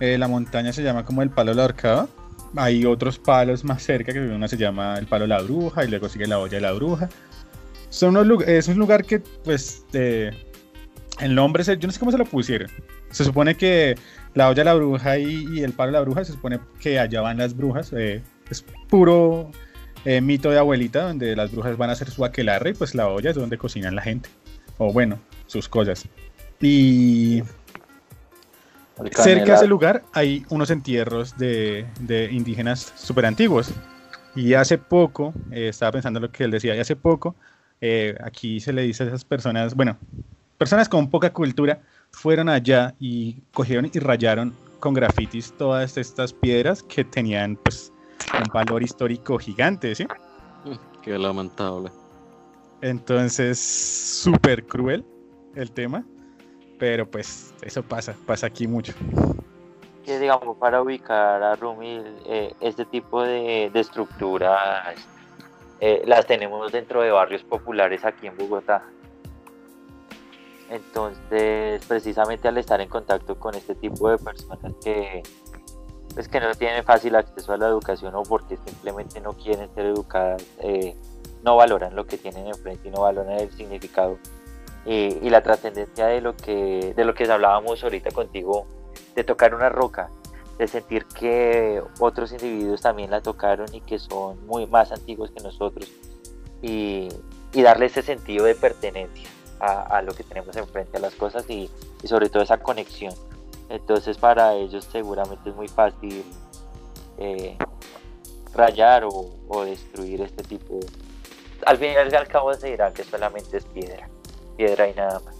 eh, 0.03 0.17
la 0.17 0.27
montaña 0.27 0.73
se 0.73 0.83
llama 0.83 1.05
como 1.05 1.21
el 1.21 1.29
palo 1.29 1.51
de 1.51 1.55
la 1.55 1.63
horcada. 1.63 2.09
Hay 2.57 2.85
otros 2.85 3.17
palos 3.17 3.63
más 3.63 3.81
cerca, 3.83 4.11
que 4.11 4.19
uno 4.19 4.45
se 4.49 4.57
llama 4.57 4.97
el 4.97 5.07
palo 5.07 5.23
de 5.23 5.29
la 5.29 5.41
bruja 5.41 5.85
y 5.85 5.87
luego 5.87 6.09
sigue 6.09 6.27
la 6.27 6.39
olla 6.39 6.57
de 6.57 6.61
la 6.61 6.73
bruja. 6.73 7.07
Son 7.87 8.17
es 8.45 8.67
un 8.67 8.79
lugar 8.79 9.05
que, 9.05 9.19
pues, 9.45 9.85
el 9.93 11.35
nombre, 11.35 11.63
yo 11.63 11.87
no 11.87 11.93
sé 11.93 11.99
cómo 11.99 12.11
se 12.11 12.17
lo 12.17 12.25
pusieron. 12.25 12.69
Se 13.11 13.23
supone 13.23 13.55
que 13.55 13.95
la 14.33 14.49
olla 14.49 14.55
de 14.55 14.65
la 14.65 14.73
bruja 14.73 15.17
y, 15.19 15.61
el 15.63 15.71
palo 15.71 15.93
de 15.93 15.97
la 15.99 16.01
bruja, 16.01 16.25
se 16.25 16.33
supone 16.33 16.59
que 16.81 16.99
allá 16.99 17.21
van 17.21 17.37
las 17.37 17.55
brujas. 17.55 17.93
Eh, 17.93 18.21
es 18.51 18.65
puro 18.89 19.51
eh, 20.03 20.19
mito 20.19 20.51
de 20.51 20.59
abuelita, 20.59 21.03
donde 21.03 21.33
las 21.33 21.49
brujas 21.49 21.77
van 21.77 21.91
a 21.91 21.93
hacer 21.93 22.09
su 22.09 22.25
aquelarre 22.25 22.71
y 22.71 22.73
pues 22.73 22.93
la 22.93 23.07
olla 23.07 23.29
es 23.29 23.37
donde 23.37 23.57
cocinan 23.57 23.95
la 23.95 24.01
gente. 24.01 24.27
O 24.79 24.91
bueno, 24.91 25.17
sus 25.47 25.69
cosas. 25.69 26.09
Y 26.59 27.41
Cerca 29.11 29.45
de 29.45 29.53
ese 29.53 29.67
lugar 29.67 30.03
hay 30.13 30.45
unos 30.49 30.69
entierros 30.69 31.37
de, 31.37 31.87
indígenas 32.31 32.93
súper 32.95 33.25
antiguos. 33.25 33.71
Y 34.35 34.53
hace 34.55 34.77
poco, 34.77 35.33
eh, 35.51 35.69
estaba 35.69 35.93
pensando 35.93 36.19
lo 36.19 36.31
que 36.31 36.43
él 36.43 36.51
decía, 36.51 36.75
y 36.75 36.79
hace 36.79 36.95
poco, 36.95 37.35
eh, 37.81 38.15
aquí 38.23 38.59
se 38.59 38.73
le 38.73 38.81
dice 38.81 39.03
a 39.03 39.07
esas 39.07 39.23
personas, 39.23 39.75
bueno, 39.75 39.97
personas 40.57 40.89
con 40.89 41.09
poca 41.09 41.31
cultura, 41.31 41.81
fueron 42.11 42.49
allá 42.49 42.95
y 42.99 43.41
cogieron 43.53 43.89
y 43.93 43.99
rayaron 43.99 44.55
con 44.79 44.93
grafitis 44.93 45.53
todas 45.57 45.97
estas 45.97 46.33
piedras 46.33 46.83
que 46.83 47.03
tenían 47.03 47.57
pues 47.57 47.91
un 48.33 48.51
valor 48.53 48.83
histórico 48.83 49.37
gigante, 49.37 49.95
¿sí? 49.95 50.05
Qué 51.01 51.17
lamentable. 51.17 51.91
Entonces, 52.81 53.59
súper 53.59 54.65
cruel 54.65 55.05
el 55.55 55.71
tema. 55.71 56.05
Pero 56.83 57.05
pues 57.05 57.53
eso 57.61 57.81
pasa, 57.81 58.13
pasa 58.25 58.47
aquí 58.47 58.67
mucho. 58.67 58.91
Que 60.03 60.19
digamos, 60.19 60.57
para 60.57 60.81
ubicar 60.81 61.41
a 61.41 61.55
Rumil, 61.55 62.03
eh, 62.25 62.53
este 62.59 62.83
tipo 62.83 63.23
de, 63.23 63.71
estructuras 63.73 64.97
eh, 65.79 66.03
las 66.05 66.27
tenemos 66.27 66.73
dentro 66.73 67.01
de 67.01 67.09
barrios 67.11 67.41
populares 67.45 68.03
aquí 68.03 68.27
en 68.27 68.35
Bogotá. 68.35 68.83
Entonces, 70.69 71.85
precisamente 71.85 72.49
al 72.49 72.57
estar 72.57 72.81
en 72.81 72.89
contacto 72.89 73.39
con 73.39 73.55
este 73.55 73.75
tipo 73.75 74.09
de 74.09 74.17
personas 74.17 74.73
que, 74.83 75.23
pues, 76.13 76.27
que 76.27 76.41
no 76.41 76.53
tienen 76.53 76.83
fácil 76.83 77.15
acceso 77.15 77.53
a 77.53 77.57
la 77.57 77.67
educación 77.67 78.13
o 78.13 78.23
porque 78.23 78.57
simplemente 78.57 79.21
no 79.21 79.31
quieren 79.31 79.73
ser 79.73 79.85
educadas, 79.85 80.45
eh, 80.59 80.97
no 81.45 81.55
valoran 81.55 81.95
lo 81.95 82.05
que 82.05 82.17
tienen 82.17 82.47
enfrente 82.47 82.89
y 82.89 82.91
no 82.91 83.03
valoran 83.03 83.39
el 83.39 83.49
significado 83.51 84.17
y 84.85 85.29
la 85.29 85.41
trascendencia 85.41 86.07
de 86.07 86.19
lo 86.19 86.35
que 86.35 86.93
de 86.93 87.05
lo 87.05 87.13
que 87.13 87.23
hablábamos 87.31 87.83
ahorita 87.83 88.11
contigo 88.11 88.67
de 89.15 89.23
tocar 89.23 89.55
una 89.55 89.69
roca 89.69 90.09
de 90.57 90.67
sentir 90.67 91.05
que 91.05 91.81
otros 91.99 92.31
individuos 92.31 92.81
también 92.81 93.09
la 93.09 93.21
tocaron 93.21 93.73
y 93.73 93.81
que 93.81 93.97
son 93.97 94.45
muy 94.45 94.67
más 94.67 94.91
antiguos 94.91 95.31
que 95.31 95.41
nosotros 95.41 95.89
y, 96.61 97.09
darle 97.53 97.85
ese 97.85 98.01
sentido 98.01 98.45
de 98.45 98.55
pertenencia 98.55 99.29
a, 99.59 100.01
lo 100.01 100.13
que 100.13 100.23
tenemos 100.23 100.55
enfrente 100.57 100.97
a 100.97 100.99
las 100.99 101.15
cosas 101.15 101.49
y, 101.49 101.69
sobre 102.03 102.29
todo 102.29 102.43
esa 102.43 102.57
conexión. 102.57 103.13
Entonces 103.69 104.17
para 104.17 104.55
ellos 104.55 104.87
seguramente 104.91 105.49
es 105.49 105.55
muy 105.55 105.67
fácil 105.69 106.25
eh, 107.17 107.57
rayar 108.53 109.05
o, 109.05 109.65
destruir 109.65 110.21
este 110.21 110.43
tipo. 110.43 110.79
Al 111.65 111.77
final 111.77 112.13
al 112.13 112.27
cabo 112.27 112.53
se 112.53 112.71
dirá 112.71 112.91
que 112.91 113.03
solamente 113.03 113.57
es 113.57 113.65
piedra, 113.65 114.09
piedra 114.57 114.89
y 114.89 114.93
nada 114.93 115.19
más. 115.19 115.35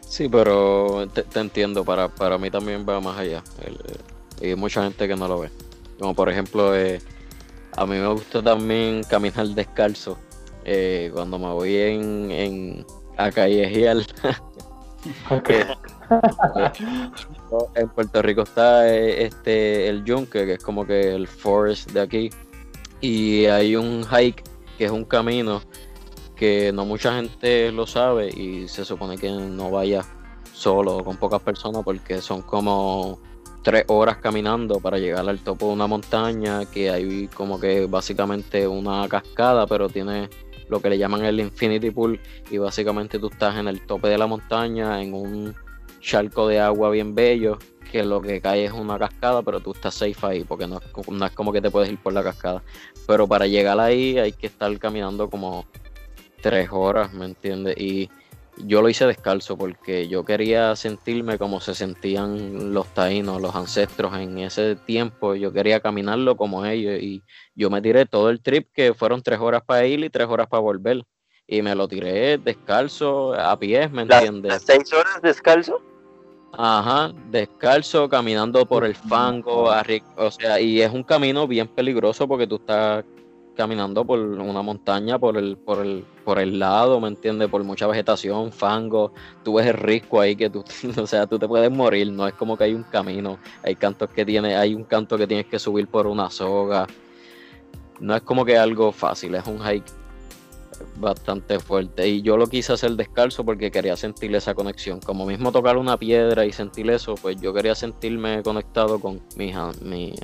Sí, 0.00 0.28
pero 0.28 1.08
te, 1.08 1.40
entiendo, 1.40 1.84
para, 1.84 2.08
para 2.08 2.38
mí 2.38 2.50
también 2.50 2.86
va 2.88 3.00
más 3.00 3.18
allá. 3.18 3.42
y 4.40 4.46
hay 4.46 4.54
mucha 4.54 4.84
gente 4.84 5.08
que 5.08 5.16
no 5.16 5.26
lo 5.26 5.40
ve. 5.40 5.50
Como 5.98 6.14
por 6.14 6.28
ejemplo, 6.28 6.76
eh, 6.76 7.00
a 7.76 7.84
mí 7.84 7.96
me 7.96 8.06
gusta 8.06 8.42
también 8.42 9.02
caminar 9.04 9.46
descalzo 9.48 10.18
eh, 10.64 11.10
cuando 11.12 11.38
me 11.38 11.48
voy 11.48 11.76
en, 11.76 12.30
en 12.30 12.86
a 13.16 13.30
callejear. 13.30 13.98
en 17.74 17.88
Puerto 17.88 18.22
Rico 18.22 18.42
está 18.42 18.88
eh, 18.88 19.24
este 19.24 19.88
el 19.88 20.04
yunque, 20.04 20.46
que 20.46 20.52
es 20.54 20.62
como 20.62 20.86
que 20.86 21.14
el 21.14 21.26
forest 21.26 21.90
de 21.90 22.00
aquí. 22.00 22.30
Y 23.00 23.46
hay 23.46 23.76
un 23.76 24.04
hike, 24.04 24.42
que 24.78 24.84
es 24.84 24.90
un 24.90 25.04
camino 25.04 25.60
que 26.36 26.72
no 26.72 26.84
mucha 26.84 27.16
gente 27.16 27.70
lo 27.72 27.86
sabe 27.86 28.28
y 28.28 28.68
se 28.68 28.84
supone 28.84 29.16
que 29.18 29.30
no 29.30 29.70
vaya 29.70 30.04
solo 30.52 30.98
o 30.98 31.04
con 31.04 31.16
pocas 31.16 31.42
personas 31.42 31.82
porque 31.84 32.20
son 32.20 32.42
como 32.42 33.18
tres 33.62 33.84
horas 33.88 34.18
caminando 34.18 34.78
para 34.80 34.98
llegar 34.98 35.28
al 35.28 35.40
topo 35.40 35.68
de 35.68 35.72
una 35.72 35.86
montaña 35.86 36.64
que 36.66 36.90
hay 36.90 37.28
como 37.28 37.58
que 37.58 37.86
básicamente 37.86 38.66
una 38.66 39.08
cascada 39.08 39.66
pero 39.66 39.88
tiene 39.88 40.28
lo 40.68 40.80
que 40.80 40.90
le 40.90 40.98
llaman 40.98 41.24
el 41.24 41.40
Infinity 41.40 41.90
Pool 41.90 42.20
y 42.50 42.58
básicamente 42.58 43.18
tú 43.18 43.28
estás 43.28 43.56
en 43.56 43.68
el 43.68 43.80
tope 43.86 44.08
de 44.08 44.18
la 44.18 44.26
montaña 44.26 45.02
en 45.02 45.14
un 45.14 45.54
charco 46.00 46.46
de 46.48 46.60
agua 46.60 46.90
bien 46.90 47.14
bello 47.14 47.58
que 47.90 48.02
lo 48.02 48.20
que 48.20 48.40
cae 48.40 48.64
es 48.64 48.72
una 48.72 48.98
cascada 48.98 49.42
pero 49.42 49.60
tú 49.60 49.72
estás 49.72 49.94
safe 49.94 50.26
ahí 50.26 50.44
porque 50.44 50.66
no 50.66 50.80
no 51.08 51.26
es 51.26 51.32
como 51.32 51.52
que 51.52 51.60
te 51.60 51.70
puedes 51.70 51.90
ir 51.90 51.98
por 51.98 52.12
la 52.12 52.24
cascada. 52.24 52.62
Pero 53.06 53.28
para 53.28 53.46
llegar 53.46 53.78
ahí 53.78 54.18
hay 54.18 54.32
que 54.32 54.48
estar 54.48 54.76
caminando 54.78 55.30
como 55.30 55.64
tres 56.44 56.68
horas 56.70 57.10
¿me 57.14 57.24
entiendes? 57.24 57.74
y 57.78 58.10
yo 58.58 58.82
lo 58.82 58.90
hice 58.90 59.06
descalzo 59.06 59.56
porque 59.56 60.08
yo 60.08 60.26
quería 60.26 60.76
sentirme 60.76 61.38
como 61.38 61.58
se 61.58 61.74
sentían 61.74 62.74
los 62.74 62.86
taínos, 62.88 63.40
los 63.40 63.56
ancestros 63.56 64.14
en 64.16 64.38
ese 64.38 64.76
tiempo. 64.76 65.34
Yo 65.34 65.52
quería 65.52 65.80
caminarlo 65.80 66.36
como 66.36 66.64
ellos 66.64 67.02
y 67.02 67.20
yo 67.56 67.68
me 67.68 67.82
tiré 67.82 68.06
todo 68.06 68.30
el 68.30 68.40
trip 68.40 68.68
que 68.72 68.94
fueron 68.94 69.22
tres 69.22 69.40
horas 69.40 69.62
para 69.66 69.84
ir 69.86 70.04
y 70.04 70.08
tres 70.10 70.28
horas 70.28 70.46
para 70.46 70.60
volver. 70.60 71.02
Y 71.48 71.62
me 71.62 71.74
lo 71.74 71.88
tiré 71.88 72.38
descalzo, 72.38 73.34
a 73.34 73.58
pies, 73.58 73.90
¿me 73.90 74.02
entiendes? 74.02 74.62
¿Seis 74.64 74.92
horas 74.92 75.20
descalzo? 75.20 75.82
Ajá, 76.52 77.12
descalzo, 77.32 78.08
caminando 78.08 78.64
por 78.66 78.84
el 78.84 78.94
fango, 78.94 79.68
o 80.16 80.30
sea, 80.30 80.60
y 80.60 80.80
es 80.80 80.92
un 80.92 81.02
camino 81.02 81.48
bien 81.48 81.66
peligroso 81.66 82.28
porque 82.28 82.46
tú 82.46 82.54
estás 82.56 83.04
caminando 83.54 84.04
por 84.04 84.18
una 84.18 84.62
montaña, 84.62 85.18
por 85.18 85.36
el, 85.36 85.56
por 85.56 85.84
el, 85.84 86.04
por 86.24 86.38
el 86.38 86.58
lado, 86.58 87.00
¿me 87.00 87.08
entiendes? 87.08 87.48
Por 87.48 87.62
mucha 87.64 87.86
vegetación, 87.86 88.52
fango, 88.52 89.12
tú 89.42 89.54
ves 89.54 89.66
el 89.66 89.74
risco 89.74 90.20
ahí 90.20 90.36
que 90.36 90.50
tú, 90.50 90.64
o 91.00 91.06
sea, 91.06 91.26
tú 91.26 91.38
te 91.38 91.48
puedes 91.48 91.70
morir, 91.70 92.10
no 92.12 92.26
es 92.26 92.34
como 92.34 92.56
que 92.56 92.64
hay 92.64 92.74
un 92.74 92.84
camino, 92.84 93.38
hay 93.62 93.74
cantos 93.76 94.10
que 94.10 94.24
tiene, 94.24 94.56
hay 94.56 94.74
un 94.74 94.84
canto 94.84 95.16
que 95.16 95.26
tienes 95.26 95.46
que 95.46 95.58
subir 95.58 95.88
por 95.88 96.06
una 96.06 96.30
soga, 96.30 96.86
no 98.00 98.14
es 98.14 98.22
como 98.22 98.44
que 98.44 98.58
algo 98.58 98.92
fácil, 98.92 99.34
es 99.34 99.46
un 99.46 99.60
hike 99.60 100.04
bastante 100.96 101.58
fuerte. 101.58 102.08
Y 102.08 102.22
yo 102.22 102.36
lo 102.36 102.46
quise 102.46 102.72
hacer 102.72 102.92
descalzo 102.92 103.44
porque 103.44 103.70
quería 103.70 103.96
sentir 103.96 104.34
esa 104.34 104.54
conexión, 104.54 105.00
como 105.00 105.26
mismo 105.26 105.52
tocar 105.52 105.76
una 105.76 105.96
piedra 105.96 106.44
y 106.44 106.52
sentir 106.52 106.90
eso, 106.90 107.14
pues 107.14 107.40
yo 107.40 107.52
quería 107.52 107.74
sentirme 107.74 108.42
conectado 108.42 108.98
con 108.98 109.20
mi, 109.36 109.52
mi 109.82 110.14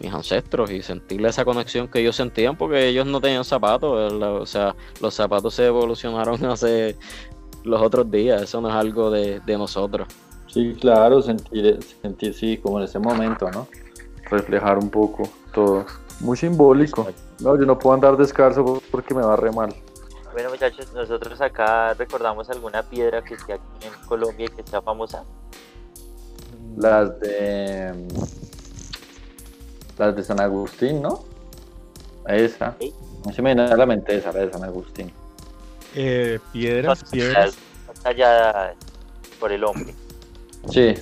mis 0.00 0.12
ancestros 0.12 0.70
y 0.70 0.82
sentirle 0.82 1.28
esa 1.28 1.44
conexión 1.44 1.88
que 1.88 2.00
ellos 2.00 2.16
sentían 2.16 2.56
porque 2.56 2.88
ellos 2.88 3.06
no 3.06 3.20
tenían 3.20 3.44
zapatos, 3.44 4.12
o 4.12 4.46
sea, 4.46 4.74
los 5.00 5.14
zapatos 5.14 5.54
se 5.54 5.66
evolucionaron 5.66 6.44
hace 6.46 6.96
los 7.64 7.82
otros 7.82 8.10
días, 8.10 8.42
eso 8.42 8.60
no 8.60 8.68
es 8.68 8.74
algo 8.74 9.10
de, 9.10 9.40
nosotros. 9.46 10.08
Sí, 10.46 10.76
claro, 10.80 11.20
sentir, 11.20 11.78
sentir, 12.00 12.32
sí, 12.32 12.56
como 12.58 12.78
en 12.78 12.84
ese 12.84 12.98
momento, 12.98 13.50
¿no? 13.50 13.66
Reflejar 14.30 14.78
un 14.78 14.88
poco 14.88 15.28
todo. 15.52 15.84
Muy 16.20 16.36
simbólico. 16.36 17.06
No, 17.40 17.58
yo 17.58 17.66
no 17.66 17.78
puedo 17.78 17.94
andar 17.94 18.16
descalzo 18.16 18.80
porque 18.90 19.14
me 19.14 19.22
va 19.22 19.36
re 19.36 19.52
mal. 19.52 19.74
Bueno, 20.32 20.50
muchachos, 20.50 20.92
nosotros 20.94 21.40
acá 21.40 21.94
recordamos 21.94 22.48
alguna 22.48 22.82
piedra 22.82 23.22
que 23.22 23.34
esté 23.34 23.54
aquí 23.54 23.64
en 23.82 24.06
Colombia 24.06 24.46
y 24.46 24.48
que 24.48 24.62
sea 24.68 24.80
famosa. 24.80 25.24
Las 26.76 27.18
de 27.20 27.92
las 29.98 30.16
de 30.16 30.22
San 30.22 30.40
Agustín, 30.40 31.02
¿no? 31.02 31.24
Esa. 32.28 32.76
No 33.24 33.32
se 33.32 33.42
me 33.42 33.54
viene 33.54 33.70
a 33.70 33.76
la 33.76 33.86
mente 33.86 34.16
esa, 34.16 34.32
la 34.32 34.40
de 34.40 34.52
San 34.52 34.64
Agustín. 34.64 35.12
Eh, 35.94 36.38
piedras, 36.52 37.04
piedras. 37.10 37.56
Talladas 38.02 38.76
por 39.40 39.52
el 39.52 39.64
hombre. 39.64 39.94
Sí. 40.70 40.94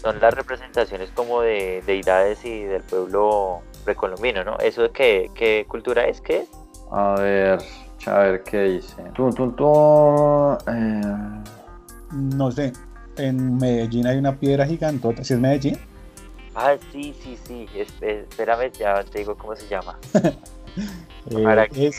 Son 0.00 0.20
las 0.20 0.34
representaciones 0.34 1.10
como 1.10 1.40
de 1.40 1.82
deidades 1.86 2.44
y 2.44 2.62
del 2.62 2.82
pueblo 2.82 3.60
precolombino, 3.84 4.44
¿no? 4.44 4.58
¿Eso 4.58 4.90
qué, 4.92 5.30
qué 5.34 5.66
cultura 5.68 6.06
es? 6.06 6.20
¿Qué 6.20 6.38
es? 6.38 6.48
A 6.90 7.14
ver, 7.18 7.58
a 8.06 8.18
ver 8.18 8.42
qué 8.42 8.62
dice. 8.62 9.02
Tum, 9.14 9.32
tum, 9.32 9.56
tum, 9.56 10.56
eh... 10.68 11.42
No 12.12 12.50
sé. 12.52 12.72
En 13.16 13.56
Medellín 13.56 14.06
hay 14.06 14.18
una 14.18 14.36
piedra 14.36 14.66
gigantota. 14.66 15.24
¿Si 15.24 15.34
es 15.34 15.40
Medellín? 15.40 15.78
Ah, 16.56 16.76
sí, 16.90 17.14
sí, 17.22 17.38
sí. 17.46 17.68
Espérame, 17.74 18.72
ya 18.72 19.04
te 19.04 19.18
digo 19.18 19.36
cómo 19.36 19.54
se 19.54 19.68
llama. 19.68 19.98
Eh, 21.30 21.42
para, 21.42 21.66
que, 21.66 21.90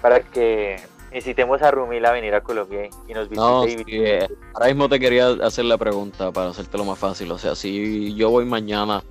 para 0.00 0.20
que 0.20 0.80
incitemos 1.12 1.60
a 1.60 1.70
Rumila 1.70 2.08
a 2.08 2.12
venir 2.12 2.34
a 2.34 2.40
Colombia 2.40 2.88
y 3.06 3.12
nos 3.12 3.28
visite. 3.28 3.36
No, 3.36 4.36
ahora 4.54 4.66
mismo 4.66 4.88
te 4.88 4.98
quería 4.98 5.28
hacer 5.42 5.66
la 5.66 5.76
pregunta 5.76 6.32
para 6.32 6.48
hacerte 6.48 6.78
lo 6.78 6.86
más 6.86 6.98
fácil. 6.98 7.30
O 7.30 7.38
sea, 7.38 7.54
si 7.54 8.14
yo 8.14 8.30
voy 8.30 8.46
mañana 8.46 9.04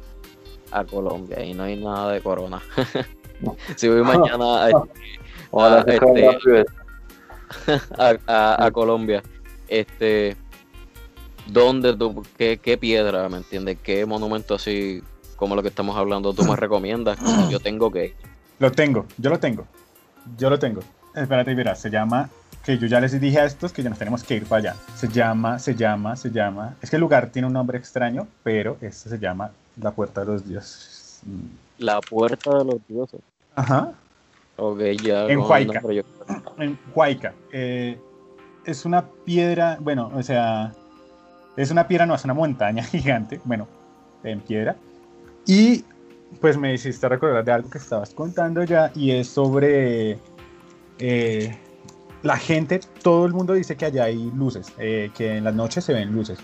a 0.71 0.83
Colombia 0.83 1.45
y 1.45 1.53
no 1.53 1.63
hay 1.63 1.77
nada 1.77 2.11
de 2.11 2.21
corona. 2.21 2.59
si 3.75 3.87
voy 3.87 4.01
mañana 4.01 4.65
a, 4.65 4.69
este, 5.87 6.65
a, 8.25 8.65
a 8.65 8.71
Colombia, 8.71 9.21
este 9.67 10.35
¿Dónde 11.49 11.95
tú, 11.95 12.25
qué, 12.37 12.59
qué 12.61 12.77
piedra, 12.77 13.27
me 13.29 13.37
entiendes? 13.37 13.77
¿Qué 13.83 14.05
monumento 14.05 14.55
así 14.55 15.03
como 15.35 15.55
lo 15.55 15.61
que 15.61 15.69
estamos 15.69 15.95
hablando 15.97 16.33
tú 16.33 16.43
me 16.43 16.55
recomiendas? 16.57 17.17
Yo 17.49 17.59
tengo 17.59 17.91
que... 17.91 18.13
Lo 18.59 18.71
tengo, 18.71 19.05
yo 19.17 19.29
lo 19.29 19.39
tengo. 19.39 19.65
Yo 20.37 20.49
lo 20.49 20.59
tengo. 20.59 20.81
Espérate, 21.15 21.55
mira, 21.55 21.75
se 21.75 21.89
llama, 21.89 22.29
que 22.63 22.77
yo 22.77 22.85
ya 22.87 22.99
les 22.99 23.19
dije 23.19 23.39
a 23.39 23.45
estos 23.45 23.71
que 23.71 23.81
ya 23.81 23.89
nos 23.89 23.97
tenemos 23.97 24.23
que 24.23 24.35
ir 24.35 24.45
para 24.45 24.71
allá. 24.71 24.75
Se 24.95 25.07
llama, 25.07 25.57
se 25.57 25.73
llama, 25.73 26.15
se 26.15 26.31
llama. 26.31 26.75
Es 26.81 26.89
que 26.89 26.97
el 26.97 27.01
lugar 27.01 27.29
tiene 27.31 27.47
un 27.47 27.53
nombre 27.53 27.77
extraño, 27.77 28.27
pero 28.43 28.77
este 28.81 29.09
se 29.09 29.19
llama 29.19 29.51
La 29.81 29.91
Puerta 29.91 30.21
de 30.21 30.27
los 30.27 30.47
Dioses. 30.47 31.21
La 31.77 32.01
Puerta 32.01 32.57
de 32.57 32.65
los 32.65 32.87
Dioses. 32.87 33.21
Ajá. 33.55 33.93
Ok, 34.57 34.79
ya. 35.01 35.27
En 35.27 35.39
Huayca. 35.39 35.81
En 36.57 36.77
Huayca. 36.93 37.33
Eh, 37.51 37.97
es 38.65 38.85
una 38.85 39.05
piedra, 39.23 39.77
bueno, 39.79 40.11
o 40.13 40.21
sea, 40.21 40.73
es 41.57 41.71
una 41.71 41.87
piedra, 41.87 42.05
no 42.05 42.15
es 42.15 42.23
una 42.23 42.33
montaña 42.33 42.83
gigante, 42.83 43.41
bueno, 43.43 43.67
en 44.23 44.39
piedra. 44.39 44.75
Y 45.45 45.83
pues 46.39 46.57
me 46.57 46.73
hiciste 46.73 47.09
recordar 47.09 47.43
de 47.43 47.51
algo 47.51 47.69
que 47.69 47.77
estabas 47.77 48.13
contando 48.13 48.63
ya 48.63 48.91
y 48.95 49.11
es 49.11 49.27
sobre 49.27 50.19
eh, 50.99 51.57
la 52.21 52.37
gente, 52.37 52.79
todo 53.01 53.25
el 53.25 53.33
mundo 53.33 53.53
dice 53.53 53.75
que 53.75 53.85
allá 53.85 54.05
hay 54.05 54.31
luces, 54.35 54.67
eh, 54.77 55.09
que 55.15 55.37
en 55.37 55.43
las 55.43 55.55
noches 55.55 55.83
se 55.83 55.93
ven 55.93 56.11
luces. 56.11 56.39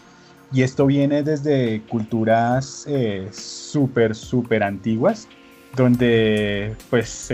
Y 0.52 0.61
esto 0.61 0.85
viene 0.85 1.23
desde 1.23 1.81
culturas 1.90 2.85
eh, 2.88 3.27
súper, 3.31 4.15
súper 4.15 4.64
antiguas, 4.64 5.27
donde 5.76 6.76
pues 6.90 7.31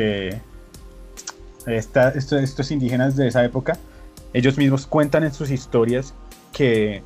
estos 1.65 2.72
indígenas 2.72 3.18
de 3.18 3.27
esa 3.27 3.43
época 3.43 3.77
ellos 4.34 4.57
mismos 4.57 4.88
cuentan 4.88 5.23
en 5.23 5.34
sus 5.34 5.51
historias 5.51 6.14
que 6.53 7.03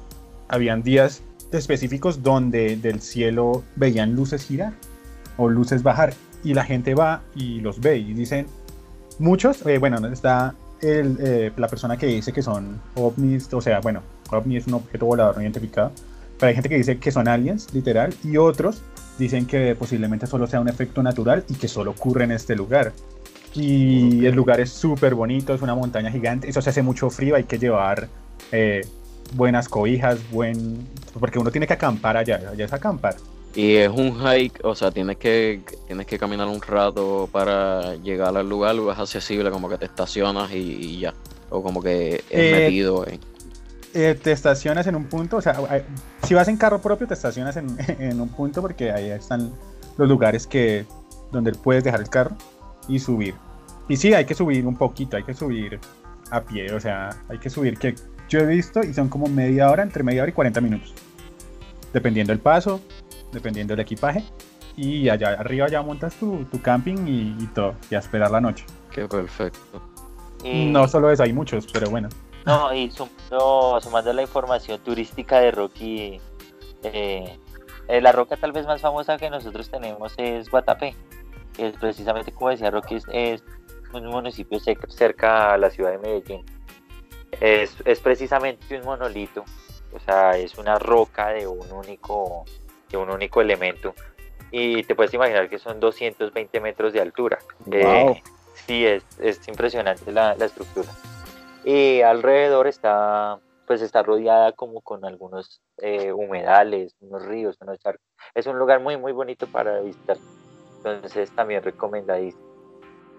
habían 0.53 0.83
días 0.83 1.23
específicos 1.51 2.21
donde 2.21 2.77
del 2.77 3.01
cielo 3.01 3.63
veían 3.75 4.15
luces 4.15 4.45
girar 4.45 4.73
o 5.37 5.49
luces 5.49 5.81
bajar 5.81 6.13
y 6.43 6.53
la 6.53 6.63
gente 6.63 6.93
va 6.93 7.23
y 7.35 7.59
los 7.59 7.79
ve 7.79 7.97
y 7.97 8.13
dicen 8.13 8.45
muchos, 9.17 9.65
eh, 9.65 9.79
bueno, 9.79 10.05
está 10.07 10.53
el, 10.81 11.17
eh, 11.19 11.51
la 11.57 11.67
persona 11.67 11.97
que 11.97 12.05
dice 12.05 12.31
que 12.31 12.43
son 12.43 12.79
ovnis, 12.95 13.51
o 13.51 13.61
sea, 13.61 13.79
bueno, 13.79 14.01
ovni 14.29 14.57
es 14.57 14.67
un 14.67 14.75
objeto 14.75 15.07
volador 15.07 15.37
no 15.37 15.41
identificado, 15.41 15.91
pero 16.39 16.49
hay 16.49 16.53
gente 16.53 16.69
que 16.69 16.77
dice 16.77 16.99
que 16.99 17.11
son 17.11 17.27
aliens, 17.27 17.73
literal, 17.73 18.13
y 18.23 18.37
otros 18.37 18.83
dicen 19.17 19.47
que 19.47 19.75
posiblemente 19.75 20.27
solo 20.27 20.45
sea 20.45 20.59
un 20.59 20.69
efecto 20.69 21.01
natural 21.01 21.45
y 21.49 21.55
que 21.55 21.67
solo 21.67 21.91
ocurre 21.91 22.25
en 22.25 22.31
este 22.31 22.55
lugar. 22.55 22.93
Y 23.55 24.25
el 24.25 24.35
lugar 24.35 24.59
es 24.59 24.71
súper 24.71 25.13
bonito, 25.13 25.53
es 25.53 25.61
una 25.61 25.75
montaña 25.75 26.11
gigante, 26.11 26.49
eso 26.49 26.61
se 26.61 26.71
hace 26.71 26.81
mucho 26.81 27.09
frío, 27.09 27.35
hay 27.35 27.43
que 27.43 27.59
llevar 27.59 28.07
eh, 28.51 28.81
buenas 29.33 29.67
cobijas, 29.69 30.19
buen... 30.31 30.85
porque 31.19 31.39
uno 31.39 31.51
tiene 31.51 31.67
que 31.67 31.73
acampar 31.73 32.17
allá, 32.17 32.41
allá 32.51 32.65
es 32.65 32.73
acampar. 32.73 33.15
Y 33.55 33.75
es 33.75 33.89
un 33.89 34.15
hike, 34.19 34.59
o 34.63 34.73
sea, 34.73 34.89
tienes 34.91 35.17
que, 35.17 35.61
tienes 35.85 36.07
que 36.07 36.17
caminar 36.17 36.47
un 36.47 36.61
rato 36.61 37.29
para 37.31 37.95
llegar 37.97 38.35
al 38.35 38.49
lugar, 38.49 38.75
o 38.79 38.91
es 38.91 38.97
accesible, 38.97 39.51
como 39.51 39.69
que 39.69 39.77
te 39.77 39.85
estacionas 39.85 40.51
y, 40.51 40.57
y 40.57 40.99
ya. 41.01 41.13
O 41.51 41.61
como 41.61 41.81
que 41.81 42.15
es 42.15 42.23
Eh, 42.31 42.51
metido 42.63 43.07
en... 43.07 43.19
Eh, 43.93 44.17
te 44.21 44.31
estacionas 44.31 44.87
en 44.87 44.95
un 44.95 45.05
punto, 45.05 45.37
o 45.37 45.41
sea, 45.41 45.55
hay- 45.69 45.83
si 46.25 46.33
vas 46.33 46.47
en 46.47 46.57
carro 46.57 46.81
propio 46.81 47.05
te 47.07 47.13
estacionas 47.13 47.55
en, 47.57 47.77
en 47.99 48.19
un 48.19 48.29
punto 48.29 48.59
porque 48.61 48.91
ahí 48.91 49.11
están 49.11 49.51
los 49.97 50.09
lugares 50.09 50.47
que 50.47 50.85
donde 51.31 51.51
puedes 51.51 51.83
dejar 51.83 52.01
el 52.01 52.09
carro 52.09 52.35
y 52.87 52.97
subir. 52.97 53.35
Y 53.87 53.97
sí, 53.97 54.11
hay 54.15 54.25
que 54.25 54.33
subir 54.33 54.65
un 54.65 54.75
poquito, 54.77 55.15
hay 55.15 55.23
que 55.23 55.35
subir 55.35 55.79
a 56.31 56.41
pie, 56.41 56.73
o 56.73 56.79
sea, 56.79 57.09
hay 57.29 57.37
que 57.37 57.51
subir 57.51 57.77
que 57.77 57.93
yo 58.29 58.39
he 58.39 58.45
visto 58.45 58.81
y 58.81 58.93
son 58.93 59.09
como 59.09 59.27
media 59.27 59.69
hora, 59.69 59.83
entre 59.83 60.03
media 60.03 60.21
hora 60.23 60.29
y 60.31 60.33
40 60.33 60.61
minutos. 60.61 60.93
Dependiendo 61.91 62.33
el 62.33 62.39
paso, 62.39 62.81
dependiendo 63.31 63.73
del 63.73 63.81
equipaje. 63.81 64.23
Y 64.75 65.07
allá 65.09 65.33
arriba 65.39 65.67
ya 65.67 65.81
montas 65.83 66.15
tu, 66.15 66.45
tu 66.45 66.59
camping 66.61 67.07
y, 67.07 67.35
y 67.43 67.47
todo, 67.53 67.75
y 67.91 67.95
a 67.95 67.99
esperar 67.99 68.31
la 68.31 68.41
noche. 68.41 68.65
Qué 68.91 69.07
perfecto. 69.07 69.81
Y- 70.43 70.65
No 70.71 70.87
solo 70.87 71.11
eso, 71.11 71.21
hay 71.23 71.31
muchos, 71.33 71.67
pero 71.71 71.89
bueno. 71.91 72.09
No, 72.45 72.73
y 72.73 72.89
sumando, 72.91 73.79
sumando 73.81 74.11
la 74.11 74.23
información 74.23 74.79
turística 74.83 75.39
de 75.39 75.51
Rocky, 75.51 76.19
eh, 76.81 77.37
eh, 77.87 78.01
la 78.01 78.11
roca 78.11 78.35
tal 78.35 78.51
vez 78.51 78.65
más 78.65 78.81
famosa 78.81 79.17
que 79.17 79.29
nosotros 79.29 79.69
tenemos 79.69 80.13
es 80.17 80.49
Guatapé, 80.49 80.95
que 81.55 81.67
es 81.69 81.77
precisamente 81.77 82.31
como 82.33 82.49
decía 82.49 82.69
Rocky, 82.71 82.95
es, 82.95 83.05
es 83.13 83.43
un 83.93 84.07
municipio 84.07 84.59
cer- 84.59 84.89
cerca 84.89 85.53
a 85.53 85.57
la 85.57 85.69
ciudad 85.69 85.91
de 85.91 85.99
Medellín. 85.99 86.43
Es, 87.41 87.75
es 87.85 87.99
precisamente 87.99 88.77
un 88.77 88.85
monolito, 88.85 89.43
o 89.93 89.99
sea, 89.99 90.37
es 90.37 90.57
una 90.57 90.79
roca 90.79 91.29
de 91.29 91.47
un 91.47 91.71
único, 91.71 92.45
de 92.89 92.97
un 92.97 93.09
único 93.09 93.41
elemento. 93.41 93.93
Y 94.51 94.83
te 94.83 94.93
puedes 94.95 95.13
imaginar 95.13 95.49
que 95.49 95.57
son 95.57 95.79
220 95.79 96.59
metros 96.59 96.93
de 96.93 97.01
altura. 97.01 97.39
Eh, 97.71 97.83
Wow. 97.83 98.15
sí, 98.67 98.85
es, 98.85 99.03
es 99.19 99.47
impresionante 99.47 100.11
la, 100.11 100.35
la 100.35 100.45
estructura. 100.45 100.89
Y 101.65 102.01
alrededor 102.01 102.67
está, 102.67 103.39
pues 103.65 103.81
está 103.81 104.03
rodeada 104.03 104.51
como 104.51 104.81
con 104.81 105.05
algunos 105.05 105.61
eh, 105.77 106.11
humedales, 106.11 106.95
unos 106.99 107.25
ríos, 107.25 107.57
unos 107.61 107.79
charcos. 107.79 108.05
Es 108.35 108.45
un 108.45 108.59
lugar 108.59 108.79
muy, 108.79 108.97
muy 108.97 109.11
bonito 109.11 109.47
para 109.47 109.79
visitar. 109.79 110.17
Entonces 110.77 111.31
también 111.31 111.63
recomendadísimo. 111.63 112.43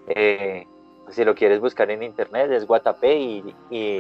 Eh, 0.09 0.67
si 1.11 1.25
lo 1.25 1.35
quieres 1.35 1.61
buscar 1.61 1.91
en 1.91 2.03
internet 2.03 2.51
es 2.51 2.67
Guatapé 2.67 3.17
y, 3.19 3.55
y 3.71 3.99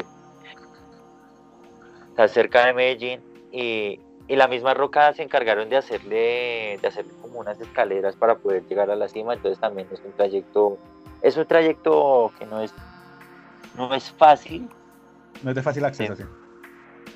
está 2.08 2.28
cerca 2.28 2.66
de 2.66 2.72
Medellín 2.72 3.20
y, 3.52 4.00
y 4.28 4.36
la 4.36 4.48
misma 4.48 4.74
roca 4.74 5.12
se 5.12 5.22
encargaron 5.22 5.68
de 5.68 5.76
hacerle, 5.76 6.78
de 6.80 6.88
hacerle 6.88 7.12
como 7.20 7.40
unas 7.40 7.60
escaleras 7.60 8.16
para 8.16 8.36
poder 8.36 8.64
llegar 8.66 8.90
a 8.90 8.96
la 8.96 9.08
cima, 9.08 9.34
entonces 9.34 9.60
también 9.60 9.88
es 9.92 10.00
un 10.04 10.12
trayecto, 10.12 10.78
es 11.22 11.36
un 11.36 11.46
trayecto 11.46 12.32
que 12.38 12.46
no 12.46 12.60
es, 12.60 12.72
no 13.76 13.92
es 13.94 14.10
fácil, 14.12 14.68
No 15.42 15.50
es 15.50 15.56
de 15.56 15.62
fácil 15.62 15.84
acceso. 15.84 16.16
Sí. 16.16 16.22
sí. 16.22 16.28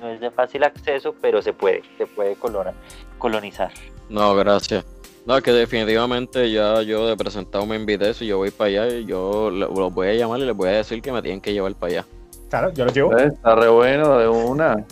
no 0.03 0.09
es 0.11 0.21
de 0.21 0.31
fácil 0.31 0.65
acceso, 0.65 1.15
pero 1.21 1.41
se 1.43 1.53
puede, 1.53 1.83
se 1.97 2.07
puede 2.07 2.37
colona- 2.37 2.75
colonizar. 3.19 3.73
No, 4.09 4.35
gracias. 4.35 4.85
No, 5.29 5.43
que 5.43 5.53
definitivamente 5.53 6.51
ya 6.51 6.81
yo 6.81 7.07
de 7.07 7.15
presentado 7.15 7.67
me 7.67 7.77
invité, 7.77 8.15
si 8.15 8.27
yo 8.27 8.39
voy 8.39 8.51
para 8.51 8.69
allá, 8.69 8.97
y 8.97 9.05
yo 9.05 9.51
los 9.51 9.93
voy 9.93 10.09
a 10.09 10.15
llamar 10.15 10.41
y 10.41 10.47
les 10.47 10.57
voy 10.57 10.71
a 10.71 10.73
decir 10.73 11.03
que 11.03 11.13
me 11.13 11.21
tienen 11.21 11.43
que 11.43 11.53
llevar 11.53 11.75
para 11.75 11.93
allá. 11.93 12.07
Claro, 12.49 12.73
yo 12.73 12.87
los 12.87 12.95
llevo. 12.95 13.15
Eh, 13.19 13.27
Está 13.27 13.55
re 13.55 13.69
bueno 13.69 14.17
de 14.17 14.27
una. 14.27 14.87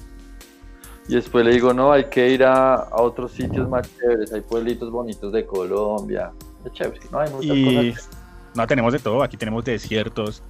Y 1.09 1.15
después 1.15 1.43
le 1.43 1.53
digo, 1.53 1.73
no, 1.73 1.91
hay 1.91 2.05
que 2.11 2.29
ir 2.29 2.45
a, 2.45 2.75
a 2.75 3.01
otros 3.01 3.33
sitios 3.33 3.67
más 3.67 3.89
chéveres. 3.97 4.31
Hay 4.31 4.43
pueblitos 4.43 4.91
bonitos 4.91 5.33
de 5.33 5.47
Colombia. 5.47 6.33
Es 6.67 6.73
chévere, 6.75 7.01
no 7.11 7.19
hay 7.21 7.31
muchas 7.31 7.57
Y 7.57 7.91
cosas. 7.93 8.11
no 8.55 8.67
tenemos 8.67 8.93
de 8.93 8.99
todo, 8.99 9.23
aquí 9.23 9.39
tenemos 9.39 9.65
desiertos. 9.65 10.43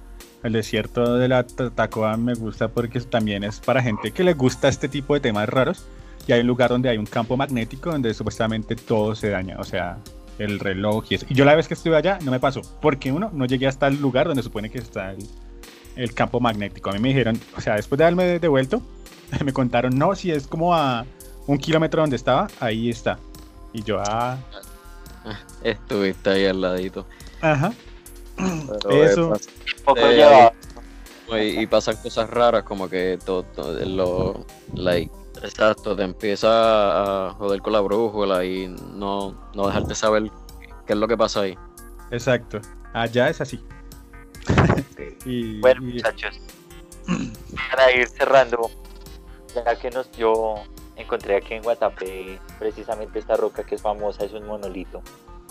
El 0.43 0.51
desierto 0.51 1.15
de 1.15 1.29
la 1.29 1.43
Tatacoa 1.47 2.17
me 2.17 2.33
gusta 2.33 2.67
porque 2.67 2.99
también 2.99 3.45
es 3.45 3.61
para 3.61 3.81
gente 3.81 4.11
que 4.11 4.25
le 4.25 4.33
gusta 4.33 4.67
este 4.67 4.89
tipo 4.89 5.13
de 5.13 5.21
temas 5.21 5.47
raros. 5.47 5.85
Y 6.27 6.33
hay 6.33 6.41
un 6.41 6.47
lugar 6.47 6.69
donde 6.69 6.89
hay 6.89 6.97
un 6.97 7.05
campo 7.05 7.37
magnético 7.37 7.89
donde 7.89 8.13
supuestamente 8.13 8.75
todo 8.75 9.15
se 9.15 9.29
daña, 9.29 9.55
o 9.59 9.63
sea, 9.63 9.97
el 10.37 10.59
reloj 10.59 11.05
y 11.09 11.15
eso. 11.15 11.25
Y 11.29 11.33
yo 11.33 11.45
la 11.45 11.55
vez 11.55 11.67
que 11.67 11.73
estuve 11.73 11.95
allá 11.95 12.19
no 12.21 12.31
me 12.31 12.39
pasó, 12.39 12.61
porque 12.81 13.11
uno, 13.11 13.31
no 13.33 13.45
llegué 13.45 13.67
hasta 13.67 13.87
el 13.87 14.01
lugar 14.01 14.27
donde 14.27 14.43
supone 14.43 14.69
que 14.69 14.77
está 14.77 15.11
el, 15.11 15.25
el 15.95 16.13
campo 16.13 16.39
magnético. 16.39 16.89
A 16.89 16.93
mí 16.93 16.99
me 16.99 17.09
dijeron, 17.09 17.39
o 17.55 17.61
sea, 17.61 17.75
después 17.75 17.97
de 17.97 18.03
haberme 18.03 18.39
devuelto, 18.39 18.81
me 19.45 19.53
contaron, 19.53 19.97
no, 19.97 20.15
si 20.15 20.31
es 20.31 20.47
como 20.47 20.75
a 20.75 21.05
un 21.47 21.57
kilómetro 21.57 22.01
donde 22.01 22.17
estaba, 22.17 22.47
ahí 22.59 22.89
está. 22.89 23.17
Y 23.71 23.83
yo, 23.83 24.01
ah, 24.05 24.37
Estuviste 25.63 26.29
ahí 26.29 26.45
al 26.45 26.61
ladito. 26.61 27.05
ajá, 27.41 27.73
Pero, 28.35 29.03
eso. 29.03 29.33
Eh. 29.95 30.51
Y, 31.29 31.61
y 31.61 31.67
pasan 31.67 31.97
cosas 31.97 32.29
raras 32.29 32.63
como 32.63 32.89
que 32.89 33.19
todo, 33.25 33.43
todo 33.43 33.73
lo 33.85 34.45
like 34.73 35.11
exacto 35.43 35.95
te 35.95 36.03
empieza 36.03 37.27
a 37.27 37.33
joder 37.33 37.61
con 37.61 37.73
la 37.73 37.81
brújula 37.81 38.43
y 38.45 38.67
no, 38.93 39.49
no 39.53 39.67
dejarte 39.67 39.95
saber 39.95 40.31
qué 40.85 40.93
es 40.93 40.99
lo 40.99 41.07
que 41.07 41.17
pasa 41.17 41.41
ahí 41.41 41.57
exacto. 42.11 42.59
Allá 42.93 43.29
es 43.29 43.41
así. 43.41 43.59
y, 45.25 45.59
Bueno, 45.59 45.81
y- 45.83 45.93
muchachos, 45.93 46.39
para 47.71 47.91
ir 47.91 48.07
cerrando, 48.07 48.71
ya 49.53 49.75
que 49.77 49.89
nos 49.91 50.09
yo 50.13 50.55
encontré 50.95 51.35
aquí 51.35 51.53
en 51.53 51.63
Guatapé 51.63 52.39
precisamente 52.57 53.19
esta 53.19 53.35
roca 53.35 53.63
que 53.63 53.75
es 53.75 53.81
famosa, 53.81 54.23
es 54.23 54.33
un 54.33 54.47
monolito. 54.47 55.01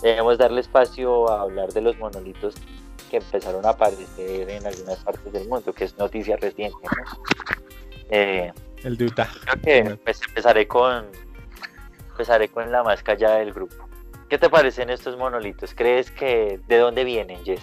Debemos 0.01 0.37
darle 0.37 0.61
espacio 0.61 1.29
a 1.29 1.41
hablar 1.41 1.71
de 1.73 1.81
los 1.81 1.97
monolitos 1.97 2.55
que 3.09 3.17
empezaron 3.17 3.65
a 3.65 3.69
aparecer 3.69 4.49
en 4.49 4.65
algunas 4.67 4.97
partes 4.97 5.31
del 5.31 5.47
mundo, 5.47 5.73
que 5.73 5.85
es 5.85 5.97
noticia 5.97 6.35
reciente. 6.37 6.77
¿no? 6.83 7.17
Eh, 8.09 8.51
el 8.83 8.97
de 8.97 9.05
Utah. 9.05 9.29
creo 9.41 9.61
que 9.61 9.95
pues, 9.97 10.21
empezaré 10.27 10.67
con 10.67 11.05
empezaré 12.09 12.49
con 12.49 12.71
la 12.71 12.83
más 12.83 13.03
callada 13.03 13.37
del 13.37 13.53
grupo. 13.53 13.75
¿Qué 14.29 14.37
te 14.37 14.49
parecen 14.49 14.89
estos 14.89 15.17
monolitos? 15.17 15.73
¿Crees 15.73 16.11
que 16.11 16.59
de 16.67 16.77
dónde 16.77 17.03
vienen, 17.03 17.43
Jess? 17.45 17.61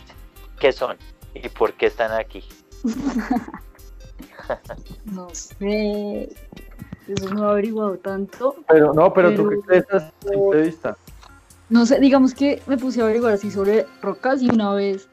¿Qué 0.59 0.73
son? 0.73 0.97
¿Y 1.35 1.49
por 1.49 1.73
qué 1.75 1.87
están 1.87 2.13
aquí? 2.13 2.45
No 5.05 5.29
sé. 5.31 6.29
Eso 7.09 7.35
no 7.35 7.49
he 7.49 7.51
averiguado 7.53 7.97
tanto. 7.99 8.57
Pero 8.69 8.93
no, 8.93 9.13
pero 9.13 9.35
tú 9.35 9.49
qué 9.49 9.61
crees 9.61 9.87
desde 9.87 10.11
tu 10.21 10.33
punto 10.33 10.57
de 10.57 10.63
vista. 10.63 10.97
No 11.69 11.87
sé, 11.87 11.99
digamos 11.99 12.35
que 12.35 12.63
me 12.67 12.77
puse 12.77 13.01
a 13.01 13.05
averiguar 13.05 13.35
así 13.35 13.51
sobre 13.51 13.87
rocas 14.03 14.43
y 14.43 14.51
una 14.51 14.73
vez 14.75 15.09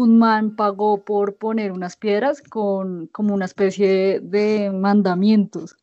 un 0.00 0.18
man 0.18 0.56
pagó 0.56 0.98
por 1.04 1.36
poner 1.36 1.72
unas 1.72 1.96
piedras 1.96 2.42
con 2.42 3.06
como 3.08 3.34
una 3.34 3.44
especie 3.44 4.20
de 4.20 4.70
mandamientos. 4.72 5.76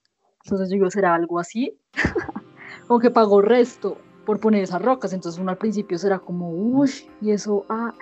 Entonces 0.43 0.69
yo 0.69 0.75
digo, 0.75 0.91
¿será 0.91 1.13
algo 1.13 1.39
así? 1.39 1.77
como 2.87 2.99
que 2.99 3.11
pagó 3.11 3.41
resto 3.41 3.97
por 4.25 4.39
poner 4.39 4.63
esas 4.63 4.81
rocas. 4.81 5.13
Entonces 5.13 5.39
uno 5.39 5.51
al 5.51 5.57
principio 5.57 5.97
será 5.97 6.19
como, 6.19 6.49
uy, 6.49 6.89
y 7.21 7.31
eso, 7.31 7.65
ah, 7.69 7.93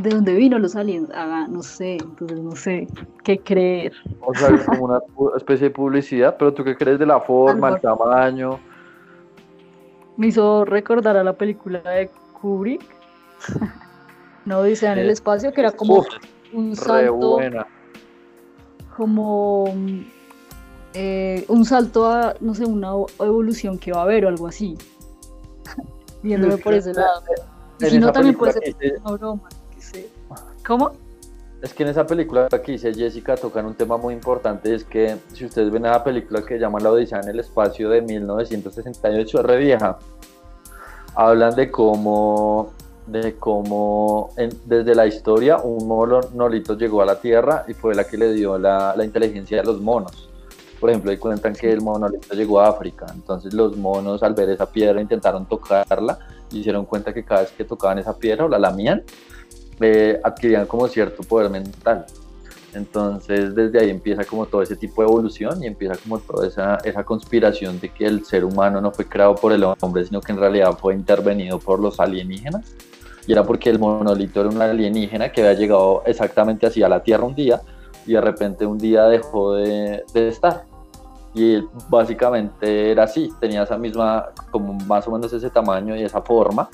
¿de 0.00 0.10
dónde 0.10 0.34
vino 0.34 0.58
los 0.58 0.76
aliens? 0.76 1.10
Ah, 1.14 1.46
no 1.48 1.62
sé, 1.62 1.94
entonces 1.94 2.40
no 2.40 2.52
sé 2.52 2.86
qué 3.24 3.38
creer. 3.38 3.92
O 4.20 4.34
sea, 4.34 4.48
es 4.48 4.64
como 4.64 4.84
una 4.84 5.00
especie 5.36 5.68
de 5.68 5.74
publicidad, 5.74 6.36
pero 6.38 6.52
tú 6.52 6.62
qué 6.64 6.76
crees 6.76 6.98
de 6.98 7.06
la 7.06 7.20
forma, 7.20 7.70
el 7.70 7.80
tamaño. 7.80 8.58
Me 10.16 10.26
hizo 10.26 10.64
recordar 10.64 11.16
a 11.16 11.24
la 11.24 11.32
película 11.32 11.80
de 11.80 12.10
Kubrick. 12.40 12.84
no 14.44 14.62
dice 14.62 14.86
en 14.86 14.98
el 14.98 15.08
Eh, 15.08 15.12
espacio, 15.12 15.52
que 15.52 15.60
era 15.60 15.72
como 15.72 15.98
Uf, 15.98 16.06
un 16.52 16.74
salto, 16.76 17.16
buena. 17.32 17.66
como 18.96 19.64
eh, 20.94 21.44
un 21.48 21.64
salto 21.64 22.06
a, 22.06 22.34
no 22.40 22.54
sé, 22.54 22.64
una 22.64 22.94
o- 22.94 23.06
evolución 23.20 23.78
que 23.78 23.92
va 23.92 24.00
a 24.00 24.02
haber 24.02 24.24
o 24.26 24.28
algo 24.28 24.46
así. 24.48 24.76
Viéndolo 26.22 26.58
por 26.58 26.72
que 26.72 26.78
ese 26.80 26.92
lado. 26.94 27.22
Y 27.80 27.86
si 27.86 27.98
no, 27.98 28.12
también 28.12 28.36
puede 28.36 28.52
ser 28.52 29.00
una 29.04 29.16
broma. 29.16 29.48
qué 29.74 29.80
sé. 29.80 30.08
¿Cómo? 30.66 30.92
es 31.62 31.72
que 31.74 31.84
en 31.84 31.90
esa 31.90 32.04
película 32.04 32.48
que 32.48 32.72
dice 32.72 32.92
Jessica 32.92 33.36
tocan 33.36 33.66
un 33.66 33.74
tema 33.74 33.96
muy 33.96 34.14
importante, 34.14 34.74
es 34.74 34.82
que 34.82 35.16
si 35.32 35.44
ustedes 35.44 35.70
ven 35.70 35.84
la 35.84 36.02
película 36.02 36.42
que 36.44 36.58
llama 36.58 36.80
La 36.80 36.90
Odisea 36.90 37.20
en 37.20 37.28
el 37.28 37.38
Espacio 37.38 37.88
de 37.88 38.02
1968, 38.02 39.38
es 39.38 39.44
re 39.46 39.56
vieja, 39.58 39.96
hablan 41.14 41.54
de 41.54 41.70
cómo, 41.70 42.72
de 43.06 43.34
cómo 43.36 44.30
desde 44.64 44.94
la 44.94 45.06
historia 45.06 45.58
un 45.58 45.86
monolito 45.86 46.76
llegó 46.76 47.02
a 47.02 47.06
la 47.06 47.20
Tierra 47.20 47.64
y 47.68 47.74
fue 47.74 47.94
la 47.94 48.04
que 48.04 48.16
le 48.16 48.32
dio 48.32 48.58
la, 48.58 48.94
la 48.96 49.04
inteligencia 49.04 49.60
a 49.60 49.64
los 49.64 49.80
monos. 49.80 50.28
Por 50.80 50.90
ejemplo, 50.90 51.10
ahí 51.10 51.16
cuentan 51.16 51.54
que 51.54 51.70
el 51.70 51.80
monolito 51.80 52.34
llegó 52.34 52.60
a 52.60 52.68
África, 52.68 53.06
entonces 53.14 53.54
los 53.54 53.76
monos 53.76 54.22
al 54.22 54.34
ver 54.34 54.50
esa 54.50 54.66
piedra 54.66 55.00
intentaron 55.00 55.46
tocarla 55.46 56.18
y 56.50 56.58
se 56.58 56.64
dieron 56.64 56.84
cuenta 56.84 57.12
que 57.12 57.24
cada 57.24 57.42
vez 57.42 57.52
que 57.52 57.64
tocaban 57.64 57.98
esa 57.98 58.16
piedra 58.16 58.44
o 58.44 58.48
la 58.48 58.58
lamían, 58.58 59.02
eh, 59.80 60.20
adquirían 60.22 60.66
como 60.66 60.86
cierto 60.88 61.22
poder 61.22 61.50
mental. 61.50 62.06
Entonces 62.74 63.54
desde 63.54 63.80
ahí 63.80 63.90
empieza 63.90 64.24
como 64.24 64.46
todo 64.46 64.62
ese 64.62 64.76
tipo 64.76 65.02
de 65.02 65.08
evolución 65.08 65.62
y 65.62 65.66
empieza 65.66 65.96
como 65.96 66.18
toda 66.18 66.46
esa, 66.46 66.76
esa 66.84 67.04
conspiración 67.04 67.78
de 67.80 67.90
que 67.90 68.06
el 68.06 68.24
ser 68.24 68.44
humano 68.44 68.80
no 68.80 68.92
fue 68.92 69.06
creado 69.06 69.34
por 69.34 69.52
el 69.52 69.64
hombre, 69.64 70.04
sino 70.04 70.20
que 70.20 70.32
en 70.32 70.38
realidad 70.38 70.76
fue 70.78 70.94
intervenido 70.94 71.58
por 71.58 71.80
los 71.80 72.00
alienígenas. 72.00 72.74
Y 73.26 73.32
era 73.32 73.44
porque 73.44 73.70
el 73.70 73.78
monolito 73.78 74.40
era 74.40 74.48
un 74.48 74.60
alienígena 74.60 75.30
que 75.30 75.42
había 75.42 75.54
llegado 75.54 76.02
exactamente 76.06 76.66
así 76.66 76.82
a 76.82 76.88
la 76.88 77.02
Tierra 77.02 77.24
un 77.24 77.34
día 77.34 77.60
y 78.06 78.14
de 78.14 78.20
repente 78.20 78.66
un 78.66 78.78
día 78.78 79.04
dejó 79.04 79.54
de, 79.54 80.02
de 80.12 80.28
estar. 80.28 80.64
Y 81.34 81.62
básicamente 81.88 82.90
era 82.90 83.04
así, 83.04 83.30
tenía 83.40 83.62
esa 83.62 83.78
misma, 83.78 84.30
como 84.50 84.74
más 84.74 85.06
o 85.08 85.12
menos 85.12 85.32
ese 85.32 85.50
tamaño 85.50 85.96
y 85.96 86.02
esa 86.02 86.20
forma 86.20 86.68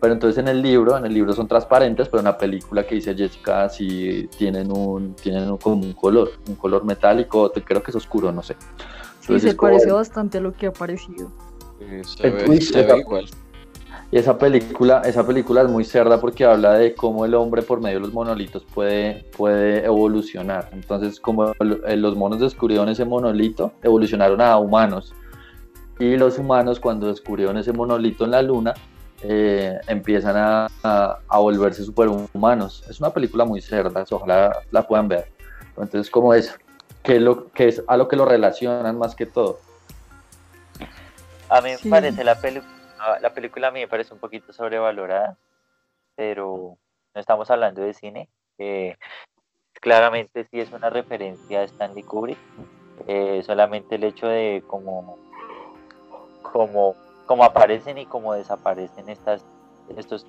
pero 0.00 0.12
entonces 0.12 0.38
en 0.38 0.48
el 0.48 0.60
libro, 0.60 0.96
en 0.96 1.06
el 1.06 1.14
libro 1.14 1.32
son 1.32 1.48
transparentes, 1.48 2.08
pero 2.08 2.20
en 2.20 2.26
la 2.26 2.36
película 2.36 2.86
que 2.86 2.96
dice 2.96 3.14
Jessica 3.14 3.68
sí 3.68 4.28
tienen 4.36 4.70
un, 4.70 5.14
tienen 5.14 5.56
como 5.56 5.82
un 5.82 5.92
color, 5.94 6.32
un 6.48 6.54
color 6.56 6.84
metálico, 6.84 7.50
creo 7.64 7.82
que 7.82 7.90
es 7.90 7.96
oscuro, 7.96 8.30
no 8.32 8.42
sé. 8.42 8.56
sí, 9.20 9.40
se 9.40 9.54
parece 9.54 9.90
bastante 9.90 10.38
a 10.38 10.40
lo 10.40 10.52
que 10.52 10.66
ha 10.66 10.72
parecido. 10.72 11.30
se 12.02 12.30
ve, 12.30 12.98
igual. 12.98 13.26
Y 14.12 14.18
esa 14.18 14.38
película, 14.38 15.02
esa 15.04 15.26
película 15.26 15.62
es 15.62 15.68
muy 15.68 15.84
cerda 15.84 16.20
porque 16.20 16.44
habla 16.44 16.74
de 16.74 16.94
cómo 16.94 17.24
el 17.24 17.34
hombre 17.34 17.62
por 17.62 17.80
medio 17.80 17.96
de 17.96 18.02
los 18.02 18.12
monolitos 18.12 18.64
puede, 18.64 19.24
puede 19.36 19.84
evolucionar. 19.84 20.68
Entonces, 20.72 21.18
como 21.18 21.52
eh, 21.52 21.96
los 21.96 22.16
monos 22.16 22.38
descubrieron 22.38 22.88
ese 22.88 23.04
monolito, 23.04 23.72
evolucionaron 23.82 24.40
a 24.40 24.58
humanos. 24.58 25.12
Y 25.98 26.16
los 26.16 26.38
humanos, 26.38 26.78
cuando 26.78 27.08
descubrieron 27.08 27.56
ese 27.56 27.72
monolito 27.72 28.24
en 28.24 28.30
la 28.30 28.42
luna, 28.42 28.74
eh, 29.22 29.78
empiezan 29.86 30.36
a, 30.36 30.68
a, 30.82 31.38
volverse 31.38 31.84
superhumanos. 31.84 32.84
Es 32.88 33.00
una 33.00 33.10
película 33.10 33.44
muy 33.44 33.60
cerda, 33.60 34.04
ojalá 34.10 34.60
la 34.70 34.86
puedan 34.86 35.08
ver. 35.08 35.30
Entonces, 35.76 36.10
como 36.10 36.34
es? 36.34 36.58
que 37.06 37.20
lo, 37.20 37.52
que 37.52 37.68
es 37.68 37.84
a 37.86 37.96
lo 37.96 38.08
que 38.08 38.16
lo 38.16 38.24
relacionan 38.24 38.98
más 38.98 39.14
que 39.14 39.26
todo? 39.26 39.60
A 41.48 41.60
mí 41.60 41.70
me 41.84 41.90
parece 41.90 42.24
la 42.24 42.34
película, 42.34 42.72
la 43.20 43.32
película 43.32 43.68
a 43.68 43.70
mí 43.70 43.78
me 43.78 43.88
parece 43.88 44.12
un 44.12 44.18
poquito 44.18 44.52
sobrevalorada, 44.52 45.38
pero 46.16 46.76
no 47.14 47.20
estamos 47.20 47.48
hablando 47.52 47.80
de 47.80 47.94
cine. 47.94 48.28
claramente 49.80 50.48
sí 50.50 50.58
es 50.58 50.72
una 50.72 50.90
referencia 50.90 51.60
a 51.60 51.64
Stanley 51.64 52.02
Kubrick. 52.02 52.38
Eh, 53.06 53.42
solamente 53.44 53.94
el 53.94 54.04
hecho 54.04 54.26
de 54.26 54.64
como, 54.66 55.16
como 56.42 56.96
cómo 57.26 57.44
aparecen 57.44 57.98
y 57.98 58.06
cómo 58.06 58.32
desaparecen 58.32 59.08
estas, 59.08 59.44
estos 59.96 60.26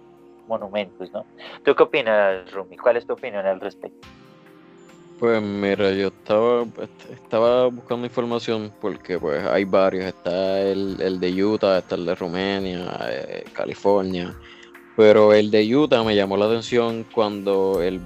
monumentos, 0.47 1.11
¿no? 1.11 1.25
¿Tú 1.63 1.75
qué 1.75 1.83
opinas, 1.83 2.51
Rumi? 2.51 2.77
¿Cuál 2.77 2.97
es 2.97 3.05
tu 3.05 3.13
opinión 3.13 3.45
al 3.45 3.59
respecto? 3.59 4.07
Pues 5.19 5.41
mira, 5.41 5.91
yo 5.91 6.07
estaba, 6.07 6.65
estaba 7.11 7.67
buscando 7.67 8.05
información 8.05 8.71
porque 8.79 9.17
pues 9.17 9.43
hay 9.45 9.65
varios, 9.65 10.05
está 10.05 10.61
el, 10.61 11.01
el 11.01 11.19
de 11.19 11.43
Utah, 11.43 11.79
está 11.79 11.95
el 11.95 12.05
de 12.05 12.13
Rumania, 12.13 12.85
eh, 13.09 13.43
California, 13.51 14.35
pero 14.95 15.33
el 15.33 15.49
de 15.49 15.75
Utah 15.75 16.03
me 16.03 16.15
llamó 16.15 16.37
la 16.37 16.45
atención 16.45 17.03
cuando 17.15 17.81
el, 17.81 17.99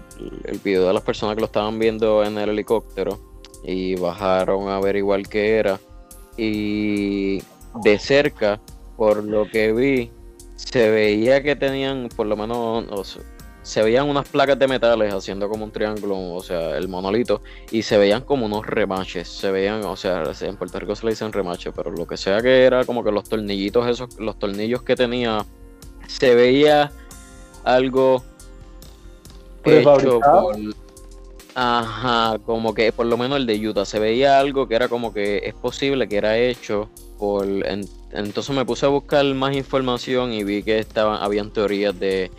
el 0.45 0.59
video 0.59 0.87
de 0.87 0.93
las 0.93 1.03
personas 1.03 1.35
que 1.35 1.41
lo 1.41 1.47
estaban 1.47 1.77
viendo 1.79 2.23
en 2.23 2.37
el 2.37 2.49
helicóptero 2.49 3.19
y 3.63 3.95
bajaron 3.95 4.69
a 4.69 4.79
ver 4.79 4.95
igual 4.95 5.27
que 5.27 5.57
era 5.57 5.79
y 6.37 7.39
de 7.83 7.99
cerca 7.99 8.59
por 9.01 9.23
lo 9.23 9.49
que 9.49 9.73
vi, 9.73 10.11
se 10.55 10.91
veía 10.91 11.41
que 11.41 11.55
tenían, 11.55 12.07
por 12.15 12.27
lo 12.27 12.37
menos, 12.37 13.17
se 13.63 13.81
veían 13.81 14.07
unas 14.07 14.29
placas 14.29 14.59
de 14.59 14.67
metales 14.67 15.11
haciendo 15.11 15.49
como 15.49 15.65
un 15.65 15.71
triángulo, 15.71 16.35
o 16.35 16.43
sea, 16.43 16.77
el 16.77 16.87
monolito, 16.87 17.41
y 17.71 17.81
se 17.81 17.97
veían 17.97 18.21
como 18.21 18.45
unos 18.45 18.63
remaches, 18.63 19.27
se 19.27 19.49
veían, 19.49 19.83
o 19.85 19.95
sea, 19.95 20.21
en 20.41 20.55
Puerto 20.55 20.79
Rico 20.79 20.95
se 20.95 21.07
le 21.07 21.13
dicen 21.13 21.33
remaches, 21.33 21.73
pero 21.75 21.89
lo 21.89 22.05
que 22.05 22.15
sea 22.15 22.43
que 22.43 22.63
era 22.63 22.85
como 22.85 23.03
que 23.03 23.11
los 23.11 23.27
tornillitos 23.27 23.87
esos, 23.87 24.19
los 24.19 24.37
tornillos 24.37 24.83
que 24.83 24.95
tenía, 24.95 25.47
se 26.05 26.35
veía 26.35 26.91
algo 27.63 28.23
hecho 29.65 30.19
por, 30.19 30.53
ajá, 31.55 32.39
como 32.45 32.73
que 32.73 32.91
por 32.91 33.05
lo 33.05 33.17
menos 33.17 33.37
el 33.37 33.45
de 33.45 33.67
Utah, 33.67 33.85
se 33.85 33.99
veía 33.99 34.39
algo 34.39 34.67
que 34.67 34.75
era 34.75 34.87
como 34.87 35.13
que 35.13 35.41
es 35.45 35.53
posible 35.53 36.07
que 36.07 36.17
era 36.17 36.37
hecho 36.37 36.89
por, 37.17 37.45
entonces 38.11 38.55
me 38.55 38.65
puse 38.65 38.85
a 38.85 38.89
buscar 38.89 39.23
más 39.25 39.55
información 39.55 40.33
y 40.33 40.43
vi 40.43 40.63
que 40.63 40.79
estaban, 40.79 41.21
habían 41.21 41.51
teorías 41.51 41.97
de, 41.99 42.31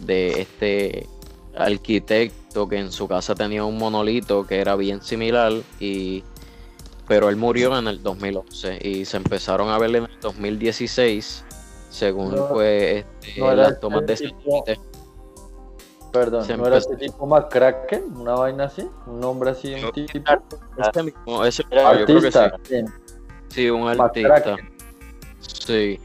de 0.00 0.40
este 0.40 1.06
arquitecto 1.56 2.68
que 2.68 2.78
en 2.78 2.92
su 2.92 3.08
casa 3.08 3.34
tenía 3.34 3.64
un 3.64 3.78
monolito 3.78 4.46
que 4.46 4.58
era 4.58 4.76
bien 4.76 5.02
similar 5.02 5.52
y 5.80 6.22
pero 7.06 7.30
él 7.30 7.36
murió 7.36 7.76
en 7.78 7.88
el 7.88 8.02
2011 8.02 8.86
y 8.86 9.04
se 9.04 9.16
empezaron 9.16 9.70
a 9.70 9.78
ver 9.78 9.94
en 9.96 10.04
el 10.04 10.20
2016 10.20 11.44
según 11.90 12.36
fue 12.48 13.04
este, 13.22 13.40
las 13.40 13.80
tomas 13.80 14.06
de 14.06 14.14
Perdón, 16.18 16.46
¿no 16.56 16.66
era 16.66 16.78
este 16.78 16.96
tipo 16.96 17.26
McCracken? 17.26 18.16
¿Una 18.16 18.34
vaina 18.34 18.64
así? 18.64 18.88
¿Un 19.06 19.20
nombre 19.20 19.50
así? 19.50 19.74
Un 19.74 19.92
tipo? 19.92 20.32
Este 20.76 21.02
mismo, 21.02 21.44
ese, 21.44 21.62
yo 21.70 22.06
creo 22.06 22.20
que 22.20 22.32
sí. 22.32 22.40
Sí, 23.48 23.68
un 23.70 23.88
artista. 23.88 24.56
Sí. 25.40 26.00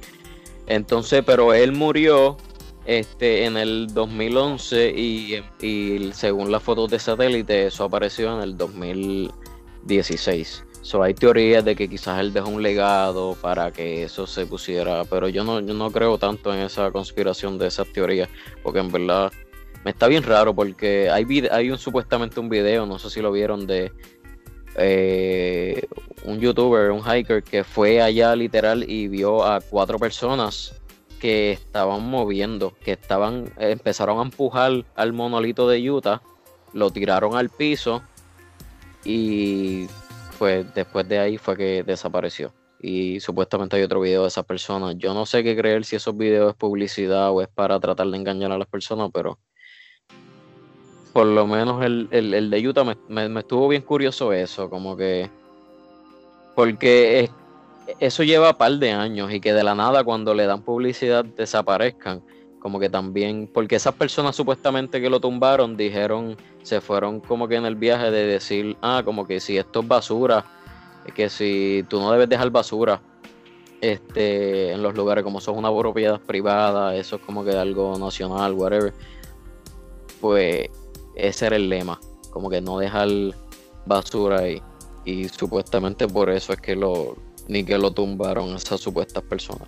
Entonces, 0.68 1.24
pero 1.26 1.54
él 1.54 1.74
murió 1.74 2.38
este 2.86 3.46
en 3.46 3.58
el 3.58 3.94
2011 3.94 4.94
y, 4.96 5.44
y 5.62 6.12
según 6.14 6.52
las 6.52 6.64
fotos 6.64 6.92
de 6.92 7.00
satélite 7.00 7.68
eso 7.68 7.86
apareció 7.86 8.36
en 8.36 8.42
el 8.42 8.58
2016. 8.58 10.66
So, 10.84 11.02
hay 11.02 11.14
teorías 11.14 11.64
de 11.64 11.78
que 11.78 11.88
quizás 11.88 12.20
él 12.20 12.34
dejó 12.34 12.50
un 12.50 12.62
legado 12.62 13.38
para 13.42 13.72
que 13.72 14.04
eso 14.04 14.28
se 14.28 14.46
pusiera, 14.46 15.06
pero 15.06 15.30
yo 15.30 15.46
no, 15.46 15.62
yo 15.62 15.74
no 15.74 15.90
creo 15.92 16.18
tanto 16.18 16.54
en 16.54 16.60
esa 16.60 16.92
conspiración 16.92 17.58
de 17.58 17.68
esas 17.68 17.88
teorías, 17.94 18.28
porque 18.62 18.80
en 18.80 18.92
verdad 18.92 19.32
me 19.84 19.92
está 19.92 20.08
bien 20.08 20.24
raro 20.24 20.54
porque 20.54 21.10
hay, 21.10 21.70
un, 21.70 21.78
supuestamente 21.78 22.40
un 22.40 22.50
video, 22.50 22.86
no 22.86 23.00
sé 23.00 23.10
si 23.10 23.22
lo 23.22 23.32
vieron, 23.32 23.68
de 23.68 23.92
eh, 24.76 25.88
un 26.26 26.40
youtuber, 26.40 26.92
un 26.92 27.02
hiker 27.02 27.44
que 27.44 27.64
fue 27.64 28.02
allá 28.02 28.36
literal 28.36 28.90
y 28.90 29.08
vio 29.08 29.44
a 29.44 29.60
cuatro 29.62 30.00
personas 30.00 30.74
que 31.20 31.52
estaban 31.52 32.04
moviendo, 32.10 32.74
que 32.84 32.94
estaban, 32.94 33.52
empezaron 33.58 34.20
a 34.20 34.24
empujar 34.24 34.86
al 34.96 35.14
monolito 35.14 35.68
de 35.68 35.90
Utah, 35.90 36.22
lo 36.74 36.92
tiraron 36.92 37.36
al 37.36 37.50
piso 37.50 38.02
y 39.06 39.88
pues 40.38 40.74
después 40.74 41.08
de 41.08 41.20
ahí 41.20 41.38
fue 41.38 41.56
que 41.56 41.84
desapareció. 41.84 42.54
Y 42.82 43.22
supuestamente 43.22 43.78
hay 43.78 43.84
otro 43.84 44.02
video 44.02 44.24
de 44.24 44.28
esa 44.28 44.44
persona. 44.44 44.92
Yo 44.92 45.14
no 45.14 45.26
sé 45.26 45.42
qué 45.42 45.56
creer 45.56 45.86
si 45.86 45.96
esos 45.96 46.18
videos 46.18 46.52
es 46.52 46.58
publicidad 46.58 47.32
o 47.32 47.42
es 47.42 47.48
para 47.48 47.80
tratar 47.80 48.08
de 48.08 48.18
engañar 48.18 48.52
a 48.52 48.58
las 48.58 48.68
personas, 48.68 49.10
pero 49.14 49.40
por 51.14 51.28
lo 51.28 51.46
menos 51.46 51.86
el, 51.86 52.50
de 52.50 52.68
Utah 52.68 52.84
me, 52.84 53.40
estuvo 53.40 53.68
bien 53.68 53.84
curioso 53.84 54.34
eso, 54.34 54.70
como 54.70 54.98
que 54.98 55.30
porque 56.56 57.30
eso 58.00 58.24
lleva 58.24 58.50
un 58.50 58.56
par 58.56 58.72
de 58.74 58.92
años 58.92 59.32
y 59.32 59.40
que 59.40 59.54
de 59.54 59.64
la 59.64 59.76
nada 59.76 60.04
cuando 60.04 60.34
le 60.34 60.48
dan 60.48 60.64
publicidad 60.64 61.24
desaparezcan, 61.24 62.24
como 62.60 62.80
que 62.80 62.90
también, 62.90 63.48
porque 63.52 63.76
esas 63.76 63.94
personas 63.94 64.36
supuestamente 64.36 65.02
que 65.02 65.10
lo 65.10 65.20
tumbaron 65.20 65.78
dijeron, 65.78 66.36
se 66.64 66.82
fueron 66.82 67.20
como 67.20 67.48
que 67.48 67.56
en 67.56 67.66
el 67.66 67.76
viaje 67.76 68.10
de 68.10 68.26
decir, 68.26 68.76
ah, 68.82 69.04
como 69.06 69.28
que 69.28 69.40
si 69.40 69.58
esto 69.58 69.82
es 69.82 69.88
basura, 69.88 70.46
que 71.14 71.30
si 71.30 71.86
tú 71.90 72.00
no 72.00 72.12
debes 72.12 72.30
dejar 72.30 72.50
basura 72.50 73.02
este, 73.82 74.72
en 74.72 74.82
los 74.82 74.96
lugares 74.96 75.24
como 75.24 75.42
son 75.42 75.58
una 75.58 75.76
propiedad 75.76 76.20
privada, 76.20 76.96
eso 76.96 77.18
es 77.18 77.22
como 77.22 77.44
que 77.44 77.52
algo 77.52 78.00
nacional, 78.00 78.54
whatever, 78.54 78.94
pues 80.22 80.70
ese 81.16 81.46
era 81.46 81.56
el 81.56 81.70
lema, 81.70 82.00
como 82.32 82.50
que 82.50 82.62
no 82.62 82.80
dejar 82.80 83.10
basura 83.86 84.40
ahí. 84.40 84.62
Y 85.06 85.28
supuestamente 85.30 86.08
por 86.08 86.30
eso 86.30 86.54
es 86.54 86.62
que 86.62 86.76
lo, 86.76 87.18
ni 87.48 87.64
que 87.64 87.78
lo 87.78 87.92
tumbaron 87.92 88.56
esas 88.56 88.80
supuestas 88.80 89.24
personas. 89.24 89.68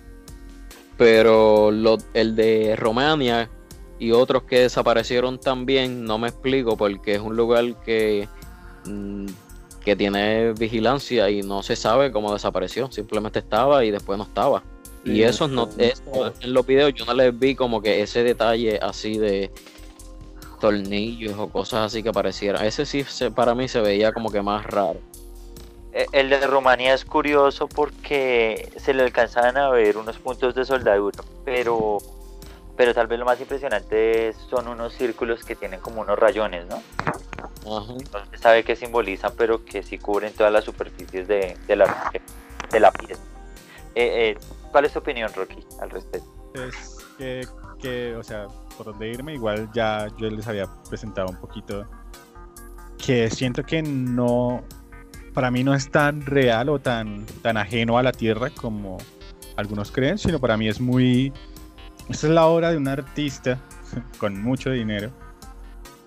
Pero 0.96 1.70
lo, 1.70 1.98
el 2.14 2.34
de 2.36 2.74
Romania, 2.76 3.50
y 3.98 4.12
otros 4.12 4.44
que 4.44 4.60
desaparecieron 4.60 5.38
también, 5.38 6.04
no 6.04 6.18
me 6.18 6.28
explico 6.28 6.76
porque 6.76 7.14
es 7.14 7.20
un 7.20 7.36
lugar 7.36 7.80
que, 7.82 8.28
mm, 8.86 9.26
que 9.84 9.96
tiene 9.96 10.52
vigilancia 10.52 11.30
y 11.30 11.42
no 11.42 11.62
se 11.62 11.76
sabe 11.76 12.10
cómo 12.10 12.32
desapareció, 12.32 12.90
simplemente 12.90 13.38
estaba 13.38 13.84
y 13.84 13.90
después 13.90 14.18
no 14.18 14.24
estaba. 14.24 14.62
Y 15.04 15.22
eso 15.22 15.46
no, 15.46 15.68
eso 15.78 16.34
en 16.40 16.52
los 16.52 16.66
videos 16.66 16.92
yo 16.92 17.04
no 17.04 17.14
les 17.14 17.38
vi 17.38 17.54
como 17.54 17.80
que 17.80 18.02
ese 18.02 18.24
detalle 18.24 18.80
así 18.82 19.18
de 19.18 19.52
tornillos 20.58 21.34
o 21.38 21.48
cosas 21.48 21.86
así 21.86 22.02
que 22.02 22.08
aparecieran. 22.10 22.64
Ese 22.64 22.86
sí 22.86 23.04
se- 23.04 23.30
para 23.30 23.54
mí 23.54 23.68
se 23.68 23.80
veía 23.80 24.12
como 24.12 24.30
que 24.30 24.42
más 24.42 24.64
raro. 24.66 25.00
Eh, 25.92 26.06
El 26.12 26.28
de 26.30 26.46
Rumanía 26.46 26.94
es 26.94 27.04
curioso 27.04 27.68
porque 27.68 28.70
se 28.76 28.92
le 28.94 29.02
alcanzan 29.04 29.56
a 29.56 29.70
ver 29.70 29.96
unos 29.96 30.18
puntos 30.18 30.54
de 30.54 30.64
soldadura, 30.64 31.18
pero, 31.44 31.98
pero 32.76 32.92
tal 32.92 33.06
vez 33.06 33.18
lo 33.18 33.24
más 33.24 33.40
impresionante 33.40 34.28
es- 34.28 34.36
son 34.50 34.68
unos 34.68 34.92
círculos 34.92 35.42
que 35.44 35.56
tienen 35.56 35.80
como 35.80 36.02
unos 36.02 36.18
rayones, 36.18 36.66
¿no? 36.66 36.82
Ajá. 37.76 37.94
No 38.12 38.30
se 38.30 38.38
sabe 38.38 38.62
qué 38.64 38.76
simbolizan, 38.76 39.32
pero 39.36 39.64
que 39.64 39.82
sí 39.82 39.98
cubren 39.98 40.32
todas 40.34 40.52
las 40.52 40.64
superficies 40.64 41.26
de, 41.26 41.56
de 41.66 41.76
la, 41.76 42.12
de 42.70 42.80
la 42.80 42.92
pieza. 42.92 43.20
Eh, 43.94 44.36
eh, 44.36 44.38
¿Cuál 44.70 44.84
es 44.84 44.92
tu 44.92 44.98
opinión, 44.98 45.32
Rocky, 45.34 45.64
al 45.80 45.88
respecto? 45.90 46.28
Es 46.54 46.98
que, 47.16 47.46
que, 47.80 48.14
o 48.14 48.22
sea, 48.22 48.46
por 48.76 48.86
donde 48.86 49.08
irme, 49.10 49.34
igual 49.34 49.68
ya 49.74 50.08
yo 50.18 50.30
les 50.30 50.46
había 50.46 50.66
presentado 50.88 51.28
un 51.28 51.36
poquito 51.36 51.86
que 53.04 53.30
siento 53.30 53.62
que 53.62 53.82
no, 53.82 54.64
para 55.34 55.50
mí 55.50 55.62
no 55.64 55.74
es 55.74 55.90
tan 55.90 56.24
real 56.24 56.68
o 56.68 56.78
tan, 56.78 57.24
tan 57.42 57.56
ajeno 57.56 57.98
a 57.98 58.02
la 58.02 58.12
Tierra 58.12 58.50
como 58.50 58.98
algunos 59.56 59.90
creen, 59.90 60.18
sino 60.18 60.38
para 60.38 60.56
mí 60.56 60.68
es 60.68 60.80
muy, 60.80 61.32
esta 62.08 62.26
es 62.26 62.32
la 62.32 62.46
obra 62.46 62.70
de 62.70 62.76
un 62.76 62.88
artista 62.88 63.58
con 64.18 64.42
mucho 64.42 64.70
dinero 64.70 65.10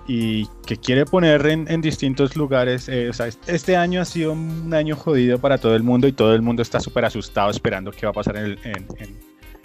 y 0.07 0.47
que 0.65 0.75
quiere 0.77 1.05
poner 1.05 1.45
en, 1.45 1.69
en 1.71 1.81
distintos 1.81 2.35
lugares. 2.35 2.89
eh, 2.89 3.09
o 3.09 3.13
sea, 3.13 3.27
este- 3.27 3.77
año 3.77 4.01
ha 4.01 4.05
sido 4.05 4.31
un 4.33 4.73
año 4.73 4.95
jodido 4.95 5.37
para 5.37 5.59
todo 5.59 5.75
el 5.75 5.83
mundo 5.83 6.07
y 6.07 6.11
todo 6.11 6.33
el 6.33 6.41
mundo 6.41 6.63
está 6.63 6.79
súper 6.79 7.05
asustado 7.05 7.51
esperando 7.51 7.91
qué 7.91 8.07
va 8.07 8.09
a 8.09 8.13
pasar 8.13 8.37
en, 8.37 8.45
el- 8.45 8.59
en- 8.63 8.87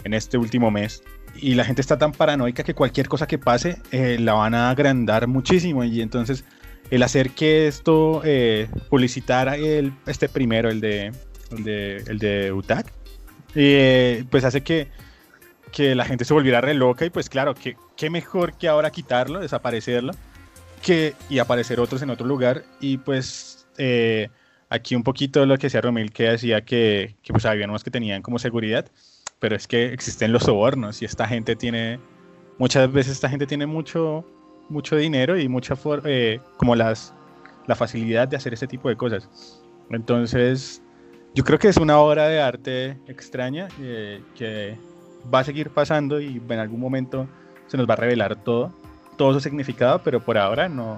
en 0.05 0.13
este 0.15 0.37
último 0.37 0.71
mes. 0.71 1.03
Y 1.37 1.55
la 1.55 1.65
gente 1.65 1.81
está 1.81 1.99
tan 1.99 2.13
paranoica 2.13 2.63
que 2.63 2.75
cualquier 2.75 3.09
cosa 3.09 3.27
que 3.27 3.39
pase 3.39 3.79
eh, 3.91 4.19
la 4.21 4.35
van 4.35 4.55
a 4.55 4.71
agrandar 4.71 5.27
muchísimo. 5.27 5.85
Y 5.85 6.01
entonces 6.01 6.45
el 6.91 7.03
hacer 7.03 7.31
que 7.31 7.67
esto 7.67 8.23
eh, 8.25 8.69
publicitara 8.89 9.57
el, 9.57 9.93
este 10.07 10.29
primero, 10.29 10.71
el 10.71 10.81
de, 10.81 11.13
el 11.51 11.65
de, 11.65 11.97
el 12.07 12.19
de 12.19 12.53
UTAC, 12.53 12.93
eh, 13.55 14.25
pues 14.31 14.45
hace 14.45 14.63
que, 14.63 14.89
que 15.73 15.95
la 15.95 16.05
gente 16.05 16.25
se 16.25 16.35
volviera 16.35 16.61
re 16.61 16.75
loca. 16.75 17.05
Y 17.05 17.11
pues 17.11 17.29
claro, 17.29 17.55
que, 17.55 17.77
qué 17.97 18.11
mejor 18.11 18.57
que 18.57 18.69
ahora 18.69 18.91
quitarlo, 18.91 19.41
desaparecerlo, 19.41 20.13
que, 20.83 21.15
y 21.29 21.39
aparecer 21.39 21.81
otros 21.81 22.03
en 22.03 22.11
otro 22.11 22.27
lugar. 22.27 22.65
Y 22.81 22.99
pues 22.99 23.67
eh, 23.79 24.29
aquí 24.69 24.95
un 24.95 25.03
poquito 25.03 25.45
lo 25.47 25.59
que 25.59 25.67
decía 25.67 25.81
Romil, 25.81 26.13
que 26.13 26.25
decía 26.25 26.65
que, 26.65 27.17
que 27.23 27.33
pues 27.33 27.45
había 27.45 27.67
unos 27.67 27.83
que 27.83 27.91
tenían 27.91 28.23
como 28.23 28.39
seguridad 28.39 28.87
pero 29.45 29.57
es 29.57 29.69
que 29.69 29.93
existen 29.93 30.33
los 30.33 30.45
sobornos 30.45 31.03
y 31.03 31.05
esta 31.05 31.29
gente 31.29 31.55
tiene, 31.55 32.01
muchas 32.57 32.91
veces 32.91 33.13
esta 33.13 33.29
gente 33.29 33.47
tiene 33.47 33.67
mucho, 33.67 34.25
mucho 34.71 34.97
dinero 34.97 35.39
y 35.39 35.49
mucha, 35.49 35.75
eh, 36.07 36.41
como 36.57 36.75
las, 36.75 37.13
la 37.67 37.75
facilidad 37.75 38.27
de 38.27 38.39
hacer 38.39 38.55
ese 38.55 38.67
tipo 38.67 38.89
de 38.89 38.97
cosas. 38.97 39.63
Entonces, 39.91 40.83
yo 41.35 41.45
creo 41.45 41.59
que 41.59 41.69
es 41.69 41.77
una 41.77 41.99
obra 41.99 42.27
de 42.27 42.41
arte 42.41 42.99
extraña 43.07 43.69
eh, 43.83 44.23
que 44.35 44.79
va 45.33 45.41
a 45.41 45.45
seguir 45.45 45.69
pasando 45.69 46.23
y 46.23 46.41
en 46.49 46.59
algún 46.59 46.81
momento 46.81 47.29
se 47.67 47.77
nos 47.77 47.87
va 47.87 47.93
a 47.93 47.99
revelar 47.99 48.43
todo, 48.45 48.73
todo 49.19 49.35
su 49.35 49.41
significado, 49.41 50.01
pero 50.03 50.25
por 50.25 50.39
ahora 50.39 50.71
no, 50.71 50.97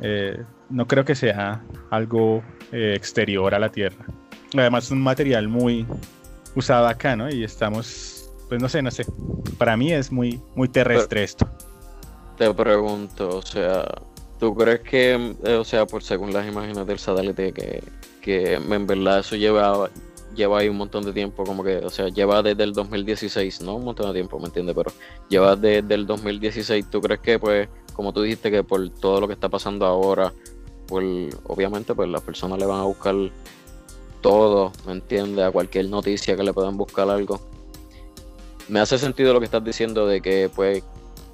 eh, 0.00 0.42
no 0.70 0.88
creo 0.88 1.04
que 1.04 1.14
sea 1.14 1.60
algo 1.90 2.42
eh, 2.72 2.94
exterior 2.96 3.54
a 3.54 3.58
la 3.58 3.68
Tierra. 3.68 4.06
Además 4.56 4.84
es 4.84 4.90
un 4.90 5.02
material 5.02 5.48
muy 5.48 5.86
usado 6.54 6.86
acá, 6.86 7.16
¿no? 7.16 7.30
Y 7.30 7.44
estamos, 7.44 8.30
pues 8.48 8.60
no 8.60 8.68
sé, 8.68 8.82
no 8.82 8.90
sé. 8.90 9.06
Para 9.58 9.76
mí 9.76 9.92
es 9.92 10.10
muy, 10.10 10.40
muy 10.54 10.68
terrestre 10.68 11.22
esto. 11.22 11.48
Te 12.36 12.52
pregunto, 12.54 13.36
o 13.36 13.42
sea, 13.42 13.86
¿tú 14.38 14.54
crees 14.54 14.80
que, 14.80 15.36
eh, 15.44 15.54
o 15.54 15.64
sea, 15.64 15.86
por 15.86 16.02
según 16.02 16.32
las 16.32 16.46
imágenes 16.48 16.86
del 16.86 16.98
satélite, 16.98 17.52
que, 17.52 17.82
que 18.22 18.54
en 18.54 18.86
verdad 18.86 19.20
eso 19.20 19.36
lleva, 19.36 19.90
lleva 20.34 20.60
ahí 20.60 20.68
un 20.68 20.78
montón 20.78 21.04
de 21.04 21.12
tiempo, 21.12 21.44
como 21.44 21.62
que, 21.62 21.76
o 21.78 21.90
sea, 21.90 22.08
lleva 22.08 22.42
desde 22.42 22.64
el 22.64 22.72
2016, 22.72 23.60
no 23.60 23.76
un 23.76 23.84
montón 23.84 24.06
de 24.06 24.14
tiempo, 24.14 24.38
¿me 24.38 24.46
entiendes? 24.46 24.74
Pero 24.74 24.92
lleva 25.28 25.56
desde 25.56 25.94
el 25.94 26.06
2016, 26.06 26.88
¿tú 26.90 27.00
crees 27.00 27.20
que, 27.20 27.38
pues, 27.38 27.68
como 27.92 28.12
tú 28.12 28.22
dijiste, 28.22 28.50
que 28.50 28.64
por 28.64 28.88
todo 28.88 29.20
lo 29.20 29.26
que 29.26 29.34
está 29.34 29.48
pasando 29.48 29.84
ahora, 29.84 30.32
pues, 30.86 31.36
obviamente, 31.44 31.94
pues 31.94 32.08
las 32.08 32.22
personas 32.22 32.58
le 32.58 32.66
van 32.66 32.80
a 32.80 32.84
buscar 32.84 33.14
todo, 34.20 34.72
¿me 34.86 34.92
entiendes? 34.92 35.44
A 35.44 35.50
cualquier 35.50 35.88
noticia 35.88 36.36
que 36.36 36.42
le 36.42 36.52
puedan 36.52 36.76
buscar 36.76 37.08
algo. 37.08 37.40
Me 38.68 38.80
hace 38.80 38.98
sentido 38.98 39.32
lo 39.32 39.40
que 39.40 39.46
estás 39.46 39.64
diciendo 39.64 40.06
de 40.06 40.20
que, 40.20 40.50
pues, 40.54 40.84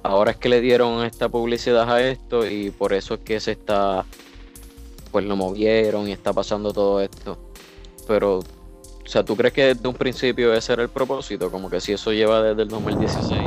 ahora 0.03 0.31
es 0.31 0.37
que 0.37 0.49
le 0.49 0.61
dieron 0.61 1.03
esta 1.05 1.29
publicidad 1.29 1.89
a 1.91 2.01
esto 2.01 2.47
y 2.49 2.71
por 2.71 2.93
eso 2.93 3.15
es 3.15 3.19
que 3.21 3.39
se 3.39 3.51
está, 3.51 4.05
pues 5.11 5.25
lo 5.25 5.35
movieron 5.35 6.07
y 6.07 6.11
está 6.11 6.33
pasando 6.33 6.73
todo 6.73 7.01
esto. 7.01 7.37
Pero, 8.07 8.39
o 8.39 9.07
sea, 9.09 9.23
¿tú 9.23 9.35
crees 9.35 9.53
que 9.53 9.75
desde 9.75 9.87
un 9.87 9.95
principio 9.95 10.53
ese 10.53 10.73
era 10.73 10.83
el 10.83 10.89
propósito? 10.89 11.51
Como 11.51 11.69
que 11.69 11.81
si 11.81 11.93
eso 11.93 12.11
lleva 12.11 12.41
desde 12.41 12.63
el 12.63 12.69
2016, 12.69 13.39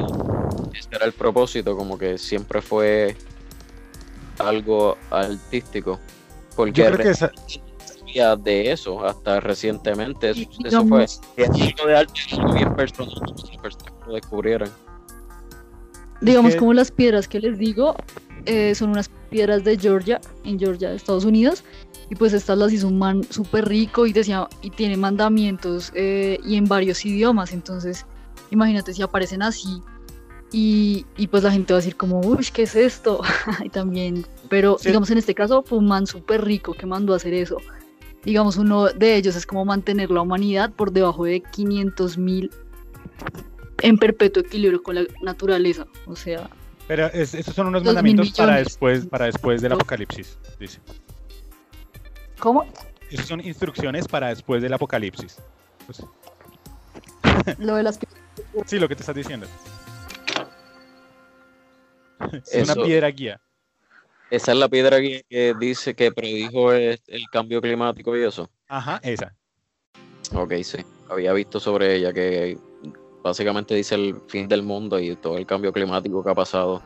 ese 0.75 0.89
era 0.93 1.07
el 1.07 1.13
propósito, 1.13 1.77
como 1.77 1.99
que 1.99 2.19
siempre 2.19 2.61
fue 2.63 3.17
algo 4.39 4.97
artístico. 5.11 5.99
Porque 6.55 6.83
Yo 6.83 6.87
creo 6.87 6.99
que 6.99 7.11
esa, 7.11 7.31
sabía 8.11 8.37
de 8.37 8.73
eso 8.73 9.05
hasta 9.05 9.41
recientemente. 9.41 10.31
Eso, 10.31 10.41
Y 10.41 10.67
eso 10.67 10.85
fue 10.87 11.07
de 11.37 11.97
arte 11.97 12.21
bien 12.55 12.75
personal, 12.75 13.15
que 13.63 14.07
lo 14.07 14.15
descubrieran. 14.15 14.69
Digamos, 16.21 16.53
que- 16.53 16.59
como 16.59 16.75
las 16.75 16.91
piedras 16.91 17.27
que 17.29 17.41
les 17.41 17.59
digo, 17.59 17.95
eh, 18.45 18.75
son 18.75 18.91
unas 18.91 19.09
piedras 19.31 19.65
de 19.65 19.79
Georgia, 19.79 20.21
en 20.45 20.59
Georgia, 20.59 20.93
Estados 20.93 21.25
Unidos. 21.25 21.65
Y 22.11 22.17
pues 22.17 22.33
estas 22.33 22.59
las 22.59 22.73
hizo 22.73 22.89
un 22.89 22.99
man 22.99 23.23
súper 23.31 23.69
rico 23.69 24.05
y 24.07 24.13
decía, 24.13 24.49
y 24.63 24.71
tiene 24.71 24.97
mandamientos 24.97 25.93
eh, 25.95 26.39
y 26.45 26.57
en 26.57 26.67
varios 26.67 27.05
idiomas. 27.05 27.53
Entonces, 27.53 28.05
imagínate 28.51 28.93
si 28.93 29.03
aparecen 29.03 29.43
así. 29.43 29.81
Y, 30.53 31.07
y 31.17 31.29
pues 31.29 31.45
la 31.45 31.53
gente 31.53 31.73
va 31.73 31.79
a 31.79 31.81
decir 31.81 31.97
como, 31.97 32.21
uy, 32.21 32.45
¿qué 32.53 32.65
es 32.65 32.75
esto? 32.75 33.21
y 33.65 33.69
también, 33.69 34.27
pero 34.49 34.77
Sí. 34.81 34.89
digamos 34.89 35.09
en 35.11 35.19
este 35.19 35.33
caso 35.35 35.63
fue 35.63 35.79
un 35.79 35.87
man 35.87 36.09
súper 36.09 36.45
rico 36.45 36.75
que 36.75 36.87
mandó 36.87 37.13
a 37.13 37.17
hacer 37.17 37.33
eso. 37.35 37.59
Digamos, 38.25 38.57
uno 38.57 38.87
de 38.89 39.17
ellos 39.17 39.35
es 39.37 39.47
como 39.47 39.65
mantener 39.65 40.11
la 40.11 40.21
humanidad 40.21 40.71
por 40.73 40.93
debajo 40.93 41.25
de 41.25 41.41
500 41.41 42.19
mil 42.19 42.51
en 43.83 43.97
perpetuo 43.97 44.43
equilibrio 44.43 44.83
con 44.83 44.95
la 44.97 45.05
naturaleza. 45.23 45.87
O 46.07 46.15
sea, 46.17 46.51
pero 46.87 47.07
es- 47.07 47.35
esos 47.35 47.55
son 47.55 47.69
unos 47.69 47.83
mandamientos 47.85 48.33
para 48.33 48.57
después, 48.57 49.07
para 49.07 49.27
después 49.27 49.63
del 49.63 49.73
apocalipsis, 49.73 50.39
dice. 50.59 50.81
¿cómo? 52.39 52.65
Esos 53.11 53.27
son 53.27 53.41
instrucciones 53.41 54.07
para 54.07 54.29
después 54.29 54.63
del 54.63 54.73
apocalipsis. 54.75 55.39
Pues, 55.87 56.03
Lo 57.59 57.77
de 57.77 57.83
las 57.85 57.99
sí, 58.67 58.79
lo 58.79 58.89
que 58.89 58.97
te 58.97 59.03
estás 59.03 59.15
diciendo. 59.17 59.47
Es 62.53 62.69
una 62.71 62.83
piedra 62.85 63.09
guía. 63.09 63.41
Esa 64.31 64.53
es 64.53 64.59
la 64.59 64.69
piedra 64.69 64.99
que, 65.01 65.25
que 65.29 65.55
dice 65.59 65.95
que 65.95 66.13
predijo 66.13 66.73
el, 66.73 67.01
el 67.09 67.23
cambio 67.33 67.61
climático 67.61 68.17
y 68.17 68.23
eso. 68.23 68.49
Ajá, 68.69 69.01
esa. 69.03 69.35
Ok, 70.35 70.53
sí. 70.63 70.79
Había 71.09 71.33
visto 71.33 71.59
sobre 71.59 71.97
ella 71.97 72.13
que 72.13 72.57
básicamente 73.25 73.75
dice 73.75 73.97
el 73.97 74.21
fin 74.29 74.47
del 74.47 74.63
mundo 74.63 74.99
y 75.01 75.17
todo 75.17 75.37
el 75.37 75.47
cambio 75.47 75.73
climático 75.73 76.23
que 76.23 76.31
ha 76.31 76.35
pasado. 76.35 76.81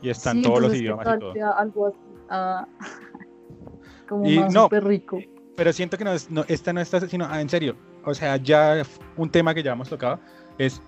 Y 0.00 0.10
están 0.10 0.36
Sí, 0.36 0.42
todos 0.42 0.62
los 0.62 0.72
entonces, 0.72 0.78
¿qué 0.80 0.84
idiomas 0.84 1.06
y 1.16 1.20
todo. 1.20 1.52
algo 1.56 1.86
así, 1.88 1.98
ah, 2.28 2.66
como 4.08 4.24
Y 4.28 4.36
más 4.38 4.52
no. 4.52 4.68
rico. 4.70 5.18
Pero 5.56 5.72
siento 5.72 5.98
que 5.98 6.04
no, 6.04 6.12
es- 6.12 6.30
no, 6.30 6.44
esta 6.48 6.72
no 6.72 6.80
está, 6.80 7.00
sino, 7.08 7.26
ah, 7.28 7.40
en 7.40 7.48
serio, 7.48 7.76
o 8.04 8.14
sea, 8.14 8.36
ya 8.36 8.82
un 9.16 9.28
tema 9.30 9.54
que 9.54 9.62
ya 9.62 9.72
hemos 9.72 9.88
tocado 9.88 10.18
es, 10.58 10.80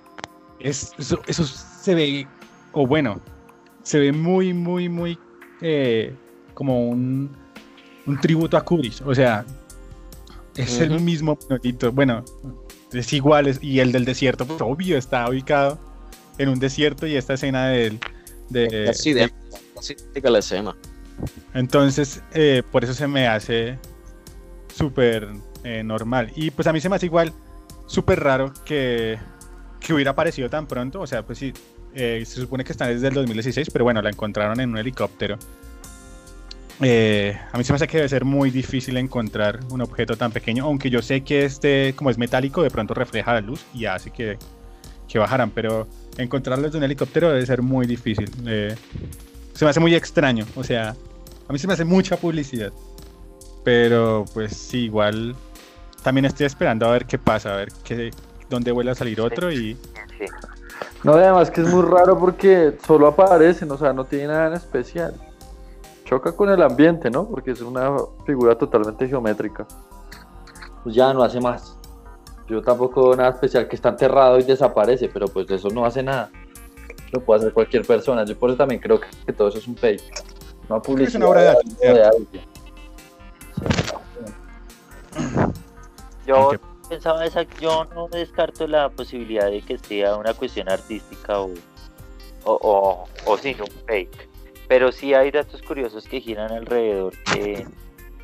es 0.58 0.92
eso, 0.98 1.20
eso 1.26 1.44
se 1.44 1.94
ve, 1.94 2.26
o 2.72 2.86
bueno, 2.86 3.20
se 3.84 4.00
ve 4.00 4.10
muy, 4.12 4.52
muy, 4.52 4.88
muy 4.88 5.16
eh, 5.60 6.12
como 6.54 6.88
un, 6.88 7.30
un 8.06 8.20
tributo 8.20 8.56
a 8.56 8.64
Kubrick, 8.64 9.06
o 9.06 9.14
sea, 9.14 9.44
es 10.56 10.80
el 10.80 11.00
mismo 11.00 11.38
monolito, 11.48 11.92
bueno, 11.92 12.24
es 12.92 13.12
igual, 13.12 13.46
es- 13.46 13.62
y 13.62 13.78
el 13.80 13.92
del 13.92 14.04
desierto, 14.04 14.46
pues 14.46 14.60
obvio, 14.60 14.98
está 14.98 15.28
ubicado 15.28 15.78
en 16.38 16.48
un 16.48 16.58
desierto 16.58 17.06
y 17.06 17.14
esta 17.14 17.34
escena 17.34 17.68
del... 17.68 17.98
De, 18.50 18.88
Así 18.88 19.12
de 19.12 19.30
idéntica 19.80 20.30
la 20.30 20.38
escena. 20.40 20.76
entonces, 21.54 22.22
eh, 22.34 22.62
por 22.72 22.84
eso 22.84 22.92
se 22.94 23.06
me 23.06 23.26
hace 23.26 23.78
súper 24.74 25.28
eh, 25.62 25.82
normal. 25.82 26.30
Y 26.36 26.50
pues 26.50 26.66
a 26.68 26.72
mí 26.72 26.80
se 26.80 26.88
me 26.88 26.96
hace 26.96 27.06
igual 27.06 27.32
súper 27.86 28.20
raro 28.20 28.52
que, 28.64 29.18
que 29.80 29.94
hubiera 29.94 30.10
aparecido 30.12 30.50
tan 30.50 30.66
pronto. 30.66 31.00
O 31.00 31.06
sea, 31.06 31.24
pues 31.24 31.38
sí, 31.38 31.52
eh, 31.94 32.22
se 32.26 32.40
supone 32.40 32.64
que 32.64 32.72
está 32.72 32.86
desde 32.86 33.08
el 33.08 33.14
2016, 33.14 33.70
pero 33.70 33.84
bueno, 33.84 34.02
la 34.02 34.10
encontraron 34.10 34.60
en 34.60 34.70
un 34.70 34.78
helicóptero. 34.78 35.38
Eh, 36.80 37.38
a 37.52 37.56
mí 37.56 37.62
se 37.62 37.72
me 37.72 37.76
hace 37.76 37.86
que 37.86 37.98
debe 37.98 38.08
ser 38.08 38.24
muy 38.24 38.50
difícil 38.50 38.96
encontrar 38.96 39.60
un 39.70 39.80
objeto 39.80 40.16
tan 40.16 40.32
pequeño, 40.32 40.64
aunque 40.64 40.90
yo 40.90 41.02
sé 41.02 41.20
que 41.20 41.44
este, 41.44 41.94
como 41.96 42.10
es 42.10 42.18
metálico, 42.18 42.62
de 42.62 42.70
pronto 42.70 42.94
refleja 42.94 43.32
la 43.32 43.40
luz 43.40 43.64
y 43.72 43.84
hace 43.84 44.10
que, 44.10 44.38
que 45.08 45.18
bajaran, 45.18 45.50
pero 45.50 45.86
encontrarlo 46.18 46.64
desde 46.64 46.78
un 46.78 46.84
helicóptero 46.84 47.30
debe 47.30 47.46
ser 47.46 47.62
muy 47.62 47.86
difícil. 47.86 48.28
Eh, 48.46 48.74
se 49.52 49.64
me 49.64 49.70
hace 49.70 49.78
muy 49.78 49.94
extraño, 49.94 50.46
o 50.56 50.64
sea, 50.64 50.96
a 51.48 51.52
mí 51.52 51.58
se 51.58 51.68
me 51.68 51.74
hace 51.74 51.84
mucha 51.84 52.16
publicidad, 52.16 52.72
pero 53.62 54.24
pues 54.34 54.74
igual 54.74 55.36
también 56.02 56.24
estoy 56.24 56.46
esperando 56.46 56.86
a 56.86 56.90
ver 56.90 57.06
qué 57.06 57.18
pasa, 57.18 57.54
a 57.54 57.56
ver 57.56 57.68
qué, 57.84 58.10
dónde 58.50 58.72
vuelve 58.72 58.90
a 58.90 58.94
salir 58.94 59.20
otro 59.20 59.52
y... 59.52 59.76
No, 61.04 61.12
además 61.12 61.50
que 61.50 61.60
es 61.60 61.68
muy 61.68 61.82
raro 61.82 62.18
porque 62.18 62.78
solo 62.86 63.06
aparecen, 63.08 63.70
o 63.70 63.76
sea, 63.76 63.92
no 63.92 64.06
tiene 64.06 64.28
nada 64.28 64.46
en 64.48 64.54
especial. 64.54 65.14
Choca 66.04 66.32
con 66.32 66.48
el 66.48 66.62
ambiente, 66.62 67.10
¿no? 67.10 67.28
Porque 67.28 67.50
es 67.50 67.60
una 67.60 67.94
figura 68.24 68.56
totalmente 68.56 69.06
geométrica. 69.06 69.66
Pues 70.82 70.94
ya 70.94 71.12
no 71.12 71.22
hace 71.22 71.40
más. 71.40 71.76
Yo 72.48 72.62
tampoco 72.62 73.08
veo 73.08 73.16
nada 73.16 73.30
especial 73.30 73.68
que 73.68 73.76
está 73.76 73.90
enterrado 73.90 74.38
y 74.38 74.44
desaparece, 74.44 75.10
pero 75.12 75.28
pues 75.28 75.50
eso 75.50 75.68
no 75.68 75.84
hace 75.84 76.02
nada. 76.02 76.30
Lo 77.12 77.20
puede 77.20 77.40
hacer 77.40 77.52
cualquier 77.52 77.86
persona. 77.86 78.24
Yo 78.24 78.38
por 78.38 78.48
eso 78.48 78.56
también 78.56 78.80
creo 78.80 78.98
que, 78.98 79.08
que 79.26 79.32
todo 79.32 79.48
eso 79.48 79.58
es 79.58 79.68
un 79.68 79.76
fake. 79.76 80.02
Una 80.70 80.80
publicidad. 80.80 81.16
una 81.16 81.28
obra 81.28 81.40
de 81.42 81.48
arte, 81.50 82.32
de. 82.32 82.40
Yo 86.26 86.50
pensaba 86.94 87.24
esa, 87.26 87.42
yo 87.60 87.86
no 87.86 88.06
descarto 88.06 88.68
la 88.68 88.88
posibilidad 88.88 89.50
de 89.50 89.62
que 89.62 89.78
sea 89.78 90.16
una 90.16 90.32
cuestión 90.32 90.68
artística 90.68 91.40
o, 91.40 91.50
o, 92.44 92.52
o, 92.54 93.08
o 93.26 93.38
sí, 93.38 93.56
un 93.58 93.86
fake. 93.86 94.28
Pero 94.68 94.92
sí 94.92 95.12
hay 95.12 95.32
datos 95.32 95.60
curiosos 95.62 96.06
que 96.06 96.20
giran 96.20 96.52
alrededor 96.52 97.12
que, 97.24 97.66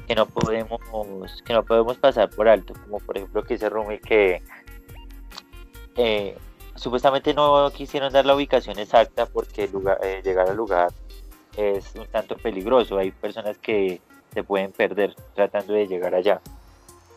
que 0.06 0.14
no 0.14 0.26
podemos 0.26 0.80
que 1.44 1.52
no 1.52 1.64
podemos 1.64 1.98
pasar 1.98 2.30
por 2.30 2.48
alto, 2.48 2.74
como 2.84 2.98
por 3.00 3.16
ejemplo 3.16 3.42
que 3.42 3.54
dice 3.54 3.68
Rumi 3.68 3.98
que 3.98 4.40
eh, 5.96 6.38
supuestamente 6.76 7.34
no 7.34 7.72
quisieron 7.72 8.12
dar 8.12 8.24
la 8.24 8.36
ubicación 8.36 8.78
exacta 8.78 9.26
porque 9.26 9.66
lugar, 9.66 9.98
eh, 10.04 10.22
llegar 10.24 10.48
al 10.48 10.56
lugar 10.56 10.92
es 11.56 11.92
un 11.96 12.06
tanto 12.06 12.36
peligroso. 12.36 12.98
Hay 12.98 13.10
personas 13.10 13.58
que 13.58 14.00
se 14.32 14.44
pueden 14.44 14.70
perder 14.70 15.16
tratando 15.34 15.72
de 15.72 15.88
llegar 15.88 16.14
allá 16.14 16.40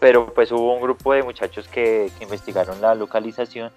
pero 0.03 0.33
pues 0.33 0.51
hubo 0.51 0.73
un 0.75 0.81
grupo 0.81 1.13
de 1.13 1.23
muchachos 1.23 1.65
que, 1.69 2.11
que 2.17 2.25
investigaron 2.25 2.81
la 2.81 2.93
localización 2.93 3.71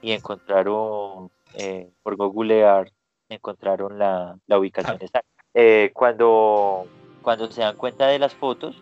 y 0.00 0.12
encontraron 0.12 1.30
eh, 1.54 1.90
por 2.04 2.14
Google 2.14 2.60
Earth 2.60 2.92
encontraron 3.28 3.98
la, 3.98 4.36
la 4.46 4.58
ubicación 4.58 4.98
Ah. 5.00 5.04
exacta. 5.04 5.28
Eh, 5.52 5.90
cuando, 5.92 6.86
cuando 7.22 7.50
se 7.50 7.62
dan 7.62 7.76
cuenta 7.76 8.06
de 8.06 8.20
las 8.20 8.34
fotos, 8.34 8.80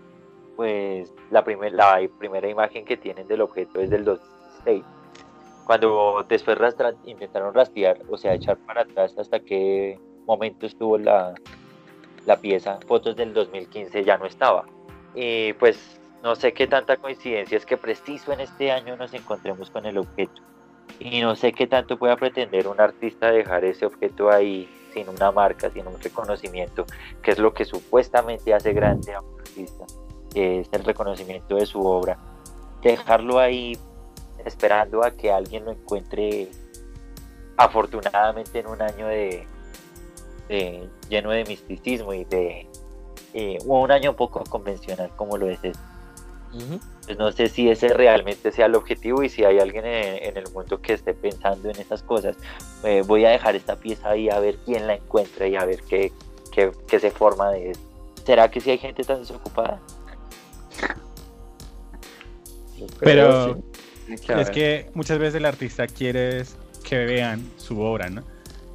pues 0.56 1.10
la, 1.30 1.42
primer, 1.44 1.72
la 1.72 1.98
primera 2.18 2.46
imagen 2.48 2.84
que 2.84 2.98
tienen 2.98 3.26
del 3.26 3.40
objeto 3.40 3.80
es 3.80 3.88
del 3.88 4.04
2006. 4.04 4.84
Cuando 5.64 6.26
después 6.28 6.58
rastra- 6.58 6.94
intentaron 7.06 7.54
rastrear, 7.54 8.00
o 8.10 8.18
sea, 8.18 8.34
echar 8.34 8.58
para 8.66 8.82
atrás 8.82 9.16
hasta 9.16 9.40
qué 9.40 9.98
momento 10.26 10.66
estuvo 10.66 10.98
la, 10.98 11.32
la 12.26 12.36
pieza, 12.36 12.78
fotos 12.86 13.16
del 13.16 13.32
2015 13.32 14.04
ya 14.04 14.18
no 14.18 14.26
estaba. 14.26 14.66
Y 15.14 15.54
pues 15.54 15.98
no 16.22 16.36
sé 16.36 16.52
qué 16.52 16.66
tanta 16.68 16.96
coincidencia 16.96 17.56
es 17.56 17.66
que 17.66 17.76
preciso 17.76 18.32
en 18.32 18.40
este 18.40 18.70
año 18.70 18.96
nos 18.96 19.12
encontremos 19.12 19.70
con 19.70 19.86
el 19.86 19.98
objeto. 19.98 20.40
Y 21.00 21.20
no 21.20 21.34
sé 21.34 21.52
qué 21.52 21.66
tanto 21.66 21.98
pueda 21.98 22.16
pretender 22.16 22.68
un 22.68 22.80
artista 22.80 23.30
dejar 23.30 23.64
ese 23.64 23.86
objeto 23.86 24.30
ahí 24.30 24.68
sin 24.94 25.08
una 25.08 25.32
marca, 25.32 25.70
sin 25.70 25.86
un 25.86 25.98
reconocimiento, 26.00 26.86
que 27.22 27.32
es 27.32 27.38
lo 27.38 27.52
que 27.52 27.64
supuestamente 27.64 28.54
hace 28.54 28.72
grande 28.72 29.14
a 29.14 29.20
un 29.20 29.40
artista, 29.40 29.84
que 30.32 30.60
es 30.60 30.68
el 30.72 30.84
reconocimiento 30.84 31.56
de 31.56 31.66
su 31.66 31.84
obra. 31.84 32.18
Dejarlo 32.82 33.38
ahí 33.38 33.76
esperando 34.44 35.04
a 35.04 35.12
que 35.12 35.32
alguien 35.32 35.64
lo 35.64 35.72
encuentre 35.72 36.50
afortunadamente 37.56 38.60
en 38.60 38.66
un 38.68 38.80
año 38.80 39.08
de, 39.08 39.46
lleno 41.08 41.30
de 41.30 41.44
misticismo 41.44 42.12
y 42.12 42.24
de 42.24 42.68
eh, 43.34 43.58
un 43.64 43.90
año 43.90 44.14
poco 44.14 44.44
convencional 44.44 45.10
como 45.16 45.36
lo 45.36 45.48
es 45.48 45.58
este. 45.62 45.91
Pues 47.06 47.18
no 47.18 47.32
sé 47.32 47.48
si 47.48 47.70
ese 47.70 47.88
realmente 47.88 48.52
sea 48.52 48.66
el 48.66 48.74
objetivo 48.74 49.22
y 49.22 49.28
si 49.28 49.44
hay 49.44 49.58
alguien 49.58 49.86
en, 49.86 50.22
en 50.22 50.36
el 50.36 50.50
mundo 50.52 50.80
que 50.80 50.92
esté 50.92 51.14
pensando 51.14 51.70
en 51.70 51.76
esas 51.80 52.02
cosas. 52.02 52.36
Eh, 52.84 53.02
voy 53.06 53.24
a 53.24 53.30
dejar 53.30 53.56
esta 53.56 53.76
pieza 53.76 54.10
ahí 54.10 54.28
a 54.28 54.38
ver 54.38 54.58
quién 54.64 54.86
la 54.86 54.94
encuentra 54.94 55.46
y 55.46 55.56
a 55.56 55.64
ver 55.64 55.82
qué, 55.88 56.12
qué, 56.52 56.70
qué 56.86 57.00
se 57.00 57.10
forma 57.10 57.50
de 57.50 57.70
eso. 57.70 57.80
¿Será 58.24 58.50
que 58.50 58.60
si 58.60 58.70
hay 58.70 58.78
gente 58.78 59.02
tan 59.02 59.20
desocupada? 59.20 59.80
Pero 63.00 63.54
sí. 64.06 64.14
Es 64.28 64.50
que 64.50 64.90
muchas 64.94 65.18
veces 65.18 65.36
el 65.36 65.46
artista 65.46 65.86
quiere 65.86 66.44
que 66.84 67.04
vean 67.04 67.48
su 67.56 67.80
obra, 67.80 68.10
¿no? 68.10 68.22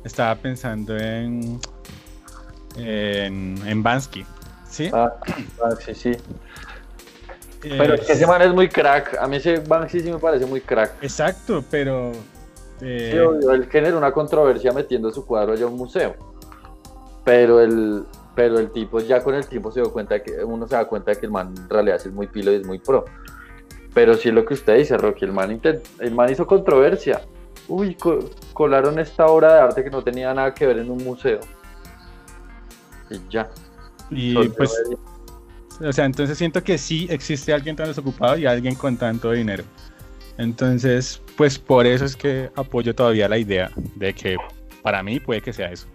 Estaba 0.04 0.36
pensando 0.36 0.98
en, 0.98 1.60
en, 2.78 3.62
en 3.66 3.84
Bansky, 3.84 4.26
¿sí? 4.70 4.90
Ah, 4.94 5.14
ah, 5.64 5.76
sí, 5.86 5.94
sí. 5.94 6.12
Eh, 7.64 7.76
Pero 7.78 7.96
es 7.96 8.02
que 8.02 8.14
ese 8.14 8.28
man 8.28 8.42
es 8.42 8.54
muy 8.54 8.70
crack. 8.70 9.18
A 9.20 9.28
mí 9.28 9.38
ese 9.38 9.60
Banksy 9.60 10.00
sí 10.02 10.12
me 10.12 10.20
parece 10.20 10.46
muy 10.46 10.62
crack. 10.62 10.94
Exacto, 11.02 11.64
pero... 11.72 12.12
eh, 12.82 13.10
Sí, 13.12 13.18
obvio, 13.20 13.52
él 13.52 13.68
generó 13.70 13.98
una 13.98 14.12
controversia 14.12 14.72
metiendo 14.72 15.12
su 15.12 15.26
cuadro 15.26 15.54
allá 15.54 15.66
a 15.66 15.68
un 15.68 15.76
museo. 15.78 16.16
Pero 17.26 17.60
el, 17.60 18.04
pero 18.36 18.60
el 18.60 18.72
tipo 18.72 19.00
ya 19.00 19.22
con 19.24 19.34
el 19.36 19.46
tiempo 19.48 19.72
se 19.72 19.82
dio 19.82 19.92
cuenta 19.92 20.22
que 20.22 20.44
uno 20.44 20.68
se 20.68 20.76
da 20.76 20.86
cuenta 20.86 21.12
de 21.12 21.18
que 21.20 21.26
el 21.26 21.32
man 21.32 21.54
en 21.58 21.70
realidad 21.70 21.98
es 21.98 22.12
muy 22.12 22.28
pilo 22.28 22.52
y 22.52 22.56
es 22.56 22.66
muy 22.66 22.80
pro. 22.80 23.06
Pero 23.94 24.14
sí 24.14 24.30
es 24.30 24.36
lo 24.36 24.46
que 24.46 24.54
usted 24.54 24.78
dice, 24.78 24.96
Rocky, 24.98 25.26
el 25.26 25.34
man, 25.34 25.50
intent- 25.60 25.82
el 26.00 26.14
man 26.14 26.30
hizo 26.32 26.46
controversia. 26.46 27.22
Uy, 27.68 27.96
co- 27.96 28.20
colaron 28.54 29.00
esta 29.00 29.26
obra 29.26 29.54
de 29.56 29.60
arte 29.62 29.84
que 29.84 29.90
no 29.90 30.04
tenía 30.04 30.34
nada 30.34 30.54
que 30.54 30.68
ver 30.68 30.78
en 30.78 30.92
un 30.92 31.04
museo. 31.04 31.40
Y 33.10 33.20
ya. 33.30 33.50
y 34.12 34.48
pues, 34.50 34.72
o 35.82 35.92
sea, 35.94 36.06
entonces 36.06 36.38
siento 36.38 36.64
que 36.64 36.78
sí 36.78 37.08
existe 37.10 37.54
alguien 37.54 37.76
tan 37.76 37.88
desocupado 37.88 38.38
y 38.38 38.46
alguien 38.46 38.76
con 38.76 38.98
tanto 38.98 39.32
dinero. 39.32 39.64
Entonces, 40.38 41.22
pues 41.36 41.58
por 41.58 41.86
eso 41.88 42.06
es 42.06 42.16
que 42.16 42.50
apoyo 42.56 42.94
todavía 42.94 43.28
la 43.28 43.38
idea 43.38 43.72
de 43.96 44.14
que 44.14 44.38
para 44.84 45.02
mí 45.04 45.20
puede 45.20 45.42
que 45.42 45.52
sea 45.54 45.72
eso. 45.72 45.88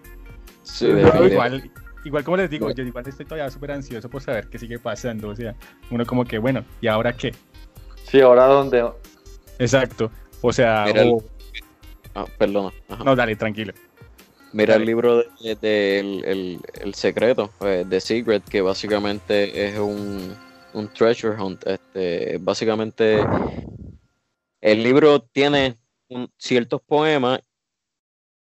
Sí. 0.64 0.86
Igual, 0.86 1.70
igual 2.04 2.24
como 2.24 2.36
les 2.36 2.50
digo, 2.50 2.70
yo 2.70 2.82
igual 2.82 3.06
estoy 3.06 3.24
todavía 3.26 3.50
súper 3.50 3.72
ansioso 3.72 4.08
por 4.08 4.20
saber 4.22 4.48
qué 4.48 4.58
sigue 4.58 4.78
pasando. 4.78 5.28
O 5.28 5.36
sea, 5.36 5.54
uno 5.90 6.04
como 6.04 6.24
que, 6.24 6.38
bueno, 6.38 6.64
¿y 6.80 6.88
ahora 6.88 7.12
qué? 7.16 7.32
Sí, 8.04 8.20
ahora 8.20 8.46
donde. 8.46 8.84
Exacto. 9.58 10.10
O 10.40 10.52
sea, 10.52 10.84
Mira 10.86 11.02
el- 11.02 11.16
Ah, 12.14 12.26
perdona. 12.36 12.70
Ajá. 12.90 13.04
no, 13.04 13.16
dale, 13.16 13.36
tranquilo. 13.36 13.72
Mira 14.52 14.76
el 14.76 14.84
libro 14.84 15.24
de, 15.40 15.54
de- 15.56 15.98
el, 15.98 16.24
el- 16.24 16.60
el 16.82 16.94
secreto, 16.94 17.50
eh, 17.60 17.84
The 17.88 18.00
Secret, 18.00 18.44
que 18.44 18.60
básicamente 18.60 19.66
es 19.68 19.78
un, 19.78 20.34
un 20.74 20.88
treasure 20.88 21.40
hunt. 21.40 21.66
Este, 21.66 22.38
básicamente, 22.38 23.18
el 24.60 24.82
libro 24.82 25.20
tiene 25.22 25.78
un- 26.08 26.30
ciertos 26.36 26.80
poemas, 26.82 27.40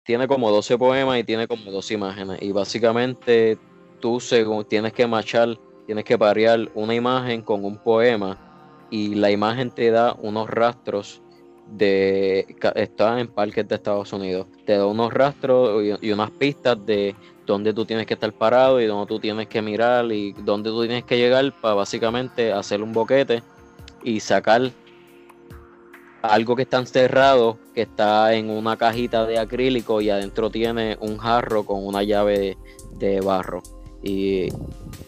tiene 0.05 0.27
como 0.29 0.51
12 0.51 0.79
poemas 0.79 1.19
y 1.19 1.25
tiene 1.25 1.47
como 1.49 1.71
dos 1.71 1.91
imágenes. 1.91 2.41
Y 2.43 2.53
básicamente 2.53 3.59
tú 4.01 4.21
según 4.21 4.65
tienes 4.65 4.93
que 4.93 5.07
machar, 5.07 5.59
tienes 5.87 6.05
que 6.05 6.17
parear 6.17 6.71
una 6.75 6.95
imagen 6.95 7.43
con 7.43 7.65
un 7.65 7.77
poema 7.77 8.39
y 8.91 9.17
la 9.17 9.31
imagen 9.31 9.71
te 9.71 9.91
da 9.91 10.15
unos 10.15 10.49
rastros 10.49 11.23
de 11.71 12.57
está 12.75 13.21
en 13.21 13.29
parques 13.29 13.67
de 13.69 13.75
Estados 13.75 14.13
Unidos. 14.13 14.47
Te 14.65 14.77
da 14.77 14.87
unos 14.87 15.13
rastros 15.13 15.83
y, 16.01 16.11
unas 16.13 16.31
pistas 16.31 16.85
de 16.85 17.15
dónde 17.47 17.73
tú 17.73 17.85
tienes 17.85 18.07
que 18.07 18.15
estar 18.15 18.33
parado 18.33 18.81
y 18.81 18.87
dónde 18.87 19.07
tú 19.07 19.19
tienes 19.19 19.49
que 19.49 19.63
mirar 19.63 20.11
y 20.13 20.33
dónde 20.33 20.71
tú 20.71 20.83
tienes 20.83 21.05
que 21.05 21.17
llegar 21.17 21.53
para 21.61 21.75
básicamente 21.75 22.53
hacer 22.53 22.83
un 22.83 22.93
boquete 22.93 23.43
y 24.03 24.21
sacar 24.21 24.71
algo 26.23 26.57
que 26.57 26.63
está 26.63 26.79
encerrado, 26.79 27.59
que 27.75 27.83
está 27.83 28.35
en 28.35 28.51
una 28.51 28.77
cajita 28.77 29.25
de 29.27 29.39
acrílico 29.39 30.01
y 30.01 30.11
adentro 30.11 30.51
tiene 30.51 30.97
un 31.01 31.19
jarro 31.19 31.65
con 31.65 31.87
una 31.87 32.03
llave 32.03 32.59
de 32.93 33.21
barro. 33.21 33.63
Y 34.03 34.49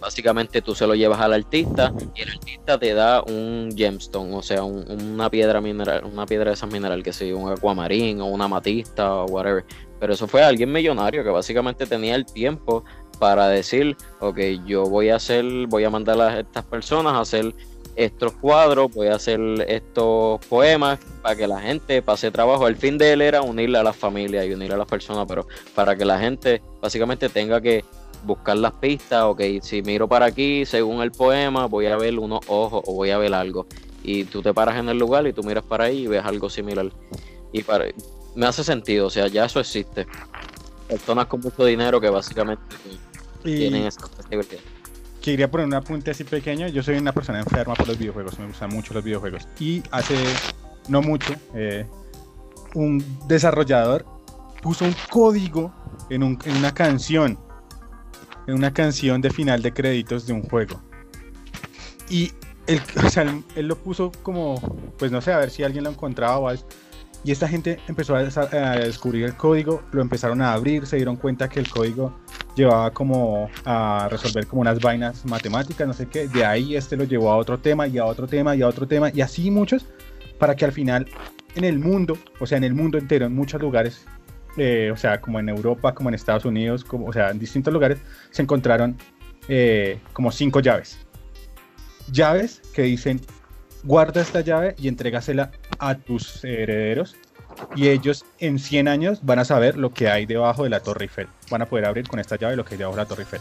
básicamente 0.01 0.63
tú 0.63 0.75
se 0.75 0.87
lo 0.87 0.95
llevas 0.95 1.21
al 1.21 1.33
artista 1.33 1.93
y 2.15 2.23
el 2.23 2.31
artista 2.31 2.79
te 2.79 2.93
da 2.93 3.23
un 3.23 3.73
gemstone, 3.77 4.35
o 4.35 4.43
sea, 4.43 4.65
un- 4.65 4.85
una 4.91 5.31
piedra 5.31 5.61
mineral, 5.61 6.05
una 6.05 6.27
piedra 6.27 6.51
de 6.51 6.55
esas 6.55 6.71
mineral, 6.73 7.03
que 7.03 7.13
sea 7.13 7.35
un 7.37 7.51
acuamarín 7.53 8.21
o 8.21 8.27
una 8.27 8.49
matista 8.49 9.15
o 9.15 9.27
whatever. 9.27 9.65
Pero 10.01 10.15
eso 10.15 10.27
fue 10.27 10.43
alguien 10.43 10.73
millonario 10.73 11.23
que 11.23 11.31
básicamente 11.31 11.87
tenía 11.87 12.15
el 12.17 12.25
tiempo 12.27 12.85
para 13.19 13.49
decir, 13.49 13.97
ok, 14.19 14.39
yo 14.67 14.85
voy 14.85 15.11
a 15.11 15.17
hacer, 15.17 15.45
voy 15.69 15.85
a 15.85 15.91
mandar 15.91 16.21
a 16.21 16.41
estas 16.41 16.65
personas 16.65 17.13
a 17.13 17.21
hacer 17.21 17.55
estos 17.97 18.33
cuadros, 18.33 18.91
voy 18.95 19.09
a 19.09 19.17
hacer 19.17 19.39
estos 19.69 20.45
poemas 20.47 20.99
para 21.23 21.37
que 21.37 21.47
la 21.47 21.61
gente 21.61 22.01
pase 22.01 22.31
trabajo. 22.31 22.67
El 22.67 22.77
fin 22.77 22.97
de 22.97 23.13
él 23.13 23.21
era 23.21 23.43
unirle 23.43 23.79
a 23.79 23.83
las 23.83 23.95
familias 23.97 24.47
y 24.47 24.55
unir 24.55 24.73
a 24.73 24.77
las 24.79 24.87
personas, 24.87 25.27
pero 25.29 25.47
para 25.75 25.95
que 25.97 26.05
la 26.07 26.19
gente 26.19 26.63
básicamente 26.81 27.29
tenga 27.29 27.61
que 27.61 27.85
buscar 28.23 28.57
las 28.57 28.73
pistas, 28.73 29.23
ok, 29.25 29.41
si 29.63 29.83
miro 29.83 30.09
para 30.09 30.27
aquí, 30.27 30.65
según 30.67 31.03
el 31.03 31.11
poema, 31.13 31.67
voy 31.67 31.87
a 31.87 31.97
ver 31.97 32.19
unos 32.19 32.41
ojos 32.49 32.83
o 32.87 32.95
voy 32.95 33.11
a 33.11 33.19
ver 33.19 33.35
algo. 33.35 33.67
Y 34.03 34.25
tú 34.25 34.43
te 34.43 34.53
paras 34.55 34.77
en 34.79 34.89
el 34.89 34.99
lugar 34.99 35.27
y 35.27 35.33
tú 35.33 35.43
miras 35.43 35.65
para 35.65 35.85
ahí 35.85 36.05
y 36.05 36.07
ves 36.07 36.25
algo 36.25 36.49
similar. 36.49 36.91
Y 37.53 37.63
para, 37.63 37.87
me 38.35 38.47
hace 38.47 38.65
sentido, 38.65 39.07
o 39.07 39.11
sea, 39.11 39.27
ya 39.29 39.45
eso 39.45 39.61
existe. 39.61 40.07
Personas 40.89 41.27
con 41.27 41.41
mucho 41.41 41.65
dinero 41.65 42.01
que 42.01 42.09
básicamente 42.11 42.63
Y 43.45 43.57
tienen 43.57 43.87
esa 43.87 44.01
accesibilidad. 44.07 44.59
quería 45.23 45.51
poner 45.51 45.67
un 45.67 45.75
apunte 45.75 46.11
así 46.11 46.25
pequeño. 46.25 46.67
Yo 46.69 46.83
soy 46.83 46.97
una 46.97 47.13
persona 47.13 47.41
enferma 47.41 47.75
por 47.75 47.87
los 47.89 47.99
videojuegos, 47.99 48.39
me 48.39 48.47
gustan 48.47 48.71
mucho 48.71 48.95
los 48.95 49.05
videojuegos. 49.05 49.47
Y 49.59 49.83
hace 49.91 50.15
no 50.89 51.03
mucho, 51.03 51.35
eh, 51.55 51.87
un 52.75 53.05
desarrollador 53.29 54.05
puso 54.63 54.85
un 54.85 54.95
código 55.11 55.73
en, 56.09 56.23
un- 56.23 56.39
en 56.45 56.57
una 56.57 56.73
canción, 56.73 57.39
una 58.55 58.73
canción 58.73 59.21
de 59.21 59.31
final 59.31 59.63
de 59.63 59.73
créditos 59.73 60.27
de 60.27 60.33
un 60.33 60.43
juego. 60.43 60.81
Y 62.09 62.33
él, 62.67 62.81
o 63.05 63.09
sea, 63.09 63.25
él, 63.57 63.67
lo 63.67 63.77
puso 63.77 64.13
como, 64.23 64.61
pues 64.99 65.13
no 65.13 65.21
sé, 65.21 65.33
a 65.33 65.39
ver 65.39 65.51
si 65.51 65.63
alguien 65.63 65.85
lo 65.85 65.91
encontraba 65.91 66.39
o 66.39 66.49
algo. 66.49 66.65
Y 67.23 67.33
esta 67.33 67.47
gente 67.47 67.79
empezó 67.87 68.15
a 68.17 68.23
descubrir 68.77 69.27
el 69.27 69.37
código, 69.37 69.83
lo 69.93 70.01
empezaron 70.01 70.41
a 70.41 70.55
abrir, 70.55 70.87
se 70.87 70.97
dieron 70.97 71.17
cuenta 71.17 71.51
que 71.51 71.61
el 71.61 71.69
código 71.69 72.19
llevaba 72.57 72.91
como 72.93 73.51
a 73.67 74.09
resolver 74.11 74.47
como 74.47 74.63
unas 74.63 74.81
vainas 74.81 75.27
matemáticas, 75.27 75.87
no 75.87 75.93
sé 75.93 76.07
qué. 76.07 76.29
De 76.29 76.47
ahí 76.47 76.77
este 76.77 76.97
lo 76.97 77.05
llevó 77.05 77.31
a 77.31 77.37
otro 77.37 77.59
tema 77.59 77.87
y 77.87 77.99
a 77.99 78.07
otro 78.07 78.27
tema 78.27 78.57
y 78.57 78.63
a 78.63 78.69
otro 78.69 78.89
tema 78.89 79.11
y 79.13 79.21
así 79.21 79.51
muchos 79.51 79.85
para 80.39 80.57
que 80.57 80.65
al 80.65 80.73
final 80.73 81.07
en 81.55 81.65
el 81.65 81.79
mundo, 81.79 82.17
o 82.39 82.47
sea, 82.47 82.59
en 82.59 82.65
el 82.65 82.75
mundo 82.75 82.97
entero, 82.97 83.27
en 83.27 83.35
muchos 83.35 83.61
lugares, 83.61 84.07
eh, 84.57 84.91
o 84.93 84.97
sea, 84.97 85.21
como 85.21 85.39
en 85.39 85.49
Europa, 85.49 85.95
como 85.95 86.09
en 86.09 86.15
Estados 86.15 86.45
Unidos, 86.45 86.85
como, 86.85 87.07
o 87.07 87.13
sea, 87.13 87.31
en 87.31 87.39
distintos 87.39 87.73
lugares, 87.73 88.01
se 88.31 88.43
encontraron 88.43 88.97
eh, 89.49 89.99
como 90.13 90.31
cinco 90.33 90.61
llaves. 90.61 90.99
Llaves 92.13 92.61
que 92.75 92.83
dicen, 92.83 93.21
guarda 93.85 94.21
esta 94.21 94.41
llave 94.41 94.75
y 94.79 94.89
entrégasela 94.89 95.51
a 95.79 95.95
tus 95.95 96.45
herederos 96.45 97.17
y 97.75 97.89
ellos 97.89 98.25
en 98.39 98.59
100 98.59 98.89
años 98.89 99.21
van 99.23 99.39
a 99.39 99.45
saber 99.45 99.77
lo 99.77 99.93
que 99.93 100.09
hay 100.09 100.27
debajo 100.27 100.65
de 100.65 100.71
la 100.71 100.81
Torre 100.81 101.05
Eiffel. 101.05 101.29
Van 101.51 101.63
a 101.63 101.67
poder 101.67 101.85
abrir 101.85 102.09
con 102.09 102.19
esta 102.19 102.37
llave 102.37 102.57
lo 102.57 102.65
que 102.65 102.75
hay 102.75 102.79
debajo 102.79 102.97
de 102.97 103.03
la 103.03 103.09
Torre 103.09 103.23
Eiffel. 103.23 103.41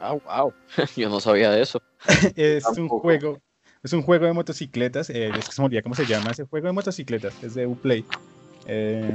Ah, 0.00 0.12
wow. 0.12 0.52
Yo 0.96 1.08
no 1.08 1.20
sabía 1.20 1.50
de 1.50 1.62
eso. 1.62 1.82
es 2.36 2.64
un 2.66 2.74
Tampoco. 2.74 3.00
juego, 3.00 3.38
es 3.82 3.92
un 3.92 4.02
juego 4.02 4.26
de 4.26 4.32
motocicletas. 4.32 5.10
eh, 5.10 5.30
es 5.36 5.48
que 5.48 5.54
se 5.54 5.60
me 5.60 5.66
olvida 5.66 5.82
cómo 5.82 5.94
se 5.94 6.06
llama 6.06 6.30
ese 6.30 6.44
juego 6.44 6.66
de 6.66 6.72
motocicletas. 6.72 7.34
Es 7.42 7.54
de 7.54 7.66
Uplay. 7.66 8.04
Eh, 8.66 9.14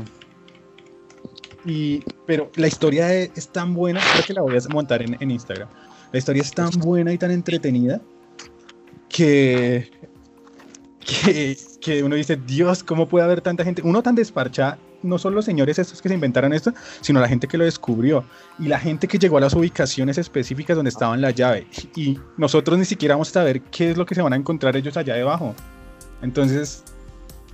pero 2.26 2.52
la 2.56 2.68
historia 2.68 3.14
es, 3.14 3.48
tan 3.50 3.74
buena, 3.74 4.00
creo 4.14 4.26
que 4.26 4.34
la 4.34 4.42
voy 4.42 4.56
a 4.56 4.74
montar 4.74 5.02
en, 5.02 5.18
en 5.20 5.32
Instagram. 5.32 5.68
La 6.12 6.20
historia 6.20 6.42
es 6.42 6.52
tan 6.52 6.70
buena 6.72 7.12
y 7.12 7.18
tan 7.18 7.32
entretenida 7.32 8.02
que, 9.10 9.90
que, 11.06 11.58
que 11.82 12.04
uno 12.04 12.16
dice, 12.16 12.36
Dios, 12.36 12.84
¿cómo 12.84 13.08
puede 13.08 13.26
haber 13.26 13.42
tanta 13.42 13.64
gente? 13.64 13.82
Uno 13.84 14.04
tan 14.04 14.16
desparchada, 14.16 14.78
no 15.04 15.18
son 15.18 15.36
los 15.36 15.46
señores 15.46 15.80
estos 15.80 16.02
que 16.02 16.10
se 16.10 16.16
inventaron 16.16 16.54
esto, 16.54 16.74
sino 17.02 17.20
la 17.20 17.28
gente 17.28 17.48
que 17.48 17.58
lo 17.58 17.64
descubrió 17.64 18.26
y 18.60 18.68
la 18.68 18.80
gente 18.80 19.08
que 19.08 19.18
llegó 19.18 19.38
a 19.38 19.42
las 19.42 19.54
ubicaciones 19.54 20.18
específicas 20.18 20.76
donde 20.76 20.90
estaban 20.90 21.22
la 21.22 21.32
llave. 21.32 21.68
Y 21.96 22.20
nosotros 22.38 22.78
ni 22.78 22.86
siquiera 22.86 23.16
vamos 23.16 23.30
a 23.30 23.34
saber 23.34 23.62
qué 23.62 23.92
es 23.92 23.98
lo 23.98 24.06
que 24.06 24.16
se 24.16 24.22
van 24.22 24.34
a 24.34 24.36
encontrar 24.36 24.76
ellos 24.76 24.98
allá 24.98 25.16
debajo. 25.16 25.56
Entonces, 26.22 26.84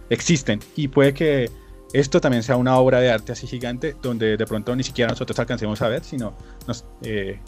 existen 0.09 0.59
y 0.75 0.87
puede 0.87 1.13
que 1.13 1.49
esto 1.93 2.21
también 2.21 2.43
sea 2.43 2.55
una 2.57 2.77
obra 2.77 2.99
de 2.99 3.11
arte 3.11 3.31
así 3.33 3.47
gigante 3.47 3.95
donde 4.01 4.37
de 4.37 4.45
pronto 4.45 4.75
ni 4.75 4.83
siquiera 4.83 5.09
nosotros 5.11 5.37
alcancemos 5.39 5.81
a 5.81 5.87
ver, 5.89 6.03
sino 6.03 6.33
nos, 6.67 6.85
eh, 7.01 7.39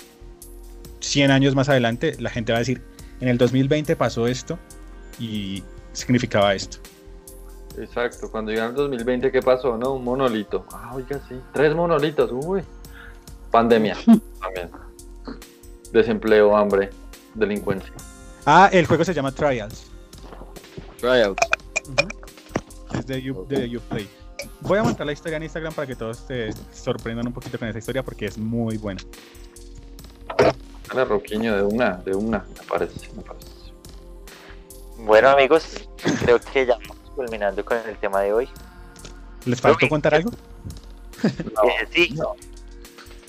100 0.99 1.31
años 1.31 1.55
más 1.55 1.69
adelante 1.69 2.15
la 2.19 2.29
gente 2.29 2.51
va 2.51 2.57
a 2.57 2.59
decir, 2.59 2.81
en 3.21 3.27
el 3.29 3.37
2020 3.37 3.95
pasó 3.95 4.27
esto 4.27 4.57
y 5.19 5.63
significaba 5.93 6.53
esto. 6.55 6.77
Exacto, 7.77 8.29
cuando 8.29 8.51
llegan 8.51 8.69
al 8.69 8.75
2020, 8.75 9.31
¿qué 9.31 9.41
pasó? 9.41 9.77
No, 9.77 9.93
un 9.93 10.03
monolito. 10.03 10.65
Ah, 10.71 10.91
oiga, 10.93 11.19
sí. 11.27 11.35
Tres 11.53 11.73
monolitos, 11.75 12.29
uy. 12.31 12.61
Pandemia 13.49 13.95
también. 14.39 14.69
Desempleo, 15.91 16.55
hambre, 16.55 16.89
delincuencia. 17.33 17.91
Ah, 18.45 18.69
el 18.71 18.85
juego 18.85 19.03
se 19.03 19.13
llama 19.13 19.31
Trials. 19.31 19.87
Tryout. 20.99 21.37
Es 22.97 23.07
de, 23.07 23.21
You- 23.21 23.45
de 23.47 23.77
Uplay. 23.77 24.07
Voy 24.61 24.79
a 24.79 24.83
montar 24.83 25.05
la 25.05 25.13
historia 25.13 25.37
en 25.37 25.43
Instagram 25.43 25.73
para 25.73 25.87
que 25.87 25.95
todos 25.95 26.17
se 26.17 26.51
sorprendan 26.71 27.27
un 27.27 27.33
poquito 27.33 27.59
con 27.59 27.67
esa 27.67 27.79
historia 27.79 28.03
porque 28.03 28.25
es 28.25 28.37
muy 28.37 28.77
buena. 28.77 29.01
Dale, 30.87 31.05
Roquiño, 31.05 31.55
de 31.55 31.63
una, 31.63 31.97
de 31.97 32.15
una, 32.15 32.39
me 32.39 32.67
parece, 32.67 33.09
me 33.15 33.23
parece. 33.23 33.47
Bueno 34.97 35.29
amigos, 35.29 35.89
creo 36.21 36.39
que 36.39 36.65
ya 36.65 36.77
vamos 36.77 36.97
culminando 37.15 37.63
con 37.65 37.77
el 37.77 37.97
tema 37.97 38.21
de 38.21 38.33
hoy. 38.33 38.49
¿Les 39.45 39.59
faltó 39.59 39.87
contar 39.87 40.15
algo? 40.15 40.31
Eh, 41.23 41.87
sí, 41.89 42.15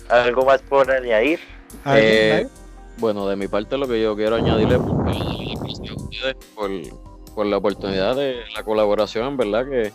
algo 0.09 0.45
más 0.45 0.61
por 0.63 0.91
añadir. 0.91 1.39
Eh. 1.87 2.49
Bueno, 2.97 3.29
de 3.29 3.37
mi 3.37 3.47
parte 3.47 3.79
lo 3.79 3.87
que 3.87 4.03
yo 4.03 4.17
quiero 4.17 4.35
añadirle 4.35 4.79
por, 6.55 6.71
por 7.35 7.47
la 7.47 7.57
oportunidad 7.57 8.17
de 8.17 8.41
la 8.55 8.65
colaboración, 8.65 9.29
en 9.29 9.37
verdad 9.37 9.65
que 9.69 9.93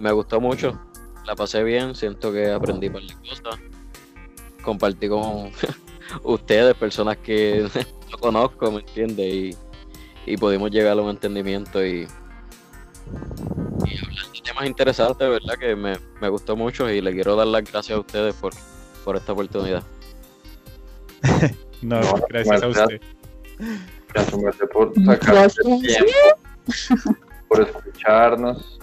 me 0.00 0.10
gustó 0.12 0.40
mucho, 0.40 0.80
la 1.26 1.36
pasé 1.36 1.62
bien, 1.62 1.94
siento 1.94 2.32
que 2.32 2.50
aprendí 2.50 2.88
par 2.90 3.02
de 3.02 3.14
cosas, 3.14 3.60
compartí 4.62 5.08
con 5.08 5.50
ustedes, 6.24 6.74
personas 6.74 7.18
que 7.18 7.68
no 8.10 8.18
conozco, 8.18 8.72
¿me 8.72 8.80
entiendes? 8.80 9.32
Y, 9.32 9.56
y 10.26 10.36
pudimos 10.36 10.70
llegar 10.70 10.98
a 10.98 11.02
un 11.02 11.10
entendimiento 11.10 11.84
y, 11.84 12.08
y 13.86 13.98
hablar 13.98 14.26
de 14.34 14.40
temas 14.42 14.66
interesantes, 14.66 15.28
¿verdad? 15.28 15.54
Que 15.58 15.76
me, 15.76 15.98
me 16.20 16.28
gustó 16.28 16.56
mucho 16.56 16.90
y 16.90 17.00
le 17.00 17.12
quiero 17.12 17.36
dar 17.36 17.46
las 17.46 17.62
gracias 17.62 17.96
a 17.96 18.00
ustedes 18.00 18.34
por, 18.34 18.52
por 19.04 19.16
esta 19.16 19.32
oportunidad. 19.32 19.82
No, 21.82 21.98
No, 21.98 22.14
gracias 22.28 22.62
a 22.62 22.68
usted. 22.68 23.00
Gracias, 24.12 24.68
por 24.70 24.92
sacar 25.02 25.34
Gracias. 25.34 25.66
el 25.66 25.80
tiempo, 25.80 27.16
por 27.48 27.62
escucharnos 27.62 28.79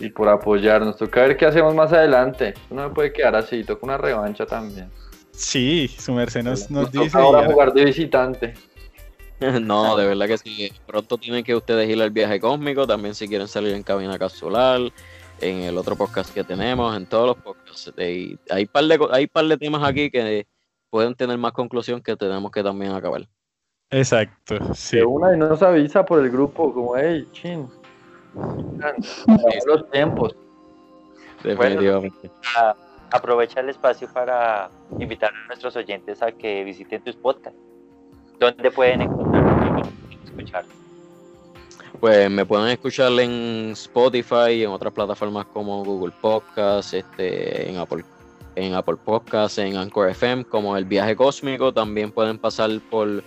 y 0.00 0.08
por 0.10 0.28
apoyarnos. 0.28 0.96
Toca 0.96 1.22
ver 1.22 1.36
qué 1.36 1.46
hacemos 1.46 1.74
más 1.74 1.92
adelante. 1.92 2.54
No 2.70 2.88
me 2.88 2.94
puede 2.94 3.12
quedar 3.12 3.36
así, 3.36 3.64
toca 3.64 3.84
una 3.86 3.98
revancha 3.98 4.46
también. 4.46 4.90
Sí, 5.32 5.88
su 5.88 6.12
merced 6.12 6.42
nos, 6.42 6.70
nos 6.70 6.90
dice. 6.92 7.16
ahora 7.18 7.42
ya- 7.46 7.52
jugar 7.52 7.72
de 7.72 7.84
visitante. 7.84 8.54
No, 9.60 9.96
de 9.96 10.06
verdad 10.06 10.28
que 10.28 10.38
sí. 10.38 10.70
Pronto 10.86 11.18
tienen 11.18 11.42
que 11.42 11.56
ustedes 11.56 11.90
ir 11.90 12.00
al 12.00 12.10
viaje 12.10 12.38
cósmico. 12.38 12.86
También 12.86 13.12
si 13.12 13.26
quieren 13.26 13.48
salir 13.48 13.74
en 13.74 13.82
cabina 13.82 14.16
capsular, 14.16 14.80
en 15.40 15.62
el 15.62 15.76
otro 15.78 15.96
podcast 15.96 16.32
que 16.32 16.44
tenemos, 16.44 16.96
en 16.96 17.06
todos 17.06 17.26
los 17.26 17.36
podcasts. 17.38 17.92
Y 17.98 18.38
hay 18.48 18.66
par 18.66 18.84
de, 18.84 19.00
hay 19.10 19.26
par 19.26 19.46
de 19.46 19.56
temas 19.56 19.82
aquí 19.82 20.12
que 20.12 20.46
pueden 20.90 21.16
tener 21.16 21.38
más 21.38 21.50
conclusión 21.50 22.00
que 22.00 22.14
tenemos 22.14 22.52
que 22.52 22.62
también 22.62 22.92
acabar. 22.92 23.26
Exacto, 23.90 24.74
sí. 24.74 24.98
De 24.98 25.04
una 25.04 25.34
y 25.34 25.38
nos 25.38 25.60
avisa 25.60 26.04
por 26.04 26.20
el 26.22 26.30
grupo, 26.30 26.72
como, 26.72 26.96
hey, 26.96 27.26
chin. 27.32 27.66
Los 29.66 29.90
tiempos. 29.90 30.34
Definitivamente. 31.42 32.30
aprovecha 33.10 33.60
el 33.60 33.68
espacio 33.68 34.08
para 34.12 34.70
invitar 34.98 35.32
a 35.32 35.46
nuestros 35.48 35.76
oyentes 35.76 36.22
a 36.22 36.32
que 36.32 36.64
visiten 36.64 37.02
tus 37.02 37.16
podcasts. 37.16 37.58
¿Dónde 38.38 38.70
pueden 38.70 39.02
encontrar 39.02 39.82
escuchar? 40.24 40.64
Pues 42.00 42.30
me 42.30 42.44
pueden 42.44 42.68
escuchar 42.68 43.12
en 43.20 43.70
Spotify 43.72 44.50
y 44.50 44.64
en 44.64 44.70
otras 44.70 44.92
plataformas 44.92 45.46
como 45.46 45.84
Google 45.84 46.12
Podcast, 46.20 46.94
este, 46.94 47.70
en 47.70 47.76
Apple, 47.76 48.04
en 48.56 48.74
Apple 48.74 48.96
Podcast, 49.04 49.58
en 49.58 49.76
Anchor 49.76 50.08
FM, 50.10 50.44
como 50.46 50.76
El 50.76 50.84
Viaje 50.84 51.14
Cósmico. 51.14 51.72
También 51.72 52.10
pueden 52.10 52.38
pasar 52.38 52.70
por 52.90 53.22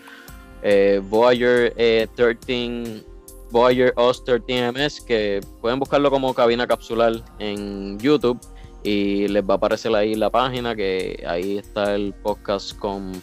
eh, 0.61 0.99
Voyager 1.03 1.73
eh, 1.77 2.07
13, 2.15 3.03
Voyager 3.51 3.93
OS 3.95 4.23
13 4.23 4.71
MS, 4.71 5.01
que 5.01 5.41
pueden 5.61 5.79
buscarlo 5.79 6.09
como 6.11 6.33
cabina 6.33 6.67
capsular 6.67 7.13
en 7.39 7.99
YouTube 7.99 8.39
y 8.83 9.27
les 9.27 9.43
va 9.43 9.55
a 9.55 9.57
aparecer 9.57 9.95
ahí 9.95 10.15
la 10.15 10.29
página, 10.29 10.75
que 10.75 11.23
ahí 11.27 11.57
está 11.57 11.95
el 11.95 12.13
podcast 12.13 12.77
con 12.77 13.13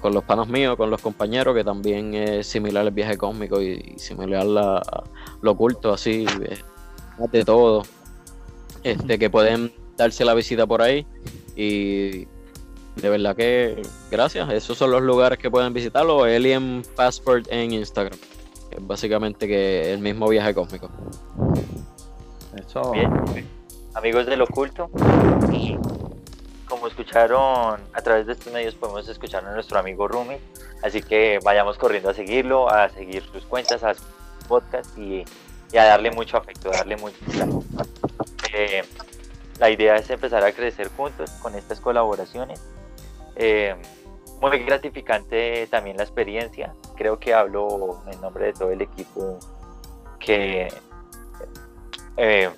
con 0.00 0.14
los 0.14 0.22
panos 0.24 0.48
míos, 0.48 0.76
con 0.76 0.90
los 0.90 1.00
compañeros, 1.00 1.56
que 1.56 1.64
también 1.64 2.14
es 2.14 2.46
similar 2.46 2.86
al 2.86 2.92
viaje 2.92 3.16
cósmico 3.16 3.60
y, 3.60 3.94
y 3.96 3.98
similar 3.98 4.46
a 4.56 5.04
lo 5.42 5.50
oculto, 5.50 5.92
así, 5.92 6.24
eh, 6.42 6.58
de 7.32 7.44
todo. 7.44 7.82
Este, 8.84 9.18
que 9.18 9.28
pueden 9.28 9.72
darse 9.96 10.24
la 10.24 10.34
visita 10.34 10.66
por 10.66 10.82
ahí 10.82 11.04
y 11.56 12.26
de 12.96 13.08
verdad 13.10 13.34
que 13.34 13.82
gracias. 14.10 14.50
Esos 14.52 14.78
son 14.78 14.92
los 14.92 15.02
lugares 15.02 15.38
que 15.38 15.50
pueden 15.50 15.72
visitarlo. 15.72 16.24
Alien 16.24 16.82
Passport 16.94 17.46
en 17.50 17.72
Instagram. 17.72 18.18
Es 18.70 18.86
básicamente 18.86 19.46
que 19.46 19.92
el 19.92 19.98
mismo 19.98 20.28
viaje 20.28 20.54
cósmico. 20.54 20.90
Eso. 22.56 22.90
Bien, 22.92 23.10
amigos 23.94 24.26
del 24.26 24.42
oculto, 24.42 24.90
y 25.52 25.76
como 26.66 26.86
escucharon 26.86 27.80
a 27.92 28.02
través 28.02 28.26
de 28.26 28.32
estos 28.32 28.52
medios 28.52 28.74
podemos 28.74 29.08
escuchar 29.08 29.44
a 29.44 29.52
nuestro 29.54 29.78
amigo 29.78 30.08
Rumi, 30.08 30.36
así 30.82 31.02
que 31.02 31.38
vayamos 31.42 31.78
corriendo 31.78 32.10
a 32.10 32.14
seguirlo, 32.14 32.68
a 32.68 32.88
seguir 32.88 33.22
sus 33.32 33.44
cuentas, 33.44 33.82
a 33.84 33.94
su 33.94 34.02
podcast 34.48 34.96
y, 34.98 35.24
y 35.72 35.76
a 35.76 35.84
darle 35.84 36.10
mucho 36.10 36.36
afecto, 36.36 36.70
darle 36.70 36.96
mucho. 36.96 37.16
Eh, 38.52 38.82
la 39.58 39.70
idea 39.70 39.96
es 39.96 40.08
empezar 40.10 40.44
a 40.44 40.52
crecer 40.52 40.88
juntos 40.96 41.30
con 41.42 41.54
estas 41.54 41.80
colaboraciones. 41.80 42.60
Eh, 43.36 43.76
muy 44.40 44.58
gratificante 44.64 45.66
también 45.68 45.96
la 45.96 46.04
experiencia. 46.04 46.74
Creo 46.96 47.18
que 47.18 47.34
hablo 47.34 48.02
en 48.10 48.20
nombre 48.20 48.46
de 48.46 48.52
todo 48.52 48.70
el 48.70 48.82
equipo 48.82 49.38
que 50.18 50.68
eh, 52.16 52.50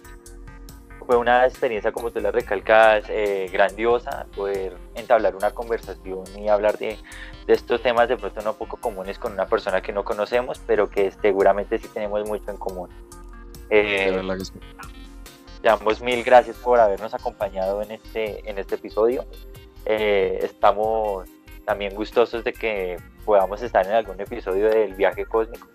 fue 1.07 1.16
una 1.16 1.47
experiencia, 1.47 1.93
como 1.93 2.11
tú 2.11 2.20
la 2.20 2.31
recalcas, 2.31 3.05
eh, 3.09 3.48
grandiosa, 3.52 4.27
poder 4.36 4.77
entablar 4.94 5.35
una 5.35 5.51
conversación 5.51 6.24
y 6.36 6.48
hablar 6.48 6.78
de, 6.78 6.98
de 7.47 7.52
estos 7.52 7.82
temas 7.82 8.09
de 8.09 8.16
pronto 8.16 8.40
no 8.43 8.55
poco 8.55 8.77
comunes 8.77 9.19
con 9.19 9.32
una 9.32 9.47
persona 9.47 9.82
que 9.82 9.93
no 9.93 10.05
conocemos, 10.05 10.61
pero 10.66 10.89
que 10.89 11.11
seguramente 11.11 11.78
sí 11.78 11.89
tenemos 11.89 12.27
mucho 12.28 12.51
en 12.51 12.57
común. 12.57 12.89
Eh, 13.70 14.23
damos 15.62 16.01
mil 16.01 16.23
gracias 16.24 16.57
por 16.57 16.81
habernos 16.81 17.12
acompañado 17.15 17.82
en 17.82 17.93
este, 17.93 18.48
en 18.48 18.59
este 18.59 18.77
episodio. 18.77 19.24
Eh, 19.86 20.39
estamos 20.43 21.28
también 21.70 21.94
gustosos 21.94 22.42
de 22.42 22.52
que 22.52 22.97
podamos 23.24 23.62
estar 23.62 23.86
en 23.86 23.92
algún 23.92 24.20
episodio 24.20 24.68
del 24.70 24.92
viaje 24.94 25.24
cósmico. 25.24 25.68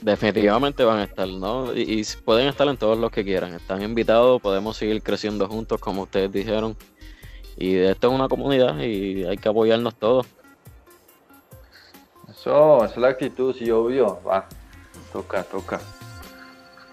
Definitivamente 0.00 0.84
van 0.84 1.00
a 1.00 1.04
estar, 1.04 1.26
¿no? 1.26 1.74
Y, 1.74 2.00
y 2.00 2.04
pueden 2.24 2.46
estar 2.46 2.68
en 2.68 2.76
todos 2.76 2.96
los 2.96 3.10
que 3.10 3.24
quieran. 3.24 3.52
Están 3.54 3.82
invitados, 3.82 4.40
podemos 4.40 4.76
seguir 4.76 5.02
creciendo 5.02 5.48
juntos, 5.48 5.80
como 5.80 6.02
ustedes 6.02 6.30
dijeron. 6.30 6.76
Y 7.56 7.78
esto 7.78 8.06
es 8.06 8.14
una 8.14 8.28
comunidad 8.28 8.78
y 8.78 9.24
hay 9.24 9.36
que 9.38 9.48
apoyarnos 9.48 9.96
todos. 9.96 10.24
Eso, 12.30 12.84
esa 12.84 12.94
es 12.94 12.96
la 12.96 13.08
actitud, 13.08 13.52
sí, 13.56 13.68
obvio. 13.72 14.22
Va. 14.22 14.46
Toca, 15.12 15.42
toca. 15.42 15.80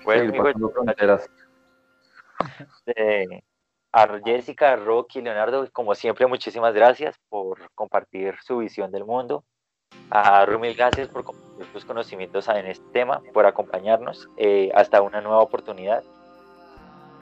Bueno, 0.04 0.32
Seguir 0.32 0.48
amigos, 0.48 0.74
eh, 2.88 3.44
a 3.96 4.20
Jessica, 4.26 4.76
Rocky, 4.76 5.22
Leonardo, 5.22 5.66
como 5.72 5.96
siempre, 5.96 6.28
muchísimas 6.28 6.74
gracias 6.74 7.18
por 7.30 7.72
compartir 7.76 8.36
su 8.44 8.58
visión 8.58 8.92
del 8.92 9.06
mundo. 9.06 9.46
A 10.10 10.46
Rumi, 10.46 10.74
gracias 10.74 11.08
por 11.08 11.24
compartir 11.24 11.66
tus 11.72 11.86
conocimientos 11.86 12.50
en 12.50 12.66
este 12.66 12.86
tema, 12.92 13.22
por 13.34 13.46
acompañarnos. 13.46 14.28
eh, 14.36 14.70
hasta 14.76 15.02
una 15.02 15.22
nueva 15.22 15.40
oportunidad. 15.40 16.04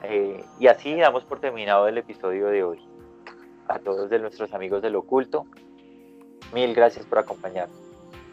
Eh, 0.02 0.44
y 0.58 0.66
así 0.66 0.96
damos 0.96 1.22
por 1.24 1.38
terminado 1.38 1.86
el 1.86 1.96
episodio 1.96 2.48
de 2.48 2.64
hoy. 2.64 2.84
A 3.68 3.78
todos 3.78 4.10
de 4.10 4.18
nuestros 4.18 4.52
amigos 4.52 4.82
del 4.82 4.96
oculto, 4.96 5.46
mil 6.52 6.74
gracias 6.74 7.06
por 7.06 7.20
acompañarnos. 7.20 7.78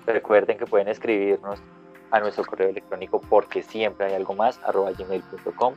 Recuerden 0.08 0.58
que 0.58 0.66
pueden 0.66 0.88
escribirnos 0.88 1.62
a 2.10 2.20
nuestro 2.20 2.44
correo 2.44 2.70
electrónico 2.70 3.22
porque 3.22 3.62
siempre 3.62 4.08
hay 4.08 4.14
algo 4.16 4.34
más, 4.34 4.60
arroba 4.64 4.94
gmail.com. 4.94 5.76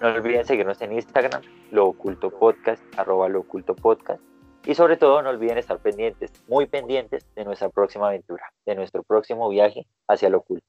No 0.00 0.08
olviden 0.08 0.46
seguirnos 0.46 0.80
en 0.80 0.94
Instagram, 0.94 1.42
lo 1.70 1.88
oculto 1.88 2.30
podcast, 2.30 2.82
arroba 2.96 3.28
lo 3.28 3.40
oculto 3.40 3.76
podcast. 3.76 4.22
Y 4.64 4.74
sobre 4.74 4.96
todo 4.96 5.20
no 5.20 5.28
olviden 5.28 5.58
estar 5.58 5.78
pendientes, 5.78 6.32
muy 6.48 6.64
pendientes 6.64 7.26
de 7.34 7.44
nuestra 7.44 7.68
próxima 7.68 8.08
aventura, 8.08 8.44
de 8.64 8.76
nuestro 8.76 9.02
próximo 9.02 9.50
viaje 9.50 9.86
hacia 10.08 10.30
lo 10.30 10.38
oculto. 10.38 10.64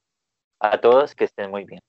A 0.59 0.81
todos 0.81 1.15
que 1.15 1.23
estén 1.23 1.49
muy 1.49 1.63
bien. 1.63 1.79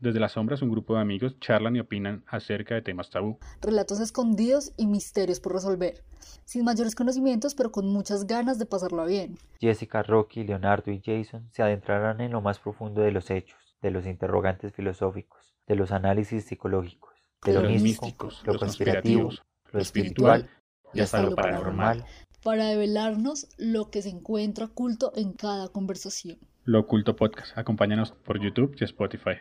Desde 0.00 0.18
las 0.18 0.32
sombras, 0.32 0.60
un 0.60 0.72
grupo 0.72 0.96
de 0.96 1.02
amigos 1.02 1.38
charlan 1.38 1.76
y 1.76 1.80
opinan 1.80 2.24
acerca 2.26 2.74
de 2.74 2.82
temas 2.82 3.10
tabú. 3.10 3.38
relatos 3.62 4.00
escondidos 4.00 4.72
y 4.76 4.88
misterios 4.88 5.38
por 5.38 5.52
resolver, 5.52 6.02
sin 6.44 6.64
mayores 6.64 6.96
conocimientos 6.96 7.54
pero 7.54 7.70
con 7.70 7.86
muchas 7.86 8.26
ganas 8.26 8.58
de 8.58 8.66
pasarlo 8.66 9.06
bien. 9.06 9.38
Jessica, 9.60 10.02
Rocky, 10.02 10.42
Leonardo 10.42 10.90
y 10.90 11.00
Jason 11.00 11.48
se 11.52 11.62
adentrarán 11.62 12.20
en 12.20 12.32
lo 12.32 12.40
más 12.40 12.58
profundo 12.58 13.02
de 13.02 13.12
los 13.12 13.30
hechos, 13.30 13.76
de 13.82 13.92
los 13.92 14.04
interrogantes 14.04 14.72
filosóficos, 14.72 15.55
de 15.66 15.76
los 15.76 15.92
análisis 15.92 16.44
psicológicos, 16.44 17.14
de 17.44 17.52
De 17.52 17.58
lo 17.58 17.62
los 17.64 17.82
místico, 17.82 18.04
místicos, 18.06 18.42
lo 18.46 18.58
conspirativo, 18.58 19.22
conspirativos, 19.24 19.42
lo 19.72 19.80
espiritual 19.80 20.40
espiritual, 20.42 20.94
y 20.94 21.00
hasta 21.00 21.22
lo 21.22 21.34
paranormal. 21.34 22.04
para 22.42 22.66
develarnos 22.66 23.48
lo 23.58 23.90
que 23.90 24.02
se 24.02 24.08
encuentra 24.10 24.66
oculto 24.66 25.12
en 25.16 25.32
cada 25.32 25.68
conversación. 25.68 26.38
Lo 26.64 26.80
Oculto 26.80 27.16
Podcast. 27.16 27.56
Acompáñanos 27.58 28.12
por 28.12 28.40
YouTube 28.40 28.76
y 28.80 28.84
Spotify. 28.84 29.36